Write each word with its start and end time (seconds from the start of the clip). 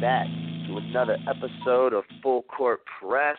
back 0.00 0.26
to 0.66 0.78
another 0.78 1.18
episode 1.28 1.92
of 1.92 2.04
Full 2.22 2.42
Court 2.44 2.80
Press, 3.00 3.36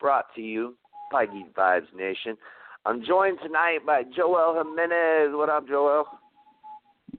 brought 0.00 0.24
to 0.34 0.40
you 0.40 0.74
by 1.12 1.26
Geek 1.26 1.54
Vibes 1.54 1.94
Nation. 1.96 2.36
I'm 2.84 3.04
joined 3.04 3.38
tonight 3.40 3.86
by 3.86 4.02
Joel 4.16 4.56
Jimenez. 4.56 5.32
What 5.32 5.48
up, 5.48 5.68
Joel? 5.68 6.06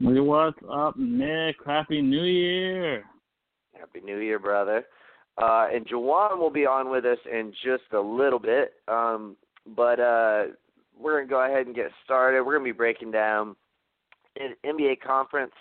What's 0.01 0.57
up, 0.69 0.97
Nick? 0.97 1.55
Happy 1.65 2.01
New 2.01 2.23
Year. 2.23 3.05
Happy 3.79 4.01
New 4.03 4.17
Year, 4.17 4.37
brother. 4.37 4.83
Uh, 5.41 5.67
and 5.73 5.87
Jawan 5.87 6.37
will 6.37 6.51
be 6.51 6.65
on 6.65 6.91
with 6.91 7.05
us 7.05 7.19
in 7.31 7.53
just 7.63 7.83
a 7.93 8.01
little 8.01 8.39
bit. 8.39 8.73
Um, 8.89 9.37
but 9.77 10.01
uh, 10.01 10.43
we're 10.99 11.13
going 11.13 11.27
to 11.27 11.29
go 11.29 11.45
ahead 11.45 11.67
and 11.67 11.75
get 11.75 11.91
started. 12.03 12.43
We're 12.43 12.57
going 12.57 12.67
to 12.67 12.73
be 12.73 12.77
breaking 12.77 13.11
down 13.11 13.55
an 14.37 14.55
NBA 14.65 14.99
conference 14.99 15.53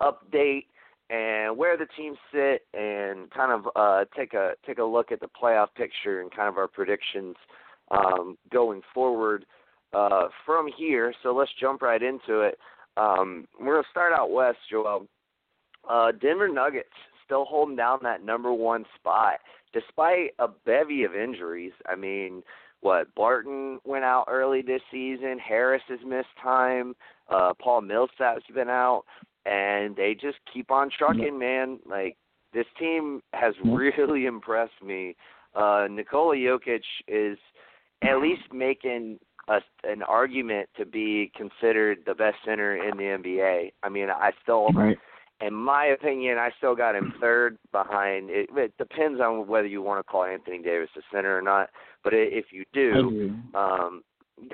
update 0.00 0.64
and 1.10 1.56
where 1.56 1.76
the 1.76 1.86
teams 1.96 2.16
sit 2.32 2.66
and 2.72 3.30
kind 3.30 3.52
of 3.52 3.68
uh, 3.76 4.04
take 4.16 4.34
a 4.34 4.52
take 4.66 4.78
a 4.78 4.84
look 4.84 5.12
at 5.12 5.20
the 5.20 5.28
playoff 5.28 5.68
picture 5.76 6.20
and 6.20 6.34
kind 6.34 6.48
of 6.48 6.56
our 6.56 6.68
predictions 6.68 7.36
um, 7.90 8.38
going 8.50 8.80
forward 8.92 9.44
uh, 9.92 10.28
from 10.46 10.68
here. 10.76 11.12
So 11.22 11.34
let's 11.34 11.50
jump 11.60 11.82
right 11.82 12.02
into 12.02 12.40
it. 12.40 12.58
Um, 12.96 13.46
we're 13.60 13.74
gonna 13.76 13.88
start 13.90 14.12
out 14.12 14.30
west, 14.30 14.58
Joel. 14.70 15.06
Uh, 15.88 16.12
Denver 16.12 16.48
Nuggets 16.48 16.88
still 17.24 17.44
holding 17.44 17.76
down 17.76 17.98
that 18.02 18.24
number 18.24 18.52
one 18.52 18.84
spot 18.96 19.40
despite 19.72 20.30
a 20.38 20.48
bevy 20.64 21.04
of 21.04 21.14
injuries. 21.14 21.72
I 21.86 21.96
mean, 21.96 22.42
what 22.80 23.12
Barton 23.14 23.80
went 23.84 24.04
out 24.04 24.26
early 24.28 24.62
this 24.62 24.82
season. 24.90 25.38
Harris 25.38 25.82
has 25.88 25.98
missed 26.06 26.28
time. 26.42 26.94
Uh, 27.28 27.52
Paul 27.60 27.80
Millsap's 27.80 28.44
been 28.54 28.68
out 28.68 29.04
and 29.46 29.94
they 29.96 30.14
just 30.14 30.38
keep 30.52 30.70
on 30.70 30.90
trucking, 30.96 31.38
man. 31.38 31.78
Like 31.88 32.16
this 32.52 32.66
team 32.78 33.20
has 33.32 33.54
really 33.64 34.26
impressed 34.34 34.82
me. 34.84 35.16
Uh 35.54 35.86
Nikola 35.90 36.36
Jokic 36.36 36.82
is 37.08 37.38
at 38.02 38.16
least 38.20 38.42
making 38.52 39.18
a, 39.48 39.60
an 39.84 40.02
argument 40.02 40.68
to 40.76 40.84
be 40.86 41.30
considered 41.36 41.98
the 42.06 42.14
best 42.14 42.36
center 42.44 42.76
in 42.76 42.96
the 42.96 43.04
NBA. 43.04 43.72
I 43.82 43.88
mean, 43.88 44.08
I 44.10 44.32
still 44.42 44.68
Right. 44.74 44.98
in 45.40 45.52
my 45.52 45.86
opinion, 45.86 46.38
I 46.38 46.50
still 46.58 46.74
got 46.74 46.94
him 46.94 47.12
third 47.20 47.58
behind. 47.72 48.30
It, 48.30 48.48
it 48.56 48.72
depends 48.78 49.20
on 49.20 49.46
whether 49.46 49.66
you 49.66 49.82
want 49.82 50.04
to 50.04 50.10
call 50.10 50.24
Anthony 50.24 50.62
Davis 50.62 50.88
a 50.96 51.00
center 51.12 51.36
or 51.36 51.42
not. 51.42 51.70
But 52.02 52.14
if 52.14 52.46
you 52.52 52.62
I 52.62 52.74
do, 52.74 53.08
agree. 53.08 53.32
um, 53.54 54.02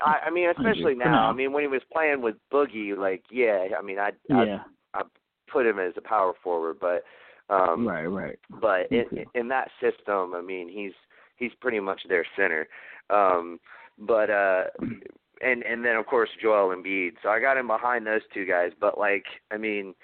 I, 0.04 0.26
I 0.26 0.30
mean, 0.30 0.48
especially 0.50 0.94
For 0.94 1.04
now. 1.04 1.28
I 1.30 1.32
mean, 1.32 1.52
when 1.52 1.62
he 1.62 1.68
was 1.68 1.82
playing 1.92 2.22
with 2.22 2.36
Boogie, 2.52 2.96
like, 2.96 3.22
yeah, 3.30 3.68
I 3.78 3.82
mean, 3.82 3.98
I, 3.98 4.10
I 4.32 4.60
Yeah. 4.94 5.02
put 5.50 5.66
him 5.66 5.78
as 5.78 5.92
a 5.96 6.00
power 6.00 6.32
forward, 6.42 6.78
but 6.80 7.04
um 7.52 7.86
right, 7.86 8.06
right. 8.06 8.38
but 8.60 8.90
in 8.90 9.04
in 9.34 9.48
that 9.48 9.70
system, 9.80 10.34
I 10.34 10.40
mean, 10.40 10.68
he's 10.68 10.92
he's 11.36 11.52
pretty 11.60 11.80
much 11.80 12.02
their 12.08 12.24
center. 12.36 12.68
Um 13.10 13.58
but 13.98 14.30
uh 14.30 14.64
and 15.40 15.62
and 15.62 15.84
then 15.84 15.96
of 15.96 16.06
course 16.06 16.30
Joel 16.40 16.74
Embiid. 16.74 17.12
So 17.22 17.28
I 17.28 17.40
got 17.40 17.56
him 17.56 17.66
behind 17.66 18.06
those 18.06 18.22
two 18.32 18.46
guys, 18.46 18.72
but 18.80 18.98
like 18.98 19.24
I 19.50 19.56
mean, 19.56 19.94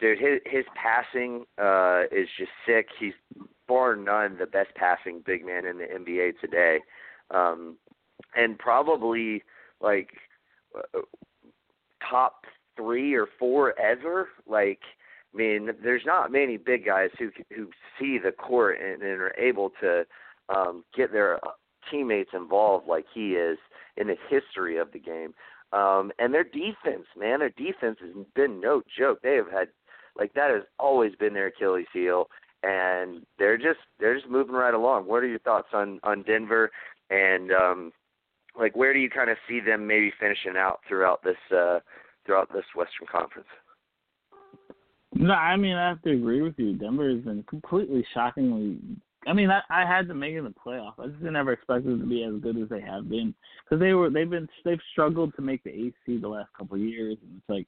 dude, 0.00 0.18
his 0.18 0.40
his 0.46 0.64
passing 0.74 1.44
uh 1.58 2.04
is 2.10 2.28
just 2.38 2.52
sick. 2.66 2.88
He's 2.98 3.14
bar 3.68 3.96
none 3.96 4.36
the 4.38 4.46
best 4.46 4.74
passing 4.74 5.22
big 5.24 5.44
man 5.44 5.66
in 5.66 5.78
the 5.78 5.84
NBA 5.84 6.40
today. 6.40 6.78
Um 7.30 7.76
and 8.34 8.58
probably 8.58 9.42
like 9.80 10.10
uh, 10.76 11.00
top 12.08 12.44
three 12.76 13.14
or 13.14 13.26
four 13.38 13.78
ever. 13.78 14.28
Like, 14.46 14.80
I 15.32 15.36
mean, 15.36 15.70
there's 15.82 16.04
not 16.06 16.32
many 16.32 16.56
big 16.56 16.84
guys 16.84 17.10
who 17.18 17.30
who 17.54 17.68
see 17.98 18.18
the 18.18 18.32
court 18.32 18.78
and, 18.80 19.02
and 19.02 19.20
are 19.20 19.34
able 19.38 19.70
to 19.80 20.04
um, 20.48 20.84
get 20.96 21.12
their 21.12 21.40
teammates 21.90 22.30
involved 22.32 22.86
like 22.88 23.04
he 23.12 23.32
is 23.32 23.58
in 23.96 24.08
the 24.08 24.16
history 24.28 24.76
of 24.76 24.92
the 24.92 24.98
game. 24.98 25.34
Um, 25.72 26.12
and 26.18 26.32
their 26.32 26.44
defense, 26.44 27.06
man, 27.18 27.40
their 27.40 27.50
defense 27.50 27.98
has 28.00 28.24
been 28.34 28.60
no 28.60 28.82
joke. 28.96 29.20
They 29.22 29.34
have 29.34 29.50
had 29.50 29.68
like 30.16 30.34
that 30.34 30.50
has 30.50 30.62
always 30.78 31.14
been 31.16 31.34
their 31.34 31.48
Achilles 31.48 31.86
heel, 31.92 32.26
and 32.62 33.26
they're 33.38 33.58
just 33.58 33.80
they're 33.98 34.16
just 34.16 34.30
moving 34.30 34.54
right 34.54 34.74
along. 34.74 35.06
What 35.06 35.22
are 35.22 35.28
your 35.28 35.40
thoughts 35.40 35.68
on 35.72 36.00
on 36.04 36.22
Denver 36.22 36.70
and 37.10 37.50
um, 37.52 37.92
like 38.58 38.76
where 38.76 38.92
do 38.92 38.98
you 38.98 39.10
kind 39.10 39.30
of 39.30 39.36
see 39.48 39.60
them 39.60 39.86
maybe 39.86 40.12
finishing 40.18 40.56
out 40.56 40.80
throughout 40.88 41.22
this 41.22 41.36
uh, 41.54 41.80
throughout 42.24 42.52
this 42.52 42.64
Western 42.74 43.06
Conference? 43.10 43.48
No, 45.14 45.34
I 45.34 45.56
mean 45.56 45.76
I 45.76 45.88
have 45.88 46.02
to 46.02 46.10
agree 46.10 46.42
with 46.42 46.54
you. 46.58 46.74
Denver 46.74 47.10
has 47.10 47.20
been 47.20 47.42
completely 47.44 48.04
shockingly. 48.12 48.78
I 49.26 49.32
mean, 49.32 49.50
I, 49.50 49.60
I 49.70 49.86
had 49.86 50.06
to 50.08 50.14
make 50.14 50.34
it 50.34 50.38
in 50.38 50.44
the 50.44 50.50
playoffs. 50.50 50.98
I 50.98 51.06
just 51.06 51.22
never 51.22 51.52
expected 51.52 51.96
it 51.96 52.00
to 52.00 52.06
be 52.06 52.24
as 52.24 52.34
good 52.42 52.60
as 52.60 52.68
they 52.68 52.80
have 52.80 53.08
been 53.08 53.34
because 53.64 53.80
they 53.80 53.94
were 53.94 54.10
they've 54.10 54.28
been 54.28 54.48
they've 54.64 54.80
struggled 54.92 55.34
to 55.36 55.42
make 55.42 55.62
the 55.64 55.70
AC 55.70 56.18
the 56.20 56.28
last 56.28 56.50
couple 56.56 56.76
of 56.76 56.82
years, 56.82 57.16
and 57.22 57.38
it's 57.38 57.48
like, 57.48 57.66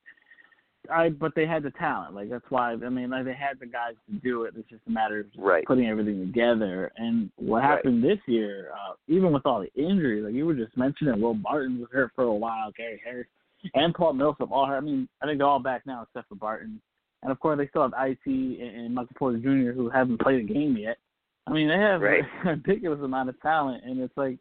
I 0.91 1.09
but 1.09 1.33
they 1.35 1.47
had 1.47 1.63
the 1.63 1.71
talent. 1.73 2.15
Like 2.15 2.31
that's 2.31 2.45
why 2.51 2.73
I 2.73 2.77
mean 2.77 3.11
like 3.11 3.25
they 3.25 3.35
had 3.35 3.59
the 3.59 3.67
guys 3.67 3.95
to 4.09 4.17
do 4.17 4.45
it. 4.45 4.55
It's 4.57 4.69
just 4.69 4.83
a 4.87 4.91
matter 4.91 5.21
of 5.21 5.27
Right. 5.37 5.65
putting 5.65 5.87
everything 5.87 6.21
together. 6.21 6.93
And 6.97 7.31
what 7.37 7.63
Right. 7.63 7.77
happened 7.77 8.05
this 8.05 8.19
year, 8.27 8.73
uh, 8.73 8.95
even 9.09 9.33
with 9.33 9.47
all 9.47 9.61
the 9.61 9.73
injuries, 9.75 10.25
like 10.25 10.35
you 10.35 10.47
were 10.47 10.55
just 10.55 10.77
mentioning, 10.77 11.21
Will 11.21 11.35
Barton 11.35 11.81
was 11.81 11.89
hurt 11.91 12.13
for 12.15 12.25
a 12.25 12.35
while, 12.35 12.71
Gary 12.77 13.01
Harris, 13.05 13.29
and 13.75 13.95
Paul 13.95 14.15
Millsap 14.15 14.51
all 14.51 14.67
hurt. 14.67 14.77
I 14.77 14.81
mean, 14.81 15.09
I 15.23 15.27
think 15.27 15.39
they're 15.39 15.47
all 15.47 15.59
back 15.59 15.83
now 15.87 16.03
except 16.03 16.29
for 16.29 16.35
Barton. 16.35 16.81
And 17.23 17.33
of 17.33 17.41
course, 17.41 17.59
they 17.59 17.69
still 17.69 17.83
have 17.83 17.95
IT 17.99 18.27
and, 18.27 18.61
and 18.61 18.95
Michael 18.95 19.17
Porter 19.19 19.39
Jr. 19.39 19.73
who 19.73 19.91
haven't 19.91 20.21
played 20.21 20.49
a 20.49 20.53
game 20.53 20.77
yet. 20.77 20.99
I 21.47 21.53
mean, 21.53 21.69
they 21.69 21.79
have 21.79 22.01
Right. 22.01 22.25
a 22.45 22.51
ridiculous 22.51 23.01
amount 23.03 23.29
of 23.29 23.41
talent, 23.41 23.85
and 23.85 24.01
it's 24.01 24.17
like 24.17 24.39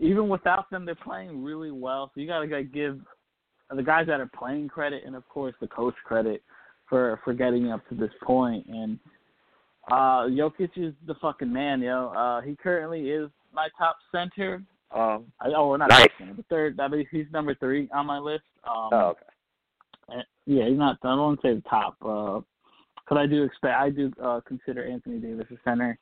even 0.00 0.28
without 0.28 0.70
them, 0.70 0.84
they're 0.84 0.94
playing 0.94 1.42
really 1.44 1.70
well. 1.70 2.10
So 2.14 2.20
you 2.20 2.26
got 2.26 2.40
to 2.44 2.54
like, 2.54 2.72
give 2.72 3.00
the 3.74 3.82
guys 3.82 4.06
that 4.06 4.20
are 4.20 4.30
playing 4.36 4.68
credit, 4.68 5.02
and 5.06 5.14
of 5.16 5.28
course 5.28 5.54
the 5.60 5.66
coach 5.68 5.94
credit 6.04 6.42
for 6.88 7.20
for 7.24 7.34
getting 7.34 7.70
up 7.70 7.86
to 7.88 7.94
this 7.94 8.10
point. 8.22 8.66
And 8.66 8.98
uh 9.90 10.28
Jokic 10.28 10.70
is 10.76 10.94
the 11.06 11.14
fucking 11.20 11.52
man, 11.52 11.80
yo. 11.80 12.08
Uh, 12.08 12.40
he 12.40 12.56
currently 12.56 13.10
is 13.10 13.30
my 13.52 13.68
top 13.78 13.96
center. 14.10 14.62
Um, 14.94 15.32
I, 15.40 15.48
oh, 15.56 15.68
we're 15.68 15.78
not 15.78 15.90
nice. 15.90 16.08
the 16.18 16.44
third. 16.50 16.78
I 16.80 16.88
mean, 16.88 17.06
he's 17.10 17.26
number 17.32 17.54
three 17.54 17.88
on 17.94 18.06
my 18.06 18.18
list. 18.18 18.44
Um, 18.64 18.88
oh, 18.92 19.14
okay. 19.14 20.22
Yeah, 20.46 20.68
he's 20.68 20.78
not. 20.78 20.98
I 21.02 21.08
don't 21.08 21.18
want 21.18 21.42
to 21.42 21.48
say 21.48 21.54
the 21.54 21.62
top, 21.62 21.96
because 21.98 22.44
uh, 23.10 23.14
I 23.14 23.26
do 23.26 23.44
expect. 23.44 23.74
I 23.74 23.90
do 23.90 24.12
uh, 24.22 24.40
consider 24.46 24.84
Anthony 24.84 25.18
Davis 25.18 25.46
a 25.50 25.56
center, 25.64 25.98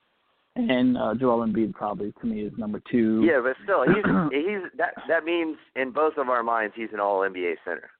and 0.57 0.97
uh, 0.97 1.15
Joel 1.15 1.47
Embiid 1.47 1.75
probably 1.75 2.13
to 2.21 2.27
me 2.27 2.41
is 2.41 2.53
number 2.57 2.83
two. 2.91 3.23
Yeah, 3.25 3.41
but 3.43 3.57
still, 3.63 3.83
he's 3.83 4.05
he's 4.33 4.71
that 4.79 4.95
that 5.09 5.25
means 5.25 5.57
in 5.77 5.91
both 5.91 6.15
of 6.17 6.29
our 6.29 6.43
minds 6.43 6.75
he's 6.77 6.89
an 6.93 7.01
All 7.01 7.21
NBA 7.21 7.57
center. 7.65 7.91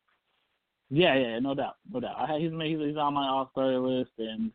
Yeah, 0.89 1.15
yeah, 1.17 1.39
no 1.39 1.55
doubt, 1.55 1.77
no 1.93 2.01
doubt. 2.01 2.17
I, 2.19 2.39
he's 2.39 2.51
he's 2.51 2.97
on 2.97 3.15
my 3.15 3.29
All 3.29 3.49
Star 3.53 3.79
list, 3.79 4.11
and 4.19 4.51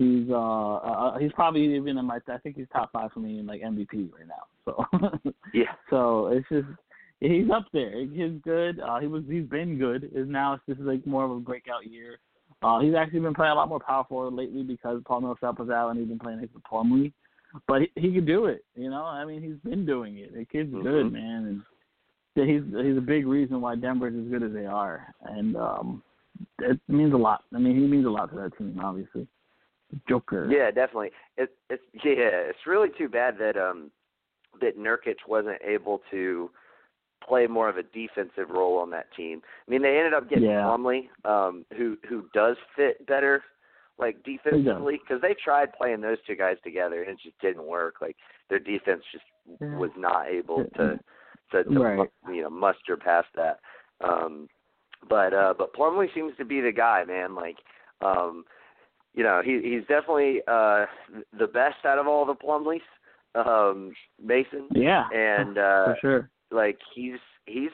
he's 0.00 0.30
uh, 0.30 0.74
uh 0.76 1.18
he's 1.18 1.32
probably 1.32 1.74
even 1.76 1.98
in 1.98 2.04
my. 2.04 2.18
I 2.28 2.38
think 2.38 2.56
he's 2.56 2.66
top 2.72 2.90
five 2.92 3.12
for 3.12 3.20
me 3.20 3.38
in 3.38 3.46
like 3.46 3.60
MVP 3.60 4.10
right 4.12 4.26
now. 4.26 4.44
So 4.64 5.32
yeah. 5.54 5.72
So 5.90 6.28
it's 6.28 6.48
just 6.48 6.66
he's 7.20 7.50
up 7.54 7.66
there. 7.72 8.00
He's 8.00 8.40
good. 8.42 8.80
Uh, 8.80 8.98
he 8.98 9.06
was 9.06 9.22
he's 9.28 9.44
been 9.44 9.78
good. 9.78 10.10
Is 10.14 10.28
now 10.28 10.54
it's 10.54 10.62
just 10.66 10.80
like 10.80 11.06
more 11.06 11.24
of 11.24 11.30
a 11.30 11.38
breakout 11.38 11.86
year. 11.86 12.18
Uh, 12.62 12.80
he's 12.80 12.94
actually 12.94 13.20
been 13.20 13.34
playing 13.34 13.52
a 13.52 13.54
lot 13.54 13.68
more 13.68 13.80
power 13.80 14.04
forward 14.08 14.34
lately 14.34 14.62
because 14.62 15.00
Paul 15.06 15.22
Millsap 15.22 15.58
was 15.58 15.70
out 15.70 15.90
and 15.90 15.98
he's 15.98 16.08
been 16.08 16.18
playing 16.18 16.40
to 16.40 16.48
Plumlee. 16.70 17.12
But 17.66 17.82
he, 17.82 17.90
he 17.96 18.14
could 18.14 18.26
do 18.26 18.46
it, 18.46 18.64
you 18.76 18.90
know. 18.90 19.04
I 19.04 19.24
mean, 19.24 19.42
he's 19.42 19.70
been 19.70 19.84
doing 19.84 20.18
it. 20.18 20.34
The 20.34 20.44
kid's 20.44 20.72
mm-hmm. 20.72 20.82
good, 20.82 21.12
man, 21.12 21.62
and 22.36 22.48
he's 22.48 22.62
he's 22.84 22.96
a 22.96 23.02
big 23.02 23.26
reason 23.26 23.60
why 23.60 23.74
Denver's 23.76 24.14
as 24.14 24.30
good 24.30 24.42
as 24.44 24.52
they 24.52 24.66
are, 24.66 25.12
and 25.24 25.56
um, 25.56 26.02
it 26.60 26.78
means 26.86 27.12
a 27.12 27.16
lot. 27.16 27.42
I 27.52 27.58
mean, 27.58 27.74
he 27.74 27.86
means 27.86 28.06
a 28.06 28.10
lot 28.10 28.30
to 28.30 28.36
that 28.36 28.56
team, 28.56 28.80
obviously. 28.82 29.26
Joker. 30.08 30.48
Yeah, 30.50 30.70
definitely. 30.70 31.10
It, 31.36 31.50
it's 31.68 31.82
yeah, 31.94 32.48
it's 32.48 32.66
really 32.66 32.88
too 32.96 33.08
bad 33.08 33.36
that 33.38 33.56
um 33.56 33.90
that 34.60 34.78
Nurkic 34.78 35.16
wasn't 35.28 35.58
able 35.62 36.02
to 36.10 36.50
play 37.26 37.46
more 37.46 37.68
of 37.68 37.76
a 37.76 37.82
defensive 37.82 38.50
role 38.50 38.78
on 38.78 38.90
that 38.90 39.06
team. 39.16 39.42
I 39.66 39.70
mean, 39.70 39.82
they 39.82 39.96
ended 39.96 40.14
up 40.14 40.28
getting 40.28 40.50
yeah. 40.50 40.62
Plumlee, 40.62 41.08
um, 41.24 41.64
who 41.76 41.96
who 42.08 42.24
does 42.34 42.56
fit 42.76 43.06
better, 43.06 43.42
like 43.98 44.22
defensively, 44.24 45.00
because 45.02 45.20
they 45.20 45.34
tried 45.42 45.72
playing 45.72 46.00
those 46.00 46.18
two 46.26 46.36
guys 46.36 46.56
together 46.64 47.02
and 47.02 47.12
it 47.12 47.20
just 47.22 47.38
didn't 47.40 47.66
work. 47.66 47.96
Like 48.00 48.16
their 48.48 48.58
defense 48.58 49.02
just 49.12 49.24
yeah. 49.60 49.76
was 49.76 49.90
not 49.96 50.28
able 50.28 50.64
to 50.76 50.98
to, 51.52 51.64
to 51.64 51.80
right. 51.80 52.08
you 52.28 52.42
know 52.42 52.50
muster 52.50 52.96
past 52.96 53.28
that. 53.36 53.60
Um, 54.02 54.48
but 55.08 55.32
uh, 55.32 55.54
but 55.56 55.74
Plumlee 55.74 56.12
seems 56.14 56.32
to 56.38 56.44
be 56.44 56.60
the 56.60 56.72
guy, 56.72 57.04
man. 57.04 57.34
Like 57.34 57.56
um, 58.00 58.44
you 59.14 59.22
know, 59.22 59.42
he 59.44 59.60
he's 59.62 59.82
definitely 59.88 60.40
uh, 60.46 60.86
the 61.38 61.46
best 61.46 61.84
out 61.84 61.98
of 61.98 62.06
all 62.06 62.24
the 62.24 62.34
Plumlees, 62.34 62.80
um 63.34 63.92
Mason. 64.22 64.66
Yeah. 64.72 65.04
And 65.14 65.58
uh 65.58 65.84
for 65.84 65.96
sure. 66.00 66.30
Like 66.50 66.78
he's 66.94 67.18
he's 67.46 67.70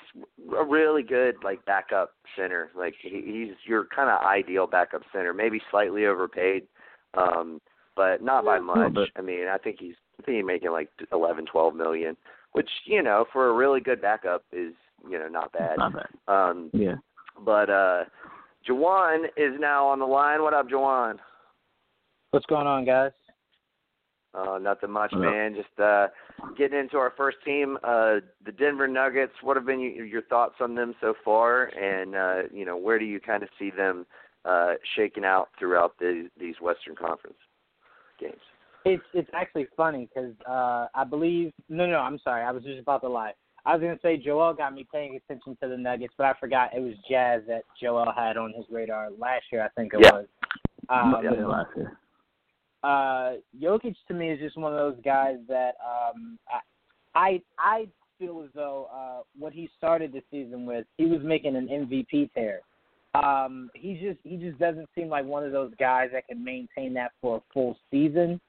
a 0.59 0.65
really 0.65 1.03
good 1.03 1.37
like 1.43 1.65
backup 1.65 2.13
center. 2.37 2.71
Like 2.77 2.95
he, 3.01 3.23
he's 3.25 3.57
your 3.67 3.87
kind 3.87 4.11
of 4.11 4.21
ideal 4.27 4.67
backup 4.67 5.03
center, 5.13 5.33
maybe 5.33 5.61
slightly 5.71 6.07
overpaid. 6.07 6.65
Um 7.15 7.61
but 7.95 8.23
not 8.23 8.45
by 8.45 8.59
much. 8.59 8.99
I 9.17 9.23
mean, 9.23 9.47
I 9.49 9.57
think 9.57 9.77
he's 9.81 9.95
I 10.21 10.23
think 10.25 10.37
he's 10.37 10.47
making 10.47 10.73
like 10.73 10.91
eleven, 11.11 11.47
twelve 11.47 11.75
million, 11.75 12.17
which, 12.53 12.69
you 12.85 13.03
know, 13.03 13.25
for 13.33 13.49
a 13.49 13.55
really 13.55 13.81
good 13.81 14.03
backup 14.03 14.45
is, 14.53 14.75
you 15.09 15.19
know, 15.19 15.29
not 15.29 15.53
bad. 15.53 15.79
Not 15.79 15.95
bad. 15.95 16.09
Um 16.29 16.71
yeah. 16.75 16.97
But 17.43 17.71
uh 17.71 18.05
Jawan 18.69 19.27
is 19.37 19.59
now 19.59 19.87
on 19.87 19.99
the 19.99 20.07
line. 20.07 20.43
What 20.43 20.55
up, 20.55 20.69
Jawan? 20.69 21.19
What's 22.31 22.47
going 22.47 22.67
on, 22.67 22.85
guys? 22.85 23.13
Uh, 24.35 24.59
nothing 24.59 24.91
much, 24.91 25.13
man. 25.15 25.55
Just 25.55 25.81
uh, 25.81 26.09
getting 26.59 26.79
into 26.79 26.99
our 26.99 27.15
first 27.17 27.39
team, 27.45 27.79
uh, 27.83 28.17
the 28.45 28.53
Denver 28.59 28.87
Nuggets. 28.87 29.33
What 29.43 29.57
have 29.57 29.65
been 29.65 29.81
your, 29.81 30.05
your 30.05 30.23
thoughts 30.23 30.57
on 30.61 30.75
them 30.75 30.95
so 31.01 31.15
far, 31.25 31.65
and 31.69 32.15
uh, 32.15 32.43
you 32.53 32.67
know 32.67 32.77
where 32.77 32.99
do 32.99 33.07
you 33.07 33.19
kind 33.19 33.43
of 33.43 33.49
see 33.59 33.71
them 33.71 34.05
uh, 34.45 34.75
shaking 34.95 35.25
out 35.25 35.49
throughout 35.59 35.95
the, 35.99 36.29
these 36.39 36.57
Western 36.61 36.97
Conference 36.97 37.39
games? 38.21 38.35
It's 38.85 39.03
it's 39.15 39.31
actually 39.33 39.69
funny 39.75 40.07
because 40.15 40.35
uh, 40.47 40.89
I 40.95 41.05
believe 41.09 41.53
no 41.71 41.87
no 41.87 41.99
I'm 41.99 42.19
sorry 42.23 42.43
I 42.43 42.51
was 42.51 42.63
just 42.63 42.81
about 42.81 43.01
to 43.03 43.09
lie. 43.09 43.33
I 43.67 43.75
was 43.75 43.83
gonna 43.83 43.99
say 44.01 44.17
Joel 44.17 44.55
got 44.55 44.73
me 44.75 44.87
paying 44.93 45.17
attention 45.17 45.57
to 45.63 45.69
the 45.69 45.77
Nuggets, 45.77 46.15
but 46.17 46.27
I 46.27 46.35
forgot 46.41 46.75
it 46.75 46.81
was 46.81 46.95
Jazz 47.11 47.43
that 47.49 47.63
Joel 47.81 48.13
had 48.17 48.37
on 48.37 48.55
his 48.57 48.65
radar 48.71 49.11
last 49.19 49.45
year. 49.53 49.63
I 49.63 49.69
think 49.79 49.93
it 49.93 50.01
yeah. 50.03 50.13
was. 50.13 50.27
Um, 50.89 51.17
yeah, 51.23 51.45
last 51.45 51.71
year 51.77 51.99
uh, 52.87 53.33
Jokic 53.61 53.97
to 54.07 54.15
me 54.15 54.31
is 54.31 54.39
just 54.39 54.57
one 54.57 54.73
of 54.73 54.79
those 54.79 55.03
guys 55.05 55.37
that 55.49 55.75
um, 55.85 56.39
I 57.15 57.43
I 57.59 57.89
feel 58.19 58.43
as 58.45 58.51
though 58.55 58.89
uh, 58.95 59.23
what 59.37 59.53
he 59.53 59.69
started 59.77 60.13
the 60.13 60.23
season 60.31 60.67
with, 60.67 60.87
he 60.97 61.07
was 61.07 61.21
making 61.23 61.57
an 61.57 61.69
MVP 61.69 62.33
tear. 62.33 62.61
Um, 63.15 63.71
he 63.75 63.95
just 63.95 64.19
he 64.23 64.37
just 64.37 64.59
doesn't 64.59 64.89
seem 64.95 65.09
like 65.09 65.25
one 65.25 65.45
of 65.45 65.53
those 65.53 65.73
guys 65.81 66.11
that 66.13 66.29
can 66.29 66.43
maintain 66.45 66.95
that 66.95 67.13
for 67.21 67.39
a 67.39 67.43
full 67.53 67.77
season, 67.91 68.41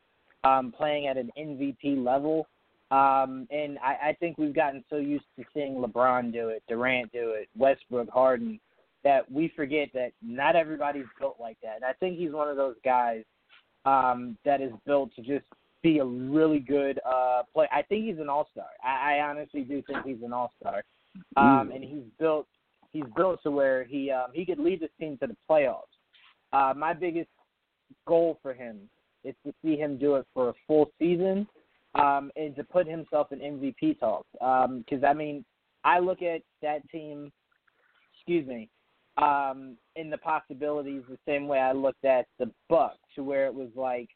um, 0.43 0.73
playing 0.75 1.07
at 1.07 1.17
an 1.17 1.31
MVP 1.37 2.03
level. 2.03 2.47
Um, 2.89 3.47
and 3.51 3.77
I, 3.79 4.09
I 4.09 4.17
think 4.19 4.37
we've 4.37 4.55
gotten 4.55 4.83
so 4.89 4.95
used 4.97 5.25
to 5.37 5.45
seeing 5.53 5.75
LeBron 5.75 6.31
do 6.31 6.49
it, 6.49 6.63
Durant 6.69 7.11
do 7.11 7.31
it, 7.31 7.49
Westbrook, 7.57 8.09
Harden, 8.09 8.59
that 9.03 9.29
we 9.29 9.51
forget 9.55 9.89
that 9.93 10.11
not 10.21 10.55
everybody's 10.55 11.05
built 11.19 11.35
like 11.39 11.57
that. 11.63 11.75
And 11.75 11.85
I 11.85 11.93
think 11.93 12.17
he's 12.17 12.31
one 12.31 12.47
of 12.47 12.55
those 12.55 12.75
guys 12.85 13.23
um, 13.85 14.37
that 14.45 14.61
is 14.61 14.71
built 14.85 15.13
to 15.15 15.21
just 15.21 15.45
be 15.83 15.99
a 15.99 16.05
really 16.05 16.59
good 16.59 16.99
uh, 17.05 17.43
player. 17.53 17.69
I 17.71 17.81
think 17.83 18.05
he's 18.05 18.19
an 18.19 18.29
all 18.29 18.47
star. 18.51 18.67
I, 18.83 19.15
I 19.17 19.29
honestly 19.29 19.61
do 19.61 19.81
think 19.83 20.05
he's 20.05 20.23
an 20.23 20.33
all 20.33 20.51
star, 20.59 20.83
um, 21.35 21.71
and 21.73 21.83
he's 21.83 22.03
built 22.19 22.47
he's 22.91 23.05
built 23.15 23.41
to 23.43 23.51
where 23.51 23.83
he 23.83 24.11
um, 24.11 24.27
he 24.33 24.45
could 24.45 24.59
lead 24.59 24.79
this 24.79 24.89
team 24.99 25.17
to 25.21 25.27
the 25.27 25.35
playoffs. 25.49 25.83
Uh, 26.51 26.73
my 26.75 26.93
biggest 26.93 27.29
goal 28.07 28.39
for 28.41 28.53
him 28.53 28.77
is 29.23 29.35
to 29.45 29.53
see 29.63 29.75
him 29.75 29.97
do 29.97 30.15
it 30.15 30.25
for 30.33 30.49
a 30.49 30.53
full 30.65 30.89
season 30.99 31.47
um, 31.95 32.31
and 32.35 32.55
to 32.55 32.63
put 32.63 32.87
himself 32.87 33.31
in 33.31 33.39
MVP 33.39 33.99
talks. 33.99 34.27
Because 34.31 35.03
um, 35.03 35.05
I 35.05 35.13
mean, 35.13 35.45
I 35.83 35.99
look 35.99 36.21
at 36.21 36.41
that 36.61 36.87
team. 36.89 37.31
Excuse 38.13 38.47
me 38.47 38.69
um, 39.17 39.77
in 39.95 40.09
the 40.09 40.17
possibilities 40.17 41.01
the 41.09 41.17
same 41.25 41.47
way 41.47 41.59
I 41.59 41.71
looked 41.71 42.05
at 42.05 42.27
the 42.39 42.51
Bucks, 42.69 42.97
to 43.15 43.23
where 43.23 43.47
it 43.47 43.53
was 43.53 43.69
like, 43.75 44.09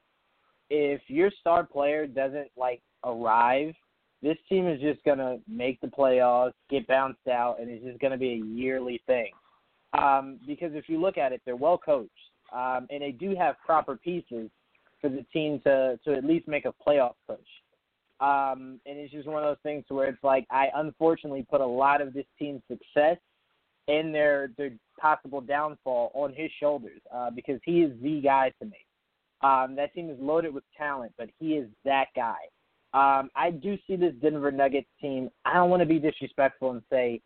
if 0.70 1.02
your 1.08 1.32
star 1.40 1.66
player 1.66 2.08
doesn't 2.08 2.50
like 2.56 2.82
arrive, 3.04 3.74
this 4.22 4.38
team 4.48 4.68
is 4.68 4.80
just 4.80 5.04
gonna 5.04 5.40
make 5.48 5.82
the 5.82 5.88
playoffs, 5.88 6.54
get 6.70 6.88
bounced 6.88 7.28
out, 7.28 7.60
and 7.60 7.70
it's 7.70 7.84
just 7.84 8.00
gonna 8.00 8.18
be 8.18 8.34
a 8.34 8.46
yearly 8.46 9.02
thing. 9.08 9.32
Um, 9.98 10.40
because 10.46 10.72
if 10.74 10.88
you 10.88 11.02
look 11.02 11.18
at 11.18 11.34
it, 11.34 11.42
they're 11.46 11.56
well 11.56 11.78
coached, 11.78 12.12
um, 12.54 12.88
and 12.92 13.02
they 13.02 13.12
do 13.12 13.36
have 13.36 13.56
proper 13.66 13.98
pieces 13.98 14.50
for 15.02 15.10
the 15.10 15.26
team 15.34 15.60
to 15.64 16.00
to 16.06 16.14
at 16.14 16.24
least 16.24 16.48
make 16.48 16.66
a 16.66 16.74
playoff 16.88 17.16
push. 17.28 17.40
Um, 18.22 18.80
and 18.86 19.00
it's 19.00 19.12
just 19.12 19.28
one 19.28 19.44
of 19.44 19.50
those 19.50 19.62
things 19.64 19.84
where 19.90 20.08
it's 20.08 20.24
like 20.24 20.46
I 20.52 20.68
unfortunately 20.76 21.46
put 21.50 21.60
a 21.60 21.66
lot 21.66 22.02
of 22.02 22.14
this 22.14 22.26
team's 22.38 22.62
success 22.70 23.18
and 23.88 24.14
their 24.14 24.52
their 24.58 24.72
possible 25.00 25.42
downfall 25.42 26.12
on 26.14 26.32
his 26.34 26.52
shoulders 26.60 27.02
uh, 27.14 27.32
because 27.32 27.60
he 27.66 27.82
is 27.82 27.92
the 28.02 28.22
guy 28.22 28.52
to 28.62 28.66
me. 28.66 28.78
Um, 29.42 29.76
that 29.76 29.94
team 29.96 30.12
is 30.12 30.18
loaded 30.20 30.54
with 30.54 30.64
talent, 30.78 31.14
but 31.18 31.30
he 31.40 31.54
is 31.54 31.68
that 31.84 32.08
guy. 32.16 32.38
Um, 32.94 33.32
I 33.36 33.50
do 33.50 33.76
see 33.88 33.96
this 33.96 34.14
Denver 34.22 34.52
Nuggets 34.52 34.90
team. 35.02 35.32
I 35.46 35.54
don't 35.54 35.72
want 35.72 35.82
to 35.82 35.88
be 35.88 35.98
disrespectful 35.98 36.72
and 36.72 36.82
say 36.92 37.22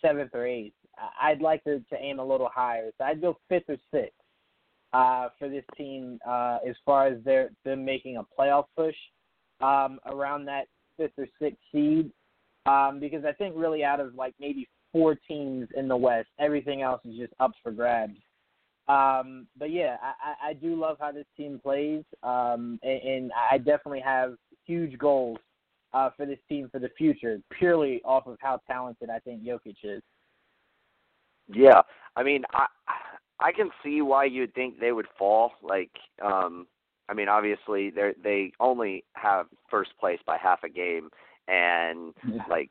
seventh 0.00 0.30
or 0.32 0.46
eighth. 0.46 0.74
I'd 1.20 1.40
like 1.40 1.64
to, 1.64 1.80
to 1.80 1.96
aim 1.98 2.20
a 2.20 2.24
little 2.24 2.50
higher. 2.54 2.90
So 2.98 3.04
I'd 3.04 3.20
go 3.20 3.36
fifth 3.48 3.68
or 3.68 3.78
sixth 3.92 4.14
uh, 4.92 5.28
for 5.38 5.48
this 5.48 5.64
team 5.76 6.20
uh, 6.26 6.58
as 6.66 6.76
far 6.84 7.08
as 7.08 7.18
they're 7.24 7.50
them 7.64 7.84
making 7.84 8.18
a 8.18 8.22
playoff 8.38 8.66
push 8.76 8.94
um, 9.60 9.98
around 10.06 10.44
that 10.46 10.66
fifth 10.96 11.18
or 11.18 11.26
sixth 11.40 11.60
seed. 11.72 12.10
Um, 12.66 12.98
because 12.98 13.24
I 13.24 13.32
think 13.32 13.54
really 13.56 13.84
out 13.84 14.00
of 14.00 14.14
like 14.16 14.34
maybe 14.40 14.68
four 14.92 15.14
teams 15.28 15.68
in 15.76 15.88
the 15.88 15.96
West. 15.96 16.28
Everything 16.38 16.82
else 16.82 17.00
is 17.04 17.16
just 17.16 17.32
up 17.38 17.52
for 17.62 17.70
grabs. 17.70 18.18
Um, 18.88 19.46
but 19.58 19.70
yeah, 19.70 19.96
I, 20.02 20.50
I 20.50 20.52
do 20.52 20.74
love 20.76 20.96
how 21.00 21.12
this 21.12 21.26
team 21.36 21.60
plays, 21.62 22.04
um, 22.22 22.78
and, 22.82 23.02
and 23.02 23.32
I 23.50 23.58
definitely 23.58 24.00
have 24.00 24.34
huge 24.64 24.96
goals 24.96 25.38
uh, 25.92 26.10
for 26.16 26.24
this 26.24 26.38
team 26.48 26.68
for 26.70 26.78
the 26.78 26.90
future, 26.96 27.40
purely 27.58 28.00
off 28.04 28.26
of 28.26 28.36
how 28.40 28.60
talented 28.68 29.10
I 29.10 29.18
think 29.18 29.42
Jokic 29.42 29.76
is. 29.82 30.02
Yeah, 31.48 31.82
I 32.14 32.22
mean, 32.22 32.44
I 32.52 32.66
I 33.40 33.52
can 33.52 33.70
see 33.84 34.02
why 34.02 34.24
you'd 34.24 34.54
think 34.54 34.78
they 34.78 34.92
would 34.92 35.08
fall. 35.18 35.52
Like, 35.62 35.90
um, 36.24 36.66
I 37.08 37.14
mean, 37.14 37.28
obviously 37.28 37.90
they 37.90 38.12
they 38.22 38.52
only 38.60 39.04
have 39.14 39.46
first 39.70 39.90
place 39.98 40.18
by 40.26 40.38
half 40.38 40.62
a 40.64 40.68
game, 40.68 41.10
and 41.48 42.14
yeah. 42.28 42.42
like 42.48 42.70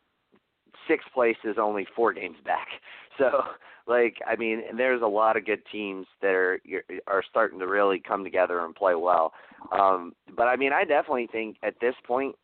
sixth 0.88 1.08
place 1.14 1.38
is 1.44 1.58
only 1.60 1.88
four 1.96 2.14
games 2.14 2.38
back. 2.46 2.68
So, 3.18 3.44
like, 3.88 4.18
I 4.28 4.36
mean, 4.36 4.62
there's 4.76 5.02
a 5.02 5.08
lot 5.08 5.38
of 5.38 5.46
good 5.46 5.62
teams 5.72 6.06
that 6.22 6.34
are 6.34 6.60
are 7.08 7.24
starting 7.30 7.60
to 7.60 7.66
really 7.66 7.98
come 7.98 8.26
together 8.26 8.60
and 8.60 8.76
play 8.76 8.94
well. 8.94 9.32
Um, 9.72 10.12
but 10.36 10.50
I 10.50 10.58
mean, 10.58 10.74
I 10.74 10.84
definitely 10.84 11.30
think 11.32 11.56
at 11.64 11.80
this 11.80 11.96
point, 12.06 12.36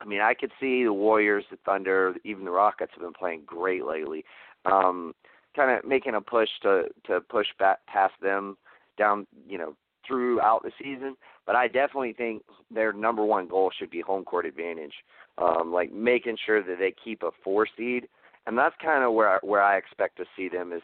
I 0.00 0.04
mean, 0.04 0.20
I 0.20 0.32
could 0.32 0.52
see 0.60 0.84
the 0.84 0.92
Warriors, 0.92 1.44
the 1.50 1.56
Thunder, 1.66 2.14
even 2.22 2.44
the 2.44 2.52
Rockets 2.52 2.92
have 2.94 3.02
been 3.02 3.12
playing 3.12 3.42
great 3.46 3.84
lately. 3.84 4.24
Um, 4.64 5.12
kind 5.56 5.76
of 5.76 5.84
making 5.84 6.14
a 6.14 6.20
push 6.20 6.50
to 6.62 6.84
to 7.06 7.20
push 7.22 7.48
back 7.58 7.84
past 7.88 8.14
them 8.22 8.56
down, 8.96 9.26
you 9.48 9.58
know, 9.58 9.74
throughout 10.06 10.62
the 10.62 10.72
season. 10.82 11.16
But 11.46 11.56
I 11.56 11.66
definitely 11.66 12.12
think 12.12 12.42
their 12.70 12.92
number 12.92 13.24
one 13.24 13.48
goal 13.48 13.70
should 13.76 13.90
be 13.90 14.00
home 14.00 14.24
court 14.24 14.46
advantage, 14.46 14.94
um, 15.38 15.72
like 15.72 15.92
making 15.92 16.36
sure 16.44 16.62
that 16.62 16.78
they 16.78 16.94
keep 17.04 17.22
a 17.22 17.30
four 17.44 17.66
seed, 17.76 18.08
and 18.46 18.56
that's 18.56 18.74
kind 18.82 19.04
of 19.04 19.12
where 19.12 19.40
where 19.42 19.62
I 19.62 19.76
expect 19.76 20.16
to 20.18 20.24
see 20.36 20.48
them 20.48 20.72
is 20.72 20.82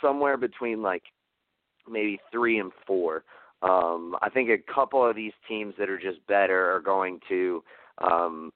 somewhere 0.00 0.36
between 0.36 0.82
like 0.82 1.02
maybe 1.88 2.20
three 2.30 2.58
and 2.58 2.72
four. 2.86 3.24
Um, 3.62 4.16
I 4.20 4.28
think 4.28 4.50
a 4.50 4.72
couple 4.72 5.08
of 5.08 5.16
these 5.16 5.32
teams 5.48 5.74
that 5.78 5.88
are 5.88 5.98
just 5.98 6.24
better 6.26 6.70
are 6.74 6.80
going 6.80 7.18
to 7.28 7.62
um, 7.98 8.52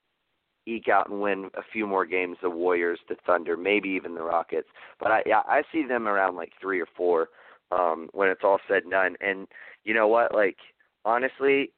eke 0.66 0.88
out 0.88 1.08
and 1.08 1.20
win 1.20 1.50
a 1.56 1.62
few 1.72 1.86
more 1.86 2.04
games. 2.04 2.36
The 2.42 2.50
Warriors, 2.50 3.00
the 3.08 3.16
Thunder, 3.26 3.56
maybe 3.56 3.88
even 3.88 4.14
the 4.14 4.22
Rockets. 4.22 4.68
But 5.00 5.10
I 5.10 5.22
I 5.26 5.62
see 5.72 5.84
them 5.86 6.06
around 6.06 6.36
like 6.36 6.52
three 6.60 6.80
or 6.80 6.88
four 6.96 7.28
um, 7.70 8.08
when 8.12 8.28
it's 8.28 8.42
all 8.44 8.58
said 8.68 8.82
and 8.82 8.92
done. 8.92 9.16
And 9.20 9.46
you 9.84 9.94
know 9.94 10.08
what? 10.08 10.34
Like 10.34 10.56
honestly, 11.04 11.72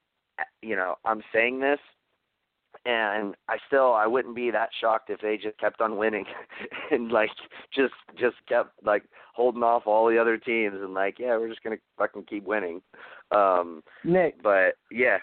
you 0.63 0.77
know, 0.77 0.97
I'm 1.05 1.23
saying 1.33 1.61
this, 1.61 1.79
and 2.85 3.35
I 3.49 3.57
still 3.67 3.93
I 3.93 4.07
wouldn't 4.07 4.37
be 4.37 4.51
that 4.51 4.71
shocked 4.81 5.11
if 5.11 5.21
they 5.21 5.37
just 5.37 5.59
kept 5.59 5.81
on 5.81 5.97
winning 5.97 6.25
and 6.91 7.11
like 7.11 7.31
just 7.75 7.95
just 8.19 8.37
kept 8.49 8.71
like 8.85 9.05
holding 9.35 9.63
off 9.63 9.83
all 9.87 10.09
the 10.09 10.19
other 10.19 10.37
teams 10.37 10.77
and 10.81 10.95
like 10.95 11.19
yeah 11.19 11.37
we're 11.37 11.49
just 11.49 11.63
gonna 11.63 11.77
fucking 11.99 12.25
keep 12.29 12.45
winning. 12.45 12.81
Um, 13.33 13.83
Nick, 14.05 14.43
but 14.43 14.75
yeah, 14.91 15.19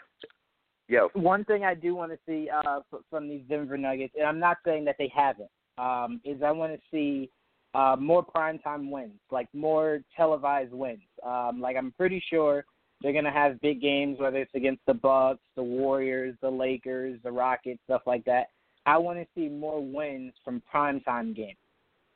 yo, 0.88 1.10
one 1.14 1.44
thing 1.46 1.64
I 1.64 1.74
do 1.74 1.96
want 1.96 2.12
to 2.12 2.20
see 2.26 2.50
uh, 2.50 2.82
from 3.10 3.28
these 3.28 3.44
Denver 3.50 3.78
Nuggets, 3.78 4.14
and 4.18 4.28
I'm 4.28 4.40
not 4.40 4.58
saying 4.66 4.86
that 4.86 4.96
they 4.98 5.12
haven't, 5.14 5.50
um, 5.78 6.22
is 6.24 6.42
I 6.44 6.52
want 6.52 6.74
to 6.74 6.80
see 6.92 7.30
uh, 7.74 7.96
more 8.00 8.26
primetime 8.26 8.90
wins, 8.90 9.20
like 9.32 9.48
more 9.54 10.00
televised 10.16 10.74
wins. 10.74 11.02
Um, 11.26 11.60
like 11.62 11.76
I'm 11.78 11.92
pretty 11.92 12.24
sure 12.30 12.66
they're 13.02 13.14
gonna 13.14 13.32
have 13.32 13.62
big 13.62 13.82
games, 13.82 14.20
whether 14.20 14.38
it's 14.38 14.56
against 14.56 14.82
the 14.88 14.94
Bucks, 14.94 15.42
the 15.56 15.64
Warriors, 15.64 16.36
the 16.42 16.50
Lakers, 16.50 17.20
the 17.24 17.32
Rockets, 17.32 17.80
stuff 17.86 18.02
like 18.06 18.26
that. 18.26 18.48
I 18.86 18.98
want 18.98 19.20
to 19.20 19.26
see 19.36 19.50
more 19.50 19.84
wins 19.84 20.34
from 20.44 20.62
primetime 20.74 21.36
games. 21.36 21.58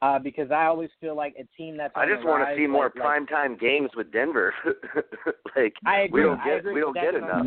Uh, 0.01 0.17
because 0.17 0.49
I 0.49 0.65
always 0.65 0.89
feel 0.99 1.15
like 1.15 1.35
a 1.37 1.45
team 1.55 1.77
that's 1.77 1.93
I 1.95 2.07
just 2.07 2.25
want 2.25 2.43
to 2.47 2.55
see 2.55 2.65
more 2.65 2.91
like, 2.95 3.05
primetime 3.05 3.59
games 3.59 3.91
with 3.95 4.11
Denver. 4.11 4.51
like 5.55 5.75
I 5.85 6.01
agree. 6.01 6.21
we 6.21 6.27
don't 6.27 6.37
get 6.37 6.47
I 6.47 6.57
agree. 6.57 6.73
we 6.73 6.79
don't 6.79 6.93
that's 6.95 7.05
get 7.05 7.15
enough. 7.15 7.45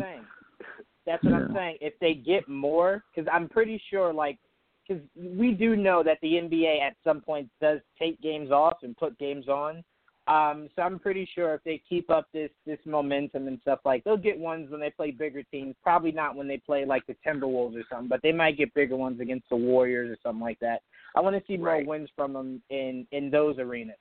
That's 1.05 1.23
what 1.23 1.33
I'm 1.33 1.53
saying. 1.53 1.77
If 1.81 1.93
they 1.99 2.13
get 2.13 2.47
more, 2.47 3.03
because 3.13 3.29
I'm 3.31 3.47
pretty 3.47 3.81
sure, 3.89 4.13
like, 4.13 4.39
because 4.87 5.03
we 5.15 5.51
do 5.51 5.75
know 5.75 6.03
that 6.03 6.17
the 6.21 6.33
NBA 6.33 6.81
at 6.81 6.95
some 7.03 7.21
point 7.21 7.49
does 7.61 7.79
take 7.99 8.21
games 8.21 8.51
off 8.51 8.77
and 8.83 8.95
put 8.97 9.17
games 9.17 9.47
on. 9.47 9.83
Um, 10.27 10.69
so 10.75 10.81
I'm 10.81 10.97
pretty 10.97 11.29
sure 11.35 11.53
if 11.53 11.63
they 11.63 11.81
keep 11.87 12.09
up 12.09 12.27
this 12.33 12.49
this 12.65 12.79
momentum 12.85 13.47
and 13.47 13.59
stuff 13.61 13.79
like, 13.85 14.03
they'll 14.03 14.17
get 14.17 14.39
ones 14.39 14.71
when 14.71 14.79
they 14.79 14.89
play 14.89 15.11
bigger 15.11 15.43
teams. 15.43 15.75
Probably 15.83 16.11
not 16.11 16.35
when 16.35 16.47
they 16.47 16.57
play 16.57 16.83
like 16.83 17.05
the 17.05 17.15
Timberwolves 17.25 17.79
or 17.79 17.83
something, 17.91 18.07
but 18.07 18.21
they 18.23 18.31
might 18.31 18.57
get 18.57 18.73
bigger 18.73 18.95
ones 18.95 19.19
against 19.19 19.47
the 19.49 19.55
Warriors 19.55 20.09
or 20.09 20.17
something 20.23 20.41
like 20.41 20.59
that. 20.61 20.81
I 21.15 21.21
want 21.21 21.35
to 21.35 21.43
see 21.45 21.57
more 21.57 21.67
Right. 21.67 21.85
wins 21.85 22.09
from 22.15 22.33
them 22.33 22.61
in 22.71 23.05
in 23.11 23.29
those 23.29 23.59
arenas, 23.59 23.97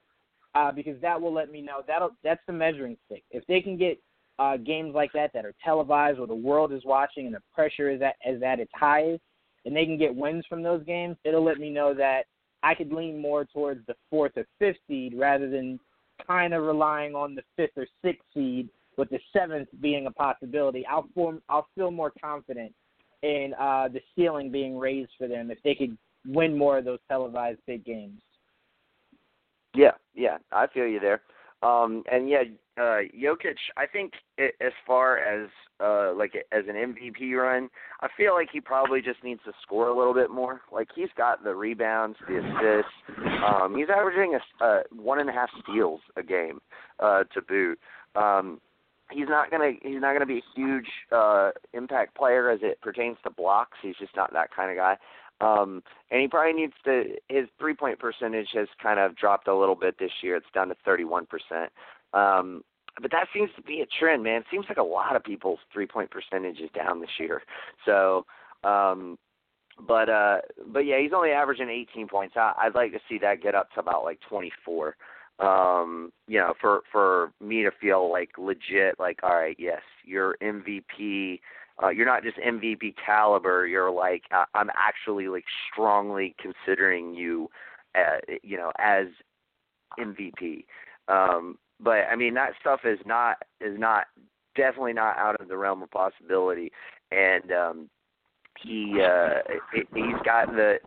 uh, 0.54 0.72
because 0.72 0.98
that 1.02 1.20
will 1.20 1.32
let 1.32 1.50
me 1.52 1.60
know 1.60 1.82
that'll 1.86 2.16
that's 2.22 2.42
the 2.46 2.54
measuring 2.54 2.96
stick. 3.04 3.22
If 3.30 3.46
they 3.46 3.60
can 3.60 3.76
get 3.76 4.00
uh, 4.38 4.56
games 4.56 4.94
like 4.94 5.12
that 5.12 5.30
that 5.34 5.44
are 5.44 5.54
televised 5.62 6.18
where 6.18 6.26
the 6.26 6.34
world 6.34 6.72
is 6.72 6.84
watching 6.86 7.26
and 7.26 7.34
the 7.34 7.42
pressure 7.54 7.90
is 7.90 8.00
at 8.00 8.16
is 8.26 8.42
at 8.42 8.60
its 8.60 8.72
highest, 8.74 9.22
and 9.64 9.74
they 9.74 9.84
can 9.84 9.98
get 9.98 10.14
wins 10.14 10.44
from 10.48 10.62
those 10.62 10.84
games, 10.84 11.16
it'll 11.24 11.44
let 11.44 11.58
me 11.58 11.70
know 11.70 11.94
that 11.94 12.24
I 12.62 12.74
could 12.74 12.92
lean 12.92 13.20
more 13.20 13.44
towards 13.44 13.86
the 13.86 13.94
fourth 14.10 14.32
or 14.36 14.46
fifth 14.58 14.78
seed 14.88 15.14
rather 15.16 15.50
than 15.50 15.78
kind 16.26 16.54
of 16.54 16.64
relying 16.64 17.14
on 17.14 17.34
the 17.34 17.42
fifth 17.56 17.76
or 17.76 17.86
sixth 18.02 18.24
seed 18.32 18.68
with 18.96 19.10
the 19.10 19.18
seventh 19.32 19.68
being 19.80 20.06
a 20.06 20.10
possibility. 20.10 20.86
I'll 20.86 21.08
form 21.14 21.42
I'll 21.48 21.66
feel 21.74 21.90
more 21.90 22.12
confident 22.22 22.72
in 23.22 23.54
uh, 23.58 23.88
the 23.88 24.00
ceiling 24.14 24.50
being 24.50 24.78
raised 24.78 25.10
for 25.18 25.28
them 25.28 25.50
if 25.50 25.58
they 25.62 25.74
could 25.74 25.96
win 26.26 26.56
more 26.56 26.78
of 26.78 26.84
those 26.84 27.00
televised 27.08 27.60
big 27.66 27.84
games. 27.84 28.20
Yeah, 29.74 29.92
yeah, 30.14 30.38
I 30.52 30.66
feel 30.68 30.86
you 30.86 31.00
there. 31.00 31.22
Um, 31.62 32.04
and 32.10 32.28
yeah, 32.28 32.42
uh, 32.76 33.00
Jokic, 33.16 33.56
I 33.76 33.86
think 33.86 34.12
i 34.38 34.50
as 34.60 34.72
far 34.86 35.18
as 35.18 35.48
uh, 35.80 36.12
like 36.14 36.34
as 36.52 36.64
an 36.68 36.74
MVP 36.74 37.34
run, 37.36 37.68
I 38.00 38.08
feel 38.16 38.34
like 38.34 38.48
he 38.52 38.60
probably 38.60 39.00
just 39.00 39.22
needs 39.24 39.40
to 39.44 39.52
score 39.62 39.88
a 39.88 39.96
little 39.96 40.14
bit 40.14 40.30
more. 40.30 40.60
Like 40.72 40.88
he's 40.94 41.08
got 41.16 41.44
the 41.44 41.54
rebounds, 41.54 42.16
the 42.28 42.38
assists. 42.38 42.92
Um, 43.44 43.76
he's 43.76 43.88
averaging 43.94 44.38
a, 44.38 44.64
uh, 44.64 44.82
one 44.94 45.20
and 45.20 45.28
a 45.28 45.32
half 45.32 45.50
steals 45.62 46.00
a 46.16 46.22
game 46.22 46.60
uh, 47.00 47.24
to 47.32 47.42
boot. 47.42 47.78
Um, 48.16 48.60
he's 49.10 49.28
not 49.28 49.50
gonna 49.50 49.72
he's 49.82 50.00
not 50.00 50.12
gonna 50.12 50.26
be 50.26 50.38
a 50.38 50.44
huge 50.54 50.88
uh, 51.12 51.50
impact 51.72 52.16
player 52.16 52.50
as 52.50 52.60
it 52.62 52.80
pertains 52.80 53.16
to 53.24 53.30
blocks. 53.30 53.78
He's 53.82 53.96
just 53.98 54.16
not 54.16 54.32
that 54.32 54.54
kind 54.54 54.70
of 54.70 54.76
guy. 54.76 54.96
Um, 55.40 55.82
and 56.10 56.20
he 56.20 56.28
probably 56.28 56.60
needs 56.60 56.74
to. 56.84 57.04
His 57.28 57.46
three 57.58 57.74
point 57.74 57.98
percentage 57.98 58.48
has 58.54 58.68
kind 58.82 59.00
of 59.00 59.16
dropped 59.16 59.48
a 59.48 59.56
little 59.56 59.74
bit 59.74 59.96
this 59.98 60.12
year. 60.22 60.36
It's 60.36 60.46
down 60.54 60.68
to 60.68 60.76
thirty 60.84 61.04
one 61.04 61.26
percent. 61.26 61.72
Um, 62.12 62.62
but 63.00 63.10
that 63.10 63.26
seems 63.34 63.50
to 63.56 63.62
be 63.62 63.80
a 63.80 63.86
trend, 63.98 64.22
man. 64.22 64.42
It 64.42 64.46
seems 64.50 64.66
like 64.68 64.78
a 64.78 64.82
lot 64.82 65.16
of 65.16 65.24
people's 65.24 65.58
three 65.72 65.86
point 65.86 66.10
percentage 66.10 66.60
is 66.60 66.70
down 66.74 67.00
this 67.00 67.10
year. 67.18 67.42
So, 67.84 68.24
um, 68.62 69.18
but 69.86 70.08
uh, 70.08 70.38
but 70.68 70.80
yeah, 70.80 71.00
he's 71.00 71.12
only 71.14 71.30
averaging 71.30 71.68
eighteen 71.68 72.06
points. 72.06 72.36
I, 72.36 72.52
I'd 72.58 72.74
like 72.74 72.92
to 72.92 73.00
see 73.08 73.18
that 73.18 73.42
get 73.42 73.54
up 73.54 73.70
to 73.72 73.80
about 73.80 74.04
like 74.04 74.20
twenty 74.28 74.52
four. 74.64 74.96
Um, 75.40 76.12
you 76.28 76.38
know, 76.38 76.54
for 76.60 76.82
for 76.92 77.32
me 77.40 77.64
to 77.64 77.72
feel 77.80 78.10
like 78.10 78.30
legit, 78.38 79.00
like 79.00 79.18
all 79.24 79.34
right, 79.34 79.56
yes, 79.58 79.82
you're 80.04 80.36
MVP 80.40 81.40
uh, 81.82 81.88
you're 81.88 82.06
not 82.06 82.22
just 82.22 82.36
MVP 82.38 82.94
caliber. 83.04 83.66
You're 83.66 83.90
like 83.90 84.22
uh, 84.34 84.44
I'm 84.54 84.70
actually 84.76 85.28
like 85.28 85.44
strongly 85.72 86.34
considering 86.40 87.14
you, 87.14 87.50
uh, 87.94 88.18
you 88.42 88.56
know, 88.56 88.70
as 88.78 89.06
MVP. 89.98 90.64
Um, 91.08 91.58
but 91.80 92.04
I 92.10 92.16
mean 92.16 92.34
that 92.34 92.52
stuff 92.60 92.80
is 92.84 92.98
not 93.04 93.38
is 93.60 93.78
not 93.78 94.06
definitely 94.56 94.92
not 94.92 95.18
out 95.18 95.40
of 95.40 95.48
the 95.48 95.56
realm 95.56 95.82
of 95.82 95.90
possibility. 95.90 96.70
And 97.10 97.50
um, 97.52 97.90
he 98.62 99.00
uh, 99.02 99.40
he- 99.72 99.86
he's 99.94 100.22
got 100.24 100.48
the 100.54 100.78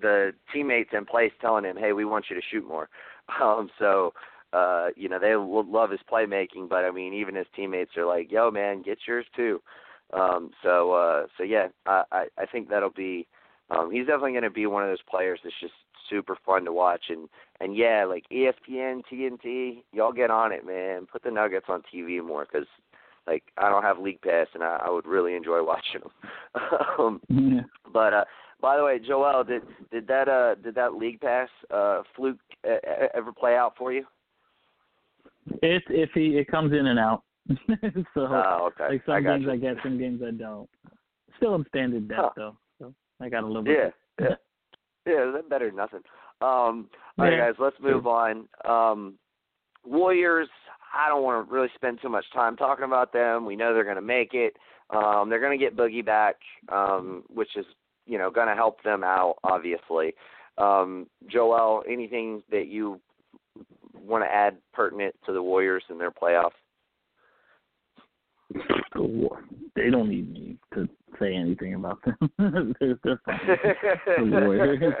the 0.00 0.32
teammates 0.52 0.90
in 0.92 1.04
place 1.04 1.32
telling 1.40 1.64
him, 1.64 1.76
hey, 1.76 1.92
we 1.92 2.04
want 2.04 2.26
you 2.30 2.36
to 2.36 2.42
shoot 2.50 2.66
more. 2.66 2.88
Um, 3.42 3.68
so 3.78 4.14
uh, 4.54 4.86
you 4.96 5.06
know 5.10 5.18
they 5.18 5.34
love 5.36 5.90
his 5.90 6.00
playmaking, 6.10 6.66
but 6.66 6.86
I 6.86 6.90
mean 6.90 7.12
even 7.12 7.34
his 7.34 7.46
teammates 7.54 7.94
are 7.98 8.06
like, 8.06 8.32
yo 8.32 8.50
man, 8.50 8.80
get 8.80 9.00
yours 9.06 9.26
too. 9.36 9.60
Um, 10.12 10.50
so 10.62 10.92
uh, 10.92 11.26
so 11.36 11.44
yeah, 11.44 11.68
I, 11.86 12.02
I 12.12 12.24
I 12.38 12.46
think 12.46 12.68
that'll 12.68 12.90
be. 12.90 13.26
Um, 13.70 13.90
he's 13.90 14.06
definitely 14.06 14.32
going 14.32 14.44
to 14.44 14.50
be 14.50 14.64
one 14.64 14.82
of 14.82 14.88
those 14.88 15.02
players 15.10 15.40
that's 15.44 15.54
just 15.60 15.74
super 16.08 16.36
fun 16.46 16.64
to 16.64 16.72
watch 16.72 17.04
and 17.10 17.28
and 17.60 17.76
yeah, 17.76 18.04
like 18.04 18.24
ESPN, 18.32 19.02
TNT, 19.12 19.82
y'all 19.92 20.12
get 20.12 20.30
on 20.30 20.52
it, 20.52 20.64
man. 20.66 21.06
Put 21.10 21.22
the 21.22 21.30
Nuggets 21.30 21.66
on 21.68 21.82
TV 21.92 22.24
more 22.24 22.46
because 22.50 22.66
like 23.26 23.42
I 23.58 23.68
don't 23.68 23.82
have 23.82 23.98
League 23.98 24.22
Pass 24.22 24.46
and 24.54 24.62
I, 24.62 24.84
I 24.86 24.90
would 24.90 25.06
really 25.06 25.34
enjoy 25.34 25.62
watching 25.64 26.00
them. 26.00 26.70
um, 26.98 27.20
Yeah. 27.28 27.60
but 27.92 28.14
uh, 28.14 28.24
by 28.60 28.76
the 28.76 28.84
way, 28.84 28.98
Joel, 28.98 29.44
did 29.44 29.62
did 29.90 30.06
that 30.08 30.28
uh 30.28 30.54
did 30.56 30.74
that 30.76 30.94
League 30.94 31.20
Pass 31.20 31.48
uh 31.70 32.02
fluke 32.16 32.38
uh, 32.68 32.76
ever 33.14 33.32
play 33.32 33.56
out 33.56 33.74
for 33.76 33.92
you? 33.92 34.04
It's 35.62 35.86
iffy. 35.88 36.34
It 36.34 36.48
comes 36.48 36.72
in 36.72 36.86
and 36.86 36.98
out. 36.98 37.22
so 38.14 38.20
Oh, 38.20 38.70
okay. 38.72 38.94
like 38.94 39.02
some 39.06 39.14
I 39.14 39.20
games 39.20 39.44
you. 39.44 39.52
I 39.52 39.56
get, 39.56 39.76
some 39.82 39.98
games 39.98 40.20
I 40.26 40.30
don't. 40.32 40.68
Still 41.36 41.54
in 41.54 41.64
standard 41.68 42.08
depth 42.08 42.20
Huh. 42.20 42.30
though, 42.36 42.56
so 42.78 42.94
I 43.20 43.28
got 43.28 43.44
a 43.44 43.46
little 43.46 43.64
Yeah, 43.64 43.90
bit. 44.18 44.38
yeah, 45.06 45.12
yeah. 45.12 45.30
That's 45.32 45.48
better 45.48 45.66
than 45.66 45.76
nothing. 45.76 46.00
Um, 46.40 46.88
all 47.18 47.24
right, 47.24 47.32
Yeah. 47.32 47.46
guys, 47.50 47.54
let's 47.58 47.78
move 47.80 48.06
on. 48.06 48.48
Um, 48.64 49.18
Warriors. 49.84 50.48
I 50.94 51.08
don't 51.08 51.22
want 51.22 51.46
to 51.46 51.52
really 51.54 51.68
spend 51.74 52.00
too 52.00 52.08
much 52.08 52.24
time 52.32 52.56
talking 52.56 52.86
about 52.86 53.12
them. 53.12 53.44
We 53.44 53.56
know 53.56 53.74
they're 53.74 53.84
going 53.84 53.96
to 53.96 54.02
make 54.02 54.32
it. 54.32 54.56
Um, 54.90 55.28
they're 55.28 55.40
going 55.40 55.56
to 55.56 55.62
get 55.62 55.76
Boogie 55.76 56.04
back, 56.04 56.36
um, 56.70 57.24
which 57.28 57.56
is 57.56 57.66
you 58.06 58.16
know 58.18 58.30
going 58.30 58.48
to 58.48 58.54
help 58.54 58.82
them 58.82 59.04
out, 59.04 59.36
obviously. 59.44 60.14
Um, 60.56 61.06
Joel, 61.28 61.84
anything 61.88 62.42
that 62.50 62.68
you 62.68 63.00
want 63.94 64.24
to 64.24 64.32
add 64.32 64.56
pertinent 64.72 65.14
to 65.26 65.32
the 65.32 65.42
Warriors 65.42 65.84
and 65.88 66.00
their 66.00 66.10
playoffs? 66.10 66.50
They 68.54 69.90
don't 69.90 70.08
need 70.08 70.32
me 70.32 70.56
to 70.74 70.88
say 71.20 71.34
anything 71.34 71.74
about 71.74 72.00
them. 72.04 72.74
they're, 72.80 72.98
they're 73.04 73.20
fine. 73.24 73.38
The 74.18 74.40
Warriors. 74.44 74.94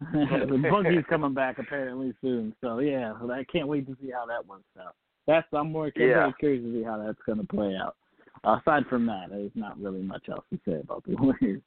the 0.00 0.68
Boogie's 0.70 1.04
coming 1.08 1.34
back 1.34 1.58
apparently 1.58 2.14
soon, 2.22 2.54
so 2.62 2.78
yeah, 2.78 3.12
I 3.30 3.44
can't 3.44 3.68
wait 3.68 3.86
to 3.86 3.96
see 4.00 4.10
how 4.10 4.24
that 4.26 4.46
works 4.46 4.64
out. 4.80 4.94
That's 5.26 5.46
I'm 5.52 5.70
more 5.72 5.92
Yeah. 5.94 6.30
curious 6.40 6.64
to 6.64 6.72
see 6.72 6.82
how 6.82 6.96
that's 6.98 7.18
going 7.26 7.38
to 7.38 7.44
play 7.44 7.76
out. 7.76 7.96
Aside 8.44 8.84
from 8.88 9.04
that, 9.06 9.26
there's 9.30 9.50
not 9.54 9.78
really 9.78 10.00
much 10.00 10.28
else 10.30 10.44
to 10.50 10.58
say 10.66 10.80
about 10.80 11.04
the 11.04 11.14
Warriors. 11.20 11.60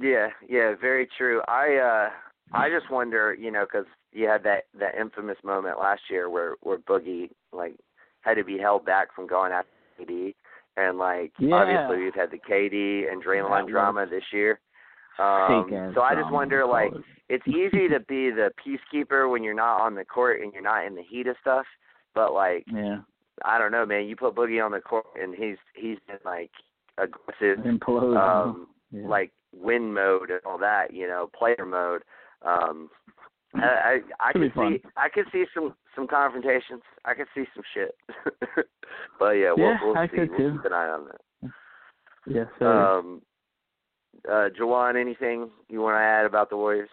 Yeah, 0.00 0.28
yeah, 0.48 0.74
very 0.80 1.06
true. 1.18 1.42
I 1.48 1.76
uh 1.76 2.10
I 2.56 2.70
just 2.70 2.90
wonder, 2.90 3.34
you 3.34 3.50
know, 3.50 3.64
because 3.64 3.86
you 4.12 4.26
had 4.28 4.42
that 4.44 4.64
that 4.78 4.94
infamous 4.94 5.38
moment 5.44 5.78
last 5.78 6.02
year 6.10 6.30
where 6.30 6.54
where 6.62 6.78
Boogie 6.78 7.30
like 7.52 7.76
had 8.22 8.34
to 8.34 8.44
be 8.44 8.58
held 8.58 8.84
back 8.86 9.14
from 9.14 9.26
going 9.26 9.52
after 9.52 9.70
KD, 9.98 10.34
and 10.76 10.98
like 10.98 11.32
Yeah. 11.38 11.54
obviously 11.56 12.04
we've 12.04 12.14
had 12.14 12.30
the 12.30 12.38
KD 12.38 13.10
and 13.10 13.22
Draymond 13.22 13.68
drama 13.68 14.06
this 14.06 14.24
year. 14.32 14.60
Um, 15.18 15.92
so 15.94 16.02
I 16.02 16.14
just 16.14 16.30
wonder, 16.30 16.66
like, 16.66 16.92
it's 17.30 17.46
easy 17.48 17.88
to 17.88 18.00
be 18.00 18.30
the 18.30 18.50
peacekeeper 18.64 19.30
when 19.30 19.42
you're 19.42 19.54
not 19.54 19.80
on 19.80 19.94
the 19.94 20.04
court 20.04 20.42
and 20.42 20.52
you're 20.52 20.62
not 20.62 20.84
in 20.84 20.94
the 20.94 21.02
heat 21.02 21.26
of 21.26 21.36
stuff, 21.40 21.64
but 22.14 22.32
like 22.34 22.64
yeah, 22.72 22.98
I 23.44 23.58
don't 23.58 23.72
know, 23.72 23.86
man. 23.86 24.06
You 24.06 24.14
put 24.16 24.34
Boogie 24.34 24.64
on 24.64 24.72
the 24.72 24.80
court 24.80 25.06
and 25.20 25.34
he's 25.34 25.56
he's 25.74 25.98
been 26.06 26.18
like 26.24 26.50
aggressive, 26.98 27.64
implode. 27.64 28.16
um, 28.16 28.68
yeah. 28.92 29.06
like 29.08 29.32
win 29.54 29.92
mode 29.92 30.30
and 30.30 30.40
all 30.44 30.58
that, 30.58 30.92
you 30.92 31.06
know, 31.06 31.30
player 31.36 31.64
mode. 31.66 32.02
Um, 32.42 32.90
I 33.62 34.00
I, 34.20 34.28
I 34.28 34.32
Should 34.32 34.40
be 34.42 34.50
could 34.50 34.82
see 34.82 34.82
I 34.96 35.08
could 35.08 35.24
see 35.32 35.44
some 35.54 35.74
some 35.94 36.06
confrontations. 36.06 36.82
I 37.04 37.14
can 37.14 37.26
see 37.34 37.44
some 37.54 37.64
shit. 37.74 37.94
but 39.18 39.30
yeah, 39.32 39.52
we'll, 39.56 39.66
Yeah, 39.66 39.78
we'll 39.82 39.96
I 39.96 40.06
see. 40.08 40.16
could 40.16 40.30
we'll 40.30 40.38
too. 40.38 40.52
keep 40.56 40.64
an 40.66 40.72
eye 40.72 40.88
on 40.88 41.06
that. 41.06 41.50
yes, 42.26 42.46
sir. 42.58 42.70
Um, 42.70 43.22
uh, 44.28 44.48
Jawan, 44.58 45.00
anything 45.00 45.50
you 45.68 45.80
want 45.80 45.94
to 45.94 46.00
add 46.00 46.26
about 46.26 46.50
the 46.50 46.56
Warriors? 46.56 46.88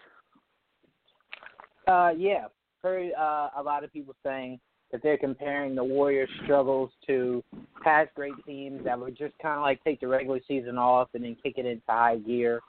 Uh, 1.86 2.12
yeah, 2.16 2.46
heard 2.82 3.12
uh, 3.18 3.50
a 3.56 3.62
lot 3.62 3.84
of 3.84 3.92
people 3.92 4.14
saying 4.24 4.58
that 4.92 5.02
they're 5.02 5.18
comparing 5.18 5.74
the 5.74 5.84
Warriors' 5.84 6.30
struggles 6.44 6.90
to 7.06 7.42
past 7.82 8.10
great 8.14 8.34
teams 8.46 8.84
that 8.84 8.98
would 8.98 9.16
just 9.18 9.34
kind 9.42 9.56
of 9.56 9.62
like 9.62 9.82
take 9.84 10.00
the 10.00 10.06
regular 10.06 10.40
season 10.46 10.78
off 10.78 11.08
and 11.14 11.24
then 11.24 11.36
kick 11.42 11.54
it 11.58 11.66
into 11.66 11.82
high 11.88 12.16
gear 12.16 12.60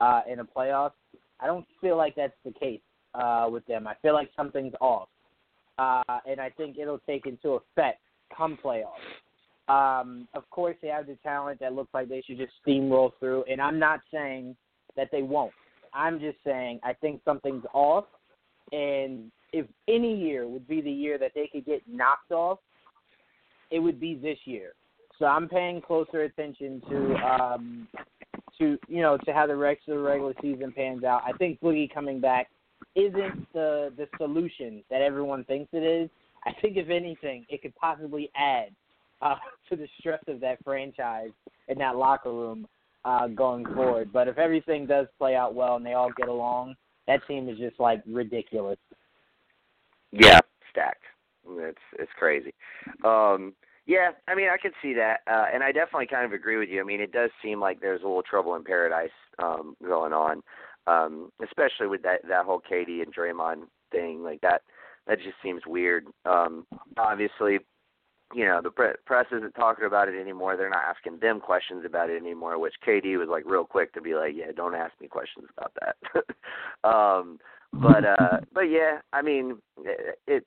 uh, 0.00 0.20
in 0.30 0.38
the 0.38 0.44
playoffs. 0.56 0.92
I 1.40 1.46
don't 1.46 1.66
feel 1.80 1.96
like 1.96 2.14
that's 2.14 2.32
the 2.44 2.52
case 2.52 2.80
uh, 3.14 3.48
with 3.50 3.66
them. 3.66 3.86
I 3.86 3.94
feel 4.02 4.14
like 4.14 4.30
something's 4.36 4.74
off, 4.80 5.08
uh, 5.78 6.02
and 6.26 6.40
I 6.40 6.50
think 6.50 6.78
it'll 6.78 7.00
take 7.00 7.26
into 7.26 7.50
effect 7.50 8.00
come 8.36 8.58
playoffs. 8.62 8.88
Um, 9.68 10.28
of 10.34 10.48
course, 10.50 10.76
they 10.82 10.88
have 10.88 11.06
the 11.06 11.16
talent 11.22 11.60
that 11.60 11.74
looks 11.74 11.94
like 11.94 12.08
they 12.08 12.22
should 12.26 12.38
just 12.38 12.52
steamroll 12.66 13.12
through, 13.20 13.44
and 13.50 13.60
I'm 13.60 13.78
not 13.78 14.00
saying 14.12 14.56
that 14.96 15.08
they 15.12 15.22
won't. 15.22 15.52
I'm 15.94 16.18
just 16.20 16.38
saying 16.44 16.80
I 16.82 16.94
think 16.94 17.20
something's 17.24 17.64
off, 17.72 18.06
and 18.72 19.30
if 19.52 19.66
any 19.88 20.14
year 20.14 20.48
would 20.48 20.66
be 20.66 20.80
the 20.80 20.90
year 20.90 21.18
that 21.18 21.32
they 21.34 21.48
could 21.52 21.64
get 21.64 21.82
knocked 21.86 22.32
off, 22.32 22.58
it 23.70 23.78
would 23.78 24.00
be 24.00 24.14
this 24.14 24.38
year. 24.44 24.72
So 25.18 25.26
I'm 25.26 25.48
paying 25.48 25.80
closer 25.80 26.22
attention 26.22 26.82
to 26.88 27.14
um 27.16 27.88
to 28.58 28.78
you 28.88 29.02
know 29.02 29.16
to 29.18 29.32
how 29.32 29.46
the 29.46 29.56
rest 29.56 29.82
of 29.88 29.96
the 29.96 30.02
regular 30.02 30.34
season 30.40 30.72
pans 30.72 31.04
out. 31.04 31.22
I 31.24 31.32
think 31.32 31.60
Boogie 31.60 31.92
coming 31.92 32.20
back 32.20 32.48
isn't 32.94 33.52
the 33.52 33.92
the 33.96 34.08
solution 34.18 34.82
that 34.90 35.02
everyone 35.02 35.44
thinks 35.44 35.70
it 35.72 35.82
is. 35.82 36.10
I 36.44 36.52
think 36.60 36.76
if 36.76 36.90
anything, 36.90 37.46
it 37.48 37.62
could 37.62 37.74
possibly 37.76 38.30
add 38.36 38.70
uh, 39.20 39.36
to 39.70 39.76
the 39.76 39.88
stress 39.98 40.22
of 40.28 40.40
that 40.40 40.58
franchise 40.64 41.30
and 41.68 41.78
that 41.80 41.96
locker 41.96 42.32
room 42.32 42.66
uh, 43.04 43.28
going 43.28 43.64
forward. 43.66 44.12
But 44.12 44.28
if 44.28 44.38
everything 44.38 44.86
does 44.86 45.06
play 45.18 45.34
out 45.34 45.54
well 45.54 45.76
and 45.76 45.86
they 45.86 45.94
all 45.94 46.10
get 46.16 46.28
along, 46.28 46.74
that 47.06 47.26
team 47.26 47.48
is 47.48 47.58
just 47.58 47.78
like 47.80 48.02
ridiculous. 48.06 48.78
Yeah, 50.10 50.40
stacked. 50.70 51.04
It's 51.48 51.78
it's 51.98 52.12
crazy. 52.18 52.54
Um, 53.04 53.54
yeah, 53.86 54.10
I 54.28 54.36
mean, 54.36 54.46
I 54.52 54.58
can 54.58 54.70
see 54.80 54.94
that, 54.94 55.20
uh, 55.26 55.46
and 55.52 55.62
I 55.62 55.72
definitely 55.72 56.06
kind 56.06 56.24
of 56.24 56.32
agree 56.32 56.56
with 56.56 56.68
you. 56.68 56.80
I 56.80 56.84
mean, 56.84 57.00
it 57.00 57.10
does 57.10 57.30
seem 57.42 57.60
like 57.60 57.80
there's 57.80 58.02
a 58.02 58.06
little 58.06 58.22
trouble 58.22 58.54
in 58.54 58.62
paradise 58.62 59.10
um, 59.40 59.76
going 59.84 60.12
on, 60.12 60.42
um, 60.86 61.30
especially 61.42 61.86
with 61.86 62.02
that 62.02 62.26
that 62.28 62.44
whole 62.44 62.60
KD 62.60 63.02
and 63.02 63.14
Draymond 63.14 63.64
thing. 63.90 64.22
Like 64.22 64.40
that, 64.42 64.62
that 65.06 65.18
just 65.18 65.36
seems 65.42 65.62
weird. 65.66 66.06
Um, 66.24 66.66
obviously, 66.96 67.58
you 68.34 68.44
know, 68.44 68.60
the 68.62 68.70
pre- 68.70 68.94
press 69.04 69.26
isn't 69.30 69.54
talking 69.54 69.84
about 69.84 70.08
it 70.08 70.20
anymore. 70.20 70.56
They're 70.56 70.70
not 70.70 70.84
asking 70.88 71.18
them 71.20 71.40
questions 71.40 71.84
about 71.84 72.10
it 72.10 72.20
anymore. 72.20 72.58
Which 72.58 72.74
KD 72.86 73.18
was 73.18 73.28
like 73.28 73.44
real 73.46 73.64
quick 73.64 73.92
to 73.94 74.00
be 74.00 74.14
like, 74.14 74.32
"Yeah, 74.34 74.52
don't 74.54 74.74
ask 74.74 74.92
me 75.00 75.08
questions 75.08 75.46
about 75.56 75.72
that." 75.80 75.96
um, 76.88 77.38
but 77.72 78.04
uh, 78.04 78.38
but 78.52 78.62
yeah, 78.62 78.98
I 79.12 79.22
mean, 79.22 79.58
it, 79.78 80.18
it 80.26 80.46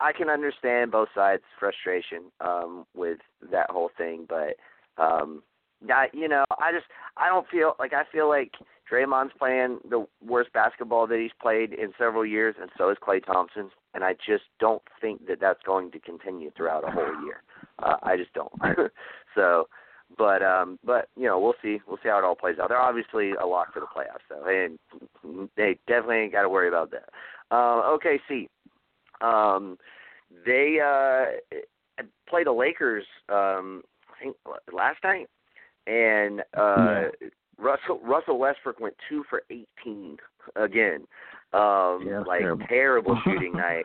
I 0.00 0.12
can 0.12 0.28
understand 0.28 0.90
both 0.90 1.08
sides' 1.14 1.42
frustration 1.58 2.24
um, 2.40 2.86
with 2.94 3.18
that 3.50 3.70
whole 3.70 3.90
thing, 3.96 4.26
but 4.28 4.56
um, 5.02 5.42
I, 5.90 6.08
you 6.12 6.28
know, 6.28 6.44
I 6.58 6.72
just 6.72 6.86
I 7.16 7.28
don't 7.28 7.48
feel 7.48 7.74
like 7.78 7.92
I 7.92 8.04
feel 8.10 8.28
like 8.28 8.52
Draymond's 8.90 9.32
playing 9.38 9.78
the 9.88 10.06
worst 10.24 10.52
basketball 10.52 11.06
that 11.06 11.18
he's 11.18 11.30
played 11.40 11.72
in 11.72 11.92
several 11.98 12.26
years, 12.26 12.54
and 12.60 12.70
so 12.76 12.90
is 12.90 12.98
Klay 13.06 13.24
Thompson, 13.24 13.70
and 13.94 14.04
I 14.04 14.14
just 14.14 14.44
don't 14.60 14.82
think 15.00 15.26
that 15.28 15.40
that's 15.40 15.62
going 15.64 15.90
to 15.92 15.98
continue 15.98 16.50
throughout 16.56 16.86
a 16.86 16.90
whole 16.90 17.24
year. 17.24 17.42
Uh, 17.78 17.96
I 18.02 18.16
just 18.16 18.32
don't. 18.34 18.52
so, 19.34 19.68
but 20.18 20.42
um, 20.42 20.78
but 20.84 21.08
you 21.16 21.26
know, 21.26 21.40
we'll 21.40 21.54
see. 21.62 21.80
We'll 21.86 21.98
see 22.02 22.08
how 22.08 22.18
it 22.18 22.24
all 22.24 22.34
plays 22.34 22.56
out. 22.60 22.68
They're 22.68 22.78
obviously 22.78 23.32
a 23.32 23.46
lock 23.46 23.72
for 23.72 23.80
the 23.80 23.86
playoffs, 23.86 24.28
though, 24.28 24.46
and 24.46 25.48
they 25.56 25.78
definitely 25.86 26.16
ain't 26.16 26.32
got 26.32 26.42
to 26.42 26.48
worry 26.48 26.68
about 26.68 26.90
that. 26.90 27.08
Uh, 27.50 27.96
OKC. 27.96 28.48
Um, 29.20 29.78
they 30.44 30.78
uh, 30.84 32.02
played 32.28 32.46
the 32.46 32.52
Lakers. 32.52 33.04
Um, 33.28 33.82
I 34.10 34.24
think 34.24 34.36
last 34.72 34.98
night, 35.04 35.28
and 35.86 36.42
uh, 36.56 37.04
Russell 37.58 38.00
Russell 38.02 38.38
Westbrook 38.38 38.80
went 38.80 38.94
two 39.08 39.24
for 39.28 39.42
eighteen 39.50 40.16
again. 40.56 41.06
Um, 41.52 42.04
Yeah, 42.08 42.22
like 42.26 42.40
terrible. 42.40 42.66
terrible 42.68 43.20
shooting 43.24 43.52
night. 43.56 43.84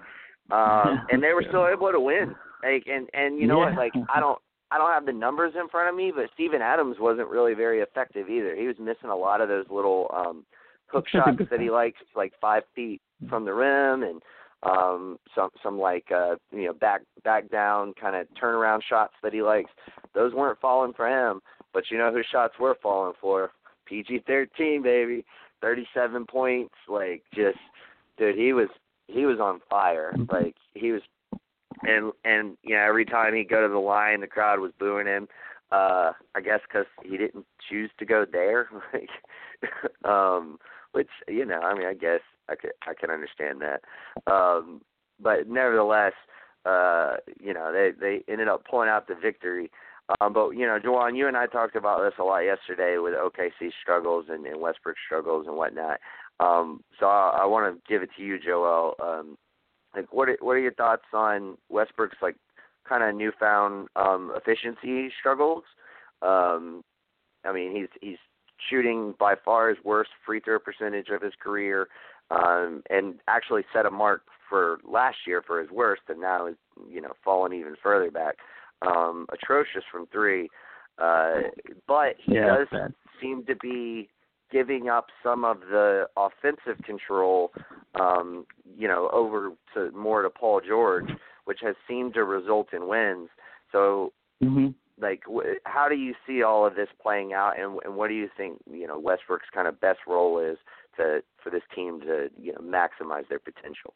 Um, 0.49 1.05
and 1.11 1.21
they 1.21 1.33
were 1.33 1.43
still 1.47 1.67
able 1.67 1.91
to 1.91 1.99
win. 1.99 2.33
Like, 2.63 2.85
and 2.87 3.09
and 3.13 3.37
you 3.39 3.47
know 3.47 3.59
what? 3.59 3.75
Like, 3.75 3.91
I 4.13 4.19
don't 4.19 4.39
I 4.71 4.77
don't 4.77 4.91
have 4.91 5.05
the 5.05 5.13
numbers 5.13 5.53
in 5.59 5.67
front 5.69 5.89
of 5.89 5.95
me, 5.95 6.11
but 6.15 6.29
Steven 6.33 6.61
Adams 6.61 6.97
wasn't 6.99 7.27
really 7.29 7.53
very 7.53 7.79
effective 7.81 8.29
either. 8.29 8.55
He 8.55 8.67
was 8.67 8.77
missing 8.79 9.09
a 9.09 9.15
lot 9.15 9.41
of 9.41 9.49
those 9.49 9.65
little 9.69 10.09
um 10.13 10.45
hook 10.87 11.05
shots 11.09 11.37
that 11.51 11.59
he 11.59 11.69
likes, 11.69 11.99
like 12.15 12.33
five 12.39 12.63
feet 12.73 13.01
from 13.29 13.43
the 13.45 13.53
rim, 13.53 14.03
and 14.03 14.21
um 14.63 15.19
some 15.35 15.49
some 15.61 15.77
like 15.77 16.05
uh 16.15 16.35
you 16.51 16.65
know 16.65 16.73
back 16.73 17.01
back 17.23 17.49
down 17.49 17.93
kind 17.99 18.15
of 18.15 18.25
turnaround 18.41 18.81
shots 18.87 19.13
that 19.21 19.33
he 19.33 19.41
likes. 19.41 19.69
Those 20.15 20.33
weren't 20.33 20.59
falling 20.59 20.93
for 20.93 21.07
him, 21.07 21.41
but 21.77 21.91
you 21.91 21.97
know 21.99 22.11
whose 22.11 22.25
shots 22.31 22.55
were 22.59 22.75
falling 22.81 23.13
for? 23.21 23.51
PG 23.85 24.23
thirteen, 24.25 24.81
baby. 24.81 25.23
Thirty 25.61 25.87
seven 25.93 26.25
points, 26.25 26.73
like 26.87 27.21
just 27.35 27.59
dude, 28.17 28.35
he 28.35 28.51
was 28.51 28.67
he 29.05 29.27
was 29.27 29.39
on 29.39 29.59
fire. 29.69 30.15
Like 30.31 30.55
he 30.73 30.91
was 30.91 31.03
and 31.83 32.13
and 32.25 32.57
you 32.63 32.75
know 32.75 32.81
every 32.81 33.05
time 33.05 33.35
he'd 33.35 33.47
go 33.47 33.61
to 33.61 33.71
the 33.71 33.77
line, 33.77 34.21
the 34.21 34.27
crowd 34.27 34.59
was 34.59 34.71
booing 34.79 35.05
him. 35.05 35.27
Uh, 35.71 36.13
I 36.33 36.41
guess 36.43 36.61
because 36.67 36.87
he 37.03 37.15
didn't 37.15 37.45
choose 37.69 37.91
to 37.99 38.05
go 38.05 38.25
there, 38.25 38.69
like, 38.93 40.09
um, 40.09 40.57
which 40.93 41.09
you 41.27 41.45
know, 41.45 41.59
I 41.59 41.77
mean, 41.77 41.85
I 41.85 41.93
guess 41.93 42.21
I 42.49 42.55
could 42.55 42.71
I 42.87 42.95
can 42.99 43.11
understand 43.11 43.61
that. 43.61 43.81
Um, 44.31 44.81
but 45.21 45.47
nevertheless, 45.47 46.13
uh, 46.65 47.17
you 47.39 47.53
know, 47.53 47.71
they 47.71 47.91
they 47.91 48.23
ended 48.27 48.47
up 48.47 48.65
pulling 48.67 48.89
out 48.89 49.07
the 49.07 49.13
victory. 49.13 49.69
Um, 50.21 50.33
but 50.33 50.51
you 50.51 50.65
know, 50.65 50.79
Juwan, 50.79 51.17
you 51.17 51.27
and 51.27 51.35
I 51.35 51.47
talked 51.47 51.75
about 51.75 52.01
this 52.01 52.13
a 52.19 52.23
lot 52.23 52.39
yesterday 52.39 52.97
with 52.97 53.13
OKC 53.13 53.71
struggles 53.81 54.25
and, 54.29 54.45
and 54.45 54.61
Westbrook 54.61 54.95
struggles 55.05 55.47
and 55.47 55.55
whatnot. 55.57 55.99
Um, 56.39 56.81
so 56.99 57.07
I, 57.07 57.41
I 57.41 57.45
want 57.45 57.75
to 57.75 57.81
give 57.91 58.03
it 58.03 58.09
to 58.17 58.23
you, 58.23 58.39
Joel. 58.39 58.95
Um, 59.03 59.37
like, 59.95 60.13
what 60.13 60.29
are, 60.29 60.37
what 60.39 60.53
are 60.53 60.59
your 60.59 60.73
thoughts 60.73 61.03
on 61.13 61.57
Westbrook's 61.69 62.17
like 62.21 62.35
kind 62.87 63.03
of 63.03 63.15
newfound 63.15 63.89
um, 63.95 64.33
efficiency 64.35 65.11
struggles? 65.19 65.63
Um, 66.21 66.83
I 67.43 67.51
mean, 67.51 67.75
he's 67.75 67.89
he's 68.01 68.17
shooting 68.69 69.13
by 69.19 69.35
far 69.43 69.69
his 69.69 69.77
worst 69.83 70.11
free 70.25 70.39
throw 70.39 70.59
percentage 70.59 71.09
of 71.09 71.21
his 71.21 71.33
career, 71.41 71.87
um, 72.31 72.81
and 72.89 73.15
actually 73.27 73.63
set 73.73 73.85
a 73.85 73.91
mark 73.91 74.21
for 74.49 74.79
last 74.87 75.17
year 75.25 75.41
for 75.45 75.59
his 75.59 75.69
worst, 75.69 76.03
and 76.07 76.21
now 76.21 76.47
is 76.47 76.55
you 76.89 77.01
know 77.01 77.13
fallen 77.23 77.53
even 77.53 77.75
further 77.81 78.11
back. 78.11 78.37
Um, 78.85 79.25
atrocious 79.33 79.83
from 79.91 80.05
three, 80.07 80.49
uh, 80.99 81.49
but 81.87 82.15
he 82.19 82.33
Yeah, 82.35 82.45
does 82.45 82.67
bad. 82.71 82.93
seem 83.19 83.43
to 83.45 83.55
be 83.55 84.07
giving 84.51 84.87
up 84.87 85.07
some 85.23 85.43
of 85.43 85.61
the 85.61 86.07
offensive 86.15 86.77
control, 86.85 87.51
um, 87.99 88.45
you 88.77 88.87
know, 88.87 89.09
over 89.11 89.51
to 89.73 89.91
more 89.91 90.21
to 90.21 90.29
Paul 90.29 90.61
George, 90.61 91.09
which 91.45 91.59
has 91.61 91.75
seemed 91.87 92.13
to 92.13 92.23
result 92.23 92.73
in 92.73 92.87
wins. 92.87 93.29
So, 93.71 94.13
hmm 94.41 94.67
like, 94.99 95.23
wh- 95.27 95.57
how 95.65 95.87
do 95.89 95.95
you 95.95 96.13
see 96.25 96.43
all 96.43 96.65
of 96.65 96.75
this 96.75 96.89
playing 97.01 97.33
out, 97.33 97.59
and, 97.59 97.79
and 97.83 97.95
what 97.95 98.07
do 98.07 98.15
you 98.15 98.29
think, 98.35 98.59
you 98.71 98.87
know, 98.87 98.97
Westbrook's 98.99 99.49
kind 99.53 99.67
of 99.67 99.79
best 99.79 99.99
role 100.07 100.39
is 100.39 100.57
to 100.97 101.21
for 101.43 101.49
this 101.49 101.61
team 101.75 101.99
to, 102.01 102.29
you 102.39 102.53
know, 102.53 102.59
maximize 102.59 103.27
their 103.27 103.39
potential? 103.39 103.93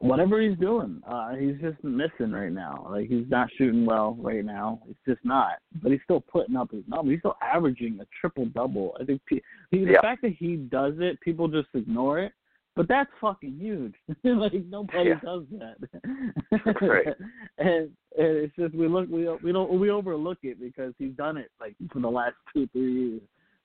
Whatever 0.00 0.40
he's 0.40 0.58
doing, 0.58 1.00
uh, 1.06 1.34
he's 1.34 1.56
just 1.60 1.82
missing 1.84 2.32
right 2.32 2.52
now. 2.52 2.86
Like 2.90 3.08
he's 3.08 3.28
not 3.28 3.48
shooting 3.56 3.86
well 3.86 4.16
right 4.18 4.44
now. 4.44 4.80
It's 4.88 4.98
just 5.06 5.20
not. 5.24 5.58
But 5.82 5.92
he's 5.92 6.00
still 6.04 6.20
putting 6.20 6.56
up 6.56 6.70
his 6.72 6.82
numbers. 6.88 7.12
He's 7.12 7.20
still 7.20 7.36
averaging 7.42 7.98
a 8.00 8.06
triple 8.20 8.46
double. 8.46 8.96
I 9.00 9.04
think 9.04 9.20
he, 9.28 9.40
the 9.70 9.78
yeah. 9.78 10.00
fact 10.00 10.22
that 10.22 10.34
he 10.38 10.56
does 10.56 10.94
it, 10.98 11.20
people 11.20 11.48
just 11.48 11.68
ignore 11.74 12.18
it. 12.18 12.32
But 12.76 12.88
that's 12.88 13.10
fucking 13.20 13.58
huge. 13.58 13.94
like 14.24 14.52
nobody 14.68 15.10
Yeah. 15.10 15.20
does 15.22 15.44
that. 15.58 16.80
Right. 16.80 17.06
and, 17.58 17.90
and 18.16 18.36
it's 18.36 18.56
just 18.56 18.74
we 18.74 18.88
look 18.88 19.08
we 19.10 19.28
we 19.42 19.52
don't 19.52 19.78
we 19.78 19.90
overlook 19.90 20.38
it 20.42 20.58
because 20.60 20.94
he's 20.98 21.12
done 21.12 21.36
it 21.36 21.50
like 21.60 21.74
for 21.92 22.00
the 22.00 22.08
last 22.08 22.36
two 22.54 22.68
three 22.72 22.92
years. 22.92 23.20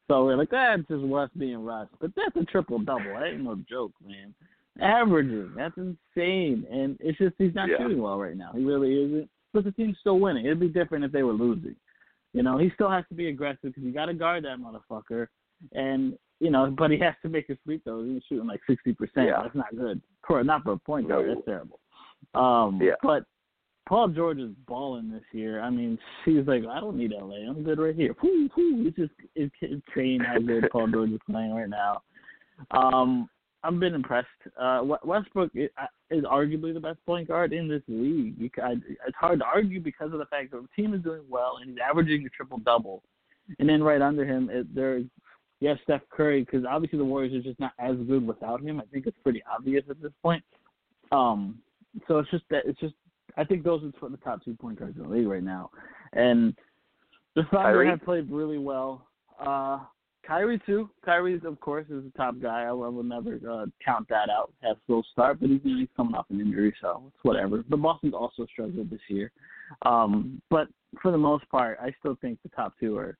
So 0.07 0.25
we're 0.25 0.35
like 0.35 0.49
that's 0.49 0.81
just 0.89 1.03
Russ 1.05 1.29
being 1.37 1.63
Russ. 1.63 1.87
But 2.01 2.11
that's 2.15 2.35
a 2.35 2.43
triple 2.45 2.79
double. 2.79 3.05
That 3.05 3.27
ain't 3.27 3.43
no 3.43 3.57
joke, 3.69 3.93
man. 4.05 4.33
Averaging 4.81 5.53
that's 5.55 5.77
insane. 5.77 6.65
And 6.69 6.97
it's 6.99 7.17
just 7.17 7.35
he's 7.37 7.55
not 7.55 7.69
Yeah. 7.69 7.77
shooting 7.77 8.01
well 8.01 8.19
right 8.19 8.35
now. 8.35 8.51
He 8.53 8.63
really 8.63 9.01
isn't. 9.03 9.29
But 9.53 9.63
the 9.63 9.71
team's 9.71 9.97
still 9.99 10.19
winning. 10.19 10.45
It'd 10.45 10.59
be 10.59 10.67
different 10.67 11.05
if 11.05 11.11
they 11.11 11.23
were 11.23 11.33
losing. 11.33 11.75
You 12.33 12.43
know, 12.43 12.57
he 12.57 12.69
still 12.71 12.89
has 12.89 13.05
to 13.07 13.15
be 13.15 13.29
aggressive 13.29 13.61
because 13.63 13.83
you 13.83 13.93
got 13.93 14.07
to 14.07 14.13
guard 14.13 14.43
that 14.43 14.57
motherfucker. 14.59 15.27
And 15.71 16.17
you 16.41 16.51
know, 16.51 16.69
but 16.77 16.91
he 16.91 16.99
has 16.99 17.15
to 17.21 17.29
make 17.29 17.47
his 17.47 17.57
free 17.65 17.77
throws. 17.79 18.05
He's 18.07 18.23
shooting 18.27 18.47
like 18.47 18.59
sixty 18.67 18.93
percent. 18.93 19.27
Yeah. 19.27 19.41
That's 19.43 19.55
not 19.55 19.73
good. 19.75 20.01
For 20.27 20.43
not 20.43 20.63
for 20.63 20.73
a 20.73 20.77
point 20.77 21.07
guard. 21.07 21.27
No. 21.27 21.35
That's 21.35 21.45
terrible. 21.45 21.79
Um, 22.33 22.81
Yeah. 22.81 22.95
But 23.01 23.23
Paul 23.87 24.09
George 24.09 24.39
is 24.39 24.51
balling 24.67 25.09
this 25.11 25.23
year. 25.31 25.61
I 25.61 25.69
mean, 25.69 25.97
he's 26.25 26.45
like, 26.47 26.63
I 26.65 26.79
don't 26.79 26.97
need 26.97 27.11
LA. 27.11 27.47
I'm 27.47 27.63
good 27.63 27.79
right 27.79 27.95
here. 27.95 28.15
Whoo, 28.21 28.49
whoo. 28.57 28.87
It's 28.87 28.97
just 28.97 29.13
it's 29.35 29.55
insane 29.61 30.19
how 30.19 30.39
good 30.39 30.67
Paul 30.71 30.87
George 30.87 31.11
is 31.11 31.19
playing 31.29 31.53
right 31.53 31.69
now. 31.69 32.01
Um, 32.71 33.29
I've 33.65 33.79
been 33.79 33.95
impressed. 33.95 34.27
Uh, 34.57 34.81
We- 34.83 35.09
Westbrook 35.09 35.51
i- 35.55 35.87
is 36.11 36.23
arguably 36.23 36.73
the 36.73 36.79
best 36.79 37.03
point 37.05 37.27
guard 37.27 37.51
in 37.51 37.67
this 37.67 37.81
league. 37.87 38.37
You 38.37 38.49
ca- 38.49 38.75
It's 39.07 39.17
hard 39.17 39.39
to 39.39 39.45
argue 39.45 39.79
because 39.81 40.13
of 40.13 40.19
the 40.19 40.25
fact 40.27 40.51
that 40.51 40.61
the 40.61 40.67
team 40.75 40.93
is 40.93 41.01
doing 41.01 41.23
well 41.29 41.57
and 41.57 41.71
he's 41.71 41.79
averaging 41.79 42.25
a 42.25 42.29
triple 42.29 42.59
double. 42.59 43.03
And 43.59 43.67
then 43.67 43.83
right 43.83 44.01
under 44.01 44.25
him, 44.25 44.49
it, 44.49 44.73
there's 44.73 45.05
yes, 45.59 45.79
Steph 45.83 46.07
Curry, 46.09 46.41
because 46.41 46.65
obviously 46.65 46.99
the 46.99 47.05
Warriors 47.05 47.33
are 47.33 47.41
just 47.41 47.59
not 47.59 47.73
as 47.79 47.95
good 48.07 48.25
without 48.25 48.61
him. 48.61 48.79
I 48.79 48.85
think 48.85 49.07
it's 49.07 49.17
pretty 49.19 49.41
obvious 49.51 49.83
at 49.89 50.01
this 50.01 50.13
point. 50.21 50.43
Um, 51.11 51.61
so 52.07 52.19
it's 52.19 52.29
just 52.29 52.43
that 52.49 52.65
it's 52.65 52.79
just 52.79 52.95
I 53.37 53.43
think 53.43 53.63
those 53.63 53.83
are 53.83 54.09
the 54.09 54.17
top 54.17 54.43
two 54.43 54.55
point 54.55 54.79
guards 54.79 54.97
in 54.97 55.03
the 55.03 55.09
league 55.09 55.27
right 55.27 55.43
now, 55.43 55.71
and 56.13 56.55
the 57.35 57.43
Thunder 57.51 57.83
have 57.89 58.01
played 58.03 58.31
really 58.31 58.57
well. 58.57 59.07
Uh, 59.39 59.79
Kyrie 60.27 60.61
too. 60.65 60.89
Kyrie, 61.03 61.39
of 61.45 61.59
course, 61.59 61.85
is 61.89 62.03
the 62.03 62.11
top 62.17 62.35
guy. 62.41 62.63
I, 62.63 62.71
will- 62.71 63.03
never 63.03 63.39
uh, 63.49 63.65
count 63.83 64.07
that 64.09 64.29
out. 64.29 64.51
Have 64.63 64.77
slow 64.87 65.03
start, 65.11 65.39
but 65.39 65.49
he's, 65.49 65.87
coming 65.95 66.15
off 66.15 66.25
an 66.29 66.41
injury, 66.41 66.73
so 66.81 67.03
it's 67.07 67.23
whatever. 67.23 67.63
But 67.67 67.81
Boston's 67.81 68.13
also 68.13 68.45
struggled 68.51 68.89
this 68.89 68.99
year. 69.07 69.31
Um, 69.83 70.41
but 70.49 70.67
for 71.01 71.11
the 71.11 71.17
most 71.17 71.47
part, 71.49 71.77
I 71.81 71.93
still 71.99 72.17
think 72.21 72.39
the 72.43 72.49
top 72.49 72.73
two 72.79 72.97
are 72.97 73.17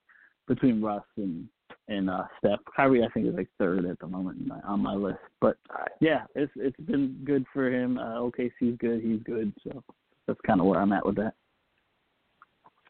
between 0.47 0.81
Russ 0.81 1.03
and 1.17 1.47
and 1.87 2.09
uh, 2.09 2.23
Steph. 2.39 2.59
Kyrie, 2.75 3.03
I 3.03 3.09
think, 3.09 3.27
is 3.27 3.35
like 3.35 3.49
third 3.59 3.85
at 3.85 3.99
the 3.99 4.07
moment 4.07 4.51
on 4.65 4.81
my 4.81 4.95
list. 4.95 5.19
But 5.39 5.57
right. 5.69 5.91
yeah, 5.99 6.23
it's 6.35 6.51
it's 6.55 6.79
been 6.81 7.21
good 7.23 7.45
for 7.53 7.71
him. 7.71 7.97
Uh, 7.97 8.19
OKC's 8.19 8.77
good. 8.79 9.01
He's 9.01 9.21
good. 9.23 9.53
So 9.63 9.83
that's 10.27 10.39
kind 10.45 10.59
of 10.59 10.65
where 10.67 10.79
I'm 10.79 10.93
at 10.93 11.05
with 11.05 11.15
that. 11.17 11.33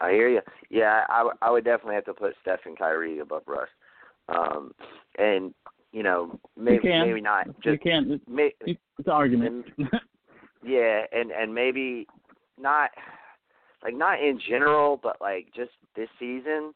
I 0.00 0.10
hear 0.10 0.28
you. 0.28 0.40
Yeah, 0.70 1.04
I, 1.08 1.30
I 1.40 1.50
would 1.50 1.64
definitely 1.64 1.94
have 1.94 2.04
to 2.04 2.14
put 2.14 2.34
Steph 2.42 2.60
and 2.66 2.78
Kyrie 2.78 3.20
above 3.20 3.42
Russ. 3.46 3.68
Um, 4.28 4.72
and 5.18 5.54
you 5.92 6.02
know, 6.02 6.38
maybe 6.56 6.88
you 6.88 7.04
maybe 7.06 7.20
not. 7.20 7.46
just 7.62 7.66
you 7.66 7.78
can. 7.78 8.10
It's, 8.12 8.24
may, 8.28 8.52
it's 8.60 8.80
an 8.98 9.12
argument. 9.12 9.66
yeah, 10.64 11.02
and 11.12 11.30
and 11.30 11.54
maybe 11.54 12.06
not 12.60 12.90
like 13.82 13.96
not 13.96 14.20
in 14.20 14.40
general, 14.48 14.98
but 15.02 15.16
like 15.20 15.46
just 15.54 15.70
this 15.94 16.08
season, 16.18 16.74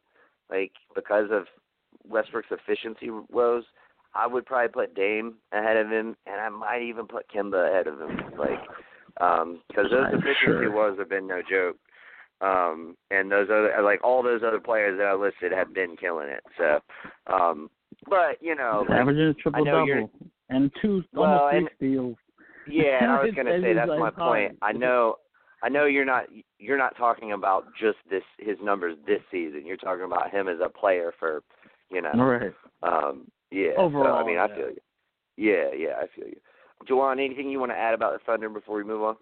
like 0.51 0.73
because 0.95 1.29
of 1.31 1.45
Westbrook's 2.09 2.49
efficiency 2.51 3.11
woes, 3.31 3.65
I 4.15 4.27
would 4.27 4.47
probably 4.47 4.69
put 4.69 4.95
Dame 4.95 5.35
ahead 5.53 5.77
of 5.77 5.89
him, 5.89 6.17
and 6.27 6.41
I 6.41 6.49
might 6.49 6.83
even 6.83 7.07
put 7.07 7.31
Kemba 7.31 7.69
ahead 7.69 7.87
of 7.87 8.01
him, 8.01 8.17
like 8.39 8.61
because 9.69 9.91
those 9.91 10.07
I'm 10.07 10.15
efficiency 10.15 10.45
sure. 10.45 10.71
woes 10.71 10.99
have 10.99 11.09
been 11.09 11.27
no 11.27 11.43
joke. 11.49 11.77
Um, 12.41 12.97
and 13.11 13.31
those 13.31 13.49
other 13.51 13.75
like 13.83 14.03
all 14.03 14.23
those 14.23 14.41
other 14.47 14.61
players 14.61 14.99
that 14.99 15.07
I 15.07 15.15
listed 15.15 15.53
have 15.53 15.75
been 15.75 15.97
killing 15.97 16.29
it. 16.29 16.43
So, 16.57 16.81
um, 17.33 17.69
but 18.09 18.39
you 18.41 18.55
know, 18.55 18.85
like, 18.89 18.99
averaging 18.99 19.23
a 19.29 19.35
triple 19.35 19.65
double 19.65 20.11
and 20.49 20.71
two 20.81 21.03
Well, 21.13 21.25
almost 21.31 21.55
and- 21.55 21.69
three 21.79 21.89
steals. 21.95 22.17
Yeah, 22.67 22.99
and 23.03 23.11
I 23.11 23.23
was 23.25 23.35
gonna 23.35 23.61
say 23.61 23.75
that's 23.75 23.89
like 23.89 23.99
my 23.99 24.11
point. 24.11 24.59
I 24.63 24.73
know, 24.73 25.17
I 25.63 25.69
know 25.69 25.85
you're 25.87 26.05
not 26.05 26.25
you're 26.59 26.79
not 26.79 26.97
talking 26.97 27.33
about 27.33 27.67
just 27.79 27.99
this 28.09 28.23
his 28.39 28.57
numbers 28.63 28.97
this 29.07 29.21
season. 29.31 29.67
You're 29.67 29.77
talking 29.77 30.05
about 30.05 30.31
him 30.31 30.49
as 30.49 30.59
a 30.65 30.69
player 30.69 31.13
for, 31.19 31.43
you 31.91 32.01
know, 32.03 32.13
Right. 32.15 32.53
um, 32.83 33.31
yeah. 33.51 33.73
so, 33.77 33.83
I 33.87 34.25
mean, 34.25 34.39
I 34.39 34.47
yeah. 34.49 34.55
feel 34.55 34.69
you. 34.69 34.81
Yeah, 35.37 35.71
yeah, 35.77 35.95
I 36.01 36.07
feel 36.15 36.29
you. 36.29 36.41
Juwan, 36.89 37.23
anything 37.23 37.51
you 37.51 37.59
want 37.61 37.73
to 37.73 37.77
add 37.77 37.95
about 37.95 38.13
the 38.13 38.19
Thunder 38.25 38.49
before 38.49 38.77
we 38.77 38.85
move 38.85 39.03
on? 39.03 39.17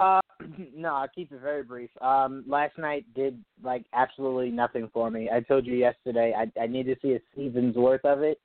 Uh, 0.00 0.20
no, 0.76 0.94
I'll 0.94 1.08
keep 1.08 1.32
it 1.32 1.40
very 1.40 1.62
brief. 1.62 1.90
Um, 2.00 2.44
last 2.46 2.76
night 2.78 3.04
did 3.14 3.42
like 3.62 3.84
absolutely 3.92 4.50
nothing 4.50 4.90
for 4.92 5.10
me. 5.10 5.30
I 5.32 5.40
told 5.40 5.66
you 5.66 5.74
yesterday 5.74 6.34
I 6.36 6.60
I 6.60 6.66
need 6.66 6.84
to 6.84 6.96
see 7.02 7.12
a 7.12 7.20
season's 7.36 7.76
worth 7.76 8.04
of 8.04 8.22
it, 8.22 8.40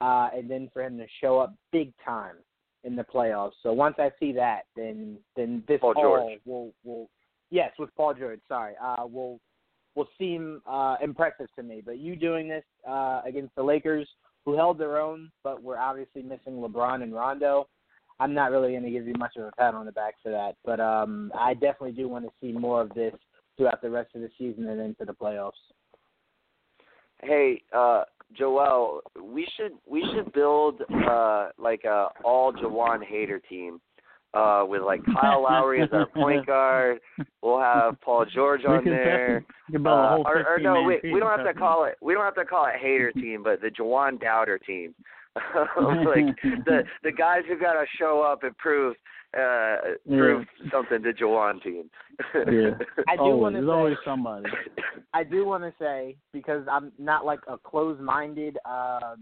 uh, 0.00 0.28
and 0.34 0.50
then 0.50 0.70
for 0.72 0.82
him 0.82 0.98
to 0.98 1.06
show 1.20 1.38
up 1.38 1.54
big 1.72 1.92
time 2.04 2.36
in 2.84 2.96
the 2.96 3.04
playoffs. 3.04 3.52
So 3.62 3.72
once 3.72 3.96
I 3.98 4.10
see 4.18 4.32
that, 4.32 4.62
then 4.76 5.18
then 5.36 5.62
this 5.68 5.80
Paul 5.80 5.94
all 5.96 6.02
George. 6.02 6.40
will 6.44 6.72
will 6.84 7.08
yes 7.50 7.72
with 7.78 7.94
Paul 7.96 8.14
George. 8.14 8.40
Sorry, 8.48 8.74
uh, 8.82 9.06
will 9.06 9.40
will 9.94 10.08
seem 10.18 10.62
uh, 10.66 10.96
impressive 11.02 11.48
to 11.56 11.62
me. 11.62 11.82
But 11.84 11.98
you 11.98 12.16
doing 12.16 12.48
this 12.48 12.64
uh, 12.88 13.20
against 13.26 13.54
the 13.54 13.62
Lakers, 13.62 14.08
who 14.44 14.56
held 14.56 14.78
their 14.78 15.00
own, 15.00 15.30
but 15.44 15.62
were 15.62 15.78
obviously 15.78 16.22
missing 16.22 16.54
LeBron 16.54 17.02
and 17.02 17.14
Rondo. 17.14 17.68
I'm 18.22 18.34
not 18.34 18.50
really 18.52 18.70
going 18.70 18.84
to 18.84 18.90
give 18.90 19.06
you 19.06 19.14
much 19.18 19.32
of 19.36 19.44
a 19.44 19.50
pat 19.58 19.74
on 19.74 19.84
the 19.86 19.92
back 19.92 20.14
for 20.22 20.30
that, 20.30 20.56
but 20.64 20.78
um, 20.80 21.32
I 21.38 21.54
definitely 21.54 21.92
do 21.92 22.08
want 22.08 22.24
to 22.24 22.30
see 22.40 22.52
more 22.52 22.80
of 22.80 22.90
this 22.94 23.14
throughout 23.56 23.82
the 23.82 23.90
rest 23.90 24.10
of 24.14 24.20
the 24.20 24.30
season 24.38 24.68
and 24.68 24.80
into 24.80 25.04
the 25.04 25.12
playoffs. 25.12 25.52
Hey, 27.22 27.62
uh, 27.72 28.02
Joel, 28.36 29.02
we 29.22 29.46
should 29.56 29.72
we 29.88 30.04
should 30.14 30.32
build 30.32 30.82
uh 31.08 31.48
like 31.58 31.84
a 31.84 32.08
all 32.24 32.52
Jawan 32.52 33.04
hater 33.04 33.40
team. 33.48 33.80
Uh, 34.34 34.64
with 34.66 34.80
like 34.80 35.02
Kyle 35.20 35.42
Lowry 35.42 35.82
as 35.82 35.90
our 35.92 36.06
point 36.06 36.46
guard, 36.52 37.00
we'll 37.42 37.60
have 37.60 38.00
Paul 38.00 38.24
George 38.34 38.62
on 38.64 38.82
there. 38.82 39.40
definitely- 39.40 39.54
we 39.68 39.72
can 39.74 39.82
build 39.82 39.98
a 39.98 40.02
Uh, 40.02 40.16
or, 40.24 40.54
or 40.54 40.58
no, 40.58 40.82
wait, 40.84 41.00
we 41.04 41.20
don't 41.20 41.28
have 41.38 41.46
to 41.46 41.52
call 41.52 41.84
it. 41.84 41.96
We 42.00 42.14
don't 42.14 42.24
have 42.24 42.36
to 42.36 42.46
call 42.46 42.64
it 42.64 42.76
hater 42.80 43.12
team, 43.12 43.42
but 43.42 43.60
the 43.60 43.68
Jawan 43.68 44.18
Doubter 44.18 44.58
team. 44.58 44.94
like 46.06 46.36
the 46.66 46.82
the 47.02 47.12
guys 47.12 47.42
who 47.48 47.58
got 47.58 47.72
to 47.74 47.84
show 47.98 48.20
up 48.22 48.42
and 48.42 48.56
prove 48.58 48.94
uh 49.38 49.76
prove 50.06 50.44
something 50.70 51.02
to 51.02 51.12
Jawan 51.12 51.62
team. 51.62 51.88
Yeah. 52.34 52.70
I 53.08 53.16
do 53.16 53.36
wanna 53.36 53.58
There's 53.60 53.68
say- 53.68 53.72
always 53.72 53.96
somebody. 54.04 54.46
I 55.14 55.24
do 55.24 55.46
want 55.46 55.62
to 55.64 55.72
say 55.78 56.16
because 56.32 56.66
I'm 56.70 56.90
not 56.98 57.24
like 57.26 57.40
a 57.48 57.58
closed-minded. 57.58 58.58
Uh, 58.64 59.16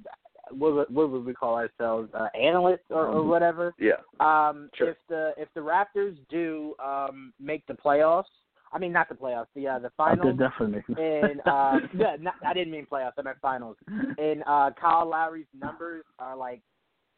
what 0.52 0.90
what 0.90 1.10
would 1.10 1.24
we 1.24 1.32
call 1.34 1.54
ourselves? 1.56 2.10
Uh, 2.12 2.26
analyst 2.36 2.82
or, 2.90 3.06
or 3.06 3.20
Um, 3.20 3.28
whatever. 3.28 3.72
yeah. 3.78 3.94
Um, 4.20 4.68
Sure. 4.74 4.90
If 4.90 4.96
the 5.08 5.32
if 5.36 5.48
the 5.54 5.60
Raptors 5.60 6.16
do 6.28 6.74
um, 6.84 7.32
make 7.40 7.64
the 7.66 7.74
playoffs, 7.74 8.24
I 8.72 8.78
mean 8.78 8.92
not 8.92 9.08
the 9.08 9.14
playoffs, 9.14 9.46
the 9.54 9.66
uh, 9.66 9.78
the 9.78 9.90
finals. 9.96 10.26
did 10.26 10.38
definitely 10.38 10.82
and 10.96 11.40
uh, 11.46 11.78
yeah, 11.96 12.16
not, 12.20 12.34
I 12.46 12.54
didn't 12.54 12.72
mean 12.72 12.86
playoffs. 12.90 13.12
I 13.18 13.22
meant 13.22 13.38
finals. 13.42 13.76
And 13.88 14.42
uh, 14.46 14.70
Kyle 14.80 15.08
Lowry's 15.08 15.46
numbers 15.58 16.04
are 16.18 16.36
like 16.36 16.60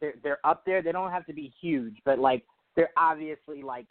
they're 0.01 0.15
they're 0.23 0.45
up 0.45 0.63
there. 0.65 0.81
They 0.81 0.91
don't 0.91 1.11
have 1.11 1.25
to 1.27 1.33
be 1.33 1.53
huge, 1.61 1.97
but 2.05 2.19
like 2.19 2.43
they're 2.75 2.91
obviously 2.97 3.61
like 3.61 3.87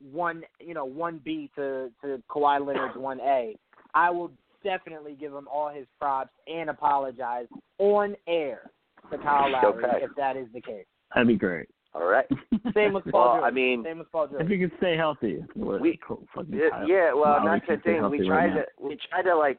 one 0.00 0.42
you 0.60 0.74
know 0.74 0.84
one 0.84 1.20
B 1.24 1.50
to 1.56 1.90
to 2.02 2.22
Kawhi 2.30 2.64
Leonard's 2.64 2.96
one 2.96 3.20
A. 3.20 3.56
I 3.94 4.10
will 4.10 4.30
definitely 4.62 5.16
give 5.18 5.32
him 5.32 5.48
all 5.52 5.68
his 5.68 5.86
props 5.98 6.30
and 6.46 6.70
apologize 6.70 7.46
on 7.78 8.14
air 8.26 8.70
to 9.10 9.18
Kyle 9.18 9.50
Lowry 9.50 9.84
Okay. 9.84 10.04
if 10.04 10.10
that 10.16 10.36
is 10.36 10.46
the 10.52 10.60
case. 10.60 10.84
That'd 11.14 11.28
be 11.28 11.36
great. 11.36 11.68
All 11.94 12.06
right. 12.06 12.26
Same 12.74 12.92
with 12.92 13.04
Paul 13.10 13.36
Well, 13.36 13.44
I 13.44 13.50
mean, 13.50 13.82
Same 13.84 13.98
with 13.98 14.10
Paul 14.12 14.28
George. 14.28 14.42
If 14.42 14.48
he 14.48 14.58
could 14.58 14.72
stay 14.78 14.96
healthy. 14.96 15.42
We- 15.54 15.98
cool, 16.06 16.26
Yeah, 16.48 16.84
yeah, 16.86 17.12
well, 17.12 17.44
Lowry 17.44 17.58
that's 17.58 17.62
the 17.62 17.66
can't 17.66 17.80
stay 17.82 17.92
thing. 17.92 18.10
We 18.10 18.18
healthy 18.18 18.26
tried 18.28 18.46
right 18.46 18.54
to 18.54 18.64
we 18.80 18.98
tried 19.10 19.22
to 19.22 19.36
like 19.36 19.58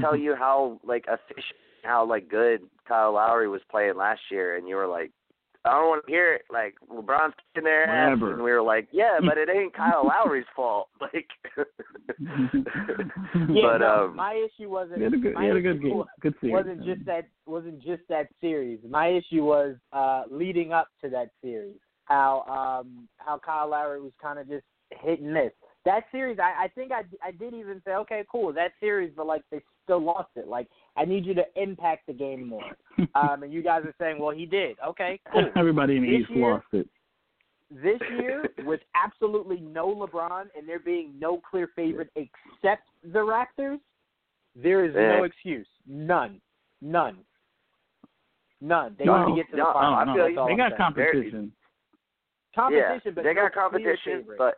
tell 0.00 0.16
you 0.16 0.34
how 0.34 0.80
like 0.84 1.04
efficient, 1.06 1.56
how 1.82 2.06
like 2.06 2.28
good 2.28 2.62
Kyle 2.88 3.12
Lowry 3.12 3.48
was 3.48 3.60
playing 3.70 3.96
last 3.96 4.20
year, 4.30 4.56
and 4.56 4.68
you 4.68 4.76
were 4.76 4.86
like, 4.86 5.10
I 5.66 5.72
don't 5.72 5.88
want 5.88 6.06
to 6.06 6.10
hear 6.10 6.34
it. 6.34 6.42
Like 6.50 6.74
LeBron's 6.90 7.34
kicking 7.54 7.64
their 7.64 7.84
ass, 7.84 8.12
Whatever. 8.12 8.34
and 8.34 8.42
we 8.42 8.50
were 8.52 8.62
like, 8.62 8.88
yeah, 8.92 9.18
but 9.26 9.38
it 9.38 9.48
ain't 9.48 9.74
Kyle 9.74 10.06
Lowry's 10.06 10.46
fault. 10.54 10.88
Like, 11.00 11.26
yeah, 12.20 13.62
but 13.62 13.78
no, 13.78 14.06
um, 14.06 14.16
my 14.16 14.34
issue 14.34 14.70
wasn't 14.70 14.98
He 14.98 15.04
had 15.04 15.14
a 15.14 15.16
good, 15.16 15.34
my 15.34 15.44
had 15.44 15.56
a 15.56 15.60
good 15.60 15.76
issue 15.76 15.88
game. 15.88 16.04
Good 16.20 16.34
series. 16.40 16.52
wasn't 16.52 16.84
just 16.84 17.04
that 17.06 17.28
wasn't 17.46 17.82
just 17.82 18.02
that 18.08 18.28
series. 18.40 18.80
My 18.88 19.08
issue 19.08 19.44
was 19.44 19.76
uh 19.92 20.22
leading 20.30 20.72
up 20.72 20.88
to 21.02 21.08
that 21.10 21.30
series. 21.42 21.76
how 22.04 22.42
um 22.48 23.08
how 23.18 23.38
Kyle 23.38 23.68
Lowry 23.68 24.00
was 24.00 24.12
kind 24.20 24.38
of 24.38 24.48
just 24.48 24.64
hit 25.02 25.20
and 25.20 25.32
miss. 25.32 25.52
That 25.84 26.04
series, 26.10 26.38
I, 26.40 26.64
I 26.64 26.68
think 26.68 26.92
I 26.92 27.02
I 27.26 27.30
did 27.32 27.54
even 27.54 27.80
say, 27.84 27.92
okay, 27.92 28.24
cool, 28.30 28.52
that 28.52 28.72
series, 28.80 29.12
but 29.16 29.26
like 29.26 29.42
they 29.50 29.60
still 29.84 30.00
lost 30.02 30.30
it. 30.36 30.48
Like 30.48 30.68
I 30.96 31.04
need 31.04 31.26
you 31.26 31.34
to 31.34 31.44
impact 31.56 32.06
the 32.06 32.12
game 32.12 32.46
more. 32.46 32.64
um, 33.14 33.42
and 33.42 33.52
you 33.52 33.62
guys 33.62 33.82
are 33.84 33.94
saying, 34.00 34.18
well, 34.18 34.34
he 34.34 34.46
did. 34.46 34.76
Okay, 34.86 35.20
cool. 35.32 35.44
Everybody 35.56 35.96
in 35.96 36.02
the 36.02 36.08
East 36.08 36.30
year- 36.30 36.52
lost 36.52 36.66
it. 36.72 36.88
This 37.68 38.00
year, 38.20 38.44
with 38.64 38.78
absolutely 38.94 39.58
no 39.58 39.88
LeBron 39.92 40.42
and 40.56 40.68
there 40.68 40.78
being 40.78 41.14
no 41.18 41.40
clear 41.50 41.68
favorite 41.74 42.10
except 42.14 42.84
the 43.02 43.18
Raptors, 43.18 43.80
there 44.54 44.84
is 44.84 44.94
no 44.94 45.24
excuse. 45.24 45.66
None. 45.84 46.40
None. 46.80 47.16
None. 48.60 48.94
They 48.96 49.04
No, 49.04 49.26
need 49.26 49.32
to 49.32 49.36
get 49.42 49.50
to 49.50 49.56
the 49.56 49.62
no, 49.64 49.72
finals. 49.72 49.96
I 49.98 50.04
That's 50.04 50.16
feel 50.16 50.28
you. 50.30 50.38
all 50.38 50.46
They 50.46 50.52
I'm 50.52 50.58
got 50.58 50.70
saying. 50.70 50.78
competition. 50.78 51.52
competition, 52.54 53.00
yeah, 53.04 53.10
but 53.16 53.24
they 53.24 53.34
no 53.34 53.42
got 53.42 53.52
competition, 53.54 54.24
but 54.38 54.54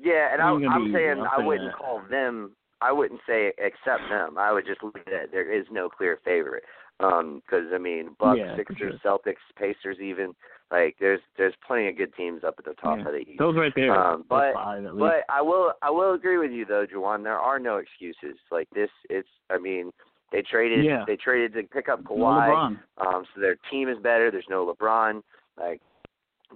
yeah, 0.00 0.32
and 0.32 0.40
I, 0.40 0.46
I'm 0.48 0.90
saying 0.92 1.18
I'll 1.20 1.26
I 1.26 1.36
say 1.38 1.44
wouldn't 1.44 1.70
that. 1.72 1.76
call 1.78 2.00
them. 2.10 2.56
I 2.82 2.92
wouldn't 2.92 3.20
say 3.26 3.52
except 3.58 4.02
them. 4.10 4.36
I 4.38 4.52
would 4.52 4.66
just 4.66 4.82
leave 4.82 5.04
it 5.06 5.12
at 5.12 5.30
there 5.30 5.50
is 5.52 5.66
no 5.70 5.88
clear 5.88 6.18
favorite. 6.24 6.64
Um, 7.00 7.42
because 7.44 7.66
I 7.74 7.78
mean, 7.78 8.10
Bucks, 8.18 8.38
Yeah, 8.38 8.54
Sixers, 8.56 8.78
sure. 9.02 9.18
Celtics, 9.18 9.42
Pacers, 9.58 9.98
even 10.00 10.34
like 10.70 10.96
there's 11.00 11.20
there's 11.36 11.54
plenty 11.66 11.88
of 11.88 11.96
good 11.96 12.14
teams 12.14 12.44
up 12.44 12.54
at 12.58 12.64
the 12.64 12.74
top 12.74 12.98
Yeah. 12.98 13.06
of 13.06 13.12
the 13.12 13.18
East. 13.20 13.38
Those 13.38 13.56
right 13.56 13.72
there. 13.74 13.94
Um, 13.96 14.24
but- 14.28 14.54
five. 14.54 14.84
But 14.98 15.24
I 15.28 15.40
will 15.42 15.72
I 15.82 15.90
will 15.90 16.12
agree 16.14 16.38
with 16.38 16.50
you 16.52 16.64
though, 16.64 16.86
Juwan. 16.86 17.22
There 17.24 17.38
are 17.38 17.58
no 17.58 17.78
excuses. 17.78 18.38
Like 18.50 18.68
this, 18.70 18.90
it's 19.10 19.28
I 19.50 19.58
mean 19.58 19.90
they 20.30 20.42
traded 20.42 20.84
Yeah. 20.84 21.04
they 21.06 21.16
traded 21.16 21.54
to 21.54 21.62
pick 21.64 21.88
up 21.88 22.00
No 22.04 22.16
Kawhi. 22.16 22.48
LeBron. 22.48 22.78
Um, 23.06 23.24
so 23.34 23.40
their 23.40 23.56
team 23.70 23.88
is 23.88 23.98
better. 23.98 24.30
There's 24.30 24.48
no 24.48 24.64
LeBron. 24.72 25.22
Like, 25.58 25.80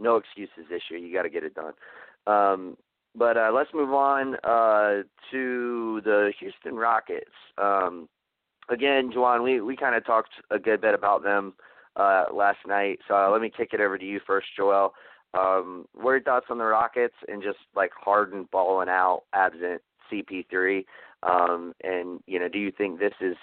no 0.00 0.16
excuses 0.16 0.64
this 0.70 0.82
year. 0.90 0.98
You 0.98 1.12
got 1.12 1.22
to 1.22 1.28
get 1.28 1.44
it 1.44 1.54
done. 1.54 1.74
Um, 2.26 2.76
but 3.16 3.36
uh, 3.36 3.50
let's 3.54 3.70
move 3.72 3.92
on 3.92 4.36
uh, 4.44 5.02
to 5.30 6.00
the 6.04 6.32
Houston 6.38 6.76
Rockets. 6.76 7.30
Um, 7.58 8.08
again, 8.68 9.10
Juwan, 9.12 9.42
we 9.42 9.60
we 9.60 9.76
kind 9.76 9.94
of 9.94 10.04
talked 10.04 10.30
a 10.50 10.58
good 10.58 10.80
bit 10.80 10.94
about 10.94 11.22
them 11.22 11.54
uh, 11.96 12.24
last 12.32 12.58
night. 12.66 12.98
So 13.08 13.14
uh, 13.14 13.30
let 13.30 13.40
me 13.40 13.50
kick 13.54 13.70
it 13.72 13.80
over 13.80 13.98
to 13.98 14.04
you 14.04 14.20
first, 14.26 14.48
Joel. 14.56 14.92
Um, 15.34 15.86
what 15.94 16.10
are 16.10 16.16
your 16.16 16.22
thoughts 16.22 16.46
on 16.50 16.58
the 16.58 16.64
Rockets 16.64 17.14
and 17.28 17.42
just 17.42 17.58
like 17.74 17.90
Harden 17.98 18.48
balling 18.52 18.88
out, 18.88 19.22
absent 19.32 19.82
CP3? 20.12 20.84
Um, 21.22 21.72
and 21.82 22.20
you 22.26 22.38
know, 22.38 22.48
do 22.48 22.58
you 22.58 22.70
think 22.70 22.98
this 22.98 23.14
is 23.20 23.36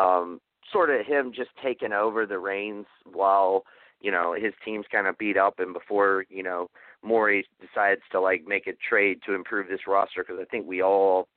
um, 0.00 0.40
sort 0.72 0.90
of 0.90 1.06
him 1.06 1.32
just 1.34 1.50
taking 1.62 1.92
over 1.92 2.26
the 2.26 2.38
reins 2.38 2.86
while 3.12 3.64
you 4.00 4.10
know 4.10 4.34
his 4.34 4.52
team's 4.64 4.86
kind 4.90 5.06
of 5.06 5.18
beat 5.18 5.36
up 5.36 5.58
and 5.58 5.72
before 5.72 6.24
you 6.28 6.42
know 6.42 6.70
Morey 7.02 7.46
decides 7.60 8.00
to 8.12 8.20
like 8.20 8.44
make 8.46 8.66
a 8.66 8.72
trade 8.88 9.20
to 9.26 9.34
improve 9.34 9.68
this 9.68 9.86
roster 9.86 10.24
because 10.24 10.40
I 10.40 10.44
think 10.46 10.66
we 10.66 10.82
all 10.82 11.28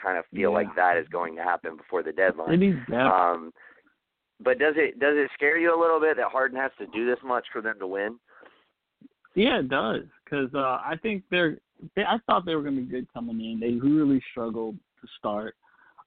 kind 0.00 0.18
of 0.18 0.24
feel 0.26 0.50
Yeah. 0.50 0.56
like 0.56 0.74
that 0.76 0.96
is 0.96 1.08
going 1.08 1.36
to 1.36 1.42
happen 1.42 1.76
before 1.76 2.02
the 2.02 2.12
deadline. 2.12 2.52
It 2.54 2.56
needs 2.58 2.78
depth. 2.90 2.92
Um, 2.92 3.52
but 4.40 4.58
does 4.58 4.74
it 4.76 4.98
does 4.98 5.16
it 5.16 5.30
scare 5.34 5.58
you 5.58 5.74
a 5.74 5.80
little 5.80 6.00
bit 6.00 6.16
that 6.16 6.26
Harden 6.30 6.58
has 6.58 6.72
to 6.78 6.86
do 6.88 7.06
this 7.06 7.18
much 7.24 7.46
for 7.52 7.62
them 7.62 7.78
to 7.78 7.86
win? 7.86 8.18
Yeah, 9.34 9.60
it 9.60 9.68
does. 9.68 10.02
Because 10.24 10.52
uh, 10.54 10.80
I 10.84 10.96
think 11.02 11.22
they're. 11.30 11.58
They, 11.94 12.02
I 12.02 12.18
thought 12.26 12.46
they 12.46 12.54
were 12.54 12.62
going 12.62 12.76
to 12.76 12.82
be 12.82 12.88
good 12.88 13.06
coming 13.12 13.38
in. 13.40 13.60
They 13.60 13.72
really 13.74 14.22
struggled 14.30 14.76
to 15.00 15.08
start. 15.18 15.54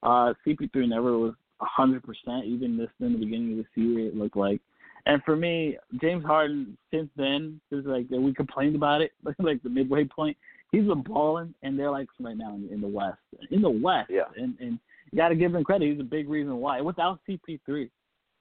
Uh, 0.01 0.33
CP3 0.45 0.89
never 0.89 1.17
was 1.17 1.33
a 1.61 1.65
hundred 1.65 2.03
percent. 2.03 2.45
Even 2.45 2.77
this 2.77 2.89
in 2.99 3.13
the 3.13 3.19
beginning 3.19 3.51
of 3.51 3.57
this 3.57 3.67
year, 3.75 4.07
it 4.07 4.15
looked 4.15 4.37
like. 4.37 4.61
And 5.05 5.21
for 5.23 5.35
me, 5.35 5.77
James 6.01 6.23
Harden, 6.25 6.77
since 6.91 7.09
then, 7.15 7.59
since 7.69 7.85
like 7.85 8.07
we 8.09 8.33
complained 8.33 8.75
about 8.75 9.01
it, 9.01 9.11
like 9.39 9.61
the 9.63 9.69
midway 9.69 10.03
point, 10.05 10.35
he's 10.71 10.85
been 10.85 11.01
balling, 11.01 11.53
and 11.63 11.77
they're 11.79 11.91
like 11.91 12.07
right 12.19 12.37
now 12.37 12.55
in, 12.55 12.69
in 12.71 12.81
the 12.81 12.87
West, 12.87 13.17
in 13.51 13.61
the 13.61 13.69
West, 13.69 14.09
Yeah. 14.11 14.23
and 14.35 14.55
and 14.59 14.79
you 15.11 15.17
got 15.17 15.29
to 15.29 15.35
give 15.35 15.55
him 15.55 15.63
credit. 15.63 15.89
He's 15.91 15.99
a 15.99 16.03
big 16.03 16.29
reason 16.29 16.57
why. 16.57 16.81
Without 16.81 17.19
CP3, 17.27 17.89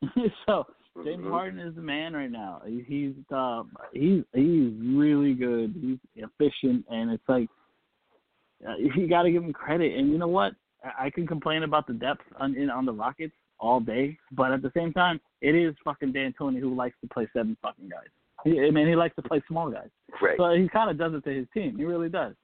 so 0.47 0.66
James 1.05 1.25
Mhm. 1.25 1.31
Harden 1.31 1.61
is 1.61 1.75
the 1.77 1.81
man 1.81 2.12
right 2.12 2.31
now. 2.31 2.61
He- 2.66 2.85
He's 2.87 3.14
uh, 3.33 3.62
he's 3.92 4.23
he's 4.35 4.73
really 4.83 5.35
good. 5.35 5.75
He's 5.81 5.99
efficient, 6.16 6.85
and 6.90 7.11
it's 7.12 7.29
like 7.29 7.49
uh, 8.68 8.75
you 8.77 9.09
got 9.09 9.23
to 9.23 9.31
give 9.31 9.42
him 9.44 9.53
credit. 9.53 9.97
And 9.97 10.11
you 10.11 10.18
know 10.18 10.29
what? 10.29 10.53
I 10.85 11.07
I 11.07 11.11
can 11.11 11.27
complain 11.27 11.62
about 11.62 11.87
the 11.87 11.92
depth 11.94 12.23
on 12.38 12.55
in, 12.57 12.68
on 12.68 12.85
the 12.85 12.92
Rockets 12.92 13.35
all 13.61 13.81
day, 13.81 14.16
but 14.33 14.53
at 14.53 14.62
the 14.62 14.73
same 14.77 14.92
time, 14.92 15.21
it 15.40 15.55
is 15.55 15.75
fucking 15.85 16.12
D'Antoni 16.12 16.61
who 16.61 16.75
likes 16.75 16.97
to 17.03 17.09
play 17.09 17.29
seven 17.33 17.57
fucking 17.62 17.88
guys. 17.88 18.09
He, 18.44 18.61
I 18.61 18.71
mean, 18.71 18.87
he 18.87 18.94
likes 18.94 19.16
to 19.16 19.23
play 19.23 19.42
small 19.49 19.71
guys. 19.71 19.88
Right. 20.23 20.37
So 20.38 20.53
he 20.55 20.68
kind 20.68 20.90
of 20.90 20.99
does 20.99 21.12
it 21.14 21.25
to 21.29 21.37
his 21.37 21.47
team. 21.53 21.77
He 21.77 21.85
really 21.85 22.09
does. 22.09 22.35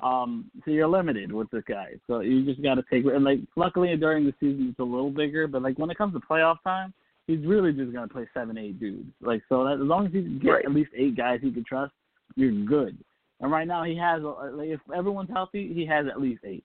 Um, 0.00 0.50
so 0.64 0.70
you're 0.70 0.86
limited 0.88 1.32
with 1.32 1.50
this 1.50 1.64
guy. 1.68 1.92
So 2.06 2.20
you 2.20 2.44
just 2.44 2.62
got 2.62 2.74
to 2.76 2.84
take 2.90 3.04
and 3.06 3.24
like. 3.24 3.40
Luckily 3.56 3.96
during 3.96 4.24
the 4.24 4.34
season 4.38 4.68
it's 4.70 4.78
a 4.78 4.84
little 4.84 5.10
bigger, 5.10 5.46
but 5.48 5.62
like 5.62 5.78
when 5.78 5.90
it 5.90 5.98
comes 5.98 6.14
to 6.14 6.20
playoff 6.20 6.56
time, 6.62 6.94
he's 7.26 7.44
really 7.44 7.72
just 7.72 7.92
gonna 7.92 8.08
play 8.08 8.26
seven, 8.32 8.56
eight 8.58 8.78
dudes. 8.78 9.10
Like 9.20 9.42
so 9.48 9.64
that 9.64 9.74
as 9.74 9.80
long 9.80 10.06
as 10.06 10.12
he 10.12 10.22
can 10.22 10.38
get 10.38 10.50
Right. 10.50 10.64
at 10.64 10.72
least 10.72 10.90
eight 10.96 11.16
guys 11.16 11.40
he 11.42 11.50
can 11.50 11.64
trust, 11.64 11.92
you're 12.36 12.52
good. 12.64 12.96
And 13.40 13.50
right 13.50 13.66
now 13.66 13.82
he 13.84 13.96
has 13.96 14.22
uh, 14.22 14.50
like 14.52 14.68
if 14.68 14.80
everyone's 14.96 15.30
healthy, 15.30 15.72
he 15.72 15.84
has 15.86 16.06
at 16.06 16.20
least 16.20 16.42
eight. 16.44 16.64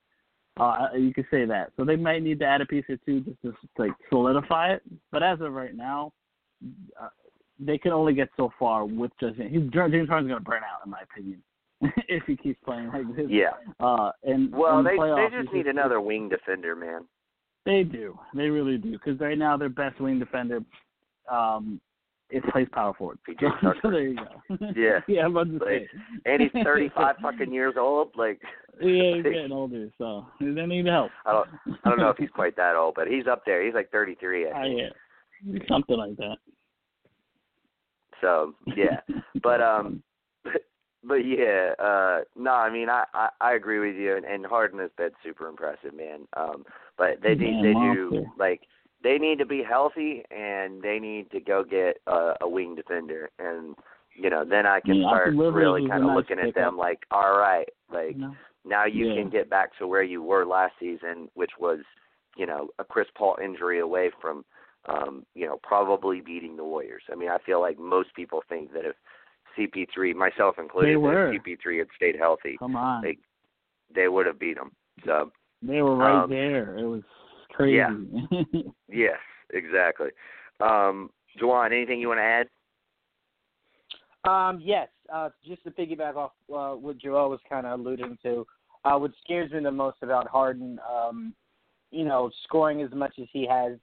Uh, 0.60 0.88
you 0.96 1.14
could 1.14 1.26
say 1.32 1.46
that. 1.46 1.72
So 1.78 1.84
they 1.84 1.96
might 1.96 2.22
need 2.22 2.40
to 2.40 2.46
add 2.46 2.62
a 2.62 2.66
piece 2.66 2.86
or 2.88 2.98
two 3.06 3.22
just 3.22 3.42
to 3.42 3.54
like 3.78 3.92
solidify 4.10 4.74
it. 4.74 4.84
But 5.12 5.24
as 5.24 5.42
of 5.42 5.52
right 5.54 5.76
now, 5.76 6.14
uh, 7.02 7.10
they 7.60 7.78
can 7.78 7.92
only 7.92 8.14
get 8.14 8.30
so 8.38 8.52
far 8.60 8.86
with 8.86 9.12
just 9.20 9.36
he's 9.38 9.62
James 9.72 10.10
Harden's 10.10 10.30
gonna 10.30 10.40
burn 10.40 10.64
out 10.64 10.86
in 10.86 10.92
my 10.92 11.02
opinion 11.02 11.42
if 12.08 12.24
he 12.28 12.36
keeps 12.36 12.60
playing 12.64 12.90
like 12.90 13.16
this. 13.16 13.28
Yeah. 13.30 13.52
Uh, 13.80 14.12
and 14.24 14.52
Well, 14.52 14.84
they 14.84 14.92
playoffs, 14.92 15.32
they 15.32 15.42
just 15.42 15.54
need 15.54 15.68
another 15.68 16.02
wing 16.02 16.30
defender, 16.30 16.76
man. 16.76 17.06
They 17.66 17.84
do. 17.84 18.20
They 18.36 18.50
really 18.50 18.78
do. 18.78 18.92
Because 18.92 19.20
right 19.20 19.38
now 19.38 19.58
their 19.58 19.70
best 19.70 20.00
wing 20.00 20.20
defender, 20.20 20.60
um, 21.32 21.80
it 22.34 22.44
plays 22.52 22.68
power 22.72 22.94
forward. 22.94 23.20
PJ 23.30 23.40
Tucker. 23.62 23.76
so 23.82 23.92
there 23.92 24.02
you 24.08 24.16
go. 24.16 24.58
Yeah. 24.76 25.00
yeah, 25.08 25.26
I'm 25.26 25.36
about 25.38 25.52
to 25.52 25.60
say. 25.66 25.88
And 26.26 26.42
he's 26.42 26.52
35 26.64 27.16
fucking 27.22 27.54
years 27.54 27.76
old. 27.78 28.12
Like, 28.16 28.42
Yeah, 28.82 29.16
he's 29.16 29.24
getting 29.24 29.52
older, 29.52 29.90
so 29.98 30.26
they 30.40 30.66
need 30.66 30.86
help. 30.88 31.12
I 31.26 31.32
don't 31.32 31.50
I 31.86 31.90
don't 31.90 32.00
know 32.00 32.10
if 32.10 32.18
he's 32.18 32.30
quite 32.34 32.56
that 32.58 32.76
old, 32.76 32.96
but 32.96 33.08
he's 33.08 33.28
up 33.28 33.44
there. 33.46 33.64
He's 33.64 33.74
like 33.76 33.92
33, 33.92 34.50
I 34.50 34.62
think. 34.64 34.80
yeah, 35.46 35.60
something 35.70 35.98
like 35.98 36.18
that. 36.18 36.38
So 38.22 38.54
yeah, 38.78 39.02
but 39.42 39.62
um, 39.62 40.02
but 41.04 41.16
yeah, 41.26 41.74
uh, 41.78 42.20
no, 42.38 42.52
I 42.52 42.72
mean 42.72 42.90
I, 42.90 43.04
I 43.14 43.30
I 43.42 43.54
agree 43.54 43.80
with 43.80 43.98
you, 43.98 44.16
and, 44.16 44.26
and 44.26 44.46
Harden 44.46 44.80
has 44.80 44.92
been 44.98 45.10
super 45.24 45.48
impressive, 45.50 45.94
man. 45.94 46.22
Um, 46.38 46.64
but 46.98 47.22
they 47.22 47.32
Yeah, 47.34 47.62
they 47.62 47.74
monster. 47.74 48.10
do 48.10 48.26
like 48.40 48.62
they 49.04 49.18
need 49.18 49.38
to 49.40 49.46
be 49.46 49.64
healthy, 49.64 50.24
and 50.32 50.82
they 50.82 51.00
need 51.00 51.30
to 51.32 51.40
go 51.40 51.64
get 51.64 51.98
a, 52.08 52.34
a 52.42 52.48
wing 52.50 52.76
defender, 52.76 53.30
and 53.40 53.76
you 54.16 54.30
know 54.30 54.46
then 54.46 54.66
I 54.66 54.80
can 54.80 54.96
Yeah, 54.96 55.08
start 55.08 55.36
really 55.36 55.88
kind 55.90 56.04
of 56.04 56.08
nice 56.08 56.18
looking 56.18 56.40
at 56.40 56.56
them 56.56 56.78
like, 56.78 57.00
all 57.12 57.38
right, 57.38 57.68
like 57.92 58.16
You 58.16 58.22
know? 58.22 58.36
now 58.66 58.86
you 58.86 59.08
Yeah. 59.08 59.14
can 59.16 59.30
get 59.30 59.50
back 59.50 59.78
to 59.78 59.88
where 59.88 60.04
you 60.04 60.24
were 60.24 60.46
last 60.46 60.74
season, 60.80 61.30
which 61.34 61.52
was, 61.60 61.80
you 62.38 62.46
know, 62.46 62.70
a 62.80 62.84
Chris 62.84 63.08
Paul 63.16 63.38
injury 63.44 63.80
away 63.80 64.10
from, 64.22 64.46
um, 64.88 65.26
you 65.36 65.46
know, 65.46 65.60
probably 65.64 66.22
beating 66.22 66.56
the 66.56 66.64
Warriors. 66.64 67.04
I 67.12 67.16
mean, 67.16 67.30
I 67.30 67.38
feel 67.46 67.60
like 67.62 67.78
most 67.78 68.14
people 68.16 68.42
think 68.48 68.72
that 68.74 68.86
if 68.86 68.96
CP3, 69.58 70.16
myself 70.16 70.56
included, 70.58 70.94
They 70.94 70.96
that 70.96 71.02
were. 71.02 71.34
if 71.34 71.44
CP3 71.44 71.80
had 71.80 71.88
stayed 71.96 72.16
healthy, 72.18 72.58
Come 72.58 72.76
on, 72.76 73.04
they 73.04 73.18
they 73.94 74.08
would 74.08 74.26
have 74.26 74.40
beat 74.40 74.56
them. 74.56 74.72
So 75.06 75.32
they 75.62 75.82
were 75.82 75.96
right 75.96 76.24
um, 76.24 76.30
there. 76.30 76.78
It 76.78 76.86
was 76.86 77.04
crazy. 77.52 77.78
yeah. 77.78 77.92
yes, 78.90 79.20
exactly. 79.52 80.10
Um, 80.60 81.10
Juwan, 81.42 81.68
anything 81.72 82.00
you 82.00 82.10
want 82.10 82.20
to 82.20 82.24
add? 82.24 82.48
Um, 84.26 84.62
yes, 84.64 84.88
uh, 85.14 85.30
just 85.46 85.64
to 85.64 85.72
piggyback 85.72 86.16
off 86.16 86.32
uh, 86.54 86.76
what 86.78 86.98
Joel 86.98 87.30
was 87.30 87.40
kind 87.50 87.66
of 87.66 87.80
alluding 87.80 88.18
to, 88.24 88.48
uh, 88.86 88.98
what 88.98 89.12
scares 89.24 89.52
me 89.52 89.62
the 89.62 89.72
most 89.72 89.98
about 90.02 90.28
Harden, 90.28 90.80
um, 90.90 91.34
you 91.92 92.06
know, 92.06 92.32
scoring 92.46 92.82
as 92.82 92.92
much 92.92 93.14
as 93.20 93.28
he 93.34 93.46
has 93.48 93.74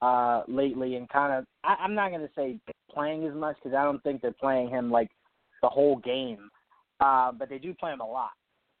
uh, 0.00 0.42
lately, 0.46 0.96
and 0.96 1.08
kind 1.08 1.32
of, 1.32 1.44
I, 1.64 1.74
I'm 1.82 1.94
not 1.94 2.10
going 2.10 2.20
to 2.20 2.30
say 2.36 2.58
playing 2.92 3.26
as 3.26 3.34
much 3.34 3.56
because 3.62 3.76
I 3.76 3.84
don't 3.84 4.02
think 4.02 4.22
they're 4.22 4.32
playing 4.32 4.70
him 4.70 4.90
like 4.90 5.10
the 5.62 5.68
whole 5.68 5.96
game, 5.96 6.50
uh, 7.00 7.32
but 7.32 7.48
they 7.48 7.58
do 7.58 7.74
play 7.74 7.92
him 7.92 8.00
a 8.00 8.06
lot. 8.08 8.30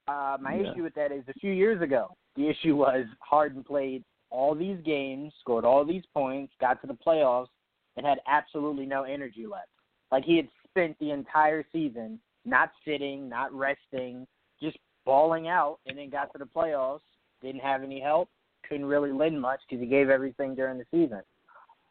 Uh, 0.08 0.36
my 0.40 0.54
Yeah. 0.54 0.72
issue 0.72 0.82
with 0.82 0.94
that 0.94 1.12
is 1.12 1.24
a 1.28 1.34
few 1.34 1.52
years 1.52 1.82
ago, 1.82 2.16
the 2.36 2.48
issue 2.48 2.76
was 2.76 3.04
Harden 3.20 3.64
played 3.64 4.04
all 4.30 4.54
these 4.54 4.78
games, 4.84 5.32
scored 5.40 5.64
all 5.64 5.84
these 5.84 6.04
points, 6.14 6.52
got 6.60 6.80
to 6.80 6.86
the 6.86 6.96
playoffs, 7.06 7.48
and 7.96 8.06
had 8.06 8.18
absolutely 8.26 8.86
no 8.86 9.02
energy 9.02 9.46
left. 9.46 9.68
Like 10.10 10.24
he 10.24 10.36
had 10.36 10.48
spent 10.68 10.98
the 10.98 11.10
entire 11.10 11.64
season 11.72 12.18
not 12.44 12.70
sitting, 12.84 13.28
not 13.28 13.52
resting, 13.52 14.26
just 14.62 14.78
balling 15.04 15.48
out, 15.48 15.78
and 15.86 15.98
then 15.98 16.10
got 16.10 16.32
to 16.32 16.38
the 16.38 16.44
playoffs, 16.44 17.00
didn't 17.42 17.60
have 17.60 17.82
any 17.82 18.00
help, 18.00 18.28
couldn't 18.68 18.86
really 18.86 19.12
lend 19.12 19.40
much 19.40 19.60
because 19.68 19.82
he 19.82 19.88
gave 19.88 20.08
everything 20.08 20.54
during 20.54 20.78
the 20.78 20.86
season. 20.90 21.22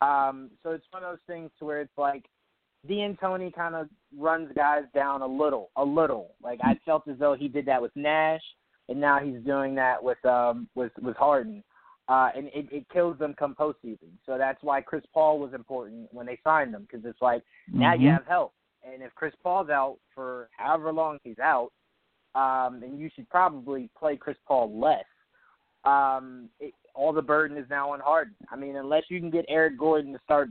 Um, 0.02 0.49
so 0.63 0.71
it's 0.71 0.86
one 0.91 1.04
of 1.04 1.12
those 1.12 1.19
things 1.28 1.52
where 1.60 1.82
it's 1.82 1.97
like 1.97 2.25
D'Antoni 2.88 3.54
kind 3.54 3.75
of 3.75 3.89
runs 4.17 4.49
guys 4.56 4.84
down 4.95 5.21
a 5.21 5.28
little, 5.28 5.69
a 5.75 5.84
little. 5.84 6.32
Like 6.41 6.60
I 6.63 6.80
felt 6.86 7.08
as 7.08 7.17
though 7.19 7.36
he 7.36 7.47
did 7.47 7.65
that 7.65 7.82
with 7.82 7.91
Nash, 7.95 8.41
and 8.88 8.99
now 8.99 9.19
he's 9.19 9.41
doing 9.45 9.75
that 9.75 10.02
with 10.02 10.23
um 10.25 10.69
with 10.75 10.91
with 11.02 11.17
Harden, 11.17 11.63
uh, 12.10 12.30
and 12.36 12.48
it, 12.48 12.67
it 12.72 12.89
kills 12.91 13.17
them 13.19 13.36
come 13.38 13.56
postseason. 13.56 14.10
So 14.26 14.38
that's 14.38 14.62
why 14.63 14.82
Chris 14.82 15.04
Paul 15.13 15.39
was 15.39 15.54
important 15.54 16.10
when 16.12 16.26
they 16.26 16.39
signed 16.43 16.74
him 16.74 16.88
because 16.89 17.06
it's 17.06 17.22
like 17.22 17.41
mm-hmm. 17.69 17.80
now 17.80 17.93
you 17.93 18.08
mm-hmm. 18.08 18.15
have 18.15 18.26
help, 18.26 18.54
and 18.84 19.04
if 19.04 19.13
Chris 19.15 19.34
Paul's 19.43 19.69
out 19.69 19.98
for 20.13 20.50
however 20.58 20.91
long 20.91 21.19
he's 21.24 21.39
out, 21.39 21.72
um, 22.36 22.80
then 22.82 22.98
you 22.98 23.10
should 23.15 23.30
probably 23.30 23.89
play 23.98 24.17
Chris 24.17 24.38
Paul 24.48 24.80
less. 24.80 25.06
Um, 25.86 26.50
it, 26.60 26.74
all 26.95 27.13
the 27.13 27.22
burden 27.22 27.58
is 27.58 27.65
now 27.69 27.93
on 27.93 28.00
Harden. 28.00 28.36
I 28.52 28.56
mean, 28.56 28.76
unless 28.76 29.04
you 29.10 29.19
can 29.19 29.30
get 29.30 29.45
Eric 29.48 29.78
Gordon 29.78 30.12
to 30.13 30.19
start 30.24 30.50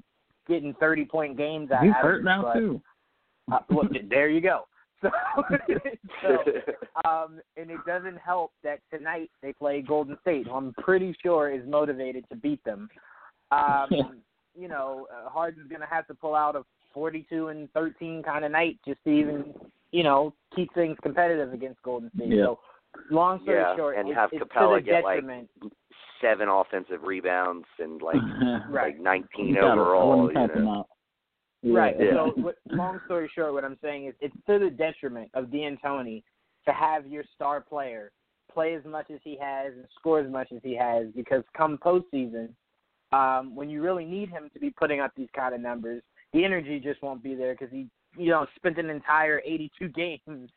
getting 0.48 0.74
thirty 0.74 1.04
point 1.04 1.36
games 1.36 1.70
out. 1.70 1.84
He's 1.84 1.92
hurt 2.00 2.24
now 2.24 2.42
but, 2.42 2.54
too. 2.54 2.80
Uh, 3.52 3.58
well, 3.68 3.88
there 4.08 4.28
you 4.28 4.40
go. 4.40 4.66
So, 6.20 6.38
so 6.44 7.08
um, 7.08 7.40
and 7.56 7.70
it 7.70 7.78
doesn't 7.86 8.18
help 8.18 8.50
that 8.64 8.80
tonight 8.92 9.30
they 9.40 9.52
play 9.52 9.82
Golden 9.82 10.18
State, 10.22 10.46
who 10.46 10.52
I'm 10.52 10.72
pretty 10.74 11.14
sure 11.22 11.48
is 11.50 11.62
motivated 11.68 12.24
to 12.30 12.36
beat 12.36 12.62
them. 12.64 12.88
Um, 13.52 13.88
you 14.58 14.66
know, 14.66 15.06
uh, 15.12 15.28
Harden's 15.28 15.68
going 15.68 15.80
to 15.80 15.86
have 15.86 16.06
to 16.08 16.14
pull 16.14 16.34
out 16.34 16.56
a 16.56 16.62
42 16.92 17.48
and 17.48 17.70
13 17.72 18.22
kind 18.24 18.44
of 18.44 18.50
night 18.50 18.78
just 18.84 18.98
to 19.04 19.10
even, 19.10 19.54
you 19.92 20.02
know, 20.02 20.34
keep 20.56 20.74
things 20.74 20.96
competitive 21.02 21.52
against 21.52 21.80
Golden 21.82 22.10
State. 22.16 22.30
Yeah. 22.30 22.44
So, 22.44 22.58
long 23.10 23.40
story 23.42 23.58
yeah, 23.58 23.76
short, 23.76 23.96
and 23.96 24.08
it, 24.08 24.14
have 24.16 24.30
it's 24.32 24.42
Capela 24.42 24.78
to 24.78 24.84
the 24.84 24.90
get 24.90 25.02
detriment. 25.02 25.48
like 25.62 25.72
seven 26.20 26.48
offensive 26.48 27.02
rebounds 27.04 27.66
and 27.78 28.02
like 28.02 28.16
right. 28.70 28.94
like 28.94 29.00
19 29.00 29.56
overall. 29.58 30.28
You 30.28 30.34
know. 30.34 30.86
Right. 31.64 31.96
Yeah. 31.98 32.12
So, 32.12 32.32
what, 32.36 32.56
long 32.70 33.00
story 33.06 33.30
short, 33.34 33.52
what 33.52 33.64
I'm 33.64 33.78
saying 33.82 34.06
is 34.06 34.14
it's 34.20 34.34
to 34.46 34.58
the 34.58 34.70
detriment 34.70 35.30
of 35.34 35.46
D'Antoni 35.46 36.22
to 36.66 36.72
have 36.72 37.06
your 37.06 37.24
star 37.34 37.60
player 37.60 38.12
play 38.52 38.74
as 38.74 38.84
much 38.84 39.10
as 39.10 39.18
he 39.24 39.36
has 39.40 39.72
and 39.72 39.84
score 39.98 40.20
as 40.20 40.30
much 40.30 40.48
as 40.52 40.60
he 40.62 40.76
has 40.76 41.06
because 41.16 41.42
come 41.56 41.78
postseason, 41.78 42.48
um, 43.12 43.54
when 43.54 43.68
you 43.68 43.82
really 43.82 44.04
need 44.04 44.28
him 44.28 44.50
to 44.52 44.60
be 44.60 44.70
putting 44.70 45.00
up 45.00 45.12
these 45.16 45.28
kind 45.34 45.54
of 45.54 45.60
numbers, 45.60 46.02
the 46.32 46.44
energy 46.44 46.78
just 46.78 47.02
won't 47.02 47.22
be 47.22 47.34
there 47.34 47.54
because 47.54 47.70
he, 47.72 47.88
you 48.16 48.30
know, 48.30 48.46
spent 48.56 48.78
an 48.78 48.90
entire 48.90 49.40
82 49.44 49.88
games, 50.28 50.50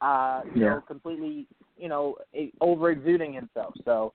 uh, 0.00 0.42
you 0.54 0.62
Yeah. 0.62 0.70
know, 0.70 0.80
completely, 0.86 1.46
you 1.76 1.88
know, 1.88 2.16
over 2.60 2.90
exuding 2.90 3.32
himself. 3.32 3.74
So 3.84 4.12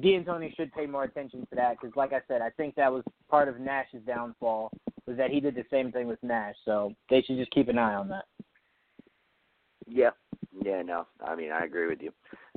D'Antoni 0.00 0.54
should 0.56 0.72
pay 0.72 0.86
more 0.86 1.04
attention 1.04 1.40
to 1.50 1.56
that 1.56 1.76
because, 1.80 1.94
like 1.96 2.12
I 2.12 2.20
said, 2.28 2.40
I 2.40 2.50
think 2.50 2.74
that 2.76 2.92
was 2.92 3.04
part 3.28 3.48
of 3.48 3.58
Nash's 3.58 4.02
downfall 4.06 4.70
was 5.08 5.16
that 5.16 5.30
he 5.30 5.40
did 5.40 5.54
the 5.54 5.64
same 5.70 5.90
thing 5.90 6.06
with 6.06 6.22
Nash. 6.22 6.54
So 6.64 6.92
they 7.08 7.22
should 7.22 7.38
just 7.38 7.50
keep 7.50 7.68
an 7.68 7.78
eye 7.78 7.94
on 7.94 8.08
that. 8.08 8.26
Yeah, 9.88 10.10
yeah, 10.62 10.82
no, 10.82 11.06
I 11.24 11.34
mean 11.34 11.50
I 11.50 11.64
agree 11.64 11.88
with 11.88 12.02
you, 12.02 12.12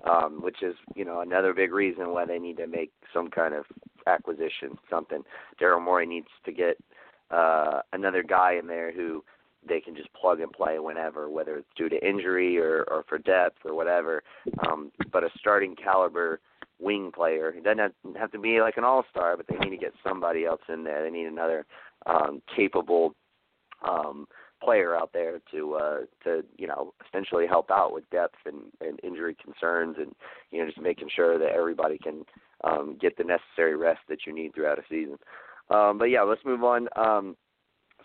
um, 0.10 0.42
which 0.42 0.62
is 0.62 0.76
you 0.96 1.06
know 1.06 1.22
another 1.22 1.54
big 1.54 1.72
reason 1.72 2.10
why 2.10 2.26
they 2.26 2.40
need 2.40 2.58
to 2.58 2.68
make 2.68 2.92
some 3.14 3.30
kind 3.30 3.54
of 3.54 3.64
acquisition, 4.06 4.78
something. 4.90 5.24
Daryl 5.60 5.82
Morey 5.82 6.06
needs 6.06 6.28
to 6.44 6.52
get 6.52 6.78
uh, 7.30 7.82
another 7.94 8.22
guy 8.22 8.56
in 8.60 8.68
there 8.68 8.92
who 8.92 9.24
they 9.68 9.80
can 9.80 9.96
just 9.96 10.12
plug 10.14 10.42
and 10.42 10.52
play 10.52 10.80
whenever, 10.80 11.30
whether 11.30 11.56
it's 11.58 11.68
due 11.78 11.88
to 11.88 12.06
injury 12.08 12.58
or, 12.58 12.84
or 12.90 13.06
for 13.08 13.18
depth 13.20 13.60
or 13.64 13.76
whatever. 13.76 14.24
Um, 14.68 14.92
but 15.14 15.24
a 15.24 15.30
starting 15.40 15.76
caliber 15.76 16.42
wing 16.80 17.12
player. 17.14 17.50
It 17.50 17.64
doesn't 17.64 17.78
have, 17.78 17.94
have 18.18 18.32
to 18.32 18.40
be 18.40 18.60
like 18.60 18.78
an 18.78 18.84
all 18.84 19.06
star, 19.10 19.38
but 19.38 19.46
they 19.48 19.58
need 19.58 19.70
to 19.70 19.78
get 19.78 19.94
somebody 20.04 20.46
else 20.46 20.62
in 20.68 20.84
there. 20.84 21.04
They 21.04 21.12
need 21.12 21.28
another 21.28 21.66
um, 22.06 22.42
capable 22.56 23.16
um, 23.88 24.28
player 24.64 24.96
out 24.96 25.12
there 25.14 25.40
to 25.52 25.76
uh, 25.76 26.00
to 26.24 26.44
you 26.58 26.68
know 26.68 26.94
essentially 27.08 27.48
help 27.48 27.72
out 27.72 27.94
with 27.94 28.10
depth 28.10 28.38
and, 28.46 28.64
and 28.80 29.00
injury 29.04 29.36
concerns, 29.44 29.96
and 29.98 30.14
you 30.52 30.60
know 30.60 30.66
just 30.66 30.82
making 30.82 31.10
sure 31.16 31.38
that 31.38 31.52
everybody 31.52 31.98
can 31.98 32.24
um, 32.64 32.98
get 33.00 33.18
the 33.18 33.24
necessary 33.24 33.76
rest 33.76 34.02
that 34.10 34.20
you 34.26 34.34
need 34.34 34.54
throughout 34.54 34.80
a 34.80 34.84
season. 34.90 35.18
Um, 35.70 35.98
but 35.98 36.06
yeah, 36.06 36.22
let's 36.22 36.46
move 36.46 36.64
on. 36.64 36.88
Um, 36.96 37.36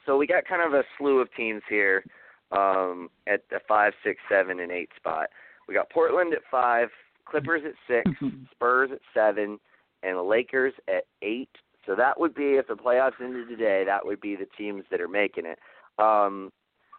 so 0.05 0.17
we 0.17 0.27
got 0.27 0.47
kind 0.47 0.63
of 0.63 0.73
a 0.73 0.85
slew 0.97 1.21
of 1.21 1.29
teams 1.35 1.63
here 1.69 2.05
um, 2.53 3.09
at 3.27 3.43
the 3.51 3.59
five, 3.69 3.93
six, 4.05 4.21
seven, 4.29 4.61
and 4.61 4.71
eight 4.71 4.91
spot. 4.97 5.29
We 5.69 5.75
got 5.75 5.91
Portland 5.91 6.33
at 6.33 6.43
five, 6.51 6.89
Clippers 7.25 7.63
at 7.67 8.05
6 8.07 8.19
Spurs 8.53 8.91
at 8.93 9.01
seven, 9.13 9.59
and 10.03 10.23
Lakers 10.23 10.73
at 10.89 11.05
eight. 11.23 11.51
So 11.87 11.95
that 11.95 12.19
would 12.19 12.35
be 12.35 12.55
if 12.55 12.67
the 12.67 12.75
playoffs 12.75 13.21
ended 13.23 13.49
today. 13.49 13.85
That 13.87 14.05
would 14.05 14.21
be 14.21 14.37
the 14.37 14.49
teams 14.59 14.85
that 14.91 15.01
are 15.01 15.09
making 15.09 15.47
it. 15.47 15.59
Um, 15.99 16.51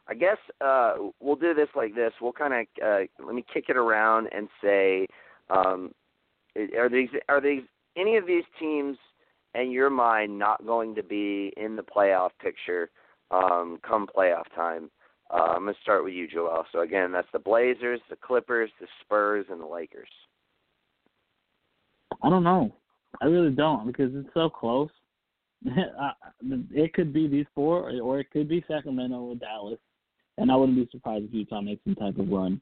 I 0.07 0.13
guess 0.13 0.37
uh, 0.61 0.95
we'll 1.19 1.35
do 1.35 1.53
this 1.53 1.67
like 1.75 1.93
this. 1.93 2.13
We'll 2.21 2.31
kind 2.31 2.53
of 2.53 2.83
uh, 2.83 2.99
let 3.23 3.35
me 3.35 3.45
kick 3.53 3.65
it 3.67 3.75
around 3.75 4.29
and 4.33 4.47
say, 4.63 5.07
um, 5.49 5.91
are 6.77 6.89
these 6.89 7.09
are 7.27 7.41
these 7.41 7.63
any 7.97 8.15
of 8.15 8.25
these 8.25 8.45
teams 8.59 8.97
in 9.53 9.71
your 9.71 9.89
mind 9.89 10.37
not 10.37 10.65
going 10.65 10.95
to 10.95 11.03
be 11.03 11.51
in 11.57 11.75
the 11.75 11.83
playoff 11.83 12.29
picture 12.41 12.89
um, 13.31 13.79
come 13.85 14.07
playoff 14.07 14.45
time? 14.55 14.89
Uh, 15.29 15.55
I'm 15.55 15.63
going 15.63 15.73
to 15.73 15.81
start 15.81 16.05
with 16.05 16.13
you, 16.13 16.25
Joel. 16.25 16.65
So 16.71 16.79
again, 16.79 17.11
that's 17.11 17.27
the 17.33 17.39
Blazers, 17.39 17.99
the 18.09 18.15
Clippers, 18.15 18.69
the 18.79 18.87
Spurs, 19.01 19.45
and 19.49 19.59
the 19.59 19.65
Lakers. 19.65 20.07
I 22.23 22.29
don't 22.29 22.45
know. 22.45 22.73
I 23.21 23.25
really 23.25 23.51
don't 23.51 23.87
because 23.87 24.11
it's 24.13 24.29
so 24.33 24.49
close. 24.49 24.89
it 25.65 26.93
could 26.93 27.13
be 27.13 27.27
these 27.27 27.45
four, 27.55 27.91
or 27.99 28.19
it 28.19 28.29
could 28.31 28.47
be 28.47 28.63
Sacramento 28.67 29.15
or 29.15 29.35
Dallas, 29.35 29.79
and 30.37 30.51
I 30.51 30.55
wouldn't 30.55 30.77
be 30.77 30.87
surprised 30.91 31.25
if 31.25 31.33
Utah 31.33 31.61
makes 31.61 31.83
some 31.83 31.95
type 31.95 32.17
of 32.19 32.29
run. 32.29 32.61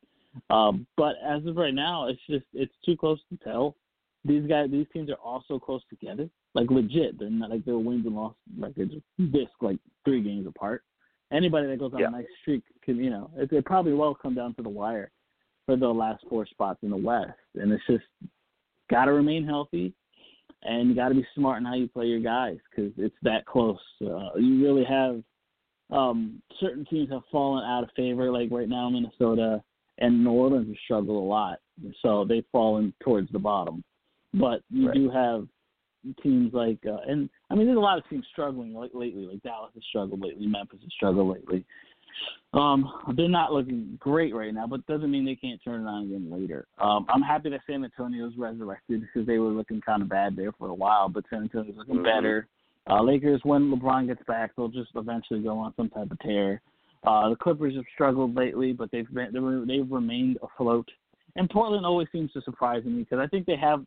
Um, 0.49 0.87
but 0.97 1.15
as 1.25 1.45
of 1.45 1.57
right 1.57 1.73
now, 1.73 2.07
it's 2.07 2.21
just 2.29 2.45
it's 2.53 2.73
too 2.85 2.95
close 2.95 3.19
to 3.29 3.37
tell. 3.43 3.75
These 4.23 4.47
guys, 4.47 4.71
these 4.71 4.87
teams 4.91 5.09
are 5.09 5.17
all 5.23 5.43
so 5.47 5.59
close 5.59 5.81
together, 5.89 6.29
like 6.55 6.71
legit. 6.71 7.19
They're 7.19 7.29
not 7.29 7.51
like 7.51 7.63
their 7.65 7.77
wins 7.77 8.05
and 8.05 8.15
loss 8.15 8.33
records 8.57 8.93
disc 9.31 9.51
like 9.61 9.77
three 10.03 10.21
games 10.21 10.47
apart 10.47 10.83
anybody 11.31 11.65
that 11.67 11.79
goes 11.79 11.91
on 11.91 11.99
yeah. 11.99 12.07
a 12.07 12.11
nice 12.11 12.25
streak 12.41 12.63
can 12.83 12.97
you 12.97 13.09
know 13.09 13.31
it, 13.35 13.51
it 13.51 13.65
probably 13.65 13.93
will 13.93 14.13
come 14.13 14.35
down 14.35 14.53
to 14.53 14.61
the 14.61 14.69
wire 14.69 15.11
for 15.65 15.75
the 15.75 15.87
last 15.87 16.23
four 16.29 16.45
spots 16.45 16.79
in 16.83 16.89
the 16.89 16.97
West, 16.97 17.31
and 17.55 17.71
it's 17.71 17.85
just 17.87 18.03
got 18.89 19.05
to 19.05 19.13
remain 19.13 19.45
healthy, 19.45 19.93
and 20.65 20.89
you 20.89 20.95
got 20.95 21.09
to 21.09 21.15
be 21.15 21.25
smart 21.35 21.59
in 21.59 21.65
how 21.65 21.75
you 21.75 21.87
play 21.87 22.05
your 22.05 22.19
guys 22.19 22.57
because 22.69 22.91
it's 22.97 23.15
that 23.23 23.45
close. 23.45 23.77
Uh, 24.01 24.35
you 24.37 24.63
really 24.63 24.83
have 24.83 25.21
um, 25.91 26.41
certain 26.59 26.85
teams 26.85 27.09
have 27.11 27.21
fallen 27.31 27.63
out 27.63 27.83
of 27.83 27.89
favor, 27.95 28.31
like 28.31 28.49
right 28.51 28.69
now 28.69 28.89
Minnesota 28.89 29.61
and 29.99 30.23
New 30.23 30.31
Orleans 30.31 30.67
have 30.67 30.77
struggled 30.83 31.17
a 31.17 31.27
lot, 31.27 31.59
so 32.01 32.25
they've 32.27 32.45
fallen 32.51 32.93
towards 33.03 33.31
the 33.31 33.39
bottom. 33.39 33.83
But 34.33 34.61
you 34.69 34.87
right. 34.87 34.95
do 34.95 35.09
have 35.09 35.47
teams 36.21 36.53
like 36.53 36.79
uh, 36.87 36.97
and 37.07 37.29
I 37.49 37.55
mean 37.55 37.65
there's 37.65 37.77
a 37.77 37.81
lot 37.81 37.97
of 37.97 38.07
teams 38.09 38.25
struggling 38.31 38.73
like 38.73 38.91
lately. 38.93 39.25
Like 39.25 39.41
Dallas 39.43 39.71
has 39.73 39.83
struggled 39.89 40.21
lately, 40.21 40.47
Memphis 40.47 40.79
has 40.81 40.91
struggled 40.93 41.33
lately. 41.33 41.65
Um, 42.53 42.89
they're 43.17 43.27
not 43.27 43.51
looking 43.51 43.97
great 43.99 44.33
right 44.33 44.53
now, 44.53 44.65
but 44.65 44.85
doesn't 44.87 45.11
mean 45.11 45.25
they 45.25 45.35
can't 45.35 45.61
turn 45.63 45.81
it 45.81 45.89
on 45.89 46.03
again 46.03 46.31
later. 46.31 46.67
Um, 46.77 47.05
I'm 47.09 47.21
happy 47.21 47.49
that 47.49 47.61
San 47.67 47.83
Antonio's 47.83 48.33
resurrected 48.37 49.01
because 49.01 49.27
they 49.27 49.39
were 49.39 49.49
looking 49.49 49.81
kind 49.81 50.01
of 50.01 50.07
bad 50.07 50.35
there 50.35 50.53
for 50.53 50.69
a 50.69 50.73
while, 50.73 51.09
but 51.09 51.25
San 51.29 51.41
Antonio's 51.41 51.75
looking 51.77 51.95
mm-hmm. 51.95 52.03
better. 52.03 52.47
Uh, 52.89 53.01
Lakers, 53.01 53.41
when 53.43 53.71
LeBron 53.71 54.07
gets 54.07 54.21
back, 54.27 54.51
they'll 54.55 54.67
just 54.69 54.91
eventually 54.95 55.41
go 55.41 55.57
on 55.57 55.73
some 55.75 55.89
type 55.89 56.09
of 56.11 56.19
tear. 56.19 56.61
Uh, 57.05 57.29
the 57.29 57.35
Clippers 57.35 57.75
have 57.75 57.85
struggled 57.93 58.35
lately, 58.35 58.71
but 58.71 58.89
they've 58.91 59.11
been, 59.13 59.65
they've 59.67 59.91
remained 59.91 60.37
afloat. 60.41 60.87
And 61.35 61.49
Portland 61.49 61.85
always 61.85 62.07
seems 62.11 62.31
to 62.33 62.41
surprise 62.41 62.85
me 62.85 63.03
because 63.03 63.19
I 63.19 63.27
think 63.27 63.45
they 63.45 63.57
have 63.57 63.83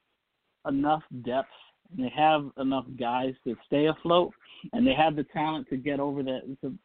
enough 0.66 1.02
depth 1.24 1.48
and 1.90 2.04
they 2.04 2.12
have 2.14 2.50
enough 2.58 2.84
guys 2.98 3.34
to 3.44 3.56
stay 3.66 3.86
afloat, 3.86 4.32
and 4.72 4.86
they 4.86 4.92
have 4.92 5.16
the 5.16 5.24
talent 5.24 5.68
to 5.70 5.76
get 5.76 6.00
over 6.00 6.22
the 6.22 6.40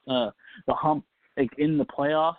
uh, 0.07 0.31
the 0.65 0.73
hump 0.73 1.03
like 1.37 1.51
in 1.57 1.77
the 1.77 1.85
playoffs, 1.85 2.35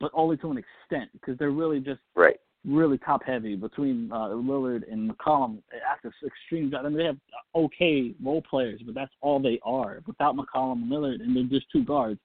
but 0.00 0.10
only 0.14 0.36
to 0.38 0.50
an 0.50 0.58
extent 0.58 1.10
because 1.12 1.38
they're 1.38 1.50
really 1.50 1.80
just 1.80 2.00
right 2.14 2.38
really 2.66 2.98
top 2.98 3.22
heavy 3.24 3.54
between 3.54 4.10
uh, 4.12 4.28
Lillard 4.28 4.90
and 4.90 5.10
McCollum 5.10 5.58
this 6.02 6.12
extreme. 6.24 6.72
I 6.74 6.82
mean, 6.82 6.96
they 6.96 7.04
have 7.04 7.18
okay 7.54 8.12
role 8.22 8.42
players, 8.42 8.80
but 8.84 8.94
that's 8.94 9.12
all 9.20 9.40
they 9.40 9.60
are. 9.64 10.00
Without 10.06 10.36
McCollum 10.36 10.82
and 10.82 10.90
Lillard, 10.90 11.20
and 11.22 11.34
they're 11.34 11.44
just 11.44 11.70
two 11.70 11.84
guards. 11.84 12.20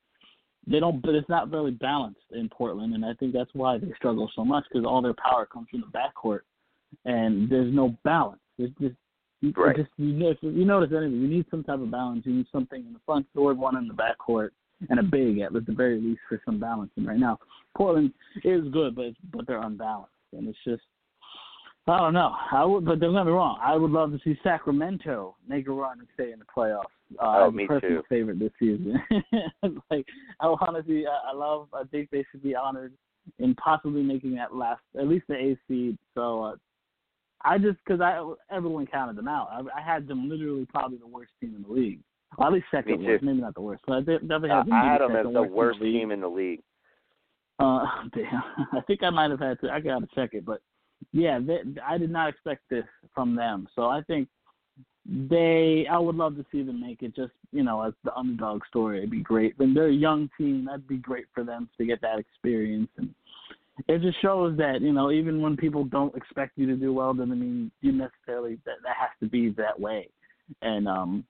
They 0.68 0.80
don't, 0.80 1.02
but 1.02 1.16
it's 1.16 1.30
not 1.30 1.52
really 1.52 1.72
balanced 1.72 2.20
in 2.32 2.48
Portland, 2.50 2.94
and 2.94 3.04
I 3.04 3.14
think 3.16 3.34
that's 3.34 3.50
why 3.54 3.78
they 3.78 3.92
struggle 3.96 4.30
so 4.36 4.46
much 4.46 4.64
because 4.72 4.86
all 4.86 5.02
their 5.02 5.16
power 5.16 5.46
comes 5.46 5.68
from 5.70 5.82
the 5.82 5.88
backcourt, 5.88 6.42
and 7.06 7.50
there's 7.50 7.74
no 7.74 7.98
balance. 8.04 8.42
There's 8.58 8.72
just 8.80 8.96
you, 9.42 9.54
right. 9.58 9.76
just 9.76 9.90
you, 9.98 10.14
know, 10.14 10.30
if 10.30 10.38
you 10.42 10.66
notice 10.66 10.92
anything, 10.96 11.20
you 11.20 11.28
need 11.28 11.46
some 11.50 11.64
type 11.64 11.80
of 11.80 11.90
balance. 11.90 12.24
You 12.26 12.34
need 12.34 12.46
something 12.52 12.86
in 12.86 12.94
the 12.94 13.00
front 13.08 13.26
court, 13.36 13.58
one 13.58 13.76
in 13.76 13.88
the 13.88 13.94
back 13.94 14.20
court, 14.20 14.54
and 14.90 15.00
a 15.00 15.04
big 15.04 15.40
at 15.40 15.54
the 15.54 15.64
very 15.68 16.00
least 16.00 16.22
for 16.28 16.42
some 16.46 16.60
balance. 16.60 16.92
And 16.98 17.08
right 17.08 17.20
now, 17.20 17.40
Portland 17.76 18.14
is 18.44 18.68
good, 18.72 18.96
but 18.96 19.14
but 19.34 19.48
they're 19.48 19.62
unbalanced, 19.62 20.12
and 20.34 20.48
it's 20.48 20.58
just 20.66 20.84
I 21.88 21.98
don't 21.98 22.14
know. 22.14 22.34
I 22.52 22.64
would, 22.64 22.86
but 22.86 23.00
don't 23.00 23.14
get 23.14 23.26
me 23.26 23.32
wrong. 23.32 23.58
I 23.62 23.76
would 23.76 23.92
love 23.92 24.12
to 24.12 24.20
see 24.24 24.38
Sacramento 24.44 25.36
make 25.48 25.68
a 25.68 25.72
run 25.72 26.00
and 26.00 26.08
stay 26.14 26.32
in 26.32 26.40
the 26.40 26.46
playoffs 26.46 26.84
Uh, 27.20 27.46
oh, 27.46 27.52
me 27.52 27.66
personal 27.66 28.02
too. 28.02 28.08
favorite 28.08 28.40
this 28.40 28.52
season. 28.60 29.02
like 29.90 30.06
I 30.40 30.46
to. 30.46 31.06
I, 31.06 31.32
I 31.32 31.36
love. 31.36 31.70
I 31.74 31.84
think 31.86 32.10
they 32.12 32.24
should 32.32 32.44
be 32.44 32.56
honored 32.56 32.94
in 33.40 33.56
possibly 33.56 34.04
making 34.04 34.36
that 34.36 34.56
last, 34.56 34.82
at 34.98 35.08
least 35.08 35.26
the 35.28 35.36
A 35.36 35.58
seed. 35.68 35.98
So 36.14 36.44
uh, 36.44 36.56
I 37.44 37.58
just 37.58 37.78
because 37.86 38.00
I 38.00 38.24
everyone 38.56 38.86
counted 38.86 39.16
them 39.16 39.28
out. 39.28 39.50
I, 39.52 39.80
I 39.80 39.82
had 39.82 40.08
them 40.08 40.30
literally 40.30 40.66
probably 40.66 41.00
the 41.00 41.08
worst 41.08 41.32
team 41.40 41.56
in 41.56 41.64
the 41.64 41.74
league. 41.74 42.00
Well, 42.38 42.48
at 42.48 42.54
least 42.54 42.66
second 42.72 43.04
worst, 43.04 43.24
maybe 43.24 43.42
not 43.42 43.56
the 43.56 43.62
worst, 43.62 43.84
but 43.86 43.98
I 43.98 44.02
de- 44.02 44.20
definitely 44.20 44.52
Uh. 44.52 44.64
I 44.72 44.86
had 44.86 45.02
them 45.02 45.16
as 45.16 45.26
the 45.32 45.44
worst, 45.44 45.80
the 45.80 45.86
team 45.86 46.12
in 46.12 46.22
the 46.22 46.30
league. 46.30 46.62
Uh, 47.60 47.86
damn. 48.14 48.44
I 48.74 48.82
think 48.88 49.04
I 49.04 49.10
might 49.10 49.32
have 49.32 49.40
had 49.40 49.60
to. 49.62 49.72
I 49.72 49.80
gotta 49.80 50.08
check 50.16 50.32
it, 50.34 50.46
but 50.46 50.62
yeah, 51.12 51.40
they, 51.40 51.60
I 51.86 51.98
did 51.98 52.12
not 52.12 52.30
expect 52.30 52.62
this 52.70 52.86
from 53.14 53.36
them. 53.36 53.68
So 53.76 53.84
I 53.84 54.02
think 54.04 54.28
they. 55.06 55.86
I 55.92 55.98
would 55.98 56.16
love 56.16 56.36
to 56.38 56.46
see 56.52 56.64
them 56.64 56.80
make 56.80 57.02
it. 57.02 57.16
Just 57.16 57.34
you 57.52 57.64
know, 57.64 57.82
as 57.82 57.94
the 58.04 58.16
underdog 58.16 58.62
story, 58.68 59.00
it'd 59.00 59.12
be 59.12 59.22
great. 59.22 59.58
When 59.58 59.74
they're 59.74 59.88
a 59.88 59.94
young 59.94 60.30
team, 60.38 60.66
that'd 60.66 60.88
be 60.88 60.98
great 60.98 61.26
for 61.34 61.44
them 61.44 61.70
to 61.78 61.86
get 61.86 62.02
that 62.02 62.20
experience, 62.20 62.90
and 62.98 63.14
it 63.88 64.02
just 64.02 64.22
shows 64.22 64.58
that 64.58 64.82
you 64.82 64.94
know, 64.94 65.12
even 65.12 65.42
when 65.42 65.58
people 65.58 65.84
don't 65.84 66.16
expect 66.16 66.58
you 66.58 66.68
to 66.68 66.76
do 66.76 66.94
well, 66.94 67.14
doesn't 67.14 67.40
mean 67.40 67.72
you 67.82 67.92
necessarily 67.92 68.58
that 68.66 68.76
that 68.84 68.96
has 69.00 69.10
to 69.22 69.28
be 69.28 69.50
that 69.52 69.80
way. 69.80 70.10
And 70.62 70.88
um, 70.88 71.26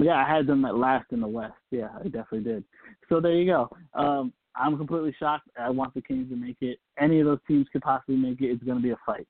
yeah, 0.00 0.24
I 0.24 0.36
had 0.36 0.46
them 0.46 0.64
at 0.64 0.76
last 0.76 1.06
in 1.12 1.20
the 1.20 1.28
West. 1.28 1.54
Yeah, 1.70 1.88
I 1.98 2.04
definitely 2.04 2.40
did. 2.40 2.64
So 3.08 3.20
there 3.20 3.32
you 3.32 3.46
go. 3.46 3.76
Um, 3.94 4.32
I'm 4.56 4.76
completely 4.76 5.14
shocked. 5.18 5.48
I 5.58 5.70
want 5.70 5.94
the 5.94 6.02
Kings 6.02 6.28
to 6.30 6.36
make 6.36 6.56
it. 6.60 6.78
Any 6.98 7.20
of 7.20 7.26
those 7.26 7.38
teams 7.46 7.66
could 7.72 7.82
possibly 7.82 8.16
make 8.16 8.40
it. 8.40 8.50
It's 8.50 8.62
going 8.64 8.78
to 8.78 8.82
be 8.82 8.90
a 8.90 8.98
fight. 9.06 9.26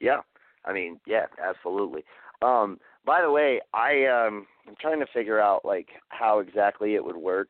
Yeah. 0.00 0.20
I 0.64 0.72
mean, 0.72 1.00
yeah, 1.06 1.26
absolutely. 1.42 2.04
Um, 2.42 2.78
by 3.04 3.20
the 3.20 3.30
way, 3.30 3.60
I 3.72 4.04
um 4.06 4.46
I'm 4.66 4.74
trying 4.80 5.00
to 5.00 5.06
figure 5.12 5.40
out 5.40 5.64
like 5.64 5.88
how 6.08 6.40
exactly 6.40 6.94
it 6.94 7.04
would 7.04 7.16
work. 7.16 7.48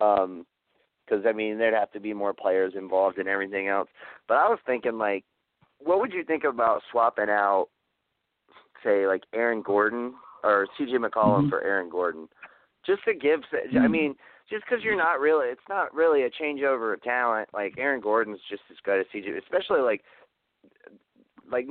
Um 0.00 0.46
'cause 1.08 1.22
I 1.26 1.32
mean, 1.32 1.58
there'd 1.58 1.74
have 1.74 1.92
to 1.92 2.00
be 2.00 2.14
more 2.14 2.32
players 2.34 2.74
involved 2.76 3.18
and 3.18 3.28
everything 3.28 3.68
else. 3.68 3.88
But 4.28 4.36
I 4.36 4.48
was 4.48 4.58
thinking 4.66 4.98
like 4.98 5.24
what 5.78 6.00
would 6.00 6.12
you 6.12 6.24
think 6.24 6.44
about 6.44 6.82
swapping 6.90 7.30
out 7.30 7.68
say 8.82 9.06
like 9.06 9.22
Aaron 9.32 9.62
Gordon 9.62 10.14
or 10.42 10.66
CJ 10.78 10.96
McCollum 10.96 11.46
Mhm. 11.46 11.50
for 11.50 11.62
Aaron 11.62 11.88
Gordon? 11.88 12.28
Just 12.84 13.04
to 13.04 13.14
give 13.14 13.44
I 13.52 13.66
Mhm. 13.66 13.90
mean, 13.90 14.18
just 14.48 14.64
because 14.64 14.82
you're 14.82 14.96
not 14.96 15.20
really, 15.20 15.48
it's 15.48 15.68
not 15.68 15.94
really 15.94 16.22
a 16.22 16.30
changeover 16.30 16.92
of 16.92 17.02
talent. 17.02 17.48
Like 17.52 17.74
Aaron 17.78 18.00
Gordon's 18.00 18.42
just 18.48 18.62
as 18.70 18.78
good 18.80 19.00
as 19.00 19.06
CJ, 19.08 19.36
especially 19.36 19.80
like, 19.80 20.02
like 21.50 21.68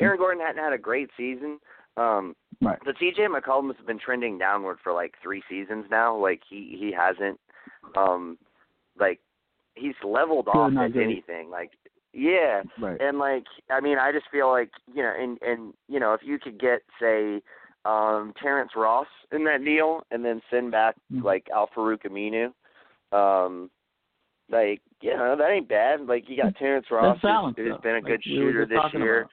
Aaron 0.00 0.18
Gordon 0.18 0.44
hadn't 0.44 0.62
had 0.62 0.72
a 0.72 0.78
great 0.78 1.10
season. 1.16 1.60
Um, 1.96 2.36
Right. 2.62 2.78
but 2.84 2.96
CJ 2.96 3.26
McCollum 3.28 3.74
has 3.74 3.84
been 3.84 3.98
trending 3.98 4.38
downward 4.38 4.80
for 4.80 4.92
like 4.92 5.16
three 5.18 5.42
seasons 5.48 5.90
now. 5.90 6.14
Like 6.16 6.42
he 6.44 6.76
he 6.76 6.90
hasn't, 6.92 7.38
um, 7.94 8.38
like 8.98 9.20
he's 9.74 9.94
leveled 10.02 10.48
off 10.48 10.72
if 10.72 10.92
great. 10.92 11.04
anything. 11.04 11.50
Like 11.50 11.72
yeah, 12.12 12.62
Right. 12.78 13.00
and 13.00 13.18
like 13.18 13.46
I 13.70 13.80
mean 13.80 13.98
I 13.98 14.10
just 14.10 14.28
feel 14.30 14.48
like 14.50 14.70
you 14.92 15.02
know 15.02 15.12
and 15.16 15.40
and 15.42 15.74
you 15.88 16.00
know 16.00 16.14
if 16.14 16.22
you 16.22 16.38
could 16.38 16.58
get 16.58 16.82
say 16.98 17.42
um 17.86 18.32
Terrence 18.42 18.72
Ross 18.74 19.06
in 19.32 19.44
that 19.44 19.64
deal 19.64 20.02
and 20.10 20.24
then 20.24 20.42
send 20.50 20.70
back 20.70 20.96
Mhm. 21.12 21.22
like 21.22 21.48
Al-Farouq 21.50 22.02
Aminu, 22.04 22.52
um, 23.16 23.70
like 24.50 24.80
you 25.00 25.16
know 25.16 25.36
that 25.36 25.50
ain't 25.50 25.68
bad. 25.68 26.06
Like 26.06 26.28
you 26.28 26.36
got 26.36 26.56
Terrence 26.56 26.90
Ross 26.90 27.18
who's, 27.56 27.76
been 27.82 27.96
a 27.96 28.02
good 28.02 28.10
were 28.10 28.22
shooter 28.22 28.66
this 28.66 28.92
year. 28.92 29.28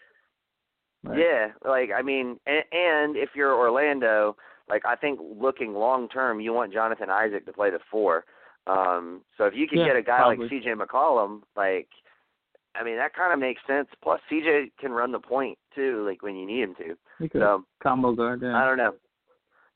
Right. 1.03 1.17
Yeah, 1.17 1.51
like 1.65 1.91
I 1.91 2.01
mean, 2.01 2.39
and, 2.45 2.63
and 2.71 3.17
if 3.17 3.29
you're 3.35 3.53
Orlando, 3.53 4.37
like 4.69 4.85
I 4.85 4.95
think 4.95 5.19
looking 5.21 5.73
long 5.73 6.07
term, 6.07 6.39
you 6.39 6.53
want 6.53 6.71
Jonathan 6.71 7.09
Isaac 7.09 7.45
to 7.45 7.53
play 7.53 7.71
the 7.71 7.79
four. 7.91 8.25
Um, 8.67 9.21
so 9.37 9.45
if 9.45 9.53
you 9.53 9.67
could 9.67 9.79
Yeah, 9.79 9.87
get 9.87 9.95
a 9.97 10.01
guy 10.01 10.17
probably. 10.17 10.37
like 10.37 10.49
C.J. 10.49 10.75
McCollum, 10.75 11.41
like, 11.57 11.89
I 12.75 12.83
mean, 12.83 12.95
that 12.95 13.13
kind 13.13 13.33
of 13.33 13.39
makes 13.39 13.61
sense. 13.67 13.89
Plus, 14.01 14.21
C.J. 14.29 14.71
can 14.79 14.93
run 14.93 15.11
the 15.11 15.19
point 15.19 15.57
too, 15.75 16.05
like 16.07 16.21
when 16.21 16.35
you 16.35 16.45
need 16.45 16.63
him 16.63 16.75
to. 16.75 17.27
Could. 17.29 17.41
So 17.41 17.63
Combo 17.81 18.13
guard. 18.13 18.41
Yeah. 18.43 18.55
I 18.55 18.65
don't 18.65 18.77
know. 18.77 18.93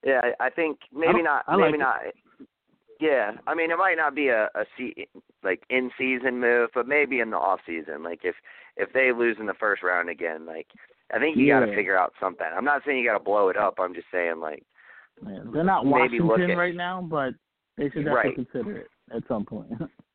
Yeah, 0.06 0.22
I, 0.39 0.45
I 0.45 0.50
think 0.50 0.80
maybe 0.93 1.14
don't- 1.14 1.24
not. 1.24 1.43
I 1.48 1.56
like 1.56 1.72
maybe 1.72 1.76
it. 1.76 1.80
not. 1.80 2.00
Yeah, 3.00 3.32
I 3.45 3.54
mean, 3.54 3.70
it 3.70 3.78
might 3.78 3.98
not 3.98 4.16
be 4.16 4.30
a 4.30 4.45
a 4.56 4.66
se- 4.78 5.08
like 5.43 5.62
in 5.70 5.91
season 5.98 6.39
move, 6.39 6.70
but 6.74 6.88
maybe 6.88 7.20
in 7.20 7.30
the 7.30 7.38
off 7.38 7.60
season. 7.66 8.02
Like 8.04 8.22
if 8.24 8.36
if 8.76 8.91
they 8.93 9.12
lose 9.12 9.38
in 9.39 9.45
the 9.45 9.54
first 9.54 9.84
round 9.84 10.10
again, 10.10 10.45
like 10.48 10.68
I 11.14 11.20
think 11.20 11.38
you 11.38 11.48
got 11.48 11.60
to 11.62 11.76
figure 11.76 11.98
out 11.98 12.14
something. 12.20 12.48
I'm 12.56 12.66
not 12.66 12.82
saying 12.86 12.98
you 13.00 13.06
got 13.08 13.18
to 13.18 13.24
blow 13.24 13.50
it 13.50 13.58
up. 13.58 13.76
I'm 13.80 13.93
just 13.93 14.08
saying 14.12 14.39
like 14.39 14.64
Yeah. 15.26 15.39
They're 15.54 15.64
not 15.64 15.86
Washington 15.86 16.58
right 16.58 16.76
now, 16.76 17.02
but 17.08 17.34
they 17.78 17.86
should 17.86 18.06
definitely 18.06 18.14
Right. 18.16 18.36
consider 18.36 18.78
it 18.80 18.88
at 19.16 19.24
some 19.28 19.45
point. 19.45 19.70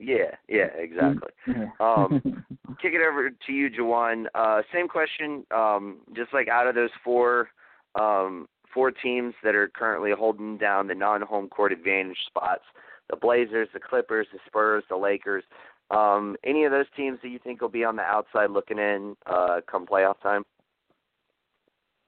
yeah, 0.00 0.36
yeah, 0.48 0.68
exactly. 0.76 1.30
Um, 1.80 2.20
Kick 2.82 2.94
it 2.94 3.06
over 3.06 3.30
to 3.30 3.52
you, 3.52 3.68
Jawan. 3.68 4.26
Uh, 4.34 4.62
same 4.72 4.88
question. 4.88 5.44
Um, 5.50 5.98
just 6.16 6.32
like 6.32 6.48
out 6.48 6.66
of 6.66 6.74
those 6.74 6.90
four 7.04 7.48
um, 7.94 8.48
four 8.72 8.90
teams 8.90 9.34
that 9.42 9.54
are 9.54 9.68
currently 9.68 10.12
holding 10.16 10.56
down 10.56 10.86
the 10.86 10.94
non-home 10.94 11.48
court 11.48 11.72
advantage 11.72 12.16
spots, 12.26 12.62
the 13.10 13.16
Blazers, 13.16 13.68
the 13.74 13.80
Clippers, 13.80 14.26
the 14.32 14.38
Spurs, 14.46 14.84
the 14.88 14.96
Lakers. 14.96 15.44
Um, 15.90 16.36
any 16.44 16.64
of 16.64 16.70
those 16.70 16.86
teams 16.96 17.18
that 17.22 17.28
you 17.28 17.40
think 17.42 17.60
will 17.60 17.68
be 17.68 17.84
on 17.84 17.96
the 17.96 18.02
outside 18.02 18.50
looking 18.50 18.78
in 18.78 19.16
uh, 19.26 19.60
come 19.68 19.86
playoff 19.86 20.20
time? 20.22 20.44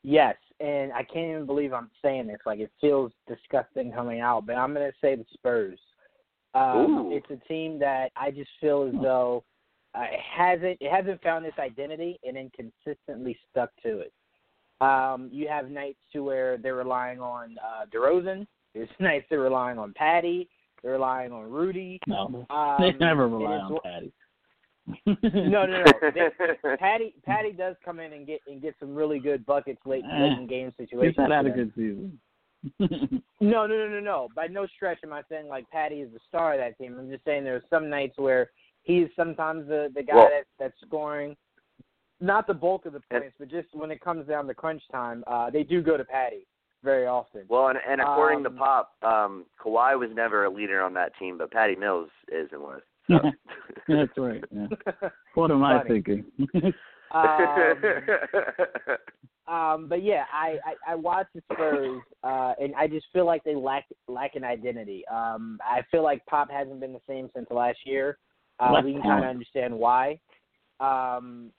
Yes, 0.04 0.36
and 0.60 0.92
I 0.92 1.02
can't 1.02 1.30
even 1.30 1.46
believe 1.46 1.72
I'm 1.72 1.90
saying 2.00 2.28
this. 2.28 2.40
Like 2.46 2.60
it 2.60 2.70
feels 2.80 3.12
disgusting 3.28 3.92
coming 3.92 4.20
out, 4.20 4.46
but 4.46 4.56
I'm 4.56 4.72
gonna 4.72 4.92
say 5.00 5.16
the 5.16 5.24
Spurs. 5.34 5.78
Um, 6.54 7.10
it's 7.12 7.26
a 7.30 7.48
team 7.48 7.78
that 7.78 8.10
I 8.16 8.30
just 8.30 8.50
feel 8.60 8.84
as 8.84 8.94
though 9.02 9.42
uh, 9.94 10.02
it 10.02 10.20
hasn't 10.20 10.78
it 10.80 10.90
hasn't 10.90 11.22
found 11.22 11.44
this 11.44 11.54
identity 11.58 12.18
and 12.24 12.36
then 12.36 12.50
consistently 12.54 13.36
stuck 13.50 13.70
to 13.82 14.00
it. 14.00 14.12
Um, 14.80 15.28
you 15.32 15.48
have 15.48 15.70
nights 15.70 16.00
to 16.12 16.22
where 16.24 16.58
they're 16.58 16.74
relying 16.74 17.20
on 17.20 17.56
uh, 17.64 17.86
DeRozan. 17.94 18.46
There's 18.74 18.88
nights 19.00 19.26
they're 19.30 19.40
relying 19.40 19.78
on 19.78 19.92
Patty. 19.94 20.48
They're 20.82 20.92
relying 20.92 21.32
on 21.32 21.50
Rudy. 21.50 22.00
no, 22.06 22.46
Um, 22.50 22.76
they 22.80 22.92
never 22.92 23.28
rely 23.28 23.52
on 23.56 23.78
Patty. 23.84 24.12
No, 25.06 25.64
no, 25.64 25.84
no. 25.84 25.84
They, 26.12 26.76
Patty 26.76 27.14
Patty 27.24 27.52
does 27.52 27.76
come 27.84 28.00
in 28.00 28.12
and 28.12 28.26
get 28.26 28.40
and 28.48 28.60
get 28.60 28.74
some 28.80 28.94
really 28.94 29.20
good 29.20 29.46
buckets 29.46 29.80
late 29.86 30.02
Eh, 30.04 30.20
late 30.22 30.38
in 30.38 30.46
game 30.48 30.72
situations. 30.76 31.14
He's 31.16 31.18
not 31.18 31.30
had 31.30 31.46
a 31.46 31.50
good 31.50 31.72
season. 31.76 32.18
No, 33.40 33.66
no, 33.66 33.74
no, 33.76 33.88
no, 33.88 34.00
no. 34.00 34.28
By 34.36 34.46
no 34.46 34.66
stretch 34.66 34.98
am 35.02 35.12
I 35.12 35.22
saying 35.28 35.48
like 35.48 35.68
Patty 35.70 35.96
is 36.00 36.12
the 36.12 36.20
star 36.28 36.52
of 36.54 36.60
that 36.60 36.78
team. 36.78 36.96
I'm 36.98 37.10
just 37.10 37.24
saying 37.24 37.42
there's 37.42 37.64
some 37.68 37.90
nights 37.90 38.16
where 38.16 38.50
he's 38.82 39.08
sometimes 39.16 39.66
the 39.68 39.90
the 39.94 40.02
guy 40.02 40.14
Well- 40.14 40.28
that 40.30 40.44
that's 40.58 40.80
scoring 40.86 41.36
not 42.20 42.46
the 42.46 42.54
bulk 42.54 42.86
of 42.86 42.92
the 42.92 43.00
points, 43.10 43.34
but 43.36 43.48
just 43.48 43.66
when 43.72 43.90
it 43.90 44.00
comes 44.00 44.28
down 44.28 44.46
to 44.46 44.54
crunch 44.54 44.82
time, 44.92 45.24
uh 45.26 45.50
they 45.50 45.64
do 45.64 45.82
go 45.82 45.96
to 45.96 46.04
Patty 46.04 46.46
very 46.84 47.06
often. 47.06 47.42
well, 47.48 47.68
and, 47.68 47.78
and 47.88 48.00
according 48.00 48.38
Um, 48.38 48.44
to 48.44 48.50
Pop, 48.50 48.92
um, 49.02 49.44
Kawhi 49.64 49.98
was 49.98 50.10
never 50.14 50.44
a 50.44 50.50
leader 50.50 50.80
on 50.82 50.94
that 50.94 51.12
team, 51.18 51.38
but 51.38 51.50
Patty 51.50 51.74
Mills 51.76 52.10
is 52.30 52.48
and 52.52 52.60
was. 52.62 52.82
So. 53.08 53.18
That's 53.88 54.16
right. 54.16 54.42
Yeah. 54.52 54.66
What 55.34 55.50
am 55.50 55.64
I 55.64 55.82
thinking? 55.84 56.24
Um, 57.14 58.96
Um, 59.48 59.86
but 59.88 60.02
yeah, 60.02 60.24
I, 60.32 60.58
I 60.64 60.92
I 60.92 60.94
watch 60.94 61.26
the 61.34 61.42
Spurs, 61.52 62.00
uh, 62.22 62.52
and 62.60 62.74
I 62.76 62.86
just 62.86 63.06
feel 63.12 63.26
like 63.26 63.42
they 63.42 63.56
lack 63.56 63.86
lack 64.06 64.36
an 64.36 64.44
identity. 64.44 65.04
Um, 65.08 65.58
I 65.62 65.82
feel 65.90 66.04
like 66.04 66.24
Pop 66.26 66.48
hasn't 66.50 66.78
been 66.80 66.92
the 66.92 67.00
same 67.08 67.28
since 67.34 67.46
last 67.50 67.78
year. 67.84 68.18
Uh, 68.60 68.72
Left 68.72 68.86
we 68.86 68.92
can 68.92 69.02
kind 69.02 69.24
of 69.24 69.30
understand 69.30 69.76
why. 69.76 70.20
Um, 70.78 71.50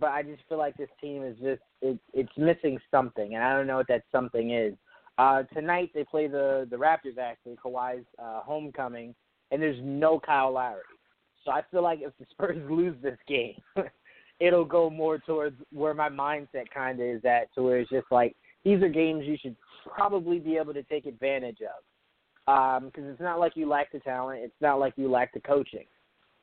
but 0.00 0.10
I 0.10 0.22
just 0.22 0.42
feel 0.48 0.58
like 0.58 0.76
this 0.76 0.88
team 1.00 1.22
is 1.22 1.36
just 1.36 1.62
it, 1.82 1.98
it's 2.14 2.32
missing 2.38 2.78
something, 2.90 3.34
and 3.34 3.44
I 3.44 3.54
don't 3.54 3.66
know 3.66 3.76
what 3.76 3.88
that 3.88 4.04
something 4.10 4.52
is. 4.52 4.74
Uh, 5.18 5.42
tonight 5.54 5.90
they 5.94 6.04
play 6.04 6.28
the 6.28 6.66
the 6.70 6.76
Raptors 6.76 7.18
actually, 7.20 7.56
Kawhi's 7.62 8.06
uh, 8.18 8.40
homecoming, 8.40 9.14
and 9.50 9.60
there's 9.60 9.80
no 9.82 10.18
Kyle 10.18 10.52
Lowry. 10.52 10.80
So 11.44 11.52
I 11.52 11.62
feel 11.70 11.82
like 11.82 12.00
if 12.00 12.12
the 12.18 12.26
Spurs 12.30 12.58
lose 12.70 12.96
this 13.02 13.18
game, 13.28 13.60
it'll 14.40 14.64
go 14.64 14.90
more 14.90 15.18
towards 15.18 15.56
where 15.72 15.94
my 15.94 16.08
mindset 16.08 16.70
kind 16.72 17.00
of 17.00 17.06
is 17.06 17.24
at, 17.24 17.52
to 17.54 17.62
where 17.62 17.78
it's 17.78 17.90
just 17.90 18.06
like 18.10 18.36
these 18.64 18.82
are 18.82 18.88
games 18.88 19.24
you 19.24 19.36
should 19.40 19.56
probably 19.84 20.38
be 20.38 20.56
able 20.56 20.74
to 20.74 20.82
take 20.84 21.06
advantage 21.06 21.58
of. 21.60 22.82
Because 22.84 23.04
it's 23.10 23.20
not 23.20 23.40
like 23.40 23.56
you 23.56 23.68
lack 23.68 23.92
the 23.92 23.98
talent, 24.00 24.40
it's 24.42 24.60
not 24.60 24.78
like 24.78 24.94
you 24.96 25.10
lack 25.10 25.32
the 25.32 25.40
coaching. 25.40 25.86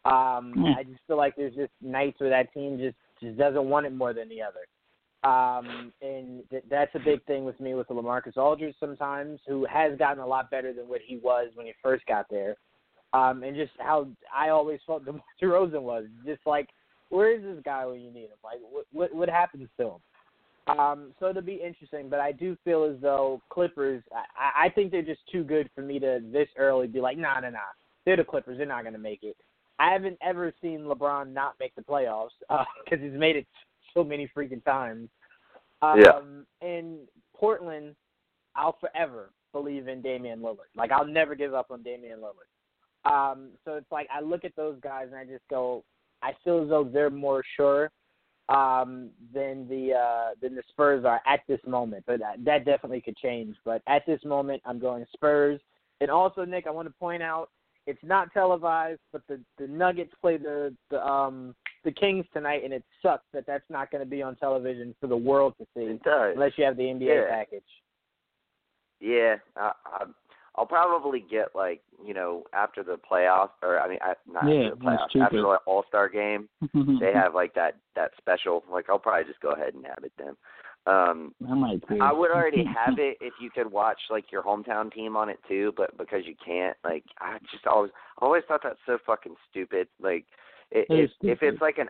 Um, 0.06 0.54
Yeah. 0.58 0.76
I 0.78 0.84
just 0.84 1.00
feel 1.08 1.18
like 1.18 1.36
there's 1.36 1.56
just 1.56 1.72
nights 1.82 2.20
where 2.20 2.30
that 2.30 2.54
team 2.54 2.78
just 2.78 2.98
just 3.22 3.38
doesn't 3.38 3.70
want 3.70 3.86
it 3.86 3.94
more 3.94 4.14
than 4.14 4.28
the 4.28 4.42
other. 4.42 4.66
Um, 5.24 5.94
and 6.02 6.44
th- 6.50 6.66
that's 6.70 6.94
a 6.96 7.00
big 7.00 7.24
thing 7.24 7.46
with 7.46 7.58
me 7.62 7.74
with 7.76 7.88
the 7.88 7.94
LaMarcus 7.94 8.36
Aldridge 8.36 8.76
sometimes, 8.78 9.40
who 9.48 9.66
has 9.66 9.98
gotten 9.98 10.22
a 10.22 10.28
lot 10.28 10.52
better 10.52 10.74
than 10.74 10.90
what 10.90 11.00
he 11.06 11.18
was 11.24 11.48
when 11.56 11.66
he 11.66 11.74
first 11.82 12.06
got 12.06 12.26
there. 12.30 12.58
Um, 13.14 13.44
and 13.44 13.56
just 13.56 13.72
how 13.80 14.08
I 14.36 14.50
always 14.50 14.82
felt 14.86 15.06
DeMar 15.06 15.22
DeRozan 15.42 15.84
was, 15.84 16.06
just 16.26 16.42
like 16.46 16.68
where 17.14 17.36
is 17.36 17.44
this 17.44 17.62
guy 17.64 17.86
when 17.86 18.02
you 18.02 18.12
need 18.12 18.26
him? 18.26 18.42
Like, 18.44 18.58
what 18.72 18.86
what, 18.92 19.14
what 19.14 19.30
happens 19.30 19.70
to 19.80 19.84
him? 19.86 20.78
Um, 20.80 21.12
so 21.20 21.30
it'll 21.30 21.42
be 21.42 21.62
interesting, 21.64 22.10
but 22.10 22.20
I 22.20 22.32
do 22.32 22.58
feel 22.64 22.84
as 22.86 23.00
though 23.02 23.42
Clippers. 23.50 24.02
I, 24.12 24.66
I 24.66 24.70
think 24.70 24.92
they're 24.92 25.02
just 25.02 25.22
too 25.32 25.44
good 25.44 25.70
for 25.76 25.82
me 25.82 26.00
to 26.00 26.22
this 26.32 26.48
early 26.58 26.88
be 26.88 27.02
like, 27.02 27.18
nah, 27.18 27.40
nah, 27.40 27.50
nah. 27.50 27.60
They're 28.06 28.18
the 28.18 28.24
Clippers. 28.24 28.58
They're 28.58 28.66
not 28.66 28.84
going 28.84 28.94
to 28.94 29.00
make 29.00 29.24
it. 29.24 29.36
I 29.80 29.92
haven't 29.92 30.18
ever 30.22 30.54
seen 30.62 30.82
LeBron 30.82 31.34
not 31.34 31.56
make 31.60 31.76
the 31.76 31.82
playoffs 31.82 32.30
because 32.40 32.66
uh, 32.92 32.98
he's 33.02 33.14
made 33.14 33.36
it 33.36 33.48
so 33.94 34.04
many 34.04 34.30
freaking 34.36 34.64
times. 34.64 35.10
Um, 35.82 36.00
yeah. 36.00 36.68
In 36.68 37.00
Portland, 37.36 37.96
I'll 38.56 38.78
forever 38.80 39.32
believe 39.52 39.88
in 39.88 40.02
Damian 40.02 40.40
Lillard. 40.40 40.72
Like 40.76 40.92
I'll 40.92 41.06
never 41.06 41.36
give 41.36 41.54
up 41.54 41.68
on 41.72 41.84
Damian 41.84 42.20
Lillard. 42.20 42.50
Um, 43.06 43.50
so 43.66 43.76
it's 43.76 43.92
like 43.92 44.08
I 44.14 44.22
look 44.22 44.46
at 44.46 44.56
those 44.56 44.78
guys 44.82 45.08
and 45.08 45.16
I 45.16 45.26
just 45.26 45.48
go, 45.50 45.84
I 46.24 46.34
feel 46.44 46.64
as 46.64 46.70
though 46.70 46.84
they're 46.84 47.10
more 47.10 47.44
sure 47.56 47.92
um, 48.50 49.10
than 49.34 49.68
the 49.68 49.94
uh, 49.94 50.30
than 50.42 50.56
the 50.56 50.64
Spurs 50.70 51.06
are 51.06 51.22
at 51.28 51.42
this 51.48 51.60
moment. 51.68 52.04
But 52.08 52.20
that, 52.20 52.44
that 52.46 52.66
definitely 52.66 53.02
could 53.02 53.18
change. 53.18 53.56
But 53.66 53.82
at 53.88 54.06
this 54.06 54.24
moment, 54.26 54.62
I'm 54.66 54.80
going 54.80 55.06
Spurs. 55.14 55.60
And 56.02 56.10
also, 56.10 56.44
Nick, 56.44 56.68
I 56.68 56.72
want 56.72 56.88
to 56.88 56.94
point 57.00 57.24
out 57.24 57.50
it's 57.86 58.04
not 58.04 58.34
televised, 58.34 59.00
but 59.12 59.22
the 59.28 59.40
the 59.58 59.68
Nuggets 59.68 60.14
play 60.22 60.38
the 60.38 60.74
the 60.90 61.06
um 61.06 61.56
the 61.84 61.92
Kings 61.92 62.26
tonight, 62.34 62.64
and 62.64 62.74
it 62.74 62.84
sucks 63.02 63.26
that 63.34 63.46
that's 63.46 63.70
not 63.70 63.92
going 63.92 64.04
to 64.04 64.10
be 64.10 64.22
on 64.22 64.36
television 64.38 64.96
for 65.00 65.08
the 65.08 65.18
world 65.18 65.54
to 65.60 65.66
see. 65.76 65.84
It 65.84 66.04
does. 66.04 66.34
Unless 66.34 66.54
you 66.58 66.64
have 66.64 66.78
the 66.78 66.84
NBA 66.84 67.28
yeah. 67.28 67.30
package. 67.30 67.64
Yeah, 69.00 69.36
I, 69.58 69.72
I, 69.86 70.06
I'll 70.56 70.66
probably 70.66 71.26
get 71.30 71.56
like 71.56 71.82
you 72.06 72.14
know 72.14 72.44
after 72.54 72.84
the 72.84 72.98
playoffs, 72.98 73.50
or 73.62 73.80
I 73.80 73.90
mean 73.90 74.00
I, 74.02 74.14
not 74.32 74.48
yeah, 74.48 74.68
after 74.68 74.76
the 74.76 74.86
playoffs, 74.86 75.24
after 75.24 75.42
the 75.42 75.58
All 75.66 75.84
Star 75.88 76.10
game, 76.10 76.50
they 77.00 77.12
have 77.14 77.34
like 77.34 77.54
that 77.56 77.78
that 77.96 78.12
special. 78.18 78.64
Like 78.72 78.86
I'll 78.90 79.00
probably 79.00 79.26
just 79.26 79.42
go 79.42 79.52
ahead 79.52 79.74
and 79.74 79.86
have 79.86 80.04
it 80.04 80.14
then. 80.18 80.36
Um, 80.86 81.34
I 81.50 81.54
might 81.54 81.88
too. 81.88 82.00
I 82.02 82.12
would 82.12 82.30
already 82.30 82.66
have 82.86 83.00
it 83.00 83.18
if 83.22 83.34
you 83.42 83.50
could 83.50 83.72
watch 83.72 84.00
like 84.10 84.32
your 84.32 84.44
hometown 84.44 84.94
team 84.94 85.16
on 85.16 85.30
it 85.30 85.40
too, 85.48 85.74
but 85.78 85.98
because 85.98 86.24
you 86.26 86.36
can't, 86.46 86.76
like 86.84 87.04
I 87.20 87.38
just 87.52 87.66
always 87.66 87.92
always 88.20 88.44
thought 88.48 88.62
that's 88.64 88.80
so 88.86 88.98
fucking 89.06 89.36
stupid. 89.50 89.88
Like 90.02 90.26
it, 90.72 90.86
It 90.90 91.12
if 91.22 91.40
if 91.40 91.40
it's 91.42 91.62
like 91.62 91.78
an 91.78 91.88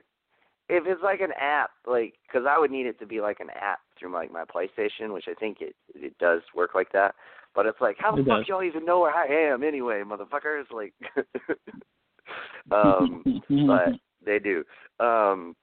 if 0.70 0.86
it's 0.88 1.04
like 1.04 1.22
an 1.22 1.34
app, 1.40 1.72
like 1.86 2.14
because 2.28 2.48
I 2.50 2.60
would 2.60 2.72
need 2.72 2.86
it 2.86 3.00
to 3.00 3.06
be 3.06 3.20
like 3.20 3.40
an 3.40 3.50
app 3.50 3.80
through 4.00 4.14
like 4.14 4.32
my 4.32 4.46
PlayStation, 4.46 5.14
which 5.14 5.26
I 5.28 5.34
think 5.34 5.58
it 5.62 5.76
it 5.96 6.18
does 6.20 6.42
work 6.56 6.76
like 6.76 6.92
that. 6.94 7.16
But 7.56 7.66
it's 7.68 7.82
like, 7.82 7.98
how 8.00 8.16
the 8.16 8.24
fuck 8.24 8.48
y'all 8.48 8.64
even 8.64 8.86
know 8.86 9.02
where 9.02 9.14
I 9.14 9.52
am 9.52 9.64
anyway, 9.64 10.02
motherfuckers? 10.04 10.72
Like, 10.72 10.94
um, 12.72 13.24
but 13.68 13.94
they 14.26 14.40
do. 14.40 14.64
Um, 15.00 15.56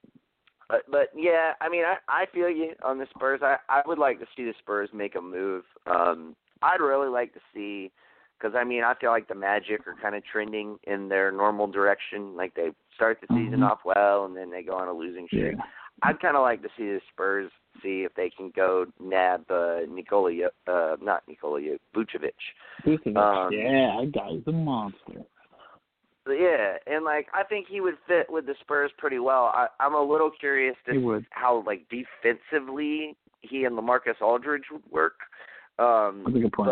but 0.68 0.82
but 0.90 1.08
yeah, 1.16 1.52
I 1.60 1.68
mean, 1.68 1.82
I 1.84 1.96
I 2.08 2.26
feel 2.32 2.48
you 2.48 2.74
on 2.84 2.98
the 2.98 3.06
Spurs. 3.14 3.40
I 3.42 3.56
I 3.68 3.82
would 3.86 3.98
like 3.98 4.20
to 4.20 4.26
see 4.36 4.44
the 4.44 4.54
Spurs 4.60 4.90
make 4.92 5.16
a 5.16 5.20
move. 5.20 5.64
Um, 5.86 6.36
I'd 6.62 6.80
really 6.80 7.08
like 7.08 7.32
to 7.34 7.40
see 7.52 7.90
because 8.38 8.54
I 8.56 8.62
mean, 8.62 8.84
I 8.84 8.94
feel 8.94 9.10
like 9.10 9.26
the 9.26 9.34
Magic 9.34 9.86
are 9.86 9.96
kind 10.00 10.14
of 10.14 10.22
trending 10.24 10.78
in 10.84 11.08
their 11.08 11.32
normal 11.32 11.66
direction. 11.66 12.36
Like 12.36 12.54
they 12.54 12.70
start 12.94 13.18
the 13.20 13.26
season 13.34 13.60
Mhm. 13.60 13.70
off 13.70 13.80
well, 13.84 14.26
and 14.26 14.36
then 14.36 14.50
they 14.50 14.62
go 14.62 14.74
on 14.74 14.88
a 14.88 14.92
losing 14.92 15.26
streak. 15.26 15.56
yeah. 15.56 15.64
I'd 16.02 16.20
kind 16.20 16.36
of 16.36 16.42
like 16.42 16.62
to 16.62 16.68
see 16.76 16.84
the 16.84 17.00
Spurs 17.12 17.50
see 17.82 18.02
if 18.02 18.14
they 18.14 18.30
can 18.30 18.52
go 18.54 18.86
nab 19.00 19.50
uh, 19.50 19.80
Nikola, 19.88 20.48
uh, 20.66 20.96
not 21.00 21.22
Nikola 21.28 21.60
Vucevic. 21.94 22.32
Vucevic, 22.84 23.16
Um, 23.16 23.52
yeah, 23.52 24.00
that 24.00 24.12
guy's 24.12 24.42
a 24.46 24.52
monster. 24.52 25.24
Yeah, 26.28 26.76
and 26.86 27.04
like 27.04 27.28
I 27.34 27.42
think 27.44 27.66
he 27.68 27.80
would 27.80 27.96
fit 28.06 28.26
with 28.28 28.46
the 28.46 28.54
Spurs 28.60 28.90
pretty 28.98 29.18
well. 29.18 29.50
I, 29.54 29.68
I'm 29.80 29.94
a 29.94 30.02
little 30.02 30.30
curious 30.30 30.76
to 30.86 31.22
how 31.30 31.64
like 31.66 31.86
defensively 31.88 33.16
he 33.40 33.64
and 33.64 33.76
LaMarcus 33.76 34.20
Aldridge 34.20 34.64
would 34.70 34.82
work. 34.90 35.16
Um, 35.78 36.22
That's 36.24 36.36
a 36.36 36.40
good 36.40 36.52
point. 36.52 36.70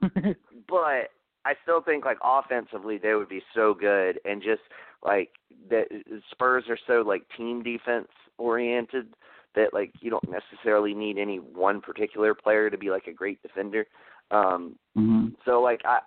but 0.00 0.10
but 0.68 1.10
I 1.44 1.54
still 1.62 1.82
think 1.82 2.04
like 2.04 2.18
offensively 2.24 2.98
they 2.98 3.14
would 3.14 3.28
be 3.28 3.42
so 3.54 3.74
good 3.74 4.18
and 4.24 4.42
just 4.42 4.62
like 5.04 5.30
the 5.68 5.84
Spurs 6.30 6.64
are 6.68 6.78
so 6.86 7.06
like 7.06 7.22
team 7.36 7.62
defense 7.62 8.08
oriented 8.38 9.14
that 9.54 9.72
like 9.72 9.92
you 10.00 10.10
don't 10.10 10.28
necessarily 10.28 10.94
need 10.94 11.18
any 11.18 11.36
one 11.36 11.80
particular 11.80 12.34
player 12.34 12.70
to 12.70 12.78
be 12.78 12.90
like 12.90 13.06
a 13.06 13.12
great 13.12 13.42
defender. 13.42 13.86
Um 14.30 14.76
hmm 14.94 15.28
so 15.44 15.60
like 15.60 15.80
I 15.84 16.00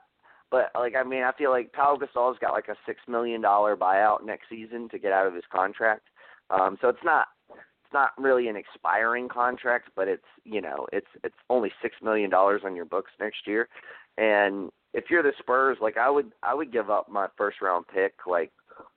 but 0.52 0.72
like 0.76 0.94
I 0.96 1.04
mean 1.04 1.24
I 1.24 1.32
feel 1.38 1.52
like 1.52 1.74
Paul 1.74 1.98
Gasol's 1.98 2.40
got 2.40 2.54
like 2.54 2.68
a 2.68 2.76
6 2.86 3.00
million 3.08 3.42
dollar 3.42 3.76
buyout 3.76 4.26
next 4.26 4.50
season 4.50 4.90
to 4.90 5.00
get 5.00 5.12
out 5.12 5.28
of 5.28 5.36
his 5.36 5.44
contract. 5.52 6.08
Um 6.50 6.78
so 6.82 6.90
it's 6.90 7.04
not 7.04 7.28
it's 7.52 7.94
not 7.94 8.12
really 8.18 8.48
an 8.48 8.56
expiring 8.56 9.30
contract, 9.30 9.90
but 9.96 10.08
it's 10.08 10.26
you 10.44 10.62
know 10.62 10.88
it's 10.92 11.08
it's 11.24 11.36
only 11.50 11.72
six 11.82 11.96
million 12.02 12.30
dollars 12.30 12.62
on 12.66 12.76
your 12.76 12.86
books 12.86 13.12
next 13.20 13.46
year, 13.46 13.70
and 14.18 14.72
if 14.96 15.06
you're 15.10 15.22
the 15.22 15.34
Spurs, 15.40 15.78
like 15.82 15.98
I 15.98 16.10
would 16.10 16.32
I 16.42 16.56
would 16.56 16.72
give 16.72 16.90
up 16.90 17.10
my 17.10 17.28
first 17.38 17.62
round 17.62 17.86
pick, 17.94 18.14
like 18.26 18.52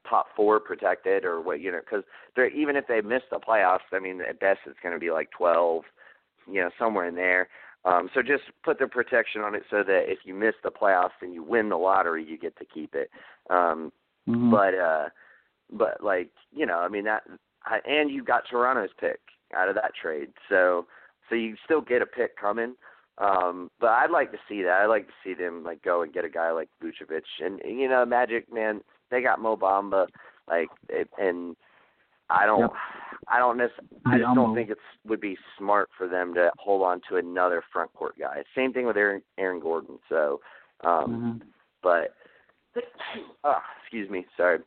top 0.09 0.27
four 0.35 0.61
protected 0.61 1.25
or 1.25 1.41
what 1.41 1.61
you 1.61 1.71
know, 1.73 1.81
because 1.81 2.05
they're 2.35 2.51
even 2.51 2.77
if 2.77 2.87
they 2.87 3.01
miss 3.01 3.23
the 3.31 3.39
playoffs, 3.39 3.91
I 3.93 3.99
mean 3.99 4.21
at 4.21 4.41
best 4.41 4.61
it's 4.67 4.79
going 4.83 4.95
to 4.95 5.01
be 5.01 5.11
like 5.11 5.31
twelve, 5.31 5.85
you 6.47 6.61
know 6.61 6.71
somewhere 6.79 7.07
in 7.09 7.15
there. 7.15 7.49
Um, 7.85 8.11
so 8.13 8.23
just 8.23 8.43
put 8.65 8.79
the 8.79 8.89
protection 8.89 9.41
on 9.41 9.55
it 9.55 9.63
so 9.71 9.83
that 9.85 10.11
if 10.11 10.19
you 10.25 10.35
miss 10.35 10.55
the 10.65 10.71
playoffs 10.71 11.23
and 11.23 11.33
you 11.33 11.43
win 11.43 11.69
the 11.69 11.77
lottery, 11.77 12.25
you 12.29 12.37
get 12.37 12.57
to 12.59 12.65
keep 12.65 12.95
it. 12.95 13.11
Um, 13.51 13.93
hmm 14.27 14.51
but 14.51 14.75
uh 14.75 15.09
but 15.73 16.03
like 16.03 16.31
you 16.53 16.67
know 16.67 16.79
i 16.79 16.89
mean 16.89 17.05
that 17.05 17.23
I, 17.65 17.79
and 17.87 18.11
you 18.11 18.23
got 18.23 18.43
toronto's 18.51 18.91
pick 19.01 19.21
out 19.57 19.69
of 19.69 19.75
that 19.77 19.93
trade. 20.01 20.29
So 20.49 20.87
so 21.29 21.35
you 21.35 21.57
still 21.65 21.81
get 21.81 22.03
a 22.03 22.07
pick 22.07 22.37
coming. 22.37 22.75
Um 23.19 23.71
but 23.81 23.91
i'd 23.91 24.11
like 24.11 24.31
to 24.33 24.39
see 24.49 24.63
that. 24.63 24.83
I'd 24.83 24.87
like 24.87 25.07
to 25.07 25.13
see 25.25 25.35
them 25.35 25.65
like 25.65 25.83
go 25.83 26.03
and 26.03 26.13
get 26.13 26.25
a 26.25 26.29
guy 26.29 26.51
like 26.51 26.69
Vucevic. 26.83 27.23
And 27.41 27.61
you 27.65 27.89
know 27.89 28.05
magic 28.05 28.53
man 28.53 28.83
they 29.11 29.23
got 29.23 29.41
mo 29.41 29.57
bamba 29.57 30.07
like 30.49 30.69
it, 30.89 31.09
and 31.19 31.57
i 32.31 32.47
don't 32.47 32.61
Yep. 32.61 32.73
i 33.29 33.39
don't 33.39 33.57
nec- 33.59 33.71
i 34.07 34.19
just 34.19 34.35
don't 34.35 34.55
think 34.55 34.71
it's 34.71 34.81
would 35.07 35.21
be 35.21 35.37
smart 35.57 35.89
for 35.97 36.09
them 36.09 36.35
to 36.35 36.51
hold 36.59 36.83
on 36.83 37.01
to 37.09 37.17
another 37.17 37.63
front 37.73 37.93
court 37.95 38.15
guy 38.19 38.43
same 38.55 38.73
thing 38.73 38.87
with 38.87 38.97
aaron 38.97 39.23
aaron 39.39 39.61
gordon 39.61 39.99
so 40.09 40.41
um 40.85 41.41
Mhm. 41.41 41.49
but 41.83 42.15
oh, 43.45 43.61
excuse 43.83 44.09
me, 44.11 44.27
sorry, 44.37 44.61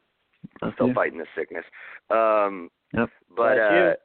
I'm 0.62 0.74
still 0.74 0.88
Yeah. 0.88 0.94
fighting 0.94 1.20
the 1.20 1.28
sickness. 1.36 1.66
Um, 2.10 2.72
Yep. 2.94 3.10
but 3.30 3.36
Bless 3.36 3.60
uh, 3.60 3.96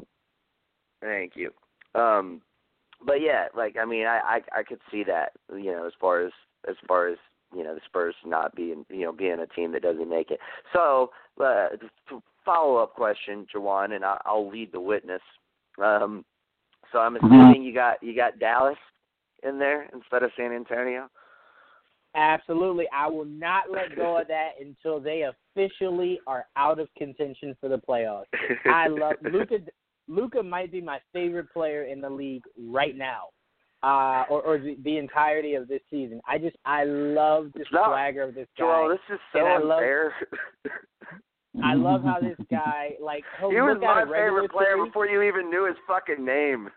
thank 1.01 1.37
you. 1.37 1.53
Um, 1.95 2.43
but 3.03 3.21
yeah, 3.21 3.49
like 3.55 3.77
I 3.77 3.85
mean, 3.85 4.07
I, 4.07 4.19
I 4.53 4.61
I 4.61 4.63
could 4.63 4.81
see 4.91 5.05
that 5.05 5.33
you 5.51 5.73
know 5.73 5.87
as 5.87 5.95
far 6.01 6.21
as 6.21 6.33
as 6.69 6.77
far 6.87 7.09
as 7.09 7.19
you 7.55 7.65
know 7.65 7.75
the 7.75 7.81
Spurs 7.87 8.15
not 8.25 8.55
being 8.55 8.85
you 8.89 9.03
know 9.03 9.13
being 9.13 9.39
a 9.41 9.47
team 9.47 9.73
that 9.73 9.83
doesn't 9.83 10.09
make 10.09 10.31
it. 10.31 10.41
So 10.73 11.11
uh, 11.43 11.69
follow 12.45 12.77
up 12.77 12.95
question, 12.95 13.47
Jawan, 13.55 13.95
and 13.95 14.05
I, 14.05 14.21
I'll 14.25 14.49
lead 14.49 14.73
the 14.73 14.81
witness. 14.81 15.23
Um, 15.83 16.25
so 16.93 16.99
I'm 16.99 17.17
Mhm. 17.17 17.25
assuming 17.25 17.63
you 17.63 17.75
got 17.75 18.03
you 18.03 18.15
got 18.15 18.39
Dallas 18.39 18.79
in 19.43 19.59
there 19.59 19.89
instead 19.93 20.23
of 20.23 20.31
San 20.37 20.53
Antonio. 20.53 21.11
Absolutely. 22.15 22.89
I 22.95 23.09
will 23.09 23.27
not 23.27 23.71
let 23.71 23.95
go 23.95 24.17
of 24.17 24.29
that 24.29 24.53
until 24.59 24.99
they 25.01 25.23
officially 25.25 26.19
are 26.27 26.47
out 26.57 26.79
of 26.79 26.89
contention 26.97 27.55
for 27.61 27.69
the 27.69 27.79
playoffs. 27.79 28.25
I 28.65 28.89
love 28.89 29.17
Luka. 29.21 29.59
Luka 30.09 30.43
might 30.43 30.73
be 30.73 30.81
my 30.81 30.99
favorite 31.13 31.53
player 31.53 31.85
in 31.85 32.01
the 32.01 32.09
league 32.09 32.45
right 32.59 32.97
now, 32.97 33.29
uh, 33.83 34.25
or, 34.31 34.43
or 34.43 34.59
the, 34.59 34.77
the 34.85 34.97
entirety 34.99 35.55
of 35.55 35.69
this 35.69 35.81
season. 35.91 36.21
I 36.27 36.39
just 36.39 36.57
I 36.65 36.85
love 36.85 37.51
the 37.55 37.61
It's 37.63 37.73
not- 37.73 37.87
swagger 37.89 38.23
of 38.23 38.35
this 38.35 38.49
guy. 38.59 38.65
Joel, 38.65 38.89
this 38.89 38.99
is 39.15 39.21
so 39.33 39.39
And 39.41 39.49
I 39.49 39.59
love- 39.59 39.79
unfair. 39.79 40.13
I 41.65 41.73
love 41.75 42.03
how 42.03 42.19
this 42.21 42.37
guy 42.51 42.91
like 43.01 43.25
he'll 43.41 43.51
he 43.51 43.57
was 43.61 43.77
look 43.81 43.85
at 43.89 43.95
my 43.95 44.03
a 44.03 44.05
regular 44.07 44.29
favorite 44.43 44.53
player 44.53 44.75
series. 44.77 44.89
before 44.91 45.07
you 45.07 45.23
even 45.23 45.49
knew 45.51 45.65
his 45.67 45.77
fucking 45.89 46.23
name. 46.25 46.69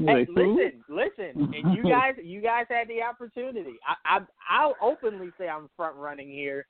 Hey, 0.00 0.24
listen, 0.30 0.84
listen, 0.88 1.52
and 1.54 1.76
you 1.76 1.82
guys, 1.90 2.14
you 2.22 2.40
guys 2.40 2.66
had 2.68 2.86
the 2.86 3.02
opportunity. 3.02 3.74
I, 4.06 4.18
I, 4.18 4.20
I'll 4.48 4.76
openly 4.80 5.30
say 5.36 5.48
I'm 5.48 5.68
front 5.76 5.96
running 5.96 6.28
here, 6.30 6.66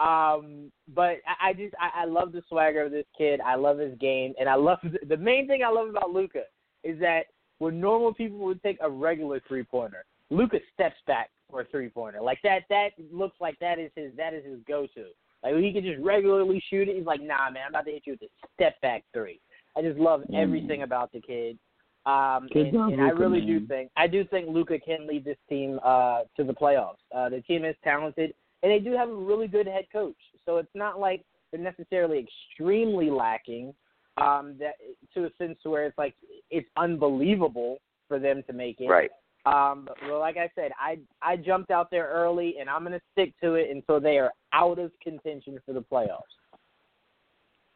um, 0.00 0.72
but 0.92 1.18
I, 1.40 1.50
I 1.50 1.52
just, 1.52 1.72
I, 1.80 2.02
I 2.02 2.04
love 2.06 2.32
the 2.32 2.42
swagger 2.48 2.82
of 2.82 2.90
this 2.90 3.06
kid. 3.16 3.40
I 3.40 3.54
love 3.54 3.78
his 3.78 3.96
game, 4.00 4.34
and 4.40 4.48
I 4.48 4.56
love 4.56 4.78
the 5.08 5.16
main 5.16 5.46
thing 5.46 5.62
I 5.64 5.70
love 5.70 5.88
about 5.88 6.10
Luka 6.10 6.42
is 6.82 6.98
that 6.98 7.26
when 7.62 7.80
normal 7.80 8.12
people 8.12 8.38
would 8.38 8.60
take 8.62 8.76
a 8.80 8.90
regular 8.90 9.40
three 9.46 9.62
pointer, 9.62 10.04
Luka 10.30 10.58
steps 10.74 10.96
back 11.06 11.30
for 11.48 11.60
a 11.60 11.64
three 11.66 11.88
pointer. 11.88 12.20
Like 12.20 12.40
that, 12.42 12.62
that 12.70 12.88
looks 13.12 13.36
like 13.40 13.56
that 13.60 13.78
is 13.78 13.92
his, 13.94 14.10
that 14.16 14.34
is 14.34 14.44
his 14.44 14.58
go 14.66 14.88
to. 14.96 15.04
Like 15.44 15.54
he 15.62 15.72
can 15.72 15.84
just 15.84 16.00
regularly 16.02 16.60
shoot 16.68 16.88
it. 16.88 16.96
He's 16.96 17.06
like, 17.06 17.20
nah, 17.20 17.50
man, 17.50 17.62
I'm 17.66 17.70
about 17.70 17.84
to 17.84 17.92
hit 17.92 18.02
you 18.04 18.14
with 18.14 18.22
a 18.22 18.48
step 18.54 18.80
back 18.80 19.04
three. 19.14 19.38
I 19.76 19.82
just 19.82 19.96
love 19.96 20.22
Mm. 20.22 20.42
everything 20.42 20.82
about 20.82 21.12
the 21.12 21.20
kid. 21.20 21.56
Um, 22.04 22.48
and, 22.52 22.74
and 22.74 23.00
I 23.00 23.10
really 23.10 23.40
do 23.40 23.64
think 23.64 23.92
I 23.96 24.08
do 24.08 24.24
think 24.24 24.48
Luka 24.48 24.80
can 24.80 25.06
lead 25.06 25.24
this 25.24 25.38
team 25.48 25.78
uh, 25.84 26.22
to 26.36 26.42
the 26.42 26.52
playoffs. 26.52 26.96
Uh, 27.14 27.28
the 27.28 27.42
team 27.42 27.64
is 27.64 27.76
talented, 27.84 28.34
and 28.64 28.72
they 28.72 28.80
do 28.80 28.92
have 28.96 29.08
a 29.08 29.14
really 29.14 29.46
good 29.46 29.68
head 29.68 29.84
coach. 29.92 30.16
So 30.44 30.56
it's 30.56 30.74
not 30.74 30.98
like 30.98 31.24
they're 31.52 31.60
necessarily 31.60 32.26
extremely 32.26 33.08
lacking. 33.08 33.72
Um, 34.18 34.56
that 34.58 34.74
to 35.14 35.24
a 35.24 35.30
sense 35.38 35.58
where 35.62 35.86
it's 35.86 35.96
like 35.96 36.14
it's 36.50 36.68
unbelievable 36.76 37.78
for 38.08 38.18
them 38.18 38.42
to 38.46 38.52
make 38.52 38.80
it. 38.80 38.86
Right. 38.86 39.10
Um, 39.44 39.86
but 39.86 39.96
well, 40.06 40.20
like 40.20 40.36
I 40.36 40.50
said, 40.54 40.70
I 40.78 40.98
I 41.20 41.36
jumped 41.36 41.70
out 41.70 41.90
there 41.90 42.08
early, 42.12 42.56
and 42.60 42.68
I'm 42.68 42.82
going 42.82 42.92
to 42.92 43.00
stick 43.12 43.32
to 43.42 43.54
it 43.54 43.70
until 43.70 44.00
they 44.00 44.18
are 44.18 44.30
out 44.52 44.78
of 44.78 44.92
contention 45.02 45.58
for 45.66 45.72
the 45.72 45.80
playoffs. 45.80 46.20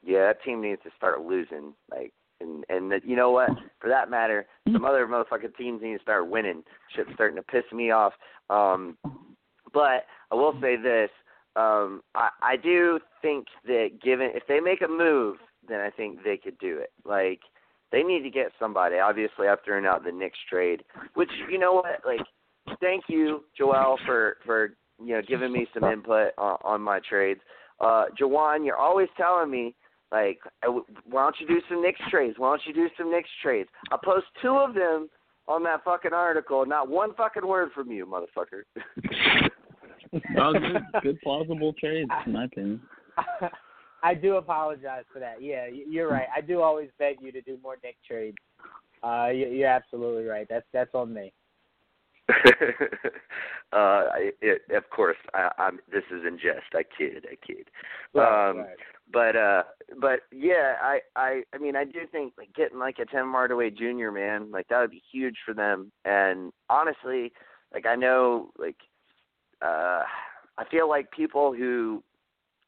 Yeah, 0.04 0.26
that 0.26 0.42
team 0.44 0.62
needs 0.62 0.80
to 0.84 0.90
start 0.96 1.22
losing. 1.22 1.74
Like, 1.90 2.12
and 2.40 2.64
and 2.68 2.92
that, 2.92 3.04
you 3.04 3.16
know 3.16 3.30
what? 3.32 3.50
For 3.80 3.88
that 3.88 4.10
matter, 4.10 4.46
some 4.72 4.84
other 4.84 5.06
motherfucking 5.06 5.56
teams 5.56 5.82
need 5.82 5.96
to 5.96 6.02
start 6.02 6.28
winning. 6.28 6.62
Shit's 6.94 7.10
starting 7.14 7.36
to 7.36 7.42
piss 7.42 7.64
me 7.72 7.90
off. 7.90 8.12
Um, 8.48 8.96
but 9.74 10.04
I 10.30 10.34
will 10.34 10.56
say 10.60 10.76
this: 10.76 11.10
um, 11.56 12.02
I 12.14 12.28
I 12.42 12.56
do 12.56 13.00
think 13.22 13.46
that 13.66 14.00
given 14.02 14.30
if 14.34 14.44
they 14.46 14.60
make 14.60 14.82
a 14.82 14.88
move, 14.88 15.38
then 15.68 15.80
I 15.80 15.90
think 15.90 16.22
they 16.22 16.36
could 16.36 16.58
do 16.58 16.78
it. 16.78 16.90
Like, 17.04 17.40
they 17.92 18.02
need 18.02 18.22
to 18.22 18.30
get 18.30 18.52
somebody. 18.58 18.96
Obviously, 18.98 19.48
I've 19.48 19.62
thrown 19.64 19.86
out 19.86 20.04
the 20.04 20.12
Knicks 20.12 20.38
trade, 20.50 20.82
which 21.14 21.30
you 21.50 21.58
know 21.58 21.74
what? 21.74 22.00
Like, 22.04 22.26
thank 22.80 23.04
you, 23.08 23.44
Joel, 23.56 23.98
for 24.04 24.38
for 24.44 24.74
you 25.02 25.14
know 25.14 25.22
giving 25.26 25.52
me 25.52 25.66
some 25.72 25.84
input 25.84 26.32
on, 26.36 26.58
on 26.64 26.82
my 26.82 27.00
trades. 27.08 27.40
Uh, 27.80 28.06
Jawan, 28.20 28.64
you're 28.64 28.76
always 28.76 29.08
telling 29.16 29.50
me 29.50 29.74
like, 30.12 30.38
why 30.62 31.22
don't 31.22 31.36
you 31.40 31.46
do 31.46 31.60
some 31.68 31.82
Knicks 31.82 32.00
trades? 32.10 32.36
Why 32.38 32.50
don't 32.50 32.62
you 32.66 32.74
do 32.74 32.88
some 32.96 33.10
Knicks 33.10 33.28
trades? 33.42 33.68
I'll 33.90 33.98
post 33.98 34.26
two 34.40 34.56
of 34.56 34.74
them 34.74 35.08
on 35.48 35.62
that 35.64 35.84
fucking 35.84 36.12
article. 36.12 36.64
Not 36.64 36.88
one 36.88 37.14
fucking 37.14 37.46
word 37.46 37.70
from 37.74 37.90
you, 37.90 38.06
motherfucker. 38.06 38.62
oh, 40.38 40.52
good, 40.52 41.02
good 41.02 41.20
plausible 41.22 41.72
trades, 41.74 42.10
in 42.24 42.32
my 42.32 42.44
opinion. 42.44 42.80
I 44.02 44.14
do 44.14 44.36
apologize 44.36 45.04
for 45.12 45.18
that. 45.20 45.42
Yeah, 45.42 45.66
you're 45.66 46.10
right. 46.10 46.26
I 46.34 46.40
do 46.40 46.62
always 46.62 46.90
beg 46.98 47.16
you 47.20 47.32
to 47.32 47.40
do 47.40 47.58
more 47.62 47.76
Nick 47.82 47.96
trades. 48.06 48.36
Uh, 49.02 49.28
you're 49.28 49.68
absolutely 49.68 50.24
right. 50.24 50.46
That's 50.48 50.66
that's 50.72 50.94
on 50.94 51.12
me. 51.12 51.32
uh, 53.72 54.04
it, 54.40 54.62
of 54.74 54.90
course, 54.90 55.16
I, 55.32 55.50
I'm. 55.58 55.78
This 55.90 56.02
is 56.10 56.24
in 56.26 56.38
jest. 56.38 56.74
I 56.74 56.82
kid. 56.82 57.26
I 57.30 57.36
kid. 57.46 57.68
Right, 58.14 58.50
um, 58.50 58.58
right. 58.58 58.76
But 59.12 59.36
uh, 59.36 59.62
but 60.00 60.20
yeah, 60.32 60.74
I 60.82 61.00
I 61.14 61.42
I 61.54 61.58
mean, 61.58 61.76
I 61.76 61.84
do 61.84 62.00
think 62.10 62.32
like 62.36 62.52
getting 62.54 62.78
like 62.78 62.98
a 62.98 63.06
Tim 63.06 63.30
Hardaway 63.30 63.70
Jr. 63.70 64.10
man, 64.10 64.50
like 64.50 64.66
that 64.68 64.80
would 64.80 64.90
be 64.90 65.02
huge 65.12 65.36
for 65.44 65.54
them. 65.54 65.92
And 66.04 66.52
honestly, 66.68 67.32
like 67.72 67.86
I 67.86 67.94
know, 67.94 68.50
like 68.58 68.76
uh, 69.62 70.02
I 70.58 70.64
feel 70.70 70.88
like 70.88 71.10
people 71.12 71.54
who 71.54 72.02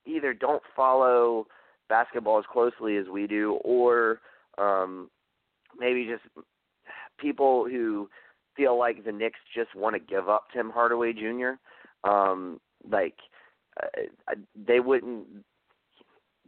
either 0.08 0.32
don't 0.32 0.62
follow 0.74 1.46
basketball 1.88 2.38
as 2.38 2.44
closely 2.50 2.96
as 2.96 3.06
we 3.06 3.26
do, 3.26 3.54
or 3.64 4.20
um, 4.58 5.10
maybe 5.78 6.06
just 6.06 6.22
people 7.18 7.66
who 7.68 8.08
feel 8.56 8.78
like 8.78 9.04
the 9.04 9.12
Knicks 9.12 9.40
just 9.54 9.74
want 9.74 9.94
to 9.94 10.00
give 10.00 10.28
up 10.28 10.46
Tim 10.52 10.70
Hardaway 10.70 11.12
Jr. 11.12 11.52
Um, 12.08 12.60
like 12.90 13.14
uh, 13.82 14.34
they 14.66 14.80
wouldn't. 14.80 15.26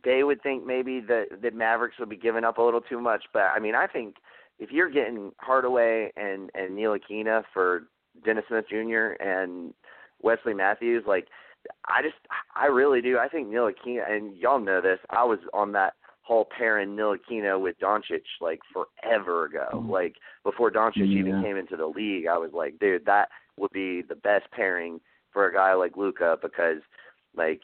They 0.02 0.22
would 0.22 0.42
think 0.42 0.66
maybe 0.66 1.00
that 1.00 1.42
the 1.42 1.50
Mavericks 1.50 1.98
would 1.98 2.08
be 2.08 2.16
giving 2.16 2.44
up 2.44 2.56
a 2.56 2.62
little 2.62 2.80
too 2.80 3.00
much, 3.00 3.24
but 3.34 3.42
I 3.54 3.58
mean, 3.58 3.74
I 3.74 3.86
think 3.86 4.16
if 4.58 4.70
you're 4.70 4.90
getting 4.90 5.32
Hardaway 5.38 6.10
and 6.16 6.50
and 6.54 6.78
Ntilikina 6.78 7.44
for 7.52 7.84
Dennis 8.24 8.44
Smith 8.48 8.66
Jr. 8.68 9.22
and 9.22 9.74
Wesley 10.22 10.54
Matthews, 10.54 11.04
like 11.06 11.28
I 11.86 12.02
just 12.02 12.16
I 12.54 12.66
really 12.66 13.00
do. 13.00 13.18
I 13.18 13.28
think 13.28 13.48
Ntilikina, 13.48 14.10
and 14.10 14.36
y'all 14.36 14.60
know 14.60 14.80
this. 14.80 14.98
I 15.10 15.24
was 15.24 15.38
on 15.52 15.72
that 15.72 15.94
whole 16.22 16.46
pairing 16.56 16.90
Ntilikina 16.96 17.60
with 17.60 17.78
Doncic 17.80 18.22
like 18.40 18.60
forever 18.72 19.46
ago. 19.46 19.66
Mm-hmm. 19.74 19.90
Like 19.90 20.14
before 20.44 20.70
Doncic 20.70 20.98
Yeah. 20.98 21.18
even 21.18 21.42
came 21.42 21.56
into 21.56 21.76
the 21.76 21.86
league, 21.86 22.26
I 22.26 22.38
was 22.38 22.52
like, 22.52 22.78
dude, 22.78 23.04
that 23.06 23.28
would 23.56 23.72
be 23.72 24.02
the 24.02 24.14
best 24.14 24.50
pairing 24.52 25.00
for 25.32 25.48
a 25.48 25.52
guy 25.52 25.74
like 25.74 25.96
Luka 25.96 26.38
because 26.40 26.78
like 27.36 27.62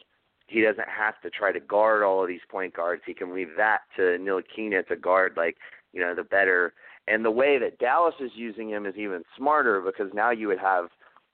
he 0.49 0.61
doesn't 0.63 0.89
have 0.89 1.21
to 1.23 1.31
try 1.31 1.53
to 1.53 1.61
guard 1.61 2.03
all 2.03 2.23
of 2.23 2.29
these 2.29 2.41
point 2.51 2.75
guards. 2.75 3.03
He 3.07 3.15
can 3.15 3.35
leave 3.35 3.51
that 3.57 3.81
to 3.97 4.03
Ntilikina 4.03 4.87
to 4.89 4.97
guard 4.97 5.35
like 5.37 5.57
you 5.93 6.01
know 6.01 6.15
the 6.15 6.25
better. 6.25 6.75
And 7.09 7.25
the 7.25 7.31
way 7.31 7.59
that 7.59 7.79
Dallas 7.79 8.17
is 8.21 8.33
using 8.35 8.69
him 8.69 8.85
is 8.85 8.97
even 8.97 9.23
smarter 9.37 9.81
because 9.81 10.13
now 10.13 10.31
you 10.33 10.49
would 10.49 10.59
have 10.59 10.87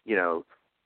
you 0.04 0.16
know 0.16 0.44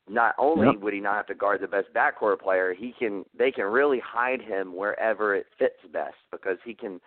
not 0.09 0.35
only 0.39 0.69
Yep. 0.69 0.77
would 0.81 0.95
he 0.95 1.01
not 1.01 1.17
have 1.17 1.27
to 1.27 1.35
guard 1.35 1.61
the 1.61 1.69
best 1.69 1.93
backcourt 1.93 2.41
player, 2.41 2.73
he 2.75 2.93
can 2.93 3.25
they 3.37 3.51
can 3.51 3.65
really 3.65 3.99
hide 4.01 4.41
him 4.41 4.75
wherever 4.75 5.35
it 5.35 5.47
fits 5.59 5.81
best 5.93 6.17
because 6.31 6.59
he 6.65 6.75
can 6.75 7.01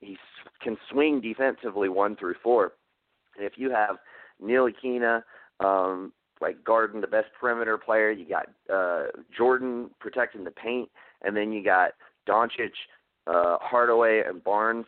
he 0.00 0.16
can 0.60 0.76
swing 0.90 1.20
defensively 1.20 1.88
one 1.88 2.16
through 2.16 2.34
four. 2.42 2.72
And 3.36 3.46
if 3.46 3.54
you 3.56 3.70
have 3.70 3.96
Ntilikina, 4.42 5.22
um, 5.60 6.12
like 6.40 6.64
guarding 6.64 7.00
the 7.00 7.06
best 7.06 7.28
perimeter 7.38 7.78
player, 7.78 8.10
you 8.10 8.26
got 8.26 8.48
uh 8.72 9.06
Jordan 9.36 9.90
protecting 10.00 10.44
the 10.44 10.50
paint, 10.50 10.90
and 11.22 11.36
then 11.36 11.52
you 11.52 11.62
got 11.62 11.92
Doncic, 12.28 12.72
uh 13.26 13.58
Hardaway 13.60 14.22
and 14.26 14.42
Barnes 14.42 14.86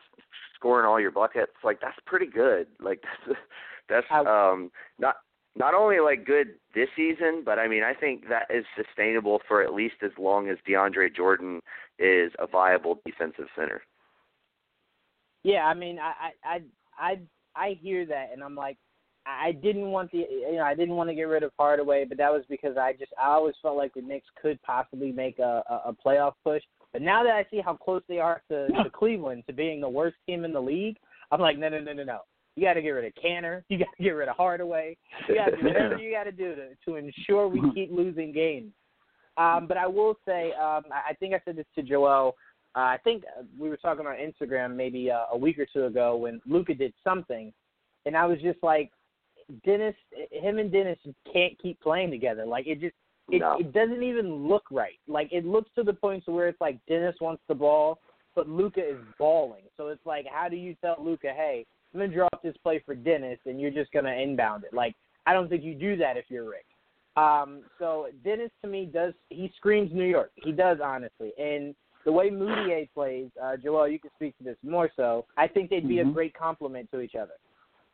scoring 0.54 0.86
all 0.86 0.98
your 0.98 1.10
buckets, 1.10 1.52
like 1.62 1.80
that's 1.80 1.98
pretty 2.06 2.26
good. 2.26 2.66
Like 2.80 3.02
that's 3.26 4.06
that's 4.10 4.26
um 4.26 4.70
not 4.98 5.16
not 5.56 5.74
only 5.74 6.00
like 6.00 6.26
good 6.26 6.54
this 6.74 6.88
season, 6.96 7.42
but 7.44 7.58
I 7.58 7.68
mean 7.68 7.82
I 7.82 7.94
think 7.94 8.28
that 8.28 8.46
is 8.54 8.64
sustainable 8.76 9.40
for 9.46 9.62
at 9.62 9.74
least 9.74 9.96
as 10.02 10.10
long 10.18 10.48
as 10.48 10.58
DeAndre 10.68 11.14
Jordan 11.14 11.60
is 11.98 12.32
a 12.38 12.46
viable 12.46 13.00
defensive 13.06 13.46
center. 13.56 13.82
Yeah, 15.44 15.66
I 15.66 15.74
mean, 15.74 15.98
I 15.98 16.30
I 16.42 16.62
I 16.98 17.18
I, 17.54 17.78
hear 17.80 18.06
that, 18.06 18.30
and 18.32 18.42
I'm 18.42 18.56
like, 18.56 18.78
I 19.26 19.48
I 19.48 19.52
didn't 19.52 19.90
want 19.90 20.10
the 20.10 20.18
you 20.18 20.56
know 20.56 20.62
I 20.64 20.74
didn't 20.74 20.96
want 20.96 21.10
to 21.10 21.14
get 21.14 21.24
rid 21.24 21.42
of 21.42 21.52
Hardaway, 21.58 22.06
but 22.06 22.18
that 22.18 22.32
was 22.32 22.44
because 22.48 22.76
I 22.78 22.94
just 22.94 23.12
I 23.22 23.28
always 23.28 23.54
felt 23.60 23.76
like 23.76 23.92
the 23.94 24.00
Knicks 24.00 24.26
could 24.40 24.60
possibly 24.62 25.12
make 25.12 25.38
a 25.38 25.62
a, 25.68 25.90
a 25.90 25.96
playoff 26.04 26.32
push. 26.42 26.62
But 26.92 27.02
now 27.02 27.22
that 27.22 27.34
I 27.34 27.44
see 27.50 27.60
how 27.60 27.74
close 27.74 28.02
they 28.08 28.20
are 28.20 28.40
to, 28.48 28.68
to 28.68 28.90
Cleveland 28.90 29.44
to 29.46 29.52
being 29.52 29.80
the 29.80 29.88
worst 29.88 30.16
team 30.26 30.44
in 30.44 30.52
the 30.52 30.60
league, 30.60 30.96
I'm 31.30 31.40
like, 31.40 31.58
no 31.58 31.68
no 31.68 31.80
no 31.80 31.92
no 31.92 32.04
no. 32.04 32.20
You 32.56 32.64
got 32.64 32.74
to 32.74 32.82
get 32.82 32.90
rid 32.90 33.04
of 33.04 33.12
Kanter. 33.22 33.62
You 33.68 33.78
got 33.78 33.88
to 33.96 34.02
get 34.02 34.10
rid 34.10 34.28
of 34.28 34.36
Hardaway. 34.36 34.96
You 35.28 35.34
got 35.34 35.46
to 35.46 35.56
do 35.56 35.64
whatever 35.66 35.98
you 35.98 36.12
got 36.12 36.24
to 36.24 36.32
do 36.32 36.54
to 36.54 36.68
to 36.86 36.96
ensure 36.96 37.48
we 37.48 37.60
keep 37.74 37.90
losing 37.90 38.32
games. 38.32 38.72
Um, 39.36 39.66
but 39.66 39.76
I 39.76 39.86
will 39.86 40.16
say, 40.24 40.52
um, 40.52 40.84
I 40.92 41.12
think 41.18 41.34
I 41.34 41.40
said 41.44 41.56
this 41.56 41.66
to 41.74 41.82
Joel. 41.82 42.36
Uh, 42.76 42.80
I 42.80 42.98
think 43.02 43.24
we 43.58 43.68
were 43.68 43.76
talking 43.76 44.06
on 44.06 44.14
Instagram 44.16 44.76
maybe 44.76 45.10
uh, 45.10 45.24
a 45.32 45.36
week 45.38 45.58
or 45.58 45.66
two 45.72 45.86
ago 45.86 46.16
when 46.16 46.40
Luka 46.46 46.74
did 46.74 46.92
something, 47.02 47.52
and 48.06 48.16
I 48.16 48.26
was 48.26 48.40
just 48.40 48.58
like, 48.62 48.90
Dennis, 49.64 49.94
him 50.30 50.58
and 50.58 50.72
Dennis 50.72 50.98
can't 51.32 51.58
keep 51.60 51.80
playing 51.80 52.10
together. 52.10 52.46
Like 52.46 52.66
it 52.66 52.80
just, 52.80 52.94
it, 53.28 53.40
No. 53.40 53.58
it 53.58 53.72
doesn't 53.72 54.02
even 54.02 54.48
look 54.48 54.64
right. 54.70 54.98
Like 55.06 55.28
it 55.32 55.44
looks 55.44 55.70
to 55.76 55.82
the 55.82 55.92
point 55.92 56.24
to 56.24 56.32
where 56.32 56.48
it's 56.48 56.60
like 56.60 56.78
Dennis 56.88 57.14
wants 57.20 57.42
the 57.48 57.54
ball, 57.54 57.98
but 58.34 58.48
Luka 58.48 58.80
is 58.80 58.98
balling. 59.18 59.64
So 59.76 59.88
it's 59.88 60.04
like, 60.06 60.26
how 60.32 60.48
do 60.48 60.56
you 60.56 60.74
tell 60.80 60.96
Luka, 60.98 61.28
hey, 61.28 61.66
I'm 61.94 62.00
gonna 62.00 62.12
drop 62.12 62.42
this 62.42 62.56
play 62.62 62.82
for 62.84 62.94
Dennis, 62.94 63.38
and 63.46 63.60
you're 63.60 63.70
just 63.70 63.92
gonna 63.92 64.12
inbound 64.12 64.64
it? 64.64 64.74
Like 64.74 64.94
I 65.26 65.32
don't 65.32 65.48
think 65.48 65.62
you 65.62 65.74
do 65.74 65.96
that 65.96 66.16
if 66.16 66.24
you're 66.28 66.48
Rick. 66.48 66.66
Um, 67.16 67.62
so 67.78 68.08
Dennis 68.24 68.50
to 68.62 68.68
me 68.68 68.86
does 68.92 69.14
he 69.30 69.52
screams 69.56 69.92
New 69.92 70.04
York. 70.04 70.32
He 70.34 70.50
does 70.52 70.78
honestly, 70.82 71.32
and 71.38 71.74
the 72.04 72.12
way 72.12 72.28
Mudiay 72.28 72.90
plays, 72.92 73.30
uh, 73.42 73.56
Joel, 73.56 73.88
you 73.88 73.98
can 73.98 74.10
speak 74.16 74.36
to 74.38 74.44
this 74.44 74.56
more 74.62 74.90
so. 74.94 75.24
I 75.38 75.46
think 75.46 75.70
they'd 75.70 75.88
be 75.88 76.00
a 76.00 76.04
Mhm. 76.04 76.12
great 76.12 76.34
complement 76.34 76.90
to 76.90 77.00
each 77.00 77.14
other. 77.14 77.34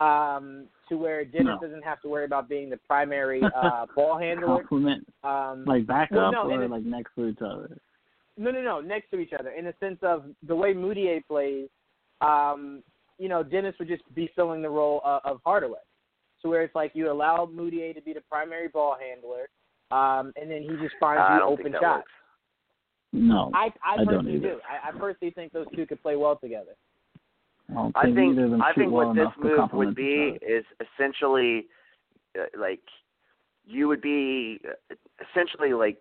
Um, 0.01 0.67
to 0.89 0.97
where 0.97 1.25
Dennis 1.25 1.47
No. 1.47 1.59
doesn't 1.61 1.83
have 1.83 2.01
to 2.01 2.09
worry 2.09 2.25
about 2.25 2.49
being 2.49 2.71
the 2.71 2.79
primary 2.79 3.43
uh, 3.55 3.87
ball 3.95 4.17
handler. 4.17 4.47
Compliment, 4.47 5.07
Um, 5.23 5.65
like 5.67 5.87
backup 5.87 6.17
Well, 6.17 6.33
no, 6.33 6.51
or 6.51 6.67
like 6.69 6.85
next 6.85 7.15
to 7.17 7.27
each 7.27 7.43
other. 7.43 7.79
no, 8.39 8.51
no, 8.51 8.63
no, 8.63 8.81
next 8.81 9.11
to 9.11 9.19
each 9.21 9.35
other 9.35 9.51
in 9.51 9.67
the 9.67 9.75
sense 9.79 10.03
of 10.03 10.35
the 10.43 10.57
way 10.57 10.73
Mudiay 10.73 11.25
plays. 11.27 11.69
Um, 12.23 12.83
you 13.21 13.29
know, 13.29 13.43
Dennis 13.43 13.75
would 13.79 13.87
just 13.89 14.03
be 14.15 14.31
filling 14.35 14.63
the 14.63 14.71
role 14.71 15.03
of, 15.05 15.21
of 15.25 15.41
Hardaway. 15.45 15.79
So 16.41 16.49
where 16.49 16.63
it's 16.63 16.75
like 16.75 16.93
you 16.95 17.13
allow 17.13 17.47
Mudiay 17.47 17.95
to 17.95 18.01
be 18.01 18.15
the 18.15 18.23
primary 18.23 18.69
ball 18.69 18.97
handler, 18.99 19.51
um, 19.91 20.33
and 20.41 20.51
then 20.51 20.63
he 20.63 20.71
just 20.83 20.95
finds 20.99 21.23
I 21.29 21.37
you 21.37 21.43
open 21.43 21.65
think 21.65 21.75
that 21.75 21.83
shots. 21.83 21.99
works. 21.99 22.13
No, 23.13 23.51
I 23.53 23.69
I 23.85 23.93
I 23.93 23.97
don't 23.99 24.07
personally 24.07 24.37
either. 24.37 24.49
do. 24.49 24.61
I, 24.67 24.89
I 24.89 24.93
personally 24.93 25.33
think 25.33 25.53
those 25.53 25.67
two 25.77 25.85
could 25.85 26.01
play 26.01 26.17
well 26.17 26.37
together. 26.37 26.73
I 27.69 27.75
don't 27.75 27.97
I 27.97 28.05
think 28.05 28.33
either 28.33 28.45
of 28.47 28.51
them 28.53 28.63
I 28.63 28.73
think 28.73 28.91
well 28.91 29.09
what 29.09 29.17
this 29.17 29.29
move 29.39 29.69
would 29.75 29.95
be 29.95 30.39
is 30.41 30.65
essentially 30.81 31.67
uh, 32.39 32.45
like 32.59 32.81
you 33.67 33.87
would 33.87 34.01
be 34.01 34.61
uh, 34.67 34.95
essentially 35.31 35.75
like 35.75 35.99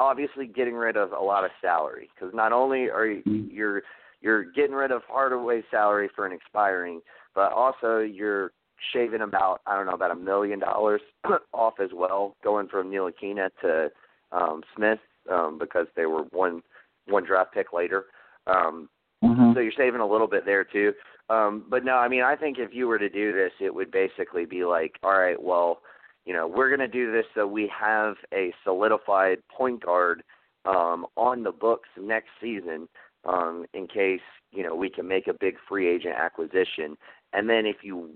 obviously 0.00 0.46
getting 0.46 0.74
rid 0.74 0.96
of 0.96 1.12
a 1.12 1.20
lot 1.20 1.44
of 1.44 1.50
salary 1.60 2.08
because 2.14 2.34
not 2.34 2.52
only 2.52 2.90
are 2.90 3.06
you 3.06 3.22
Mhm. 3.22 3.52
you're 3.52 3.82
you're 4.24 4.44
getting 4.44 4.74
rid 4.74 4.90
of 4.90 5.02
Hardaway's 5.06 5.64
salary 5.70 6.08
for 6.16 6.26
an 6.26 6.32
expiring, 6.32 7.00
but 7.34 7.52
also 7.52 7.98
you're 7.98 8.52
shaving 8.92 9.20
about 9.20 9.60
I 9.66 9.76
don't 9.76 9.86
know 9.86 9.92
about 9.92 10.10
a 10.10 10.16
million 10.16 10.58
dollars 10.58 11.02
off 11.52 11.74
as 11.78 11.90
well, 11.94 12.34
going 12.42 12.66
from 12.68 12.90
Ntilikina 12.90 13.50
to 13.60 13.90
um, 14.32 14.62
Smith 14.74 14.98
um, 15.30 15.58
because 15.60 15.86
they 15.94 16.06
were 16.06 16.22
one 16.32 16.62
one 17.06 17.24
draft 17.24 17.52
pick 17.52 17.72
later. 17.72 18.06
Um, 18.46 18.88
Mm-hmm. 19.22 19.54
so 19.54 19.60
you're 19.60 19.72
saving 19.74 20.02
a 20.02 20.06
little 20.06 20.26
bit 20.26 20.44
there 20.44 20.64
too. 20.64 20.92
Um, 21.30 21.64
but 21.70 21.82
no, 21.82 21.94
I 21.94 22.08
mean, 22.08 22.22
I 22.22 22.36
think 22.36 22.58
if 22.58 22.74
you 22.74 22.86
were 22.86 22.98
to 22.98 23.08
do 23.08 23.32
this, 23.32 23.52
it 23.58 23.74
would 23.74 23.90
basically 23.90 24.44
be 24.44 24.66
like, 24.66 24.96
all 25.02 25.18
right, 25.18 25.42
well, 25.42 25.80
you 26.26 26.34
know, 26.34 26.46
we're 26.46 26.68
going 26.68 26.80
to 26.80 26.88
do 26.88 27.10
this 27.10 27.24
so 27.34 27.46
we 27.46 27.70
have 27.74 28.16
a 28.34 28.52
solidified 28.64 29.38
point 29.48 29.82
guard 29.82 30.22
um, 30.66 31.06
on 31.16 31.42
the 31.42 31.52
books 31.52 31.88
next 31.98 32.28
season 32.38 32.86
um, 33.26 33.66
in 33.74 33.86
case 33.86 34.20
you 34.52 34.62
know 34.62 34.74
we 34.74 34.90
can 34.90 35.06
make 35.08 35.26
a 35.28 35.32
big 35.34 35.56
free 35.68 35.88
agent 35.88 36.14
acquisition. 36.16 36.96
And 37.32 37.48
then 37.48 37.66
if 37.66 37.76
you 37.82 38.10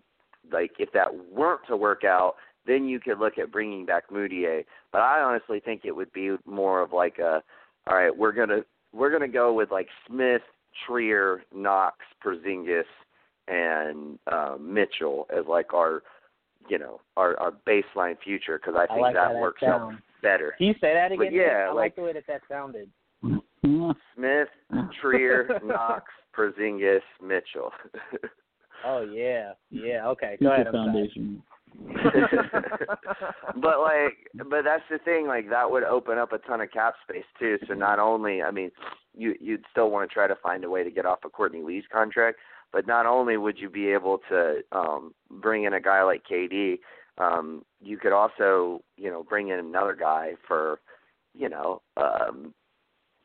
like, 0.52 0.72
if 0.78 0.92
that 0.92 1.08
weren't 1.32 1.60
to 1.68 1.76
work 1.76 2.04
out, 2.04 2.34
then 2.66 2.86
you 2.86 3.00
could 3.00 3.18
look 3.18 3.38
at 3.38 3.50
bringing 3.50 3.84
back 3.86 4.10
Mudiay. 4.10 4.64
But 4.92 5.00
I 5.00 5.20
honestly 5.20 5.60
think 5.60 5.82
it 5.84 5.94
would 5.96 6.12
be 6.12 6.36
more 6.46 6.80
of 6.80 6.92
like 6.92 7.18
a, 7.18 7.42
all 7.86 7.96
right, 7.96 8.16
we're 8.16 8.32
gonna 8.32 8.60
we're 8.92 9.10
gonna 9.10 9.28
go 9.28 9.52
with 9.52 9.70
like 9.70 9.88
Smith, 10.06 10.42
Trier, 10.86 11.42
Knox, 11.54 11.96
Porzingis, 12.24 12.84
and 13.48 14.18
uh, 14.30 14.56
Mitchell 14.60 15.26
as 15.36 15.44
like 15.48 15.72
our, 15.74 16.02
you 16.68 16.78
know, 16.78 17.00
our 17.16 17.36
our 17.40 17.52
baseline 17.66 18.16
future 18.22 18.58
because 18.58 18.78
I 18.78 18.86
think 18.86 19.00
like 19.00 19.14
that 19.14 19.32
that 19.32 19.40
works 19.40 19.62
out 19.62 19.92
better. 20.22 20.54
Can 20.58 20.66
you 20.68 20.74
say 20.74 20.92
that 20.94 21.10
But 21.16 21.28
again? 21.28 21.34
yeah, 21.40 21.64
I 21.64 21.66
like- 21.68 21.74
like 21.76 21.96
the 21.96 22.02
way 22.02 22.12
that 22.12 22.24
that 22.28 22.42
sounded. 22.48 22.90
Smith, 23.62 24.48
Trier, 25.00 25.60
Knox, 25.64 26.04
Porzingis, 26.36 27.00
Mitchell. 27.22 27.72
Oh 28.84 29.02
yeah, 29.02 29.54
yeah. 29.70 30.06
Okay, 30.06 30.36
Future 30.38 30.50
go 30.50 30.52
ahead. 30.52 30.66
Foundation. 30.72 31.42
but 33.56 33.80
like 33.80 34.16
but 34.48 34.64
that's 34.64 34.82
the 34.90 34.98
thing 35.04 35.26
like 35.26 35.50
that 35.50 35.70
would 35.70 35.84
open 35.84 36.18
up 36.18 36.32
a 36.32 36.38
ton 36.38 36.60
of 36.60 36.70
cap 36.70 36.94
space 37.08 37.24
too 37.38 37.58
so 37.68 37.74
not 37.74 37.98
only 37.98 38.42
i 38.42 38.50
mean 38.50 38.70
you 39.14 39.34
you'd 39.38 39.64
still 39.70 39.90
want 39.90 40.08
to 40.08 40.12
try 40.12 40.26
to 40.26 40.34
find 40.36 40.64
a 40.64 40.70
way 40.70 40.82
to 40.82 40.90
get 40.90 41.04
off 41.04 41.18
of 41.24 41.32
courtney 41.32 41.62
lee's 41.62 41.84
contract 41.92 42.38
but 42.72 42.86
not 42.86 43.04
only 43.06 43.36
would 43.36 43.58
you 43.58 43.68
be 43.68 43.88
able 43.88 44.18
to 44.28 44.60
um 44.72 45.14
bring 45.42 45.64
in 45.64 45.74
a 45.74 45.80
guy 45.80 46.02
like 46.02 46.22
kd 46.28 46.78
um 47.18 47.62
you 47.80 47.98
could 47.98 48.12
also 48.12 48.82
you 48.96 49.10
know 49.10 49.22
bring 49.22 49.48
in 49.48 49.58
another 49.58 49.94
guy 49.94 50.32
for 50.48 50.80
you 51.34 51.48
know 51.48 51.82
um 51.96 52.54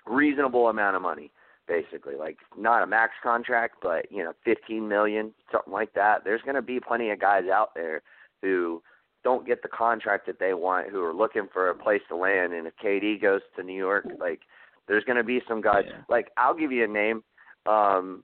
reasonable 0.05 0.69
amount 0.69 0.95
of 0.95 1.01
money 1.01 1.31
basically 1.67 2.15
like 2.15 2.37
not 2.57 2.83
a 2.83 2.87
max 2.87 3.13
contract 3.23 3.75
but 3.81 4.11
you 4.11 4.21
know 4.21 4.33
15 4.43 4.87
million 4.87 5.33
something 5.51 5.71
like 5.71 5.93
that 5.93 6.23
there's 6.25 6.41
going 6.41 6.55
to 6.55 6.61
be 6.61 6.79
plenty 6.79 7.09
of 7.09 7.19
guys 7.19 7.45
out 7.51 7.69
there 7.73 8.01
who 8.41 8.81
don't 9.23 9.47
get 9.47 9.61
the 9.61 9.69
contract 9.69 10.27
that 10.27 10.39
they 10.39 10.53
want, 10.53 10.89
who 10.89 11.01
are 11.01 11.13
looking 11.13 11.47
for 11.51 11.69
a 11.69 11.75
place 11.75 12.01
to 12.09 12.15
land. 12.15 12.53
And 12.53 12.67
if 12.67 12.73
KD 12.83 13.21
goes 13.21 13.41
to 13.55 13.63
New 13.63 13.77
York, 13.77 14.05
like 14.19 14.41
there's 14.87 15.03
going 15.05 15.17
to 15.17 15.23
be 15.23 15.41
some 15.47 15.61
guys. 15.61 15.85
Yeah. 15.87 16.01
Like 16.09 16.29
I'll 16.37 16.55
give 16.55 16.71
you 16.71 16.83
a 16.83 16.87
name. 16.87 17.23
Um, 17.65 18.23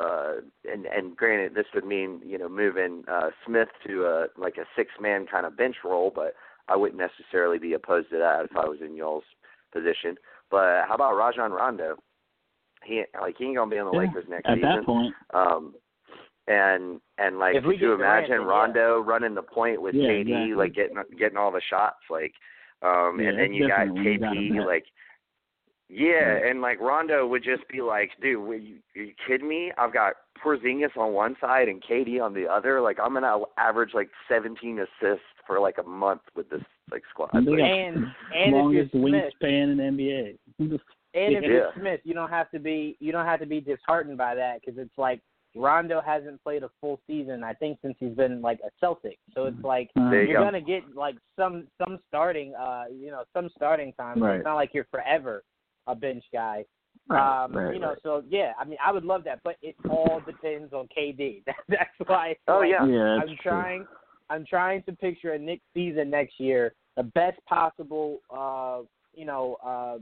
uh, 0.00 0.34
and 0.64 0.86
and 0.86 1.16
granted, 1.16 1.54
this 1.54 1.66
would 1.74 1.84
mean 1.84 2.20
you 2.24 2.38
know 2.38 2.48
moving 2.48 3.02
uh, 3.08 3.30
Smith 3.44 3.68
to 3.86 4.06
a 4.06 4.26
like 4.40 4.56
a 4.56 4.64
six 4.76 4.92
man 5.00 5.26
kind 5.26 5.44
of 5.44 5.56
bench 5.56 5.76
role, 5.84 6.12
but 6.14 6.34
I 6.68 6.76
wouldn't 6.76 7.00
necessarily 7.00 7.58
be 7.58 7.72
opposed 7.72 8.10
to 8.10 8.18
that 8.18 8.44
if 8.44 8.56
I 8.56 8.68
was 8.68 8.78
in 8.80 8.96
y'all's 8.96 9.24
position. 9.72 10.16
But 10.50 10.84
how 10.88 10.94
about 10.94 11.16
Rajon 11.16 11.52
Rondo? 11.52 11.96
He 12.84 13.04
like 13.20 13.36
he 13.38 13.46
ain't 13.46 13.56
gonna 13.56 13.70
be 13.70 13.78
on 13.78 13.86
the 13.86 13.92
Yeah, 13.92 14.06
Lakers 14.06 14.24
next 14.28 14.46
At 14.48 14.54
season. 14.54 14.70
that 14.70 14.84
point, 14.84 15.14
Um, 15.34 15.74
and 16.46 17.00
and 17.18 17.38
like 17.38 17.56
If 17.56 17.64
could 17.64 17.72
you 17.72 17.78
get 17.78 17.86
Durant, 17.86 18.26
imagine 18.26 18.42
yeah. 18.42 18.52
Rondo 18.52 19.00
running 19.00 19.34
the 19.34 19.42
point 19.42 19.82
with 19.82 19.94
Yeah, 19.94 20.08
KD, 20.08 20.20
exactly. 20.20 20.54
like 20.54 20.74
getting 20.74 20.96
getting 21.18 21.36
all 21.38 21.50
the 21.52 21.60
shots, 21.68 21.98
like, 22.08 22.32
um, 22.82 23.20
Yeah, 23.20 23.30
and 23.30 23.38
then 23.38 23.52
you 23.52 23.68
got 23.68 23.84
different 23.86 23.94
when 23.96 24.04
you 24.04 24.18
got 24.18 24.36
him 24.36 24.48
KP, 24.50 24.66
like, 24.66 24.84
yeah, 25.88 26.14
Right. 26.14 26.50
and 26.50 26.60
like 26.60 26.80
Rondo 26.80 27.26
would 27.26 27.42
just 27.42 27.66
be 27.68 27.80
like, 27.82 28.12
dude, 28.20 28.46
were 28.46 28.54
you, 28.54 28.78
are 28.96 29.02
you 29.02 29.14
kidding 29.26 29.48
me? 29.48 29.72
I've 29.76 29.92
got 29.92 30.14
Porzingis 30.42 30.96
on 30.96 31.12
one 31.12 31.36
side 31.40 31.68
and 31.68 31.82
KD 31.82 32.20
on 32.22 32.32
the 32.34 32.46
other. 32.46 32.80
Like 32.80 32.98
I'm 33.02 33.14
gonna 33.14 33.38
average 33.56 33.94
like 33.94 34.10
17 34.28 34.78
assists 34.80 35.24
for 35.48 35.58
like 35.58 35.78
a 35.78 35.88
month 35.88 36.20
with 36.36 36.48
this 36.50 36.62
like 36.92 37.02
squad. 37.10 37.30
And 37.32 37.44
Like, 37.46 37.60
And 37.60 37.96
and 37.96 38.06
if 38.46 38.52
longest 38.52 38.90
Smith, 38.92 39.32
wingspan 39.42 39.72
in 39.72 39.78
NBA. 39.78 40.38
and 40.60 40.78
if 41.14 41.42
Yeah. 41.42 41.48
you're 41.48 41.72
Smith, 41.76 42.00
you 42.04 42.14
don't 42.14 42.30
have 42.30 42.48
to 42.52 42.60
be 42.60 42.96
you 43.00 43.10
don't 43.10 43.26
have 43.26 43.40
to 43.40 43.46
be 43.46 43.60
disheartened 43.60 44.18
by 44.18 44.36
that 44.36 44.60
because 44.60 44.78
it's 44.78 44.96
like 44.96 45.20
Rondo 45.56 46.00
hasn't 46.00 46.40
played 46.44 46.62
a 46.62 46.70
full 46.80 47.00
season 47.08 47.42
I 47.42 47.54
think 47.54 47.78
since 47.82 47.96
he's 47.98 48.14
been 48.14 48.40
like 48.42 48.60
a 48.64 48.70
Celtic. 48.78 49.18
So 49.34 49.46
it's 49.46 49.64
like 49.64 49.90
There 49.96 50.22
you 50.22 50.28
you're 50.28 50.38
go. 50.38 50.44
gonna 50.44 50.60
get 50.60 50.82
like 50.94 51.16
some 51.36 51.66
some 51.82 51.98
starting 52.06 52.54
uh 52.54 52.84
you 52.92 53.10
know 53.10 53.24
some 53.34 53.48
starting 53.56 53.92
time. 53.94 54.22
Right. 54.22 54.36
It's 54.36 54.44
not 54.44 54.54
like 54.54 54.70
you're 54.74 54.86
forever 54.92 55.42
a 55.88 55.96
bench 55.96 56.24
guy. 56.32 56.64
Right, 57.08 57.44
um, 57.44 57.56
right, 57.56 57.72
you 57.72 57.80
know, 57.80 57.90
right. 57.90 57.98
so 58.02 58.22
yeah, 58.28 58.52
I 58.60 58.64
mean, 58.66 58.76
I 58.84 58.92
would 58.92 59.04
love 59.04 59.24
that, 59.24 59.40
but 59.42 59.56
it 59.62 59.74
all 59.88 60.20
depends 60.26 60.74
on 60.74 60.88
KD. 60.94 61.42
That, 61.46 61.54
that's 61.68 61.90
why. 62.08 62.36
Oh, 62.48 62.58
like, 62.58 62.68
yeah. 62.70 62.84
Yeah, 62.86 63.18
I'm 63.22 63.28
true. 63.28 63.36
trying. 63.42 63.86
I'm 64.30 64.44
trying 64.44 64.82
to 64.84 64.92
picture 64.92 65.32
a 65.32 65.38
Knicks 65.38 65.64
season 65.74 66.10
next 66.10 66.38
year, 66.38 66.74
the 66.96 67.02
best 67.04 67.38
possible, 67.46 68.20
uh, 68.30 68.80
you 69.14 69.24
know, 69.24 69.56
uh, 69.64 69.98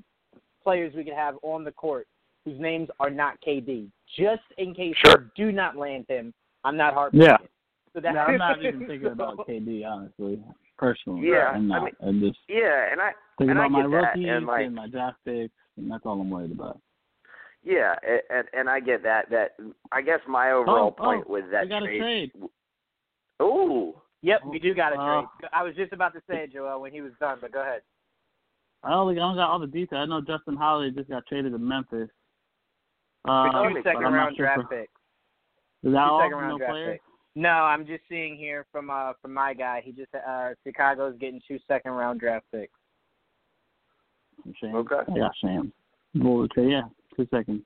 players 0.62 0.92
we 0.96 1.04
could 1.04 1.14
have 1.14 1.36
on 1.42 1.64
the 1.64 1.72
court 1.72 2.06
whose 2.44 2.58
names 2.60 2.88
are 3.00 3.10
not 3.10 3.38
KD, 3.46 3.88
just 4.18 4.42
in 4.58 4.74
case 4.74 4.94
Sure. 5.04 5.30
we 5.36 5.44
do 5.44 5.52
not 5.52 5.76
land 5.76 6.06
him. 6.08 6.32
I'm 6.64 6.76
not 6.76 6.94
heartbroken. 6.94 7.28
Yeah. 7.42 7.46
So 7.92 8.00
that, 8.00 8.14
No, 8.14 8.20
I'm 8.20 8.38
not 8.38 8.62
even 8.62 8.80
thinking 8.86 9.02
so- 9.02 9.12
about 9.12 9.38
KD, 9.46 9.84
honestly. 9.86 10.42
Personally, 10.78 11.28
Yeah, 11.30 11.52
I'm 11.54 11.72
I 11.72 11.76
not. 11.78 11.84
mean- 11.84 11.96
I'm 12.02 12.20
just 12.20 12.38
yeah, 12.48 12.92
and 12.92 13.00
I 13.00 13.12
thinking 13.38 13.52
and 13.52 13.58
I 13.58 13.66
about 13.66 13.72
my 13.72 13.80
get 13.82 13.86
rookies 13.88 14.26
and, 14.28 14.46
like- 14.46 14.70
my 14.72 14.86
draft 14.88 15.16
picks, 15.24 15.54
and 15.78 15.90
that's 15.90 16.04
all 16.04 16.20
I'm 16.20 16.28
worried 16.28 16.52
about. 16.52 16.78
yeah, 17.64 17.94
and 18.30 18.46
and 18.52 18.68
I 18.68 18.80
get 18.80 19.02
that. 19.04 19.30
That 19.30 19.56
I 19.90 20.02
guess 20.02 20.20
my 20.28 20.50
overall 20.52 20.94
Oh, 20.98 21.02
point 21.04 21.24
oh, 21.26 21.32
with 21.32 21.50
that 21.50 21.62
we 21.64 21.68
got 21.70 21.82
a 21.82 21.86
trade. 21.86 21.98
trade. 22.00 22.32
Ooh, 23.42 23.94
Yep, 24.26 24.40
we 24.50 24.58
do 24.58 24.74
got 24.74 24.92
a 24.92 24.96
Uh, 25.00 25.20
trade. 25.22 25.50
I 25.52 25.62
was 25.62 25.76
just 25.76 25.92
about 25.92 26.12
to 26.14 26.20
say 26.28 26.42
it, 26.44 26.52
Joel, 26.52 26.80
when 26.80 26.92
he 26.92 27.00
was 27.00 27.12
done, 27.20 27.38
but 27.40 27.52
go 27.52 27.60
ahead. 27.62 27.82
I 28.82 28.90
don't, 28.90 29.08
think- 29.08 29.18
I 29.18 29.22
don't 29.22 29.36
got 29.36 29.50
all 29.50 29.60
the 29.60 29.68
details. 29.68 30.00
I 30.02 30.06
know 30.06 30.20
Justin 30.20 30.56
Holiday 30.56 30.94
just 30.94 31.08
got 31.08 31.24
traded 31.26 31.52
to 31.52 31.58
Memphis. 31.58 32.10
Uh, 33.24 33.50
For 33.52 33.68
two 33.68 33.74
but 33.74 33.84
second 33.84 34.04
I'm 34.04 34.12
not 34.12 34.18
round 34.18 34.36
sure 34.36 34.46
draft 34.46 34.62
for- 34.62 34.68
picks. 34.68 34.92
Is 35.84 35.92
that 35.92 36.04
Two 36.04 36.10
all? 36.10 36.20
second 36.20 36.38
round 36.38 36.50
no 36.50 36.58
draft 36.58 36.72
player? 36.72 36.92
picks. 36.94 37.04
No, 37.36 37.50
I'm 37.50 37.86
just 37.86 38.02
seeing 38.08 38.36
here 38.36 38.66
from 38.72 38.90
uh 38.90 39.12
from 39.20 39.32
my 39.34 39.52
guy. 39.54 39.80
He 39.84 39.92
just 39.92 40.12
uh 40.14 40.50
Chicago's 40.64 41.16
getting 41.18 41.40
two 41.46 41.58
second 41.68 41.92
round 41.92 42.18
draft 42.18 42.46
picks. 42.50 42.72
Shame. 44.60 44.74
Okay. 44.74 44.96
I 45.14 45.18
got 45.18 45.32
shame. 45.36 45.72
Bull 46.14 46.48
yeah. 46.56 46.82
Two 47.16 47.26
seconds. 47.30 47.62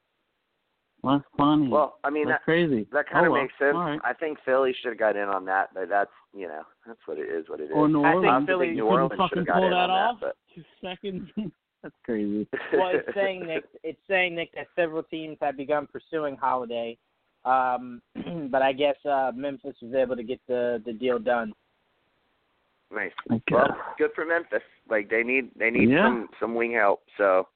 Well, 1.02 1.16
that's 1.18 1.28
funny. 1.36 1.68
well, 1.68 1.98
I 2.04 2.10
mean 2.10 2.28
that's 2.28 2.40
that 2.40 2.44
crazy. 2.44 2.86
that 2.92 3.08
kind 3.08 3.26
of 3.26 3.30
oh, 3.30 3.32
well. 3.34 3.42
makes 3.42 3.54
sense. 3.58 3.74
All 3.74 3.80
right. 3.84 4.00
I 4.04 4.12
think 4.12 4.38
Philly 4.44 4.74
should 4.80 4.90
have 4.90 4.98
got 4.98 5.16
in 5.16 5.28
on 5.28 5.44
that, 5.46 5.70
but 5.74 5.88
that's 5.88 6.10
you 6.34 6.46
know 6.46 6.62
that's 6.86 6.98
what 7.06 7.18
it 7.18 7.28
is. 7.30 7.48
What 7.48 7.60
it 7.60 7.64
is. 7.64 7.70
Or 7.74 7.88
New 7.88 8.00
Orleans. 8.04 8.26
I 8.28 8.32
don't 8.34 8.46
Philly- 8.46 8.70
New 8.72 8.86
Orleans 8.86 9.12
should 9.28 9.38
have 9.38 9.46
got 9.46 9.54
pull 9.56 9.64
in 9.64 9.70
that 9.70 9.76
on 9.76 9.90
off? 9.90 10.20
that, 10.20 10.36
Two 10.54 10.62
seconds. 10.82 11.28
that's 11.82 11.94
crazy. 12.04 12.46
Well, 12.74 12.90
it's 12.94 13.08
saying 13.14 13.46
Nick, 13.46 13.64
it's 13.82 13.98
saying 14.08 14.34
Nick 14.34 14.52
that 14.54 14.66
several 14.76 15.02
teams 15.04 15.38
have 15.40 15.56
begun 15.56 15.88
pursuing 15.90 16.36
Holiday, 16.36 16.98
um, 17.46 18.02
but 18.50 18.60
I 18.62 18.72
guess 18.74 18.96
uh 19.06 19.32
Memphis 19.34 19.76
was 19.80 19.94
able 19.94 20.16
to 20.16 20.22
get 20.22 20.40
the 20.48 20.82
the 20.84 20.92
deal 20.92 21.18
done. 21.18 21.52
nice. 22.92 23.12
Okay. 23.32 23.42
Well, 23.50 23.74
good 23.96 24.10
for 24.14 24.26
Memphis. 24.26 24.62
Like 24.90 25.08
they 25.08 25.22
need 25.22 25.50
they 25.58 25.70
need 25.70 25.88
Yeah. 25.90 26.04
some 26.06 26.28
some 26.38 26.54
wing 26.54 26.72
help. 26.74 27.00
So, 27.16 27.48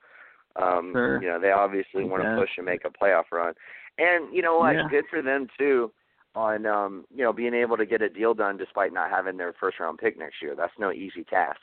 um, 0.56 0.92
Sure. 0.92 1.20
you 1.22 1.28
know 1.28 1.40
they 1.40 1.50
obviously 1.50 2.04
want 2.04 2.22
to 2.22 2.28
Okay. 2.30 2.40
push 2.42 2.50
and 2.56 2.66
make 2.66 2.84
a 2.84 2.90
playoff 2.90 3.24
run. 3.32 3.54
And 3.98 4.34
you 4.34 4.42
know 4.42 4.58
what? 4.58 4.74
Yeah. 4.74 4.88
Good 4.90 5.04
for 5.10 5.22
them 5.22 5.48
too. 5.58 5.92
On 6.34 6.66
um, 6.66 7.04
you 7.14 7.22
know 7.22 7.32
being 7.32 7.54
able 7.54 7.76
to 7.76 7.86
get 7.86 8.02
a 8.02 8.08
deal 8.08 8.34
done 8.34 8.56
despite 8.56 8.92
not 8.92 9.10
having 9.10 9.36
their 9.36 9.52
first 9.60 9.78
round 9.78 9.98
pick 9.98 10.18
next 10.18 10.42
year. 10.42 10.54
That's 10.56 10.72
no 10.78 10.90
easy 10.90 11.24
task. 11.24 11.60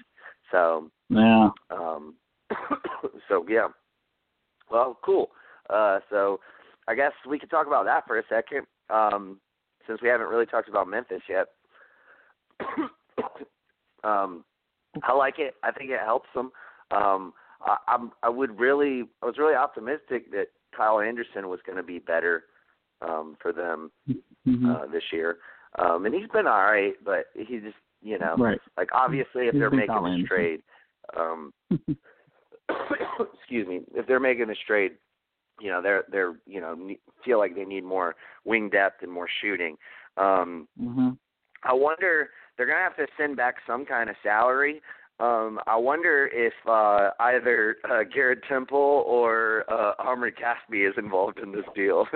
So 0.51 0.89
yeah. 1.09 1.49
Um, 1.69 2.15
so 3.29 3.45
yeah. 3.49 3.67
Well, 4.69 4.97
cool. 5.03 5.31
Uh, 5.69 5.99
so 6.09 6.39
I 6.87 6.95
guess 6.95 7.11
we 7.27 7.37
could 7.37 7.49
talk 7.49 7.67
about 7.67 7.85
that 7.85 8.07
for 8.07 8.17
a 8.17 8.23
second, 8.29 8.65
um, 8.89 9.39
since 9.87 10.01
we 10.01 10.07
haven't 10.07 10.29
really 10.29 10.45
talked 10.45 10.69
about 10.69 10.87
Memphis 10.87 11.21
yet. 11.29 11.47
um, 14.03 14.43
I 15.03 15.13
like 15.13 15.39
it. 15.39 15.55
I 15.63 15.71
think 15.71 15.89
it 15.91 15.99
helps 16.03 16.29
them. 16.33 16.51
Um, 16.91 17.33
I, 17.65 17.77
I'm. 17.87 18.11
I 18.23 18.29
would 18.29 18.59
really. 18.59 19.03
I 19.21 19.25
was 19.25 19.37
really 19.37 19.55
optimistic 19.55 20.31
that 20.31 20.47
Kyle 20.75 20.99
Anderson 20.99 21.49
was 21.49 21.59
going 21.65 21.77
to 21.77 21.83
be 21.83 21.99
better 21.99 22.43
um, 23.01 23.37
for 23.41 23.51
them 23.51 23.91
hmm 24.45 24.69
uh, 24.69 24.87
this 24.87 25.03
year. 25.11 25.37
Um, 25.79 26.05
and 26.05 26.13
he's 26.13 26.29
been 26.29 26.47
all 26.47 26.63
right, 26.63 26.93
but 27.03 27.25
he 27.33 27.59
just, 27.59 27.75
you 28.01 28.19
know, 28.19 28.35
right. 28.37 28.59
like 28.77 28.89
obviously, 28.93 29.47
if 29.47 29.53
He's 29.53 29.61
they're 29.61 29.71
making 29.71 30.03
this 30.03 30.27
trade, 30.27 30.61
um, 31.15 31.53
excuse 33.39 33.67
me, 33.67 33.81
if 33.93 34.05
they're 34.07 34.19
making 34.19 34.47
this 34.47 34.57
trade, 34.67 34.93
you 35.61 35.69
know, 35.69 35.81
they're 35.81 36.03
they're 36.11 36.33
you 36.45 36.59
know 36.59 36.75
feel 37.23 37.37
like 37.37 37.55
they 37.55 37.63
need 37.63 37.83
more 37.83 38.15
wing 38.43 38.69
depth 38.69 39.03
and 39.03 39.11
more 39.11 39.27
shooting. 39.41 39.77
Um, 40.17 40.67
hmm 40.77 41.11
I 41.63 41.73
wonder 41.73 42.31
they're 42.57 42.65
gonna 42.65 42.79
have 42.79 42.97
to 42.97 43.07
send 43.17 43.37
back 43.37 43.55
some 43.65 43.85
kind 43.85 44.09
of 44.09 44.15
salary 44.23 44.81
Um, 45.21 45.59
I 45.67 45.77
wonder 45.77 46.27
if 46.33 46.53
uh, 46.67 47.11
either 47.19 47.77
uh, 47.87 47.99
Garrett 48.11 48.39
Temple 48.49 49.03
or 49.05 49.65
uh, 49.71 49.93
Omri 49.99 50.31
Caspi 50.31 50.89
is 50.89 50.95
involved 50.97 51.37
in 51.37 51.51
this 51.51 51.65
deal. 51.75 52.07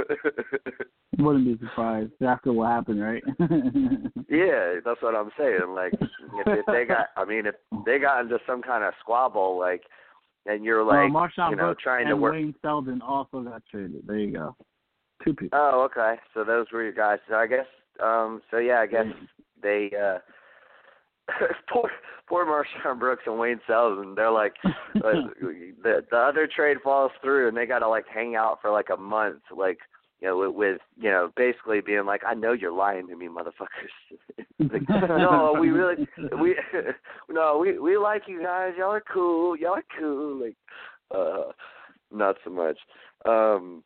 Wouldn't 1.20 1.46
be 1.46 1.68
surprised 1.68 2.14
after 2.26 2.52
what 2.52 2.72
happened, 2.72 3.04
right? 3.04 3.22
yeah, 4.28 4.80
that's 4.84 5.02
what 5.04 5.14
I'm 5.14 5.30
saying. 5.38 5.70
Like, 5.70 5.94
if, 5.94 6.48
if 6.48 6.66
they 6.66 6.86
got, 6.86 7.10
I 7.16 7.26
mean, 7.26 7.46
if 7.46 7.54
they 7.86 8.00
got 8.00 8.22
into 8.22 8.40
some 8.48 8.64
kind 8.64 8.84
of 8.84 8.94
squabble, 9.02 9.60
like, 9.60 9.84
and 10.48 10.66
you're 10.66 10.84
like, 10.84 11.14
well, 11.14 11.28
MarShon 11.28 11.52
you 11.52 11.58
know, 11.58 11.64
Brooks 11.66 11.84
trying 11.84 12.08
to 12.08 12.16
work. 12.16 12.34
Wayne 12.34 12.56
Selden 12.64 13.04
also 13.04 13.42
got 13.42 13.62
traded. 13.70 14.02
There 14.08 14.18
you 14.18 14.32
go. 14.32 14.56
Two 15.24 15.36
people. 15.36 15.60
Oh, 15.62 15.88
okay. 15.92 16.20
So 16.34 16.44
those 16.44 16.66
were 16.74 16.84
your 16.84 16.92
guys. 16.92 17.20
So 17.30 17.36
I 17.36 17.46
guess, 17.46 17.68
um, 18.04 18.42
so 18.50 18.58
yeah, 18.58 18.80
I 18.80 18.88
guess 18.88 19.06
they. 19.62 19.92
uh 19.96 20.18
poor 21.72 21.90
poor 22.28 22.46
MarShon 22.46 23.00
Brooks 23.00 23.24
and 23.26 23.40
Wayne 23.40 23.60
Selden. 23.68 24.16
They're 24.16 24.32
like 24.32 24.54
the 24.94 26.02
the 26.10 26.18
other 26.18 26.48
trade 26.54 26.78
falls 26.84 27.12
through 27.22 27.48
and 27.48 27.58
they 27.58 27.66
got 27.66 27.80
to 27.80 27.88
like 27.88 28.06
hang 28.12 28.36
out 28.36 28.60
for 28.62 28.72
like 28.72 28.88
a 28.94 28.98
month, 28.98 29.42
like 29.56 29.80
you 30.22 30.28
know, 30.30 30.38
with, 30.38 30.56
with 30.56 30.82
you 30.98 31.10
know, 31.10 31.32
basically 31.36 31.82
being 31.82 32.06
like, 32.06 32.22
I 32.26 32.34
know 32.34 32.54
you're 32.54 32.72
lying 32.72 33.08
to 33.08 33.16
me, 33.16 33.28
motherfuckers. 33.28 34.46
like, 34.72 34.88
no, 34.90 35.56
we 35.60 35.70
really 35.70 36.08
we 36.40 36.56
no 37.30 37.58
we 37.58 37.80
we 37.80 37.98
like 37.98 38.24
you 38.28 38.42
guys. 38.42 38.74
Y'all 38.78 38.92
are 38.92 39.04
cool. 39.12 39.58
Y'all 39.58 39.76
are 39.76 39.84
cool. 40.00 40.42
Like, 40.42 40.56
uh, 41.14 41.52
not 42.12 42.36
so 42.44 42.50
much. 42.50 42.78
Um 43.26 43.84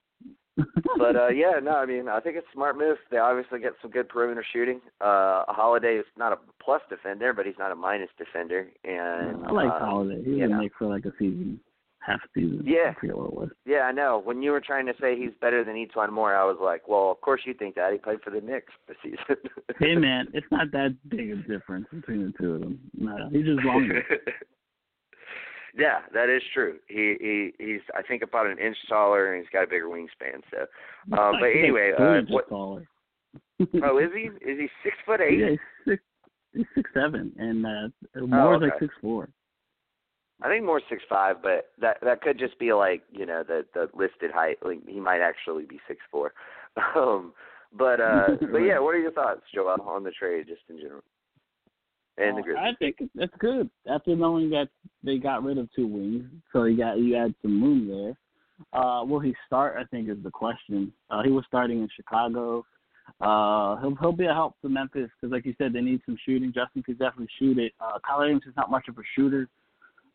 but 0.97 1.15
uh 1.15 1.29
yeah, 1.29 1.59
no, 1.61 1.71
I 1.71 1.85
mean 1.85 2.07
I 2.07 2.19
think 2.19 2.37
it's 2.37 2.47
a 2.51 2.53
smart 2.53 2.77
move. 2.77 2.97
They 3.11 3.17
obviously 3.17 3.59
get 3.59 3.73
some 3.81 3.91
good 3.91 4.09
perimeter 4.09 4.45
shooting. 4.53 4.81
Uh 5.01 5.43
Holiday 5.47 5.95
is 5.95 6.05
not 6.17 6.33
a 6.33 6.37
plus 6.63 6.81
defender, 6.89 7.33
but 7.33 7.45
he's 7.45 7.57
not 7.57 7.71
a 7.71 7.75
minus 7.75 8.09
defender. 8.17 8.67
And 8.83 9.45
I 9.45 9.51
like 9.51 9.71
uh, 9.71 9.79
Holiday. 9.79 10.23
He 10.23 10.41
would 10.41 10.51
make 10.51 10.71
for 10.77 10.87
like 10.87 11.05
a 11.05 11.11
season, 11.19 11.59
half 11.99 12.19
season. 12.33 12.63
Yeah. 12.65 12.91
I 12.91 12.99
forget 12.99 13.17
what 13.17 13.27
it 13.27 13.33
was. 13.33 13.49
Yeah, 13.65 13.81
I 13.81 13.91
know. 13.91 14.21
When 14.23 14.41
you 14.41 14.51
were 14.51 14.61
trying 14.61 14.85
to 14.87 14.93
say 14.99 15.17
he's 15.17 15.33
better 15.41 15.63
than 15.63 15.75
E'Twaun 15.75 16.11
Moore, 16.11 16.35
I 16.35 16.45
was 16.45 16.57
like, 16.61 16.87
Well, 16.87 17.11
of 17.11 17.21
course 17.21 17.41
you 17.45 17.53
think 17.53 17.75
that. 17.75 17.91
He 17.91 17.97
played 17.97 18.21
for 18.23 18.31
the 18.31 18.41
Knicks 18.41 18.73
this 18.87 18.97
season. 19.03 19.41
Hey 19.79 19.95
man, 19.95 20.27
it's 20.33 20.47
not 20.51 20.71
that 20.71 20.95
big 21.09 21.31
a 21.31 21.35
difference 21.37 21.87
between 21.91 22.25
the 22.25 22.33
two 22.39 22.53
of 22.55 22.61
them. 22.61 22.79
No, 22.97 23.29
he's 23.31 23.45
just 23.45 23.63
longer. 23.63 24.03
yeah, 25.77 25.99
that 26.13 26.29
is 26.29 26.41
true. 26.53 26.77
He 26.87 27.15
he 27.19 27.53
he's 27.63 27.81
I 27.97 28.01
think 28.01 28.21
about 28.23 28.47
an 28.47 28.57
inch 28.59 28.77
taller 28.87 29.33
and 29.33 29.43
he's 29.43 29.51
got 29.51 29.63
a 29.63 29.67
bigger 29.67 29.87
wingspan. 29.87 30.41
So, 30.51 30.63
uh, 31.13 31.31
but 31.39 31.47
anyway, 31.47 31.91
uh, 31.97 32.21
what? 32.29 32.49
taller. 32.49 32.87
Oh, 33.83 33.97
is 33.97 34.09
he? 34.15 34.29
Is 34.45 34.59
he 34.59 34.67
six 34.83 34.95
foot 35.05 35.21
eight? 35.21 35.39
Yeah, 35.39 35.49
he's 35.49 35.59
six. 35.87 36.03
He's 36.53 36.65
six 36.75 36.89
seven, 36.93 37.31
and 37.37 37.65
uh, 37.65 38.25
Moore's 38.25 38.61
like 38.61 38.71
Oh, 38.71 38.75
okay. 38.75 38.85
six 38.85 38.93
four. 39.01 39.29
I 40.41 40.47
think 40.47 40.65
more 40.65 40.81
six 40.89 41.03
five, 41.09 41.41
but 41.43 41.71
that 41.81 41.97
that 42.01 42.21
could 42.21 42.39
just 42.39 42.57
be 42.59 42.73
like 42.73 43.03
you 43.11 43.25
know 43.25 43.43
the 43.47 43.65
the 43.73 43.89
listed 43.93 44.31
height. 44.31 44.57
Like 44.63 44.79
he 44.87 44.99
might 44.99 45.21
actually 45.21 45.65
be 45.65 45.79
six 45.87 45.99
four. 46.11 46.33
Um, 46.95 47.33
but 47.77 47.99
uh, 47.99 48.27
but 48.51 48.59
yeah, 48.59 48.79
what 48.79 48.95
are 48.95 48.99
your 48.99 49.11
thoughts, 49.11 49.41
Joel, 49.53 49.81
on 49.81 50.03
the 50.03 50.11
trade 50.11 50.45
just 50.47 50.61
in 50.69 50.77
general? 50.77 51.03
And 52.19 52.37
the 52.37 52.41
Uh, 52.41 52.43
Grizzlies. 52.43 52.63
I 52.63 52.73
think 52.75 53.09
that's 53.15 53.35
good. 53.39 53.69
After 53.87 54.15
knowing 54.15 54.49
that 54.51 54.69
they 55.03 55.17
got 55.17 55.43
rid 55.43 55.57
of 55.57 55.71
two 55.73 55.87
wings, 55.87 56.29
so 56.51 56.65
you 56.65 56.77
got 56.77 56.99
you 56.99 57.15
add 57.15 57.33
some 57.41 57.63
room 57.63 57.87
there. 57.87 58.17
Uh, 58.73 59.03
will 59.05 59.19
he 59.21 59.33
start? 59.47 59.77
I 59.79 59.85
think 59.85 60.09
is 60.09 60.21
the 60.21 60.31
question. 60.31 60.91
Uh, 61.09 61.23
he 61.23 61.31
was 61.31 61.45
starting 61.47 61.79
in 61.81 61.87
Chicago. 61.95 62.65
Uh, 63.21 63.77
he'll 63.77 63.95
he'll 63.95 64.11
be 64.11 64.25
a 64.25 64.33
help 64.33 64.59
to 64.61 64.69
Memphis 64.69 65.09
because, 65.15 65.31
like 65.31 65.45
you 65.45 65.55
said, 65.57 65.71
they 65.73 65.81
need 65.81 66.01
some 66.05 66.17
shooting. 66.25 66.51
Justin 66.53 66.83
could 66.83 66.99
definitely 66.99 67.29
shoot 67.39 67.57
it. 67.57 67.73
Uh, 67.79 67.97
Kyle 68.05 68.21
Adams 68.21 68.43
is 68.45 68.55
not 68.57 68.69
much 68.69 68.87
of 68.89 68.97
a 68.97 69.01
shooter, 69.15 69.47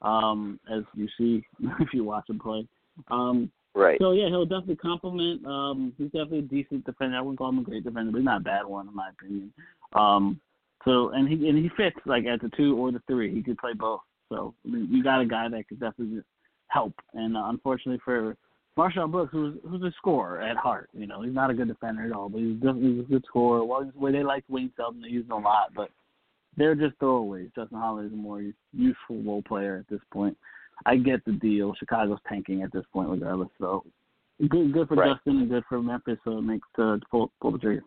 um, 0.02 0.60
as 0.70 0.82
you 0.94 1.08
see 1.16 1.44
if 1.80 1.94
you 1.94 2.04
watch 2.04 2.28
him 2.28 2.38
play. 2.38 2.66
Um, 3.10 3.50
Right. 3.76 3.98
so 4.00 4.12
yeah, 4.12 4.28
he'll 4.28 4.44
definitely 4.46 4.76
compliment. 4.76 5.44
Um, 5.44 5.92
he's 5.98 6.06
definitely 6.06 6.38
a 6.38 6.42
decent 6.42 6.84
defender. 6.86 7.16
I 7.16 7.20
wouldn't 7.20 7.38
call 7.38 7.48
him 7.48 7.58
a 7.58 7.62
great 7.62 7.82
defender, 7.82 8.12
but 8.12 8.18
he's 8.18 8.24
not 8.24 8.40
a 8.42 8.44
bad 8.44 8.64
one 8.66 8.86
in 8.86 8.94
my 8.94 9.08
opinion. 9.08 9.52
Um, 9.94 10.40
so 10.84 11.10
and 11.10 11.28
he 11.28 11.48
and 11.48 11.58
he 11.58 11.70
fits 11.76 11.96
like 12.06 12.26
at 12.26 12.40
the 12.40 12.50
two 12.56 12.76
or 12.76 12.92
the 12.92 13.02
three. 13.06 13.34
He 13.34 13.42
could 13.42 13.58
play 13.58 13.72
both. 13.72 14.00
So 14.30 14.54
I 14.64 14.70
mean, 14.70 14.88
you 14.90 15.02
got 15.02 15.20
a 15.20 15.26
guy 15.26 15.48
that 15.48 15.68
could 15.68 15.80
definitely 15.80 16.22
help. 16.68 16.94
And 17.14 17.36
uh, 17.36 17.44
unfortunately 17.46 18.00
for 18.04 18.36
MarShon 18.76 19.10
Brooks, 19.10 19.32
who's 19.32 19.56
who's 19.68 19.82
a 19.82 19.92
scorer 19.96 20.42
at 20.42 20.56
heart, 20.56 20.90
you 20.92 21.06
know, 21.06 21.22
he's 21.22 21.34
not 21.34 21.50
a 21.50 21.54
good 21.54 21.68
defender 21.68 22.04
at 22.04 22.12
all, 22.12 22.28
but 22.28 22.40
he's 22.40 22.56
definitely 22.56 23.00
a 23.00 23.02
good 23.04 23.24
scorer. 23.26 23.64
Well, 23.64 23.90
where 23.94 24.12
they 24.12 24.22
like 24.22 24.44
Wayne 24.48 24.72
Selden, 24.76 25.02
they 25.02 25.08
use 25.08 25.26
him 25.26 25.32
a 25.32 25.38
lot, 25.38 25.72
but 25.74 25.90
they're 26.56 26.74
just 26.74 26.98
throwaways. 26.98 27.54
Justin 27.54 27.78
Holiday's 27.78 28.12
a 28.12 28.16
more 28.16 28.42
useful 28.72 29.22
role 29.22 29.42
player 29.42 29.78
at 29.78 29.88
this 29.88 30.02
point. 30.12 30.36
I 30.86 30.96
get 30.96 31.24
the 31.24 31.32
deal. 31.32 31.74
Chicago's 31.78 32.18
tanking 32.28 32.62
at 32.62 32.72
this 32.72 32.84
point, 32.92 33.08
regardless. 33.08 33.48
So 33.58 33.84
good, 34.48 34.72
good 34.72 34.88
for 34.88 34.96
Right. 34.96 35.14
Justin 35.14 35.38
and 35.38 35.48
good 35.48 35.64
for 35.68 35.80
Memphis. 35.80 36.18
So 36.24 36.38
it 36.38 36.42
makes 36.42 36.66
uh, 36.78 36.98
pull 37.10 37.30
pull 37.40 37.52
the 37.52 37.58
trigger. 37.58 37.84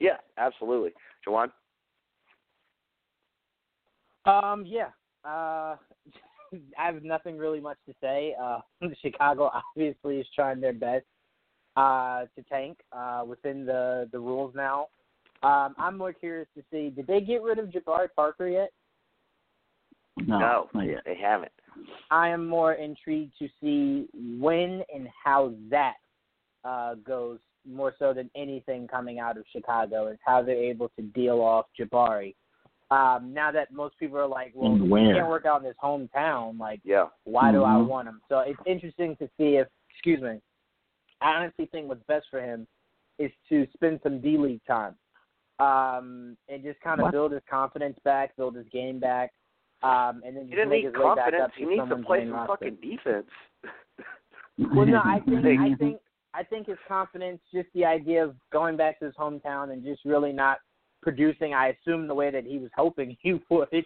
Yeah, 0.00 0.16
absolutely. 0.36 0.92
Jawan. 1.26 1.50
Um, 4.26 4.64
yeah. 4.66 4.88
Uh, 5.24 5.76
I 6.78 6.86
have 6.86 7.02
nothing 7.02 7.36
really 7.36 7.60
much 7.60 7.78
to 7.86 7.94
say. 8.00 8.34
Uh, 8.40 8.60
Chicago 9.02 9.50
obviously 9.52 10.18
is 10.18 10.26
trying 10.34 10.60
their 10.60 10.72
best 10.72 11.04
uh, 11.76 12.24
to 12.36 12.42
tank 12.48 12.78
uh, 12.92 13.24
within 13.26 13.66
the 13.66 14.08
the 14.12 14.18
rules 14.18 14.54
now. 14.54 14.88
Um, 15.42 15.74
I'm 15.78 15.98
more 15.98 16.12
curious 16.12 16.48
to 16.56 16.62
see 16.70 16.90
did 16.90 17.06
they 17.06 17.20
get 17.20 17.42
rid 17.42 17.58
of 17.58 17.66
Jabari 17.66 18.08
Parker 18.14 18.48
yet? 18.48 18.70
No, 20.16 20.38
no, 20.38 20.68
not 20.74 20.86
yet. 20.86 21.02
they 21.04 21.16
haven't. 21.20 21.52
I 22.10 22.28
am 22.28 22.46
more 22.46 22.74
intrigued 22.74 23.32
to 23.40 23.48
see 23.60 24.06
when 24.38 24.82
and 24.94 25.08
how 25.24 25.52
that 25.70 25.94
uh, 26.64 26.94
goes 26.94 27.40
more 27.66 27.94
so 27.98 28.12
than 28.12 28.30
anything 28.34 28.86
coming 28.86 29.18
out 29.18 29.36
of 29.36 29.44
Chicago 29.52 30.08
is 30.08 30.18
how 30.24 30.42
they're 30.42 30.56
able 30.56 30.90
to 30.96 31.02
deal 31.02 31.40
off 31.40 31.66
Jabari. 31.78 32.34
Um, 32.90 33.32
now 33.32 33.50
that 33.50 33.72
most 33.72 33.98
people 33.98 34.18
are 34.18 34.26
like, 34.26 34.52
well, 34.54 34.72
And 34.74 34.82
he 34.82 34.88
can't 34.88 35.28
work 35.28 35.46
out 35.46 35.60
in 35.60 35.66
his 35.66 35.76
hometown, 35.82 36.58
like, 36.58 36.80
Yeah. 36.84 37.08
why 37.24 37.50
do 37.50 37.64
I 37.64 37.76
Mhm. 37.76 37.86
want 37.86 38.08
him? 38.08 38.20
So 38.28 38.40
it's 38.40 38.60
interesting 38.66 39.16
to 39.16 39.28
see 39.36 39.56
if, 39.56 39.68
excuse 39.88 40.20
me, 40.20 40.40
I 41.20 41.34
honestly 41.34 41.66
think 41.66 41.88
what's 41.88 42.02
best 42.04 42.28
for 42.28 42.40
him 42.40 42.66
is 43.18 43.32
to 43.48 43.66
spend 43.72 44.00
some 44.02 44.20
D 44.20 44.36
League 44.36 44.64
time 44.64 44.96
um, 45.60 46.36
and 46.48 46.62
just 46.62 46.80
kind 46.80 47.00
of 47.00 47.04
What? 47.04 47.12
build 47.12 47.32
his 47.32 47.42
confidence 47.48 47.98
back, 48.00 48.36
build 48.36 48.56
his 48.56 48.68
game 48.68 48.98
back, 48.98 49.32
um, 49.82 50.22
and 50.24 50.36
then 50.36 50.44
He 50.44 50.50
just 50.50 50.56
didn't 50.56 50.70
make 50.70 50.82
need 50.82 50.84
his 50.86 50.94
way 50.94 51.00
back 51.14 51.16
confidence. 51.16 51.44
up 51.44 51.54
He 51.54 51.64
needs 51.64 51.88
to 51.88 51.96
play 51.96 52.18
main 52.18 52.28
some 52.28 52.36
roster. 52.36 52.52
fucking 52.52 52.76
defense. 52.76 53.30
Well, 54.58 54.86
no, 54.86 55.00
I 55.04 55.20
think 55.26 55.60
I 55.60 55.74
think 55.76 56.00
I 56.34 56.42
think 56.42 56.66
his 56.66 56.78
confidence, 56.88 57.40
just 57.52 57.68
the 57.74 57.84
idea 57.84 58.24
of 58.24 58.34
going 58.52 58.76
back 58.76 58.98
to 58.98 59.06
his 59.06 59.14
hometown 59.14 59.72
and 59.72 59.84
just 59.84 60.04
really 60.04 60.32
not 60.32 60.58
producing. 61.00 61.54
I 61.54 61.68
assume 61.68 62.08
the 62.08 62.14
way 62.14 62.30
that 62.30 62.44
he 62.44 62.58
was 62.58 62.70
hoping 62.76 63.16
he 63.22 63.40
would. 63.50 63.84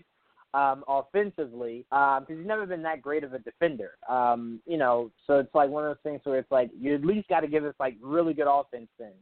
Um, 0.54 0.82
offensively, 0.88 1.84
because 1.90 2.24
he's 2.26 2.46
never 2.46 2.64
been 2.64 2.82
that 2.82 3.02
great 3.02 3.22
of 3.22 3.34
a 3.34 3.38
defender. 3.38 3.90
Um, 4.08 4.60
you 4.64 4.78
know, 4.78 5.10
so 5.26 5.38
it's 5.40 5.54
like 5.54 5.68
one 5.68 5.84
of 5.84 5.90
those 5.90 6.02
things 6.02 6.22
where 6.24 6.38
it's 6.38 6.50
like 6.50 6.70
you 6.74 6.94
at 6.94 7.04
least 7.04 7.28
got 7.28 7.40
to 7.40 7.48
give 7.48 7.66
us 7.66 7.74
like 7.78 7.96
really 8.00 8.32
good 8.32 8.48
offense 8.50 8.88
then. 8.98 9.12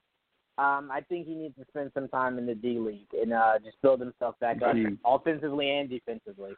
Um, 0.59 0.89
I 0.93 1.01
think 1.09 1.27
he 1.27 1.35
needs 1.35 1.57
to 1.57 1.64
spend 1.68 1.91
some 1.95 2.07
time 2.09 2.39
in 2.39 2.47
the 2.47 2.55
D 2.55 2.79
League 2.79 3.09
and 3.20 3.33
uh, 3.33 3.59
just 3.62 3.77
build 3.83 3.99
himself 3.99 4.39
back 4.39 4.62
up 4.62 4.77
Mhm. 4.77 4.99
offensively 5.05 5.68
and 5.68 5.91
defensively. 5.91 6.55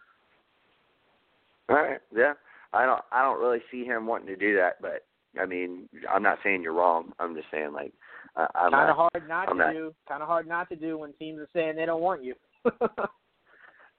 All 1.71 1.77
right. 1.77 2.01
Yeah. 2.15 2.35
I 2.75 2.85
don't. 2.85 3.03
I 3.11 3.23
don't 3.23 3.41
really 3.41 3.63
see 3.71 3.87
him 3.87 4.07
wanting 4.07 4.29
to 4.29 4.37
do 4.37 4.55
that, 4.57 4.83
but 4.83 5.07
I 5.41 5.47
mean, 5.47 5.89
I'm 6.11 6.23
not 6.23 6.39
saying 6.43 6.63
you're 6.63 6.73
wrong. 6.73 7.13
I'm 7.19 7.35
just 7.35 7.49
saying 7.51 7.73
like, 7.73 7.93
I, 8.37 8.47
I'm 8.55 8.71
Kind 8.71 8.89
not. 8.89 8.91
of 8.91 8.97
hard 8.97 9.29
not 9.29 9.49
I'm 9.49 9.59
to 9.59 9.65
not- 9.65 9.73
do. 9.73 9.95
Kind 10.09 10.23
of 10.23 10.29
hard 10.29 10.47
not 10.49 10.69
to 10.71 10.77
do 10.77 10.99
when 10.99 11.13
teams 11.15 11.39
are 11.41 11.49
saying 11.53 11.77
they 11.77 11.87
don't 11.87 12.01
want 12.03 12.23
you. 12.25 12.35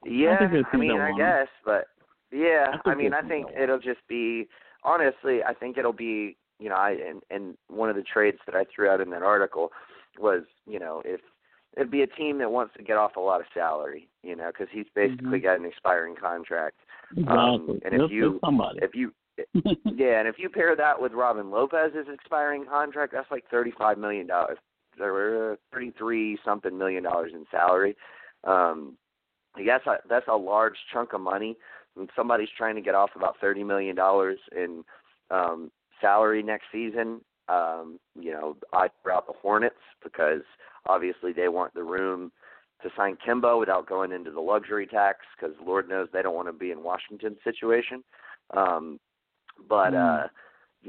Yeah, 0.05 0.39
think 0.39 0.51
there's 0.51 0.65
I 0.71 0.77
mean, 0.77 0.91
I 0.91 1.09
want 1.09 1.17
guess, 1.17 1.47
but 1.65 1.87
yeah, 2.31 2.67
I 2.85 2.91
I 2.91 2.95
mean, 2.95 3.13
I 3.13 3.21
think 3.21 3.47
it'll 3.61 3.79
just 3.79 3.99
be 4.07 4.47
honestly, 4.83 5.43
I 5.43 5.53
think 5.53 5.77
it'll 5.77 5.91
be, 5.91 6.37
you 6.57 6.69
know, 6.69 6.75
I 6.75 6.91
and 6.91 7.21
and 7.29 7.57
one 7.67 7.89
of 7.89 7.97
the 7.97 8.01
trades 8.03 8.37
that 8.45 8.55
I 8.55 8.63
threw 8.73 8.89
out 8.89 9.01
in 9.01 9.09
that 9.09 9.23
article 9.23 9.71
was, 10.17 10.43
you 10.65 10.79
know, 10.79 11.01
if 11.03 11.19
it'd 11.75 11.91
be 11.91 12.01
a 12.03 12.07
team 12.07 12.37
that 12.37 12.49
wants 12.49 12.73
to 12.77 12.83
get 12.83 12.95
off 12.95 13.17
a 13.17 13.19
lot 13.19 13.41
of 13.41 13.47
salary, 13.53 14.07
you 14.23 14.37
know, 14.37 14.47
because 14.47 14.67
he's 14.71 14.87
basically 14.95 15.39
Mhm. 15.39 15.43
got 15.43 15.59
an 15.59 15.65
expiring 15.65 16.15
contract. 16.15 16.77
Exactly. 17.11 17.37
Um, 17.37 17.79
and 17.83 17.93
if 17.93 17.99
He'll- 17.99 18.11
you- 18.11 18.31
he'll 18.31 18.39
somebody. 18.39 18.79
If 18.81 18.95
you 18.95 19.13
yeah, 19.85 20.19
and 20.19 20.27
if 20.27 20.35
you 20.37 20.49
pair 20.49 20.75
that 20.75 21.01
with 21.01 21.13
Robin 21.13 21.51
Lopez's 21.51 22.07
expiring 22.11 22.65
contract, 22.65 23.13
that's 23.13 23.31
like 23.31 23.45
thirty-five 23.49 23.97
million 23.97 24.27
dollars. 24.27 24.57
There 24.97 25.13
were 25.13 25.57
thirty-three 25.73 26.39
something 26.43 26.77
million 26.77 27.03
dollars 27.03 27.31
in 27.33 27.45
salary. 27.51 27.95
Um, 28.43 28.97
I, 29.55 29.97
that's 30.09 30.27
a 30.27 30.35
large 30.35 30.75
chunk 30.91 31.13
of 31.13 31.21
money. 31.21 31.57
And 31.97 32.09
somebody's 32.15 32.49
trying 32.57 32.75
to 32.75 32.81
get 32.81 32.95
off 32.95 33.11
about 33.15 33.35
thirty 33.41 33.63
million 33.63 33.95
dollars 33.95 34.39
in 34.55 34.83
um, 35.31 35.71
salary 36.01 36.43
next 36.43 36.65
season. 36.71 37.21
Um, 37.47 37.99
you 38.19 38.31
know, 38.31 38.57
I 38.73 38.89
throw 39.01 39.15
out 39.15 39.27
the 39.27 39.33
Hornets 39.41 39.75
because 40.03 40.43
obviously 40.85 41.33
they 41.33 41.47
want 41.47 41.73
the 41.73 41.83
room 41.83 42.31
to 42.83 42.89
sign 42.95 43.17
Kemba 43.27 43.59
without 43.59 43.87
going 43.87 44.11
into 44.11 44.31
the 44.31 44.39
luxury 44.39 44.87
tax 44.87 45.19
because 45.35 45.55
Lord 45.65 45.89
knows 45.89 46.07
they 46.13 46.21
don't 46.21 46.35
want 46.35 46.47
to 46.47 46.53
be 46.53 46.71
in 46.71 46.83
Washington's 46.83 47.39
situation. 47.43 48.03
Um, 48.55 48.99
but 49.67 49.93
uh, 49.93 50.27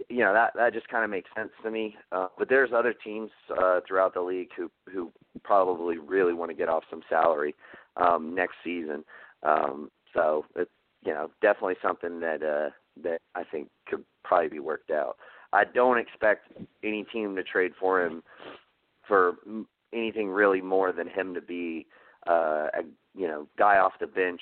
you 0.09 0.21
know 0.21 0.33
that 0.33 0.53
that 0.55 0.73
just 0.73 0.89
kind 0.89 1.05
of 1.05 1.11
makes 1.11 1.31
sense 1.37 1.51
to 1.63 1.71
me. 1.71 1.97
Uh, 2.13 2.29
but 2.39 2.49
there's 2.49 2.71
other 2.75 2.93
teams 2.93 3.31
uh, 3.61 3.81
throughout 3.87 4.15
the 4.15 4.21
league 4.21 4.51
who 4.57 4.71
who 4.93 5.11
probably 5.43 5.99
really 5.99 6.33
want 6.33 6.51
to 6.51 6.57
get 6.57 6.69
off 6.69 6.85
some 6.91 7.03
salary 7.09 7.55
um, 7.97 8.35
next 8.35 8.55
season. 8.63 9.05
Um, 9.43 9.91
so 10.15 10.45
it's 10.57 10.71
you 11.05 11.13
know 11.13 11.31
definitely 11.43 11.77
something 11.83 12.21
that 12.21 12.43
uh, 12.43 12.71
that 13.03 13.21
I 13.35 13.45
think 13.45 13.69
could 13.87 14.05
probably 14.25 14.49
be 14.49 14.61
worked 14.61 14.91
out. 14.91 15.17
I 15.53 15.65
don't 15.65 15.99
expect 15.99 16.53
any 16.85 17.05
team 17.05 17.35
to 17.37 17.43
trade 17.43 17.73
for 17.79 18.05
him 18.05 18.23
for 19.07 19.37
anything 19.93 20.29
really 20.29 20.61
more 20.61 20.93
than 20.93 21.09
him 21.09 21.35
to 21.35 21.41
be 21.41 21.87
uh, 22.29 22.69
a 22.75 22.83
you 23.15 23.27
know 23.27 23.49
guy 23.59 23.79
off 23.79 23.93
the 24.01 24.07
bench 24.07 24.41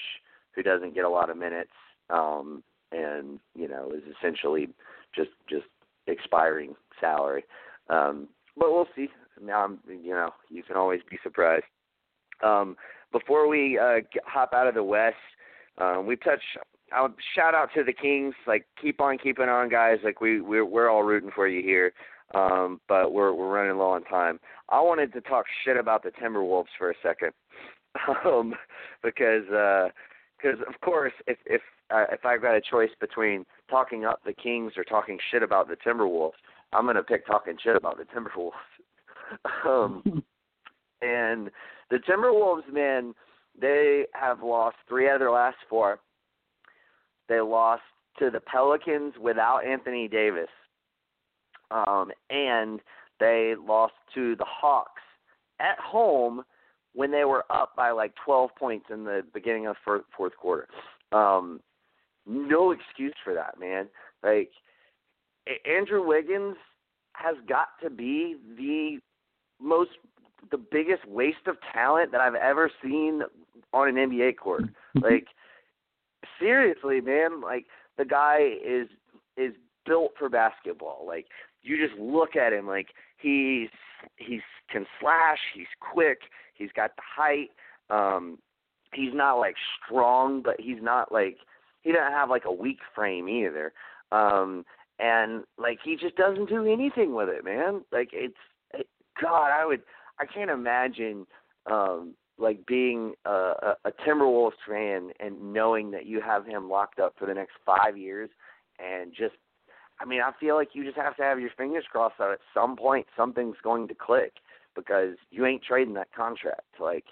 who 0.55 0.63
doesn't 0.63 0.95
get 0.95 1.05
a 1.05 1.09
lot 1.09 1.31
of 1.31 1.37
minutes 1.37 1.71
um, 2.11 2.63
and 2.93 3.39
you 3.55 3.69
know 3.69 3.93
is 3.93 4.03
essentially 4.19 4.69
just 5.15 5.31
just 5.49 5.67
expiring 6.07 6.75
salary. 7.01 7.45
Um, 7.89 8.29
but 8.57 8.73
we'll 8.73 8.89
see. 8.97 9.09
Now, 9.41 9.65
I'm, 9.65 9.79
you 9.89 10.11
know, 10.11 10.31
you 10.49 10.63
can 10.63 10.77
always 10.77 11.01
be 11.09 11.19
surprised. 11.23 11.65
Um, 12.43 12.77
before 13.13 13.49
we 13.49 13.79
uh, 13.79 14.01
hop 14.27 14.53
out 14.53 14.67
of 14.67 14.75
the 14.75 14.83
West, 14.83 15.17
um, 15.79 16.07
we 16.07 16.17
touch. 16.17 16.43
I'll 16.93 17.15
shout 17.35 17.55
out 17.55 17.69
to 17.75 17.85
the 17.85 17.93
Kings. 17.93 18.35
Like, 18.47 18.67
keep 18.81 19.01
on 19.01 19.19
keeping 19.19 19.49
on, 19.49 19.69
guys. 19.69 19.99
Like, 20.03 20.21
we 20.21 20.41
we're, 20.41 20.65
we're 20.65 20.91
all 20.91 21.03
rooting 21.03 21.31
for 21.35 21.47
you 21.47 21.63
here. 21.63 21.93
Um, 22.35 22.81
but 22.89 23.13
we're 23.13 23.33
we're 23.33 23.49
running 23.49 23.79
low 23.79 23.91
on 23.91 24.05
time. 24.05 24.39
I 24.69 24.81
wanted 24.81 25.13
to 25.15 25.21
talk 25.23 25.47
shit 25.65 25.79
about 25.79 26.03
the 26.03 26.11
Timberwolves 26.11 26.67
for 26.77 26.91
a 26.91 26.95
second, 27.03 27.33
um, 28.27 28.55
because 29.03 29.45
because 29.47 30.59
uh, 30.61 30.69
of 30.69 30.81
course, 30.83 31.15
if 31.27 31.39
if 31.47 31.63
uh, 31.91 32.05
if 32.13 32.25
I've 32.25 32.43
got 32.43 32.55
a 32.55 32.61
choice 32.61 32.91
between 33.01 33.45
talking 33.71 34.05
up 34.05 34.21
the 34.25 34.33
Kings 34.33 34.73
or 34.77 34.85
talking 34.85 35.19
shit 35.31 35.43
about 35.43 35.69
the 35.69 35.77
Timberwolves, 35.77 36.33
I'm 36.73 36.87
gonna 36.87 37.03
pick 37.03 37.27
talking 37.27 37.57
shit 37.63 37.77
about 37.77 37.99
the 37.99 38.05
Timberwolves. 38.05 38.53
um, 39.67 40.03
and 41.03 41.51
the 41.91 41.99
Timberwolves, 42.09 42.73
man, 42.73 43.15
they 43.61 44.05
have 44.15 44.43
lost 44.43 44.77
three 44.89 45.09
out 45.09 45.15
of 45.15 45.21
their 45.21 45.31
last 45.31 45.57
four. 45.69 45.99
They 47.29 47.41
lost 47.41 47.83
to 48.19 48.31
the 48.31 48.41
Pelicans 48.41 49.15
without 49.21 49.65
Anthony 49.65 50.09
Davis, 50.09 50.49
um, 51.71 52.11
and 52.31 52.81
they 53.21 53.55
lost 53.59 53.95
to 54.15 54.37
the 54.37 54.47
Hawks 54.47 55.03
at 55.61 55.79
home 55.79 56.43
when 56.95 57.11
they 57.11 57.25
were 57.25 57.45
up 57.51 57.75
by 57.77 57.91
like 57.91 58.13
12 58.25 58.51
points 58.59 58.87
in 58.91 59.05
the 59.05 59.23
beginning 59.35 59.67
of 59.67 59.77
fourth, 59.85 60.03
fourth 60.17 60.37
quarter. 60.37 60.67
Um, 61.13 61.61
no 62.29 62.71
excuse 62.71 63.15
for 63.25 63.35
that, 63.35 63.59
man. 63.59 63.89
Like 64.23 64.51
Andrew 65.65 66.07
Wiggins 66.07 66.57
has 67.15 67.37
got 67.49 67.69
to 67.83 67.91
be 67.91 68.37
the 68.57 68.99
most 69.61 69.91
the 70.51 70.59
biggest 70.59 71.07
waste 71.07 71.47
of 71.47 71.57
talent 71.73 72.13
that 72.13 72.21
I've 72.21 72.35
ever 72.35 72.71
seen 72.83 73.23
on 73.73 73.89
an 73.89 73.95
NBA 73.97 74.37
court. 74.37 74.65
like 74.95 75.27
seriously, 76.39 77.01
man, 77.01 77.41
like 77.41 77.67
the 77.97 78.05
guy 78.05 78.39
is 78.65 78.89
is 79.37 79.53
built 79.87 80.13
for 80.19 80.29
basketball. 80.29 81.05
Like 81.07 81.27
you 81.63 81.77
just 81.85 81.99
look 81.99 82.37
at 82.37 82.53
him 82.53 82.67
like 82.67 82.89
he's 83.17 83.69
he's 84.17 84.43
can 84.71 84.87
slash, 85.01 85.39
he's 85.55 85.67
quick, 85.81 86.19
he's 86.55 86.71
got 86.75 86.93
the 86.97 87.03
height. 87.05 87.51
Um 87.91 88.39
he's 88.93 89.15
not 89.15 89.39
like 89.39 89.57
strong, 89.85 90.43
but 90.43 90.61
he's 90.61 90.83
not 90.83 91.11
like 91.11 91.39
he 91.83 91.93
doesn't 91.93 92.13
have 92.13 92.31
like 92.31 92.45
a 92.45 92.53
weak 92.53 92.79
frame 92.95 93.29
either. 93.29 93.73
Um 94.13 94.65
and 94.99 95.45
like 95.59 95.79
he 95.85 95.97
just 95.97 96.17
doesn't 96.17 96.49
do 96.49 96.71
anything 96.71 97.15
with 97.15 97.29
it, 97.29 97.45
man. 97.45 97.85
Like 97.93 98.11
it's 98.13 98.35
it, 98.75 98.87
God, 99.21 99.51
I 99.51 99.65
would 99.65 99.83
I 100.19 100.27
can't 100.27 100.51
imagine 100.51 101.27
um 101.71 102.15
like 102.39 102.65
being 102.67 103.15
a, 103.25 103.31
a, 103.31 103.77
a 103.87 103.93
Timberwolves 104.07 104.53
fan 104.67 105.11
and 105.19 105.53
knowing 105.53 105.91
that 105.91 106.07
you 106.07 106.21
have 106.21 106.47
him 106.47 106.71
locked 106.71 107.01
up 107.01 107.15
for 107.19 107.27
the 107.27 107.35
next 107.35 107.55
five 107.67 107.97
years 107.97 108.31
and 108.79 109.13
just 109.13 109.35
I 110.01 110.05
mean, 110.05 110.21
I 110.21 110.31
feel 110.39 110.55
like 110.55 110.69
you 110.75 110.85
just 110.85 110.97
have 110.97 111.17
to 111.17 111.23
have 111.23 111.41
your 111.41 111.51
fingers 111.57 111.85
crossed 111.91 112.19
that 112.19 112.31
at 112.31 112.39
some 112.55 112.77
point 112.77 113.07
something's 113.17 113.57
going 113.63 113.89
to 113.89 113.95
click 113.95 114.35
because 114.77 115.17
you 115.31 115.45
ain't 115.45 115.63
trading 115.65 115.95
that 115.95 116.15
contract. 116.15 116.63
Like 116.81 117.05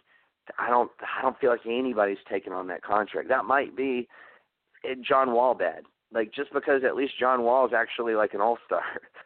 I 0.59 0.71
don't 0.71 0.91
I 1.19 1.23
don't 1.23 1.39
feel 1.39 1.51
like 1.51 1.67
anybody's 1.67 2.19
taking 2.31 2.53
on 2.53 2.69
that 2.69 2.83
contract. 2.83 3.29
That 3.29 3.45
might 3.45 3.77
be 3.77 4.09
John 5.07 5.33
Wall 5.33 5.55
bad. 5.55 5.83
Like 6.13 6.33
just 6.33 6.53
because 6.53 6.83
at 6.85 6.97
least 6.97 7.19
John 7.19 7.43
Wall 7.43 7.67
is 7.67 7.73
actually 7.77 8.15
like 8.15 8.35
an 8.35 8.41
all 8.41 8.59
star. 8.67 8.83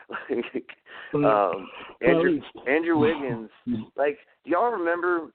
like 0.30 0.66
um 1.14 1.68
Andrew 2.02 2.40
Andrew 2.66 2.98
Wiggins 2.98 3.50
like 3.96 4.18
do 4.44 4.50
y'all 4.50 4.70
remember 4.72 5.30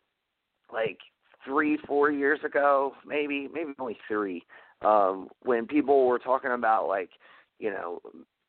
like 0.71 0.97
three, 1.45 1.77
four 1.87 2.11
years 2.11 2.39
ago, 2.43 2.93
maybe, 3.05 3.47
maybe 3.53 3.73
only 3.79 3.97
three, 4.07 4.43
um, 4.83 5.29
when 5.43 5.67
people 5.67 6.05
were 6.07 6.19
talking 6.19 6.51
about 6.51 6.87
like, 6.87 7.11
you 7.59 7.69
know, 7.69 7.99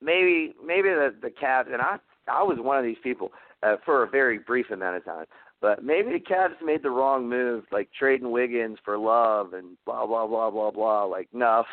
maybe 0.00 0.54
maybe 0.64 0.88
the 0.88 1.14
the 1.22 1.28
Cavs 1.30 1.72
and 1.72 1.80
I 1.80 1.98
I 2.28 2.42
was 2.42 2.58
one 2.60 2.78
of 2.78 2.84
these 2.84 2.96
people 3.02 3.30
uh, 3.62 3.76
for 3.84 4.02
a 4.02 4.08
very 4.08 4.38
brief 4.38 4.70
amount 4.70 4.96
of 4.96 5.04
time. 5.04 5.26
But 5.60 5.82
maybe 5.82 6.10
the 6.12 6.20
Cavs 6.20 6.62
made 6.62 6.82
the 6.82 6.90
wrong 6.90 7.28
move, 7.28 7.64
like 7.72 7.88
trading 7.98 8.30
Wiggins 8.30 8.78
for 8.84 8.98
Love 8.98 9.54
and 9.54 9.76
blah 9.86 10.06
blah 10.06 10.26
blah 10.26 10.50
blah 10.50 10.70
blah. 10.70 11.04
Like 11.04 11.28
no, 11.32 11.64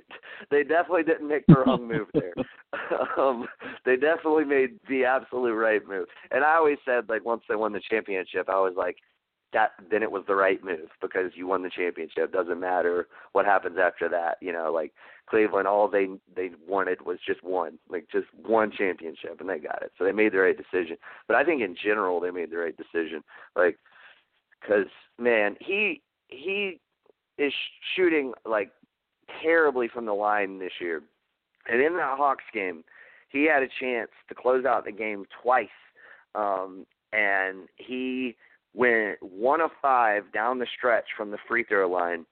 they 0.50 0.62
definitely 0.62 1.02
didn't 1.02 1.28
make 1.28 1.44
the 1.46 1.62
wrong 1.66 1.88
move 1.88 2.06
there. 2.14 2.34
um, 3.18 3.46
they 3.84 3.96
definitely 3.96 4.44
made 4.44 4.78
the 4.88 5.04
absolute 5.04 5.54
right 5.54 5.86
move. 5.86 6.06
And 6.30 6.44
I 6.44 6.54
always 6.54 6.78
said, 6.84 7.08
like 7.08 7.24
once 7.24 7.42
they 7.48 7.56
won 7.56 7.72
the 7.72 7.82
championship, 7.90 8.48
I 8.48 8.60
was 8.60 8.74
like, 8.76 8.96
that 9.52 9.72
then 9.90 10.02
it 10.02 10.10
was 10.10 10.24
the 10.26 10.34
right 10.34 10.62
move 10.64 10.88
because 11.00 11.32
you 11.34 11.46
won 11.46 11.62
the 11.62 11.70
championship. 11.70 12.32
Doesn't 12.32 12.60
matter 12.60 13.08
what 13.32 13.44
happens 13.44 13.76
after 13.78 14.08
that. 14.08 14.38
You 14.40 14.52
know, 14.52 14.72
like 14.72 14.92
Cleveland, 15.32 15.66
all 15.66 15.88
they 15.88 16.08
they 16.36 16.50
wanted 16.68 17.06
was 17.06 17.16
just 17.26 17.42
one, 17.42 17.78
like 17.88 18.04
just 18.12 18.26
one 18.44 18.70
championship, 18.70 19.40
and 19.40 19.48
they 19.48 19.58
got 19.58 19.82
it. 19.82 19.90
So 19.96 20.04
they 20.04 20.12
made 20.12 20.32
the 20.34 20.38
right 20.38 20.56
decision. 20.56 20.98
But 21.26 21.38
I 21.38 21.44
think 21.44 21.62
in 21.62 21.74
general 21.82 22.20
they 22.20 22.30
made 22.30 22.50
the 22.50 22.58
right 22.58 22.76
decision, 22.76 23.24
like 23.56 23.78
because 24.60 24.88
man, 25.18 25.56
he 25.58 26.02
he 26.28 26.80
is 27.38 27.52
shooting 27.96 28.34
like 28.44 28.72
terribly 29.42 29.88
from 29.88 30.04
the 30.04 30.12
line 30.12 30.58
this 30.58 30.72
year, 30.78 31.00
and 31.66 31.80
in 31.80 31.96
that 31.96 32.18
Hawks 32.18 32.44
game, 32.52 32.84
he 33.30 33.46
had 33.46 33.62
a 33.62 33.68
chance 33.80 34.10
to 34.28 34.34
close 34.34 34.66
out 34.66 34.84
the 34.84 34.92
game 34.92 35.24
twice, 35.42 35.68
um, 36.34 36.84
and 37.14 37.68
he 37.76 38.36
went 38.74 39.16
one 39.22 39.62
of 39.62 39.70
five 39.80 40.30
down 40.34 40.58
the 40.58 40.66
stretch 40.76 41.06
from 41.16 41.30
the 41.30 41.38
free 41.48 41.64
throw 41.64 41.88
line. 41.88 42.26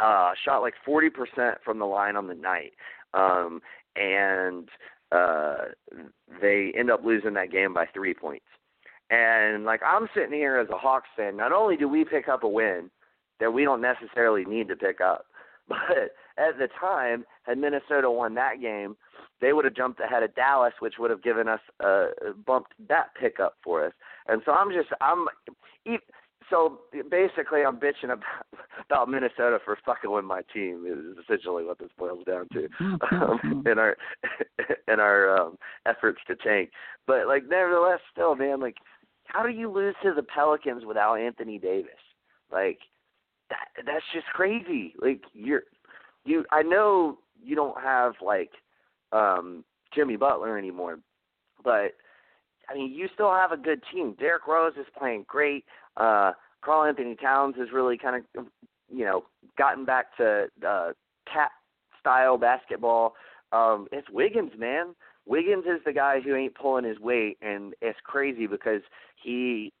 Uh, 0.00 0.32
shot 0.44 0.60
like 0.60 0.74
40% 0.86 1.10
from 1.64 1.78
the 1.78 1.84
line 1.84 2.16
on 2.16 2.26
the 2.26 2.34
night. 2.34 2.72
Um, 3.12 3.60
and 3.96 4.68
uh, 5.12 5.56
they 6.40 6.72
end 6.76 6.90
up 6.90 7.04
losing 7.04 7.34
that 7.34 7.52
game 7.52 7.72
by 7.72 7.86
three 7.86 8.14
points. 8.14 8.46
And 9.10 9.64
like 9.64 9.80
I'm 9.86 10.08
sitting 10.14 10.32
here 10.32 10.58
as 10.58 10.68
a 10.70 10.78
Hawks 10.78 11.08
fan, 11.16 11.36
not 11.36 11.52
only 11.52 11.76
do 11.76 11.88
we 11.88 12.04
pick 12.04 12.28
up 12.28 12.42
a 12.42 12.48
win 12.48 12.90
that 13.38 13.52
we 13.52 13.64
don't 13.64 13.82
necessarily 13.82 14.44
need 14.44 14.68
to 14.68 14.76
pick 14.76 15.00
up, 15.00 15.26
but 15.68 15.78
at 16.36 16.58
the 16.58 16.68
time, 16.78 17.24
had 17.44 17.58
Minnesota 17.58 18.10
won 18.10 18.34
that 18.34 18.60
game, 18.60 18.96
they 19.40 19.52
would 19.52 19.64
have 19.64 19.74
jumped 19.74 20.00
ahead 20.00 20.22
of 20.22 20.34
Dallas, 20.34 20.74
which 20.80 20.94
would 20.98 21.10
have 21.10 21.22
given 21.22 21.48
us 21.48 21.60
uh, 21.84 22.06
bumped 22.46 22.72
that 22.88 23.08
pickup 23.18 23.56
for 23.62 23.86
us. 23.86 23.92
And 24.26 24.42
so 24.44 24.52
I'm 24.52 24.70
just 24.72 24.88
I'm 25.00 25.26
so 26.50 26.80
basically 27.10 27.62
I'm 27.66 27.76
bitching 27.76 28.12
about, 28.12 28.46
about 28.90 29.08
Minnesota 29.08 29.58
for 29.64 29.76
fucking 29.84 30.10
with 30.10 30.24
my 30.24 30.42
team 30.52 30.84
is 30.86 31.24
essentially 31.24 31.64
what 31.64 31.78
this 31.78 31.90
boils 31.98 32.24
down 32.26 32.48
to 32.52 32.68
um, 33.12 33.64
in 33.66 33.78
our 33.78 33.96
in 34.88 35.00
our 35.00 35.36
um, 35.38 35.58
efforts 35.86 36.20
to 36.26 36.36
tank. 36.36 36.70
But 37.06 37.26
like 37.26 37.44
nevertheless, 37.48 38.00
still 38.12 38.34
man, 38.36 38.60
like 38.60 38.76
how 39.24 39.42
do 39.42 39.52
you 39.52 39.70
lose 39.70 39.94
to 40.02 40.12
the 40.14 40.22
Pelicans 40.22 40.84
without 40.84 41.16
Anthony 41.16 41.58
Davis? 41.58 41.90
Like 42.52 42.78
that 43.50 43.84
that's 43.84 44.04
just 44.12 44.26
crazy. 44.26 44.94
Like 45.00 45.22
you're 45.32 45.62
you 46.24 46.44
I 46.50 46.62
know 46.62 47.18
you 47.42 47.56
don't 47.56 47.80
have 47.80 48.14
like 48.24 48.50
um 49.12 49.64
Jimmy 49.94 50.16
Butler 50.16 50.58
anymore, 50.58 50.98
but 51.62 51.92
I 52.68 52.74
mean 52.74 52.92
you 52.92 53.08
still 53.14 53.32
have 53.32 53.52
a 53.52 53.56
good 53.56 53.82
team. 53.92 54.14
Derrick 54.18 54.46
Rose 54.46 54.74
is 54.78 54.86
playing 54.96 55.24
great. 55.26 55.64
Uh 55.96 56.32
Karl-Anthony 56.64 57.16
Towns 57.16 57.56
has 57.58 57.68
really 57.72 57.98
kind 57.98 58.24
of 58.36 58.46
you 58.88 59.04
know 59.04 59.24
gotten 59.58 59.84
back 59.84 60.16
to 60.16 60.46
uh 60.66 60.92
KAT 61.32 61.50
style 62.00 62.38
basketball. 62.38 63.14
Um 63.52 63.86
it's 63.92 64.08
Wiggins, 64.10 64.52
man. 64.58 64.94
Wiggins 65.26 65.64
is 65.64 65.80
the 65.86 65.92
guy 65.92 66.20
who 66.20 66.34
ain't 66.34 66.54
pulling 66.54 66.84
his 66.84 66.98
weight 66.98 67.38
and 67.40 67.74
it's 67.80 67.98
crazy 68.04 68.46
because 68.46 68.82
he 69.22 69.72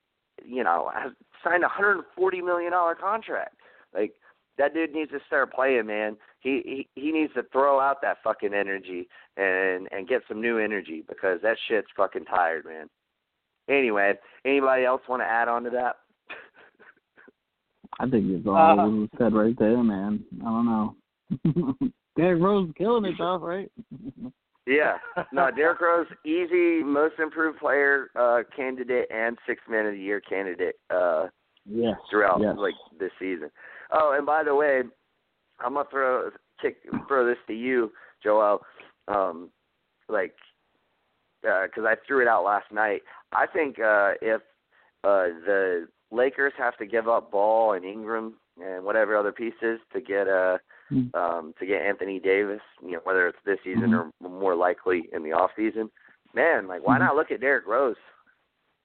you 0.42 0.64
know, 0.64 0.90
has 0.94 1.12
signed 1.42 1.64
a 1.64 1.68
hundred 1.68 2.04
forty 2.16 2.40
million 2.40 2.72
dollar 2.72 2.94
contract. 2.94 3.56
Like 3.94 4.14
that 4.58 4.74
dude 4.74 4.92
needs 4.92 5.10
to 5.10 5.18
start 5.26 5.52
playing, 5.52 5.86
man. 5.86 6.16
He, 6.40 6.86
he 6.94 7.00
he 7.00 7.12
needs 7.12 7.32
to 7.34 7.42
throw 7.52 7.80
out 7.80 8.02
that 8.02 8.18
fucking 8.24 8.54
energy 8.54 9.08
and 9.36 9.88
and 9.92 10.08
get 10.08 10.22
some 10.28 10.40
new 10.40 10.58
energy 10.58 11.04
because 11.08 11.40
that 11.42 11.56
shit's 11.68 11.88
fucking 11.96 12.24
tired, 12.24 12.64
man. 12.64 12.88
Anyway, 13.68 14.14
anybody 14.44 14.84
else 14.84 15.02
want 15.08 15.22
to 15.22 15.26
add 15.26 15.48
on 15.48 15.64
to 15.64 15.70
that? 15.70 15.96
I 18.00 18.08
think 18.08 18.26
it's 18.28 18.46
all 18.46 18.56
Uh, 18.56 19.06
said 19.18 19.34
right 19.34 19.56
there, 19.58 19.82
man. 19.82 20.24
I 20.40 20.44
don't 20.44 20.66
know. 20.66 20.96
Derrick 22.16 22.42
Rose 22.42 22.70
killing 22.76 23.04
it 23.04 23.14
though, 23.18 23.38
right? 23.38 23.70
Yeah. 24.66 24.96
No, 25.30 25.50
Derrick 25.50 25.82
Rose, 25.82 26.06
easy 26.24 26.82
most 26.82 27.18
improved 27.18 27.58
player 27.58 28.08
uh 28.18 28.44
candidate 28.56 29.08
and 29.10 29.36
six 29.46 29.60
man 29.68 29.84
of 29.84 29.92
the 29.92 29.98
year 29.98 30.22
candidate 30.22 30.76
uh 30.88 31.26
yes. 31.66 31.96
throughout 32.10 32.40
yes. 32.40 32.54
like 32.56 32.72
this 32.98 33.10
season. 33.18 33.50
Oh, 33.92 34.14
and 34.16 34.24
by 34.24 34.42
the 34.42 34.54
way, 34.54 34.80
I'm 35.60 35.74
gonna 35.74 35.86
throw 35.90 36.30
kick 36.62 36.78
throw 37.08 37.26
this 37.26 37.36
to 37.46 37.52
you, 37.52 37.92
Joel. 38.22 38.60
Um, 39.08 39.50
like, 40.08 40.34
because 41.42 41.84
I 41.84 41.96
threw 42.06 42.22
it 42.22 42.28
out 42.28 42.44
last 42.44 42.72
night. 42.72 43.02
I 43.32 43.46
think 43.46 43.78
uh, 43.78 44.12
if 44.22 44.40
uh, 45.04 45.28
the 45.44 45.88
Lakers 46.14 46.52
have 46.56 46.76
to 46.78 46.86
give 46.86 47.08
up 47.08 47.30
Ball 47.30 47.72
and 47.72 47.84
Ingram 47.84 48.34
and 48.62 48.84
whatever 48.84 49.16
other 49.16 49.32
pieces 49.32 49.80
to 49.92 50.00
get 50.00 50.28
uh 50.28 50.58
Mm. 50.92 51.14
um 51.14 51.54
to 51.58 51.64
get 51.64 51.80
Anthony 51.80 52.20
Davis, 52.20 52.60
you 52.82 52.92
know, 52.92 53.00
whether 53.04 53.26
it's 53.26 53.38
this 53.46 53.58
season 53.64 53.94
or 53.94 54.10
more 54.20 54.54
likely 54.54 55.08
in 55.14 55.22
the 55.22 55.32
off 55.32 55.50
season, 55.56 55.90
man, 56.34 56.66
like 56.68 56.86
why 56.86 56.96
Mhm. 56.96 57.00
not 57.00 57.16
look 57.16 57.30
at 57.30 57.40
Derrick 57.40 57.66
Rose? 57.66 57.96